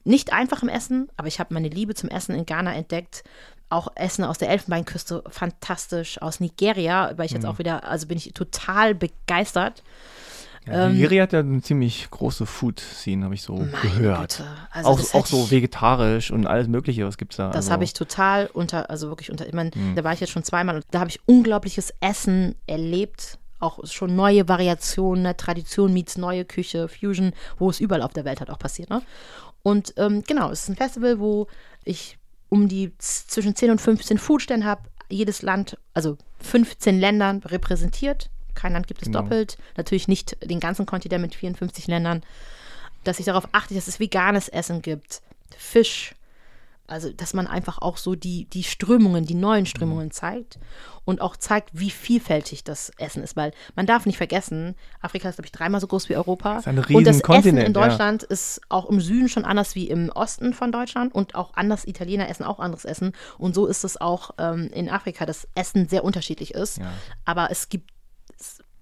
nicht 0.07 0.33
einfach 0.33 0.63
im 0.63 0.69
Essen, 0.69 1.09
aber 1.17 1.29
ich 1.29 1.41
habe 1.41 1.53
meine 1.53 1.69
Liebe 1.69 1.95
zum 1.95 2.09
Essen 2.09 2.35
in 2.35 2.47
Ghana 2.47 2.75
entdeckt. 2.75 3.25
Auch 3.69 3.89
Essen 3.97 4.25
aus 4.25 4.39
der 4.39 4.49
Elfenbeinküste, 4.51 5.25
fantastisch. 5.29 6.23
Aus 6.23 6.39
Nigeria, 6.39 7.13
weil 7.17 7.27
ich 7.27 7.33
jetzt 7.33 7.43
mhm. 7.43 7.49
auch 7.49 7.59
wieder, 7.59 7.85
also 7.85 8.07
bin 8.07 8.17
ich 8.17 8.33
total 8.33 8.95
begeistert. 8.95 9.83
Ja, 10.67 10.89
Nigeria 10.89 11.19
ähm, 11.19 11.23
hat 11.23 11.33
ja 11.33 11.41
eine 11.41 11.63
ziemlich 11.63 12.09
große 12.11 12.45
Food-Scene, 12.45 13.25
habe 13.25 13.35
ich 13.35 13.43
so 13.43 13.55
gehört. 13.83 14.43
Also 14.71 14.91
auch, 14.91 15.15
auch 15.15 15.27
so 15.27 15.51
vegetarisch 15.51 16.31
und 16.31 16.47
alles 16.47 16.69
Mögliche, 16.69 17.07
was 17.07 17.19
gibt 17.19 17.33
es 17.33 17.37
da? 17.37 17.49
Das 17.49 17.57
also. 17.57 17.73
habe 17.73 17.85
ich 17.85 17.93
total 17.93 18.49
unter, 18.53 18.91
also 18.91 19.09
wirklich 19.09 19.31
unter, 19.31 19.47
ich 19.47 19.53
meine, 19.53 19.71
hm. 19.71 19.95
da 19.95 20.05
war 20.05 20.13
ich 20.13 20.21
jetzt 20.21 20.31
schon 20.31 20.45
zweimal 20.45 20.77
und 20.77 20.85
da 20.91 21.01
habe 21.01 21.11
ich 21.11 21.21
unglaubliches 21.27 21.93
Essen 22.01 22.57
erlebt. 22.67 23.39
Auch 23.59 23.87
schon 23.87 24.15
neue 24.15 24.49
Variationen, 24.49 25.23
ne? 25.23 25.35
Tradition 25.35 25.93
meets 25.95 26.19
neue 26.19 26.45
Küche, 26.45 26.89
Fusion, 26.89 27.33
wo 27.59 27.71
es 27.71 27.81
überall 27.81 28.03
auf 28.03 28.13
der 28.13 28.27
Welt 28.27 28.41
halt 28.41 28.51
auch 28.51 28.59
passiert. 28.59 28.91
Ne? 28.91 29.01
Und 29.67 29.95
ähm, 29.97 30.23
genau, 30.27 30.51
es 30.51 30.63
ist 30.63 30.69
ein 30.69 30.77
Festival, 30.77 31.19
wo 31.19 31.49
ich 31.85 32.19
um 32.49 32.69
die 32.69 32.93
zwischen 32.99 33.57
10 33.57 33.73
und 33.73 33.81
15 33.81 34.19
Foodstände 34.19 34.67
habe. 34.67 34.83
Jedes 35.09 35.43
Land, 35.43 35.77
also 35.95 36.17
15 36.41 37.01
Ländern 37.01 37.43
repräsentiert 37.45 38.31
kein 38.57 38.73
Land 38.73 38.89
gibt 38.89 39.03
es 39.03 39.07
genau. 39.07 39.21
doppelt. 39.21 39.57
Natürlich 39.77 40.09
nicht 40.09 40.37
den 40.43 40.59
ganzen 40.59 40.87
Kontinent 40.87 41.23
mit 41.23 41.35
54 41.37 41.87
Ländern. 41.87 42.23
Dass 43.05 43.21
ich 43.21 43.27
darauf 43.27 43.47
achte, 43.53 43.75
dass 43.75 43.87
es 43.87 44.01
veganes 44.01 44.49
Essen 44.49 44.83
gibt. 44.83 45.23
Fisch. 45.57 46.17
Also, 46.89 47.13
dass 47.13 47.35
man 47.35 47.47
einfach 47.47 47.79
auch 47.79 47.97
so 47.97 48.15
die, 48.15 48.45
die 48.47 48.63
Strömungen, 48.63 49.25
die 49.25 49.35
neuen 49.35 49.67
Strömungen 49.67 50.11
zeigt 50.11 50.59
und 51.05 51.21
auch 51.21 51.37
zeigt, 51.37 51.71
wie 51.73 51.91
vielfältig 51.91 52.65
das 52.65 52.91
Essen 52.99 53.23
ist. 53.23 53.37
Weil 53.37 53.53
man 53.75 53.87
darf 53.87 54.07
nicht 54.07 54.17
vergessen, 54.17 54.75
Afrika 55.01 55.29
ist, 55.29 55.37
glaube 55.37 55.47
ich, 55.47 55.53
dreimal 55.53 55.81
so 55.81 55.87
groß 55.87 56.09
wie 56.09 56.17
Europa. 56.17 56.55
Das 56.57 56.67
ist 56.67 56.69
ein 56.69 56.95
und 56.95 57.07
das 57.07 57.21
Essen 57.21 57.59
in 57.59 57.73
Deutschland 57.73 58.23
ja. 58.23 58.29
ist 58.29 58.61
auch 58.69 58.89
im 58.89 59.01
Süden 59.01 59.29
schon 59.29 59.45
anders 59.45 59.75
wie 59.75 59.89
im 59.89 60.11
Osten 60.11 60.55
von 60.55 60.73
Deutschland 60.73 61.15
und 61.15 61.35
auch 61.35 61.55
anders. 61.55 61.87
Italiener 61.87 62.29
essen 62.29 62.45
auch 62.45 62.59
anderes 62.59 62.85
Essen. 62.85 63.13
Und 63.39 63.55
so 63.55 63.67
ist 63.67 63.85
es 63.85 64.01
auch 64.01 64.31
ähm, 64.39 64.71
in 64.73 64.89
Afrika, 64.89 65.27
dass 65.27 65.49
Essen 65.55 65.89
sehr 65.89 66.05
unterschiedlich 66.05 66.55
ist. 66.55 66.79
Ja. 66.79 66.93
Aber 67.25 67.51
es 67.51 67.69
gibt 67.69 67.91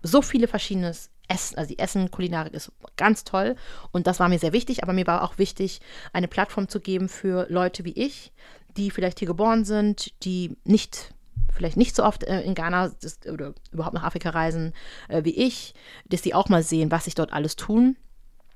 so 0.02 0.22
viele 0.22 0.48
verschiedene 0.48 0.94
Essen, 1.28 1.56
also 1.56 1.68
die 1.68 1.78
Essen, 1.78 2.10
Kulinarik 2.10 2.54
ist 2.54 2.72
ganz 2.96 3.24
toll. 3.24 3.56
Und 3.92 4.06
das 4.06 4.20
war 4.20 4.28
mir 4.28 4.38
sehr 4.38 4.52
wichtig, 4.52 4.82
aber 4.82 4.92
mir 4.92 5.06
war 5.06 5.22
auch 5.22 5.38
wichtig, 5.38 5.80
eine 6.12 6.28
Plattform 6.28 6.68
zu 6.68 6.80
geben 6.80 7.08
für 7.08 7.46
Leute 7.48 7.84
wie 7.84 7.92
ich, 7.92 8.32
die 8.76 8.90
vielleicht 8.90 9.18
hier 9.18 9.28
geboren 9.28 9.64
sind, 9.64 10.12
die 10.24 10.56
nicht 10.64 11.14
vielleicht 11.52 11.76
nicht 11.76 11.94
so 11.94 12.02
oft 12.02 12.24
äh, 12.24 12.42
in 12.42 12.54
Ghana 12.54 12.90
oder 13.32 13.54
überhaupt 13.70 13.94
nach 13.94 14.02
Afrika 14.02 14.30
reisen 14.30 14.72
äh, 15.08 15.22
wie 15.24 15.36
ich, 15.36 15.74
dass 16.06 16.22
die 16.22 16.34
auch 16.34 16.48
mal 16.48 16.64
sehen, 16.64 16.90
was 16.90 17.04
sich 17.04 17.14
dort 17.14 17.32
alles 17.32 17.54
tun. 17.54 17.96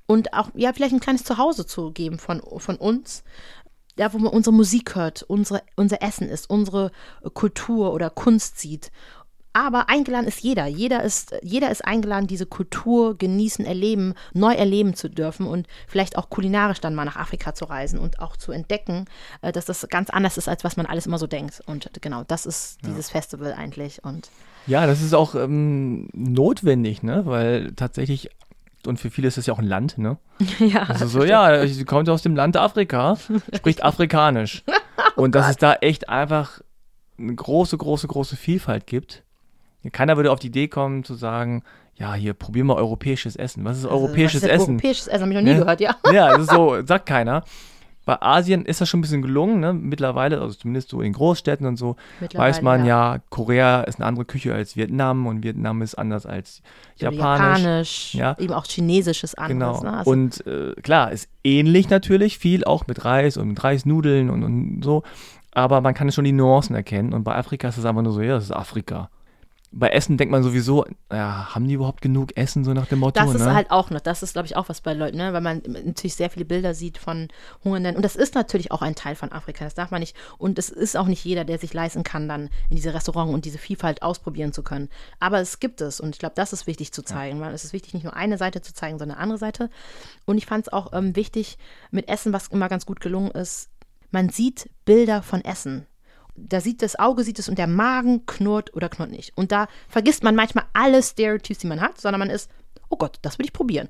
Und 0.05 0.33
auch 0.33 0.49
ja 0.55 0.73
vielleicht 0.73 0.93
ein 0.93 0.99
kleines 0.99 1.23
Zuhause 1.23 1.65
zu 1.65 1.91
geben 1.91 2.19
von, 2.19 2.41
von 2.57 2.75
uns, 2.75 3.23
da 3.95 4.13
wo 4.13 4.17
man 4.17 4.33
unsere 4.33 4.55
Musik 4.55 4.95
hört, 4.95 5.23
unsere, 5.23 5.61
unser 5.75 6.01
Essen 6.01 6.29
ist, 6.29 6.49
unsere 6.49 6.91
Kultur 7.33 7.93
oder 7.93 8.09
Kunst 8.09 8.59
sieht 8.59 8.91
aber 9.65 9.89
eingeladen 9.89 10.27
ist 10.27 10.41
jeder. 10.41 10.67
Jeder 10.67 11.03
ist, 11.03 11.35
jeder 11.41 11.71
ist 11.71 11.85
eingeladen, 11.85 12.27
diese 12.27 12.45
Kultur 12.45 13.17
genießen, 13.17 13.65
erleben, 13.65 14.13
neu 14.33 14.53
erleben 14.53 14.93
zu 14.93 15.09
dürfen 15.09 15.45
und 15.45 15.67
vielleicht 15.87 16.17
auch 16.17 16.29
kulinarisch 16.29 16.81
dann 16.81 16.95
mal 16.95 17.05
nach 17.05 17.15
Afrika 17.15 17.53
zu 17.53 17.65
reisen 17.65 17.99
und 17.99 18.19
auch 18.19 18.37
zu 18.37 18.51
entdecken, 18.51 19.05
äh, 19.41 19.51
dass 19.51 19.65
das 19.65 19.87
ganz 19.89 20.09
anders 20.09 20.37
ist, 20.37 20.47
als 20.47 20.63
was 20.63 20.77
man 20.77 20.85
alles 20.85 21.05
immer 21.05 21.17
so 21.17 21.27
denkt. 21.27 21.61
Und 21.65 21.89
genau, 22.01 22.23
das 22.27 22.45
ist 22.45 22.79
dieses 22.85 23.09
ja. 23.09 23.13
Festival 23.13 23.53
eigentlich. 23.53 24.03
Und 24.03 24.29
ja, 24.67 24.85
das 24.85 25.01
ist 25.01 25.13
auch 25.13 25.35
ähm, 25.35 26.09
notwendig, 26.13 27.03
ne? 27.03 27.25
Weil 27.25 27.73
tatsächlich 27.75 28.29
und 28.87 28.97
für 28.97 29.09
viele 29.09 29.27
ist 29.27 29.37
es 29.37 29.45
ja 29.45 29.53
auch 29.53 29.59
ein 29.59 29.67
Land, 29.67 29.97
ne? 29.97 30.17
Ja. 30.59 30.83
Also 30.83 31.07
so, 31.07 31.23
ja, 31.23 31.67
sie 31.67 31.85
kommt 31.85 32.09
aus 32.09 32.21
dem 32.21 32.35
Land 32.35 32.55
Afrika, 32.55 33.17
spricht 33.53 33.83
Afrikanisch. 33.83 34.63
oh 35.17 35.23
und 35.23 35.35
dass 35.35 35.45
Gott. 35.45 35.51
es 35.51 35.57
da 35.57 35.73
echt 35.75 36.09
einfach 36.09 36.61
eine 37.17 37.35
große, 37.35 37.77
große, 37.77 38.07
große 38.07 38.37
Vielfalt 38.37 38.87
gibt. 38.87 39.23
Keiner 39.91 40.17
würde 40.17 40.31
auf 40.31 40.39
die 40.39 40.47
Idee 40.47 40.67
kommen 40.67 41.03
zu 41.03 41.13
sagen, 41.13 41.63
ja, 41.95 42.13
hier 42.13 42.33
probieren 42.33 42.67
wir 42.67 42.75
europäisches 42.75 43.35
Essen. 43.35 43.65
Was 43.65 43.77
ist 43.77 43.85
also, 43.85 43.95
europäisches 43.95 44.43
was 44.43 44.49
ist 44.49 44.55
Essen? 44.55 44.71
Europäisches 44.75 45.07
Essen 45.07 45.21
habe 45.21 45.31
ich 45.31 45.35
noch 45.35 45.43
nie 45.43 45.53
ne? 45.53 45.59
gehört, 45.59 45.81
ja. 45.81 45.95
Ja, 46.11 46.29
das 46.29 46.43
ist 46.43 46.51
so, 46.51 46.81
sagt 46.85 47.05
keiner. 47.05 47.43
Bei 48.05 48.21
Asien 48.21 48.65
ist 48.65 48.81
das 48.81 48.89
schon 48.89 48.99
ein 48.99 49.01
bisschen 49.01 49.21
gelungen, 49.21 49.59
ne? 49.59 49.71
Mittlerweile, 49.73 50.41
also 50.41 50.55
zumindest 50.55 50.89
so 50.89 51.01
in 51.01 51.13
Großstädten 51.13 51.67
und 51.67 51.75
so, 51.75 51.95
weiß 52.33 52.61
man 52.61 52.85
ja. 52.85 53.15
ja. 53.15 53.21
Korea 53.29 53.81
ist 53.81 53.99
eine 53.99 54.07
andere 54.07 54.25
Küche 54.25 54.53
als 54.53 54.75
Vietnam 54.75 55.27
und 55.27 55.43
Vietnam 55.43 55.81
ist 55.81 55.93
anders 55.95 56.25
als 56.25 56.63
Japanisch. 56.95 57.61
Japanisch, 57.61 58.15
ja. 58.15 58.35
eben 58.39 58.53
auch 58.53 58.65
Chinesisches 58.65 59.35
anders. 59.35 59.81
Genau. 59.81 59.91
Ne? 59.91 59.97
Also 59.97 60.09
und 60.11 60.47
äh, 60.47 60.73
klar, 60.81 61.11
ist 61.11 61.29
ähnlich 61.43 61.89
natürlich, 61.89 62.39
viel 62.39 62.63
auch 62.63 62.87
mit 62.87 63.05
Reis 63.05 63.37
und 63.37 63.49
mit 63.49 63.63
Reisnudeln 63.63 64.31
und, 64.31 64.43
und 64.43 64.81
so, 64.83 65.03
aber 65.51 65.81
man 65.81 65.93
kann 65.93 66.11
schon 66.11 66.25
die 66.25 66.31
Nuancen 66.31 66.75
erkennen 66.75 67.13
und 67.13 67.23
bei 67.23 67.35
Afrika 67.35 67.67
ist 67.67 67.77
es 67.77 67.85
einfach 67.85 68.01
nur 68.01 68.13
so, 68.13 68.21
ja, 68.21 68.35
das 68.35 68.45
ist 68.45 68.51
Afrika 68.51 69.11
bei 69.71 69.89
Essen 69.89 70.17
denkt 70.17 70.31
man 70.31 70.41
sowieso, 70.41 70.85
ja, 71.11 71.53
haben 71.53 71.67
die 71.67 71.75
überhaupt 71.75 72.01
genug 72.01 72.35
Essen, 72.35 72.63
so 72.63 72.73
nach 72.73 72.87
dem 72.87 72.99
Motto? 72.99 73.19
Das 73.19 73.33
ist 73.33 73.45
ne? 73.45 73.53
halt 73.53 73.69
auch 73.69 73.91
noch, 73.91 73.99
das 73.99 74.23
ist, 74.23 74.33
glaube 74.33 74.47
ich, 74.47 74.55
auch 74.55 74.67
was 74.67 74.81
bei 74.81 74.93
Leuten, 74.93 75.17
ne? 75.17 75.31
weil 75.31 75.41
man 75.41 75.61
natürlich 75.65 76.15
sehr 76.15 76.31
viele 76.31 76.45
Bilder 76.45 76.73
sieht 76.73 76.97
von 76.97 77.27
Hungernden. 77.63 77.95
Und 77.95 78.03
das 78.03 78.15
ist 78.15 78.33
natürlich 78.33 78.71
auch 78.71 78.81
ein 78.81 78.95
Teil 78.95 79.15
von 79.15 79.31
Afrika, 79.31 79.63
das 79.63 79.75
darf 79.75 79.91
man 79.91 79.99
nicht. 79.99 80.15
Und 80.39 80.57
es 80.57 80.69
ist 80.69 80.97
auch 80.97 81.05
nicht 81.05 81.23
jeder, 81.23 81.45
der 81.45 81.59
sich 81.59 81.73
leisten 81.73 82.03
kann, 82.03 82.27
dann 82.27 82.49
in 82.69 82.77
diese 82.77 82.93
Restaurants 82.93 83.33
und 83.33 83.45
diese 83.45 83.59
Vielfalt 83.59 84.01
ausprobieren 84.01 84.53
zu 84.53 84.63
können. 84.63 84.89
Aber 85.19 85.39
es 85.39 85.59
gibt 85.59 85.81
es 85.81 85.99
und 85.99 86.15
ich 86.15 86.19
glaube, 86.19 86.35
das 86.35 86.51
ist 86.51 86.65
wichtig 86.65 86.91
zu 86.91 87.03
zeigen, 87.03 87.39
ja. 87.39 87.45
weil 87.45 87.53
es 87.53 87.63
ist 87.63 87.73
wichtig, 87.73 87.93
nicht 87.93 88.03
nur 88.03 88.15
eine 88.15 88.37
Seite 88.37 88.61
zu 88.61 88.73
zeigen, 88.73 88.97
sondern 88.97 89.17
eine 89.17 89.23
andere 89.23 89.39
Seite. 89.39 89.69
Und 90.25 90.39
ich 90.39 90.47
fand 90.47 90.65
es 90.65 90.73
auch 90.73 90.93
ähm, 90.93 91.15
wichtig 91.15 91.59
mit 91.91 92.09
Essen, 92.09 92.33
was 92.33 92.47
immer 92.47 92.69
ganz 92.69 92.87
gut 92.87 93.01
gelungen 93.01 93.31
ist, 93.31 93.69
man 94.11 94.29
sieht 94.29 94.71
Bilder 94.85 95.21
von 95.21 95.45
Essen 95.45 95.85
da 96.47 96.61
sieht 96.61 96.81
das 96.81 96.97
Auge, 96.97 97.23
sieht 97.23 97.39
es 97.39 97.49
und 97.49 97.57
der 97.57 97.67
Magen 97.67 98.25
knurrt 98.25 98.73
oder 98.75 98.89
knurrt 98.89 99.11
nicht. 99.11 99.37
Und 99.37 99.51
da 99.51 99.67
vergisst 99.87 100.23
man 100.23 100.35
manchmal 100.35 100.65
alle 100.73 101.01
Stereotypes, 101.03 101.59
die 101.59 101.67
man 101.67 101.81
hat, 101.81 101.99
sondern 101.99 102.19
man 102.19 102.29
ist, 102.29 102.49
oh 102.89 102.97
Gott, 102.97 103.19
das 103.21 103.39
will 103.39 103.45
ich 103.45 103.53
probieren. 103.53 103.89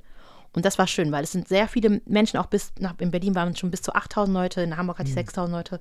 Und 0.53 0.65
das 0.65 0.79
war 0.79 0.87
schön, 0.87 1.11
weil 1.11 1.23
es 1.23 1.31
sind 1.31 1.47
sehr 1.47 1.67
viele 1.67 2.01
Menschen, 2.05 2.37
auch 2.39 2.47
bis 2.47 2.73
nach, 2.79 2.95
in 2.97 3.11
Berlin 3.11 3.35
waren 3.35 3.49
es 3.49 3.59
schon 3.59 3.69
bis 3.69 3.83
zu 3.83 3.93
8000 3.93 4.33
Leute, 4.35 4.61
in 4.61 4.77
Hamburg 4.77 4.97
hatte 4.97 5.09
ich 5.09 5.15
mhm. 5.15 5.19
6000 5.19 5.55
Leute. 5.55 5.79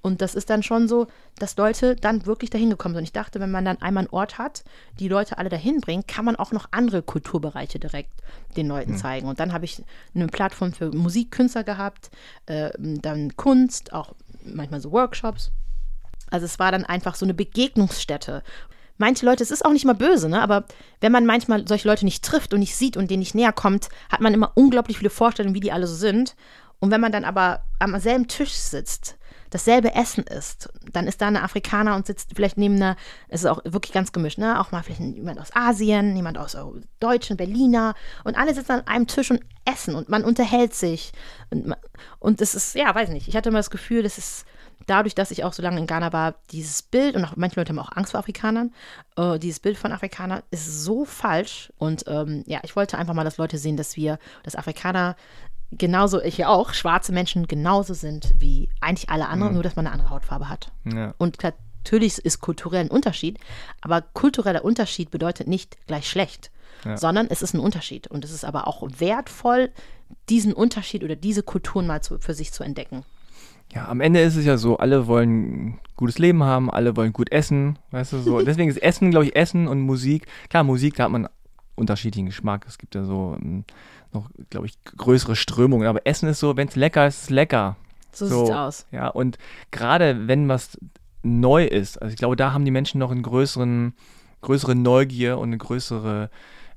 Und 0.00 0.22
das 0.22 0.34
ist 0.34 0.48
dann 0.48 0.62
schon 0.62 0.88
so, 0.88 1.06
dass 1.38 1.56
Leute 1.58 1.96
dann 1.96 2.24
wirklich 2.24 2.48
dahin 2.48 2.70
gekommen 2.70 2.94
sind. 2.94 3.00
Und 3.00 3.04
ich 3.04 3.12
dachte, 3.12 3.40
wenn 3.40 3.50
man 3.50 3.66
dann 3.66 3.82
einmal 3.82 4.04
einen 4.04 4.12
Ort 4.12 4.38
hat, 4.38 4.64
die 4.98 5.08
Leute 5.08 5.36
alle 5.36 5.50
dahin 5.50 5.80
bringt, 5.80 6.08
kann 6.08 6.24
man 6.24 6.36
auch 6.36 6.52
noch 6.52 6.68
andere 6.70 7.02
Kulturbereiche 7.02 7.78
direkt 7.78 8.12
den 8.56 8.68
Leuten 8.68 8.92
mhm. 8.92 8.96
zeigen. 8.96 9.28
Und 9.28 9.38
dann 9.38 9.52
habe 9.52 9.66
ich 9.66 9.82
eine 10.14 10.28
Plattform 10.28 10.72
für 10.72 10.90
Musikkünstler 10.92 11.64
gehabt, 11.64 12.10
äh, 12.46 12.70
dann 12.78 13.36
Kunst, 13.36 13.92
auch 13.92 14.14
manchmal 14.44 14.80
so 14.80 14.92
Workshops. 14.92 15.52
Also 16.30 16.46
es 16.46 16.58
war 16.58 16.72
dann 16.72 16.84
einfach 16.84 17.14
so 17.14 17.24
eine 17.26 17.34
Begegnungsstätte. 17.34 18.42
Manche 18.98 19.26
Leute, 19.26 19.42
es 19.42 19.50
ist 19.50 19.64
auch 19.64 19.72
nicht 19.72 19.84
mal 19.84 19.94
böse, 19.94 20.28
ne? 20.28 20.40
aber 20.40 20.64
wenn 21.00 21.12
man 21.12 21.26
manchmal 21.26 21.68
solche 21.68 21.86
Leute 21.86 22.06
nicht 22.06 22.24
trifft 22.24 22.54
und 22.54 22.60
nicht 22.60 22.74
sieht 22.74 22.96
und 22.96 23.10
denen 23.10 23.20
nicht 23.20 23.34
näher 23.34 23.52
kommt, 23.52 23.90
hat 24.10 24.20
man 24.20 24.32
immer 24.32 24.52
unglaublich 24.54 24.98
viele 24.98 25.10
Vorstellungen, 25.10 25.54
wie 25.54 25.60
die 25.60 25.72
alle 25.72 25.86
so 25.86 25.94
sind. 25.94 26.34
Und 26.80 26.90
wenn 26.90 27.00
man 27.00 27.12
dann 27.12 27.24
aber 27.24 27.60
am 27.78 27.98
selben 28.00 28.26
Tisch 28.26 28.52
sitzt, 28.52 29.16
dasselbe 29.50 29.94
Essen 29.94 30.24
isst, 30.24 30.68
dann 30.92 31.06
ist 31.06 31.20
da 31.20 31.28
eine 31.28 31.42
Afrikaner 31.42 31.94
und 31.94 32.06
sitzt 32.06 32.30
vielleicht 32.34 32.58
neben 32.58 32.76
einer, 32.76 32.96
es 33.28 33.42
ist 33.42 33.46
auch 33.46 33.60
wirklich 33.64 33.92
ganz 33.92 34.12
gemischt, 34.12 34.38
ne? 34.38 34.60
Auch 34.60 34.72
mal 34.72 34.82
vielleicht 34.82 35.00
jemand 35.00 35.40
aus 35.40 35.54
Asien, 35.54 36.16
jemand 36.16 36.38
aus 36.38 36.56
Deutschen, 37.00 37.36
Berliner 37.36 37.94
und 38.24 38.36
alle 38.36 38.54
sitzen 38.54 38.72
an 38.72 38.86
einem 38.86 39.06
Tisch 39.06 39.30
und 39.30 39.40
essen 39.64 39.94
und 39.94 40.08
man 40.08 40.24
unterhält 40.24 40.74
sich. 40.74 41.12
Und, 41.50 41.74
und 42.18 42.40
es 42.40 42.54
ist, 42.54 42.74
ja, 42.74 42.94
weiß 42.94 43.10
nicht, 43.10 43.28
ich 43.28 43.36
hatte 43.36 43.48
immer 43.48 43.58
das 43.58 43.70
Gefühl, 43.70 44.02
das 44.02 44.18
ist 44.18 44.46
dadurch, 44.86 45.14
dass 45.14 45.30
ich 45.30 45.44
auch 45.44 45.52
so 45.52 45.62
lange 45.62 45.78
in 45.78 45.86
Ghana 45.86 46.12
war, 46.12 46.34
dieses 46.50 46.82
Bild, 46.82 47.16
und 47.16 47.24
auch 47.24 47.36
manche 47.36 47.58
Leute 47.58 47.70
haben 47.70 47.78
auch 47.78 47.96
Angst 47.96 48.12
vor 48.12 48.20
Afrikanern, 48.20 48.72
äh, 49.16 49.38
dieses 49.38 49.60
Bild 49.60 49.76
von 49.76 49.92
Afrikanern 49.92 50.42
ist 50.50 50.84
so 50.84 51.04
falsch. 51.04 51.72
Und 51.78 52.04
ähm, 52.06 52.44
ja, 52.46 52.60
ich 52.62 52.76
wollte 52.76 52.98
einfach 52.98 53.14
mal, 53.14 53.24
dass 53.24 53.38
Leute 53.38 53.58
sehen, 53.58 53.76
dass 53.76 53.96
wir, 53.96 54.18
dass 54.44 54.56
Afrikaner 54.56 55.16
genauso, 55.72 56.20
ich 56.22 56.38
ja 56.38 56.48
auch, 56.48 56.72
schwarze 56.72 57.12
Menschen 57.12 57.48
genauso 57.48 57.94
sind 57.94 58.34
wie 58.38 58.68
eigentlich 58.80 59.10
alle 59.10 59.28
anderen, 59.28 59.52
mhm. 59.52 59.54
nur 59.54 59.62
dass 59.62 59.76
man 59.76 59.86
eine 59.86 59.94
andere 59.94 60.10
Hautfarbe 60.10 60.48
hat. 60.48 60.70
Ja. 60.84 61.14
Und 61.18 61.38
natürlich 61.42 62.18
ist 62.18 62.40
kulturell 62.40 62.84
ein 62.84 62.90
Unterschied, 62.90 63.38
aber 63.80 64.02
kultureller 64.02 64.64
Unterschied 64.64 65.10
bedeutet 65.10 65.48
nicht 65.48 65.76
gleich 65.86 66.08
schlecht. 66.08 66.50
Ja. 66.84 66.98
sondern 66.98 67.26
es 67.30 67.40
ist 67.40 67.54
ein 67.54 67.58
Unterschied. 67.58 68.06
Und 68.06 68.22
es 68.24 68.30
ist 68.30 68.44
aber 68.44 68.68
auch 68.68 68.86
wertvoll, 68.98 69.72
diesen 70.28 70.52
Unterschied 70.52 71.02
oder 71.02 71.16
diese 71.16 71.42
Kulturen 71.42 71.86
mal 71.86 72.02
zu, 72.02 72.18
für 72.18 72.34
sich 72.34 72.52
zu 72.52 72.62
entdecken 72.62 73.04
ja, 73.72 73.88
am 73.88 74.00
Ende 74.00 74.20
ist 74.20 74.36
es 74.36 74.44
ja 74.44 74.56
so, 74.56 74.78
alle 74.78 75.06
wollen 75.06 75.30
ein 75.30 75.80
gutes 75.96 76.18
Leben 76.18 76.42
haben, 76.42 76.70
alle 76.70 76.96
wollen 76.96 77.12
gut 77.12 77.30
essen, 77.32 77.78
weißt 77.90 78.14
du 78.14 78.18
so. 78.18 78.40
Deswegen 78.44 78.70
ist 78.70 78.82
Essen, 78.82 79.10
glaube 79.10 79.26
ich, 79.26 79.36
Essen 79.36 79.68
und 79.68 79.80
Musik. 79.80 80.26
Klar, 80.48 80.64
Musik, 80.64 80.96
da 80.96 81.04
hat 81.04 81.10
man 81.10 81.28
unterschiedlichen 81.74 82.26
Geschmack. 82.26 82.64
Es 82.66 82.78
gibt 82.78 82.94
ja 82.94 83.04
so 83.04 83.36
um, 83.40 83.64
noch, 84.12 84.30
glaube 84.50 84.66
ich, 84.66 84.74
größere 84.84 85.36
Strömungen. 85.36 85.86
Aber 85.86 86.06
Essen 86.06 86.28
ist 86.28 86.40
so, 86.40 86.56
wenn 86.56 86.68
es 86.68 86.76
lecker 86.76 87.06
ist, 87.06 87.16
ist 87.16 87.22
es 87.24 87.30
lecker. 87.30 87.76
So, 88.12 88.26
so 88.26 88.46
sieht's 88.46 88.56
aus. 88.56 88.86
Ja, 88.92 89.08
und 89.08 89.38
gerade 89.70 90.26
wenn 90.26 90.48
was 90.48 90.78
neu 91.22 91.64
ist. 91.64 92.00
Also 92.00 92.12
ich 92.12 92.18
glaube, 92.18 92.36
da 92.36 92.52
haben 92.52 92.64
die 92.64 92.70
Menschen 92.70 92.98
noch 92.98 93.10
einen 93.10 93.22
größeren, 93.22 93.94
größere 94.40 94.74
Neugier 94.74 95.38
und 95.38 95.48
eine 95.48 95.58
größere 95.58 96.30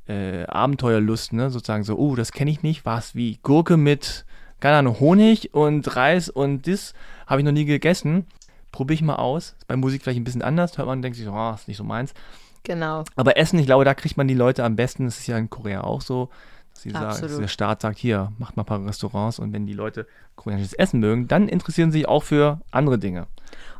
äh, 0.07 0.43
Abenteuerlust, 0.45 1.33
ne? 1.33 1.49
Sozusagen 1.49 1.83
so, 1.83 1.97
oh, 1.97 2.15
das 2.15 2.31
kenne 2.31 2.51
ich 2.51 2.63
nicht, 2.63 2.85
was 2.85 3.15
wie 3.15 3.39
Gurke 3.43 3.77
mit, 3.77 4.25
keine 4.59 4.77
Ahnung, 4.77 4.99
Honig 4.99 5.53
und 5.53 5.95
Reis 5.95 6.29
und 6.29 6.67
das 6.67 6.93
habe 7.27 7.41
ich 7.41 7.45
noch 7.45 7.51
nie 7.51 7.65
gegessen. 7.65 8.27
Probiere 8.71 8.95
ich 8.95 9.01
mal 9.01 9.15
aus. 9.15 9.55
Ist 9.57 9.67
bei 9.67 9.75
Musik 9.75 10.03
vielleicht 10.03 10.19
ein 10.19 10.23
bisschen 10.23 10.41
anders, 10.41 10.77
hört 10.77 10.87
man 10.87 10.99
und 10.99 11.01
denkt 11.01 11.17
sich, 11.17 11.27
oh, 11.27 11.53
ist 11.53 11.67
nicht 11.67 11.77
so 11.77 11.83
meins. 11.83 12.13
Genau. 12.63 13.03
Aber 13.15 13.37
Essen, 13.37 13.57
ich 13.59 13.65
glaube, 13.65 13.85
da 13.85 13.93
kriegt 13.93 14.17
man 14.17 14.27
die 14.27 14.33
Leute 14.33 14.63
am 14.63 14.75
besten. 14.75 15.05
Das 15.05 15.19
ist 15.19 15.27
ja 15.27 15.37
in 15.37 15.49
Korea 15.49 15.81
auch 15.81 16.01
so. 16.01 16.29
Sie 16.81 16.91
sagen, 16.91 17.21
dass 17.21 17.37
der 17.37 17.47
Staat 17.47 17.81
sagt, 17.81 17.97
hier, 17.97 18.31
macht 18.37 18.57
mal 18.57 18.63
ein 18.63 18.65
paar 18.65 18.85
Restaurants 18.85 19.39
und 19.39 19.53
wenn 19.53 19.65
die 19.65 19.73
Leute 19.73 20.07
koreanisches 20.35 20.73
Essen 20.73 20.99
mögen, 20.99 21.27
dann 21.27 21.47
interessieren 21.47 21.91
sie 21.91 21.99
sich 21.99 22.07
auch 22.07 22.23
für 22.23 22.61
andere 22.71 22.97
Dinge. 22.97 23.27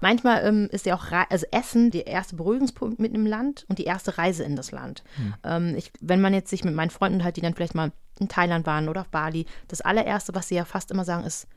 Manchmal 0.02 0.46
ähm, 0.46 0.68
ist 0.72 0.86
ja 0.86 0.96
auch 0.96 1.06
also 1.30 1.46
Essen 1.52 1.92
der 1.92 2.08
erste 2.08 2.36
Berührungspunkt 2.36 3.00
mit 3.00 3.14
einem 3.14 3.26
Land 3.26 3.66
und 3.70 3.80
die 3.80 3.84
erste 3.84 4.18
Reise 4.18 4.44
in 4.44 4.56
das 4.56 4.72
Land. 4.72 5.04
Hm. 5.16 5.34
Ähm, 5.44 5.76
ich, 5.78 5.92
wenn 6.02 6.22
man 6.22 6.34
jetzt 6.34 6.50
sich 6.50 6.64
mit 6.64 6.76
meinen 6.76 6.90
Freunden 6.90 7.24
halt, 7.24 7.38
die 7.38 7.42
dann 7.42 7.54
vielleicht 7.54 7.76
mal 7.76 7.92
in 8.20 8.28
Thailand 8.28 8.66
waren 8.66 8.90
oder 8.90 9.02
auf 9.02 9.10
Bali, 9.10 9.46
das 9.68 9.82
allererste, 9.82 10.36
was 10.36 10.50
sie 10.50 10.56
ja 10.56 10.66
fast 10.66 10.92
immer 10.92 11.06
sagen, 11.06 11.24
ist, 11.24 11.48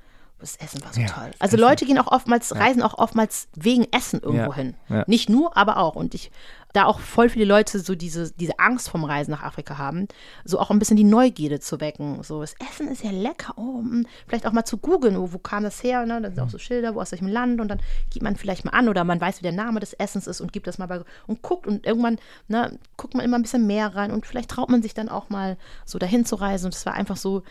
das 0.42 0.56
Essen 0.56 0.84
war 0.84 0.92
so 0.92 1.00
ja, 1.00 1.06
toll. 1.06 1.30
Also 1.38 1.56
Essen. 1.56 1.60
Leute 1.60 1.86
gehen 1.86 1.98
auch 1.98 2.10
oftmals, 2.10 2.50
ja. 2.50 2.58
reisen 2.58 2.82
auch 2.82 2.98
oftmals 2.98 3.48
wegen 3.54 3.86
Essen 3.92 4.20
irgendwo 4.20 4.50
ja, 4.50 4.54
hin. 4.54 4.74
Nicht 5.06 5.28
nur, 5.28 5.56
aber 5.56 5.78
auch. 5.78 5.94
Und 5.94 6.14
ich, 6.14 6.30
da 6.72 6.86
auch 6.86 7.00
voll 7.00 7.28
viele 7.28 7.44
Leute 7.44 7.78
so 7.80 7.94
diese, 7.94 8.32
diese 8.32 8.58
Angst 8.58 8.88
vom 8.88 9.04
Reisen 9.04 9.30
nach 9.30 9.42
Afrika 9.42 9.78
haben, 9.78 10.08
so 10.44 10.58
auch 10.58 10.70
ein 10.70 10.78
bisschen 10.78 10.96
die 10.96 11.04
Neugierde 11.04 11.60
zu 11.60 11.80
wecken. 11.80 12.22
So, 12.22 12.40
das 12.40 12.54
Essen 12.70 12.88
ist 12.88 13.04
ja 13.04 13.10
lecker. 13.10 13.54
Oh, 13.56 13.82
vielleicht 14.26 14.46
auch 14.46 14.52
mal 14.52 14.64
zu 14.64 14.78
googeln, 14.78 15.18
wo, 15.18 15.32
wo 15.32 15.38
kam 15.38 15.64
das 15.64 15.82
her? 15.82 16.06
Ne? 16.06 16.20
Dann 16.20 16.34
sind 16.34 16.42
auch 16.42 16.50
so 16.50 16.58
Schilder, 16.58 16.94
wo 16.94 17.00
aus 17.00 17.12
welchem 17.12 17.28
Land 17.28 17.60
und 17.60 17.68
dann 17.68 17.80
gibt 18.10 18.22
man 18.22 18.36
vielleicht 18.36 18.64
mal 18.64 18.72
an 18.72 18.88
oder 18.88 19.04
man 19.04 19.20
weiß, 19.20 19.38
wie 19.38 19.44
der 19.44 19.52
Name 19.52 19.80
des 19.80 19.92
Essens 19.92 20.26
ist 20.26 20.40
und 20.40 20.52
gibt 20.52 20.66
das 20.66 20.78
mal 20.78 20.86
bei 20.86 21.02
und 21.26 21.42
guckt 21.42 21.66
und 21.66 21.86
irgendwann 21.86 22.18
ne, 22.48 22.78
guckt 22.96 23.14
man 23.14 23.24
immer 23.24 23.38
ein 23.38 23.42
bisschen 23.42 23.66
mehr 23.66 23.94
rein 23.94 24.10
und 24.10 24.26
vielleicht 24.26 24.50
traut 24.50 24.70
man 24.70 24.82
sich 24.82 24.94
dann 24.94 25.08
auch 25.08 25.28
mal 25.28 25.56
so 25.84 25.98
dahin 25.98 26.24
zu 26.24 26.36
reisen. 26.36 26.66
Und 26.66 26.74
es 26.74 26.86
war 26.86 26.94
einfach 26.94 27.16
so 27.16 27.42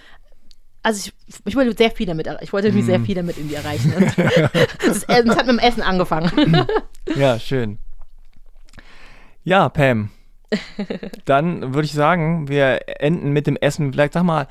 also 0.84 1.12
ich, 1.28 1.36
ich 1.46 1.56
wollte 1.56 1.76
sehr 1.78 1.92
viel 1.92 2.08
damit, 2.08 2.28
ich 2.42 2.54
wollte 2.54 2.72
mm. 2.72 2.82
sehr 2.82 3.00
viel 3.00 3.16
damit 3.16 3.38
irgendwie 3.38 3.56
erreichen. 3.56 3.94
Es 4.80 5.08
hat 5.08 5.26
mit 5.26 5.48
dem 5.48 5.60
Essen 5.60 5.82
angefangen. 5.82 6.66
ja, 7.16 7.40
schön. 7.40 7.78
Ja, 9.44 9.70
Pam. 9.70 10.10
Dann 11.26 11.74
würde 11.74 11.86
ich 11.86 11.94
sagen, 11.94 12.48
wir 12.48 12.82
enden 13.02 13.32
mit 13.32 13.48
dem 13.48 13.56
Essen. 13.58 13.94
Vielleicht 13.94 14.14
sag 14.14 14.24
mal, 14.24 14.48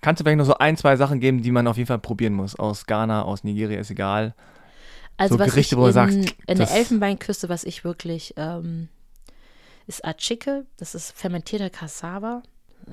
kannst 0.00 0.20
du 0.20 0.24
vielleicht 0.24 0.38
noch 0.38 0.46
so 0.46 0.58
ein, 0.58 0.76
zwei 0.76 0.96
Sachen 0.96 1.20
geben, 1.20 1.42
die 1.42 1.50
man 1.50 1.66
auf 1.66 1.76
jeden 1.76 1.88
Fall 1.88 1.98
probieren 1.98 2.34
muss? 2.34 2.58
Aus 2.58 2.86
Ghana, 2.86 3.22
aus 3.22 3.44
Nigeria, 3.44 3.80
ist 3.80 3.90
egal. 3.90 4.34
Also 5.16 5.34
so 5.34 5.40
was 5.40 5.50
Gerichte, 5.50 5.74
ich 5.74 5.80
wo 5.80 5.86
du 5.86 5.92
sagst, 5.92 6.34
in 6.46 6.58
der 6.58 6.70
Elfenbeinküste, 6.70 7.48
was 7.48 7.64
ich 7.64 7.84
wirklich, 7.84 8.34
ähm, 8.36 8.88
ist 9.86 10.04
Achike. 10.04 10.66
Das 10.76 10.94
ist 10.94 11.12
fermentierter 11.12 11.70
Cassava. 11.70 12.42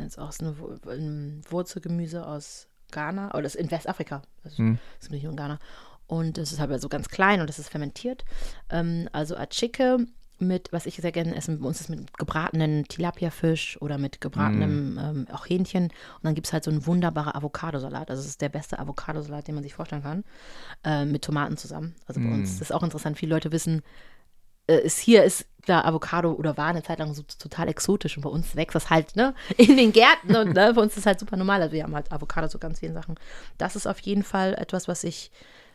Ist 0.05 0.19
auch 0.19 0.31
so 0.31 0.55
ein 0.87 1.41
Wurzelgemüse 1.49 2.25
aus 2.25 2.67
Ghana, 2.91 3.29
oder 3.33 3.43
das 3.43 3.55
ist 3.55 3.61
in 3.61 3.71
Westafrika. 3.71 4.21
Das 4.43 4.57
hm. 4.57 4.77
ist 4.99 5.11
nicht 5.11 5.23
nur 5.23 5.31
in 5.31 5.37
Ghana. 5.37 5.59
Und 6.07 6.37
es 6.37 6.51
ist 6.51 6.59
halt 6.59 6.81
so 6.81 6.89
ganz 6.89 7.07
klein 7.07 7.39
und 7.39 7.49
es 7.49 7.57
ist 7.57 7.69
fermentiert. 7.69 8.25
Ähm, 8.69 9.07
also 9.13 9.37
Achike 9.37 10.05
mit, 10.41 10.73
was 10.73 10.85
ich 10.85 10.95
sehr 10.95 11.11
gerne 11.11 11.35
esse, 11.35 11.55
bei 11.55 11.67
uns 11.67 11.79
ist 11.79 11.89
mit 11.89 12.17
gebratenen 12.17 12.85
Tilapia-Fisch 12.85 13.79
oder 13.81 13.97
mit 13.97 14.19
gebratenem 14.21 14.95
mm. 14.95 14.97
ähm, 14.97 15.27
auch 15.31 15.45
Hähnchen. 15.45 15.85
Und 15.85 16.23
dann 16.23 16.35
gibt 16.35 16.47
es 16.47 16.53
halt 16.53 16.63
so 16.63 16.71
einen 16.71 16.85
wunderbaren 16.85 17.33
Avocadosalat. 17.33 18.09
Also 18.09 18.21
es 18.21 18.27
ist 18.27 18.41
der 18.41 18.49
beste 18.49 18.79
Avocadosalat, 18.79 19.47
den 19.47 19.55
man 19.55 19.63
sich 19.63 19.73
vorstellen 19.73 20.03
kann. 20.03 20.23
Äh, 20.83 21.05
mit 21.05 21.23
Tomaten 21.23 21.57
zusammen. 21.57 21.95
Also 22.07 22.19
bei 22.19 22.27
mm. 22.27 22.33
uns 22.33 22.59
das 22.59 22.69
ist 22.69 22.71
auch 22.73 22.83
interessant. 22.83 23.17
Viele 23.17 23.35
Leute 23.35 23.51
wissen, 23.51 23.83
ist 24.79 24.99
hier 24.99 25.23
ist 25.23 25.45
klar 25.61 25.85
Avocado 25.85 26.31
oder 26.31 26.57
war 26.57 26.67
eine 26.67 26.83
Zeit 26.83 26.99
lang 26.99 27.13
so 27.13 27.23
total 27.23 27.67
exotisch 27.67 28.17
und 28.17 28.23
bei 28.23 28.29
uns 28.29 28.55
wächst 28.55 28.75
das 28.75 28.89
halt 28.89 29.15
ne, 29.15 29.35
in 29.57 29.77
den 29.77 29.91
Gärten 29.91 30.35
und 30.35 30.53
ne, 30.53 30.73
bei 30.73 30.81
uns 30.81 30.97
ist 30.97 31.05
halt 31.05 31.19
super 31.19 31.37
normal. 31.37 31.61
Also 31.61 31.73
wir 31.73 31.83
haben 31.83 31.95
halt 31.95 32.11
Avocado 32.11 32.47
so 32.47 32.57
ganz 32.57 32.79
vielen 32.79 32.93
Sachen. 32.93 33.15
Das 33.57 33.75
ist 33.75 33.87
auf 33.87 33.99
jeden 33.99 34.23
Fall 34.23 34.55
etwas, 34.55 34.87
was 34.87 35.03
ich 35.03 35.31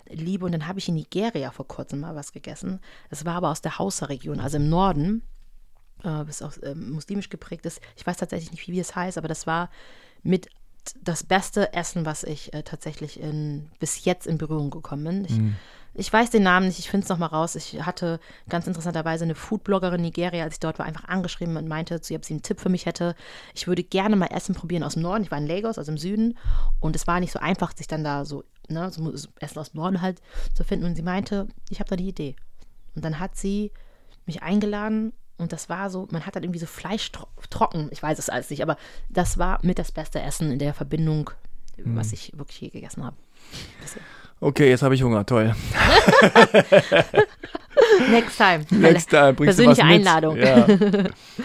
liebe. 0.08 0.44
Und 0.44 0.52
dann 0.52 0.66
habe 0.66 0.78
ich 0.78 0.88
in 0.88 0.94
Nigeria 0.94 1.50
vor 1.50 1.66
kurzem 1.66 2.00
mal 2.00 2.14
was 2.14 2.32
gegessen. 2.32 2.80
Es 3.10 3.24
war 3.24 3.34
aber 3.34 3.50
aus 3.50 3.62
der 3.62 3.78
Hausa-Region, 3.78 4.40
also 4.40 4.56
im 4.56 4.68
Norden, 4.68 5.22
äh, 6.02 6.24
das 6.24 6.42
auch 6.42 6.56
äh, 6.62 6.74
muslimisch 6.74 7.28
geprägt 7.28 7.66
ist. 7.66 7.80
Ich 7.96 8.06
weiß 8.06 8.16
tatsächlich 8.16 8.50
nicht, 8.50 8.68
wie 8.68 8.80
es 8.80 8.94
heißt, 8.94 9.18
aber 9.18 9.28
das 9.28 9.46
war 9.46 9.70
mit 10.22 10.48
das 11.02 11.24
beste 11.24 11.72
Essen, 11.72 12.06
was 12.06 12.22
ich 12.22 12.54
äh, 12.54 12.62
tatsächlich 12.62 13.20
in, 13.20 13.70
bis 13.80 14.04
jetzt 14.04 14.26
in 14.26 14.38
Berührung 14.38 14.70
gekommen 14.70 15.04
bin. 15.04 15.24
Ich, 15.24 15.36
mm. 15.36 15.56
Ich 15.98 16.12
weiß 16.12 16.30
den 16.30 16.42
Namen 16.42 16.66
nicht, 16.66 16.78
ich 16.78 16.90
finde 16.90 17.04
es 17.04 17.08
nochmal 17.08 17.30
raus. 17.30 17.54
Ich 17.54 17.82
hatte 17.82 18.20
ganz 18.48 18.66
interessanterweise 18.66 19.24
eine 19.24 19.34
Foodbloggerin 19.34 19.96
in 19.96 20.02
Nigeria, 20.02 20.44
als 20.44 20.54
ich 20.54 20.60
dort 20.60 20.78
war, 20.78 20.86
einfach 20.86 21.04
angeschrieben 21.04 21.56
und 21.56 21.68
meinte, 21.68 21.98
sie, 22.02 22.16
ob 22.16 22.24
sie 22.24 22.34
einen 22.34 22.42
Tipp 22.42 22.60
für 22.60 22.68
mich 22.68 22.86
hätte. 22.86 23.14
Ich 23.54 23.66
würde 23.66 23.82
gerne 23.82 24.16
mal 24.16 24.26
Essen 24.26 24.54
probieren 24.54 24.82
aus 24.82 24.94
dem 24.94 25.02
Norden. 25.02 25.24
Ich 25.24 25.30
war 25.30 25.38
in 25.38 25.46
Lagos, 25.46 25.78
also 25.78 25.90
im 25.90 25.98
Süden. 25.98 26.36
Und 26.80 26.96
es 26.96 27.06
war 27.06 27.18
nicht 27.20 27.32
so 27.32 27.38
einfach, 27.38 27.74
sich 27.76 27.86
dann 27.86 28.04
da 28.04 28.24
so 28.24 28.44
ne, 28.68 28.90
so 28.90 29.28
Essen 29.40 29.58
aus 29.58 29.72
dem 29.72 29.80
Norden 29.80 30.02
halt 30.02 30.20
zu 30.54 30.64
finden. 30.64 30.84
Und 30.84 30.96
sie 30.96 31.02
meinte, 31.02 31.48
ich 31.70 31.80
habe 31.80 31.88
da 31.88 31.96
die 31.96 32.08
Idee. 32.08 32.36
Und 32.94 33.04
dann 33.04 33.18
hat 33.18 33.36
sie 33.36 33.72
mich 34.26 34.42
eingeladen 34.42 35.12
und 35.38 35.52
das 35.52 35.68
war 35.68 35.90
so, 35.90 36.08
man 36.10 36.24
hat 36.24 36.36
dann 36.36 36.42
irgendwie 36.42 36.60
so 36.60 36.66
Fleisch 36.66 37.12
tro 37.12 37.26
trocken, 37.50 37.88
ich 37.92 38.02
weiß 38.02 38.18
es 38.18 38.30
alles 38.30 38.50
nicht, 38.50 38.62
aber 38.62 38.76
das 39.08 39.38
war 39.38 39.58
mit 39.62 39.78
das 39.78 39.92
beste 39.92 40.20
Essen 40.20 40.50
in 40.50 40.58
der 40.58 40.72
Verbindung, 40.72 41.30
mhm. 41.76 41.94
was 41.96 42.12
ich 42.12 42.36
wirklich 42.36 42.60
je 42.60 42.70
gegessen 42.70 43.04
habe. 43.04 43.16
Okay, 44.40 44.68
jetzt 44.68 44.82
habe 44.82 44.94
ich 44.94 45.02
Hunger, 45.02 45.24
toll. 45.24 45.50
Next 48.10 48.36
time. 48.36 48.64
Next 48.70 49.10
time. 49.10 49.34
Persönliche 49.34 49.82
Einladung. 49.82 50.36
Ja. 50.36 50.66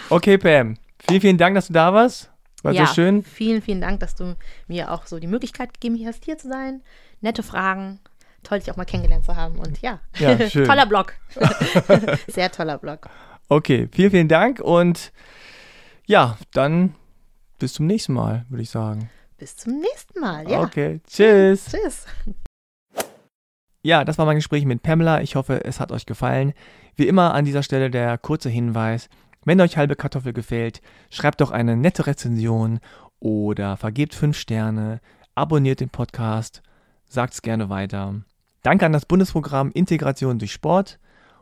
Okay, 0.09 0.37
Pam. 0.37 0.75
Vielen, 1.07 1.21
vielen 1.21 1.37
Dank, 1.37 1.55
dass 1.55 1.67
du 1.67 1.73
da 1.73 1.93
warst. 1.93 2.29
War 2.63 2.73
ja, 2.73 2.85
sehr 2.85 2.93
schön. 2.93 3.23
Vielen, 3.23 3.61
vielen 3.61 3.81
Dank, 3.81 3.99
dass 4.01 4.15
du 4.15 4.35
mir 4.67 4.91
auch 4.91 5.07
so 5.07 5.19
die 5.19 5.27
Möglichkeit 5.27 5.73
gegeben 5.73 6.03
hast, 6.05 6.25
hier 6.25 6.37
zu 6.37 6.47
sein. 6.47 6.81
Nette 7.21 7.43
Fragen. 7.43 7.99
Toll, 8.43 8.59
dich 8.59 8.71
auch 8.71 8.77
mal 8.77 8.85
kennengelernt 8.85 9.25
zu 9.25 9.35
haben. 9.35 9.59
Und 9.59 9.81
ja, 9.81 9.99
ja 10.19 10.35
toller 10.49 10.85
Blog. 10.85 11.13
sehr 12.27 12.51
toller 12.51 12.77
Blog. 12.77 13.09
Okay, 13.49 13.87
vielen, 13.91 14.11
vielen 14.11 14.27
Dank. 14.27 14.59
Und 14.59 15.11
ja, 16.05 16.37
dann 16.53 16.95
bis 17.59 17.73
zum 17.73 17.87
nächsten 17.87 18.13
Mal, 18.13 18.45
würde 18.49 18.63
ich 18.63 18.69
sagen. 18.69 19.09
Bis 19.37 19.57
zum 19.57 19.79
nächsten 19.79 20.19
Mal, 20.19 20.49
ja. 20.49 20.61
Okay, 20.61 21.01
tschüss. 21.07 21.65
Tschüss. 21.65 22.05
Ja, 23.83 24.05
das 24.05 24.17
war 24.17 24.25
mein 24.25 24.35
Gespräch 24.35 24.65
mit 24.65 24.83
Pamela. 24.83 25.21
Ich 25.21 25.35
hoffe, 25.35 25.65
es 25.65 25.79
hat 25.79 25.91
euch 25.91 26.05
gefallen. 26.05 26.53
Wie 26.95 27.07
immer 27.07 27.33
an 27.33 27.45
dieser 27.45 27.63
Stelle 27.63 27.89
der 27.89 28.17
kurze 28.17 28.49
Hinweis. 28.49 29.09
Wenn 29.43 29.59
euch 29.59 29.77
halbe 29.77 29.95
Kartoffel 29.95 30.33
gefällt, 30.33 30.81
schreibt 31.09 31.41
doch 31.41 31.49
eine 31.49 31.75
nette 31.75 32.05
Rezension 32.05 32.79
oder 33.19 33.77
vergebt 33.77 34.13
fünf 34.13 34.37
Sterne, 34.37 34.99
abonniert 35.33 35.79
den 35.79 35.89
Podcast, 35.89 36.61
sagt 37.09 37.33
es 37.33 37.41
gerne 37.41 37.69
weiter. 37.69 38.21
Danke 38.61 38.85
an 38.85 38.93
das 38.93 39.05
Bundesprogramm 39.05 39.71
Integration 39.71 40.37
durch 40.37 40.51
Sport 40.51 40.99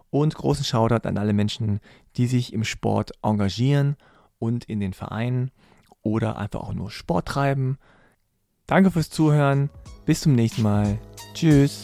und 0.09 0.33
großen 0.33 0.63
Shoutout 0.63 1.07
an 1.07 1.17
alle 1.17 1.33
Menschen, 1.33 1.81
die 2.15 2.27
sich 2.27 2.53
im 2.53 2.63
Sport 2.63 3.11
engagieren 3.21 3.97
und 4.39 4.63
in 4.65 4.79
den 4.79 4.93
Vereinen 4.93 5.51
oder 6.01 6.37
einfach 6.37 6.61
auch 6.61 6.73
nur 6.73 6.91
Sport 6.91 7.27
treiben. 7.27 7.77
Danke 8.65 8.91
fürs 8.91 9.09
Zuhören. 9.09 9.69
Bis 10.05 10.21
zum 10.21 10.35
nächsten 10.35 10.61
Mal. 10.61 10.97
Tschüss. 11.33 11.81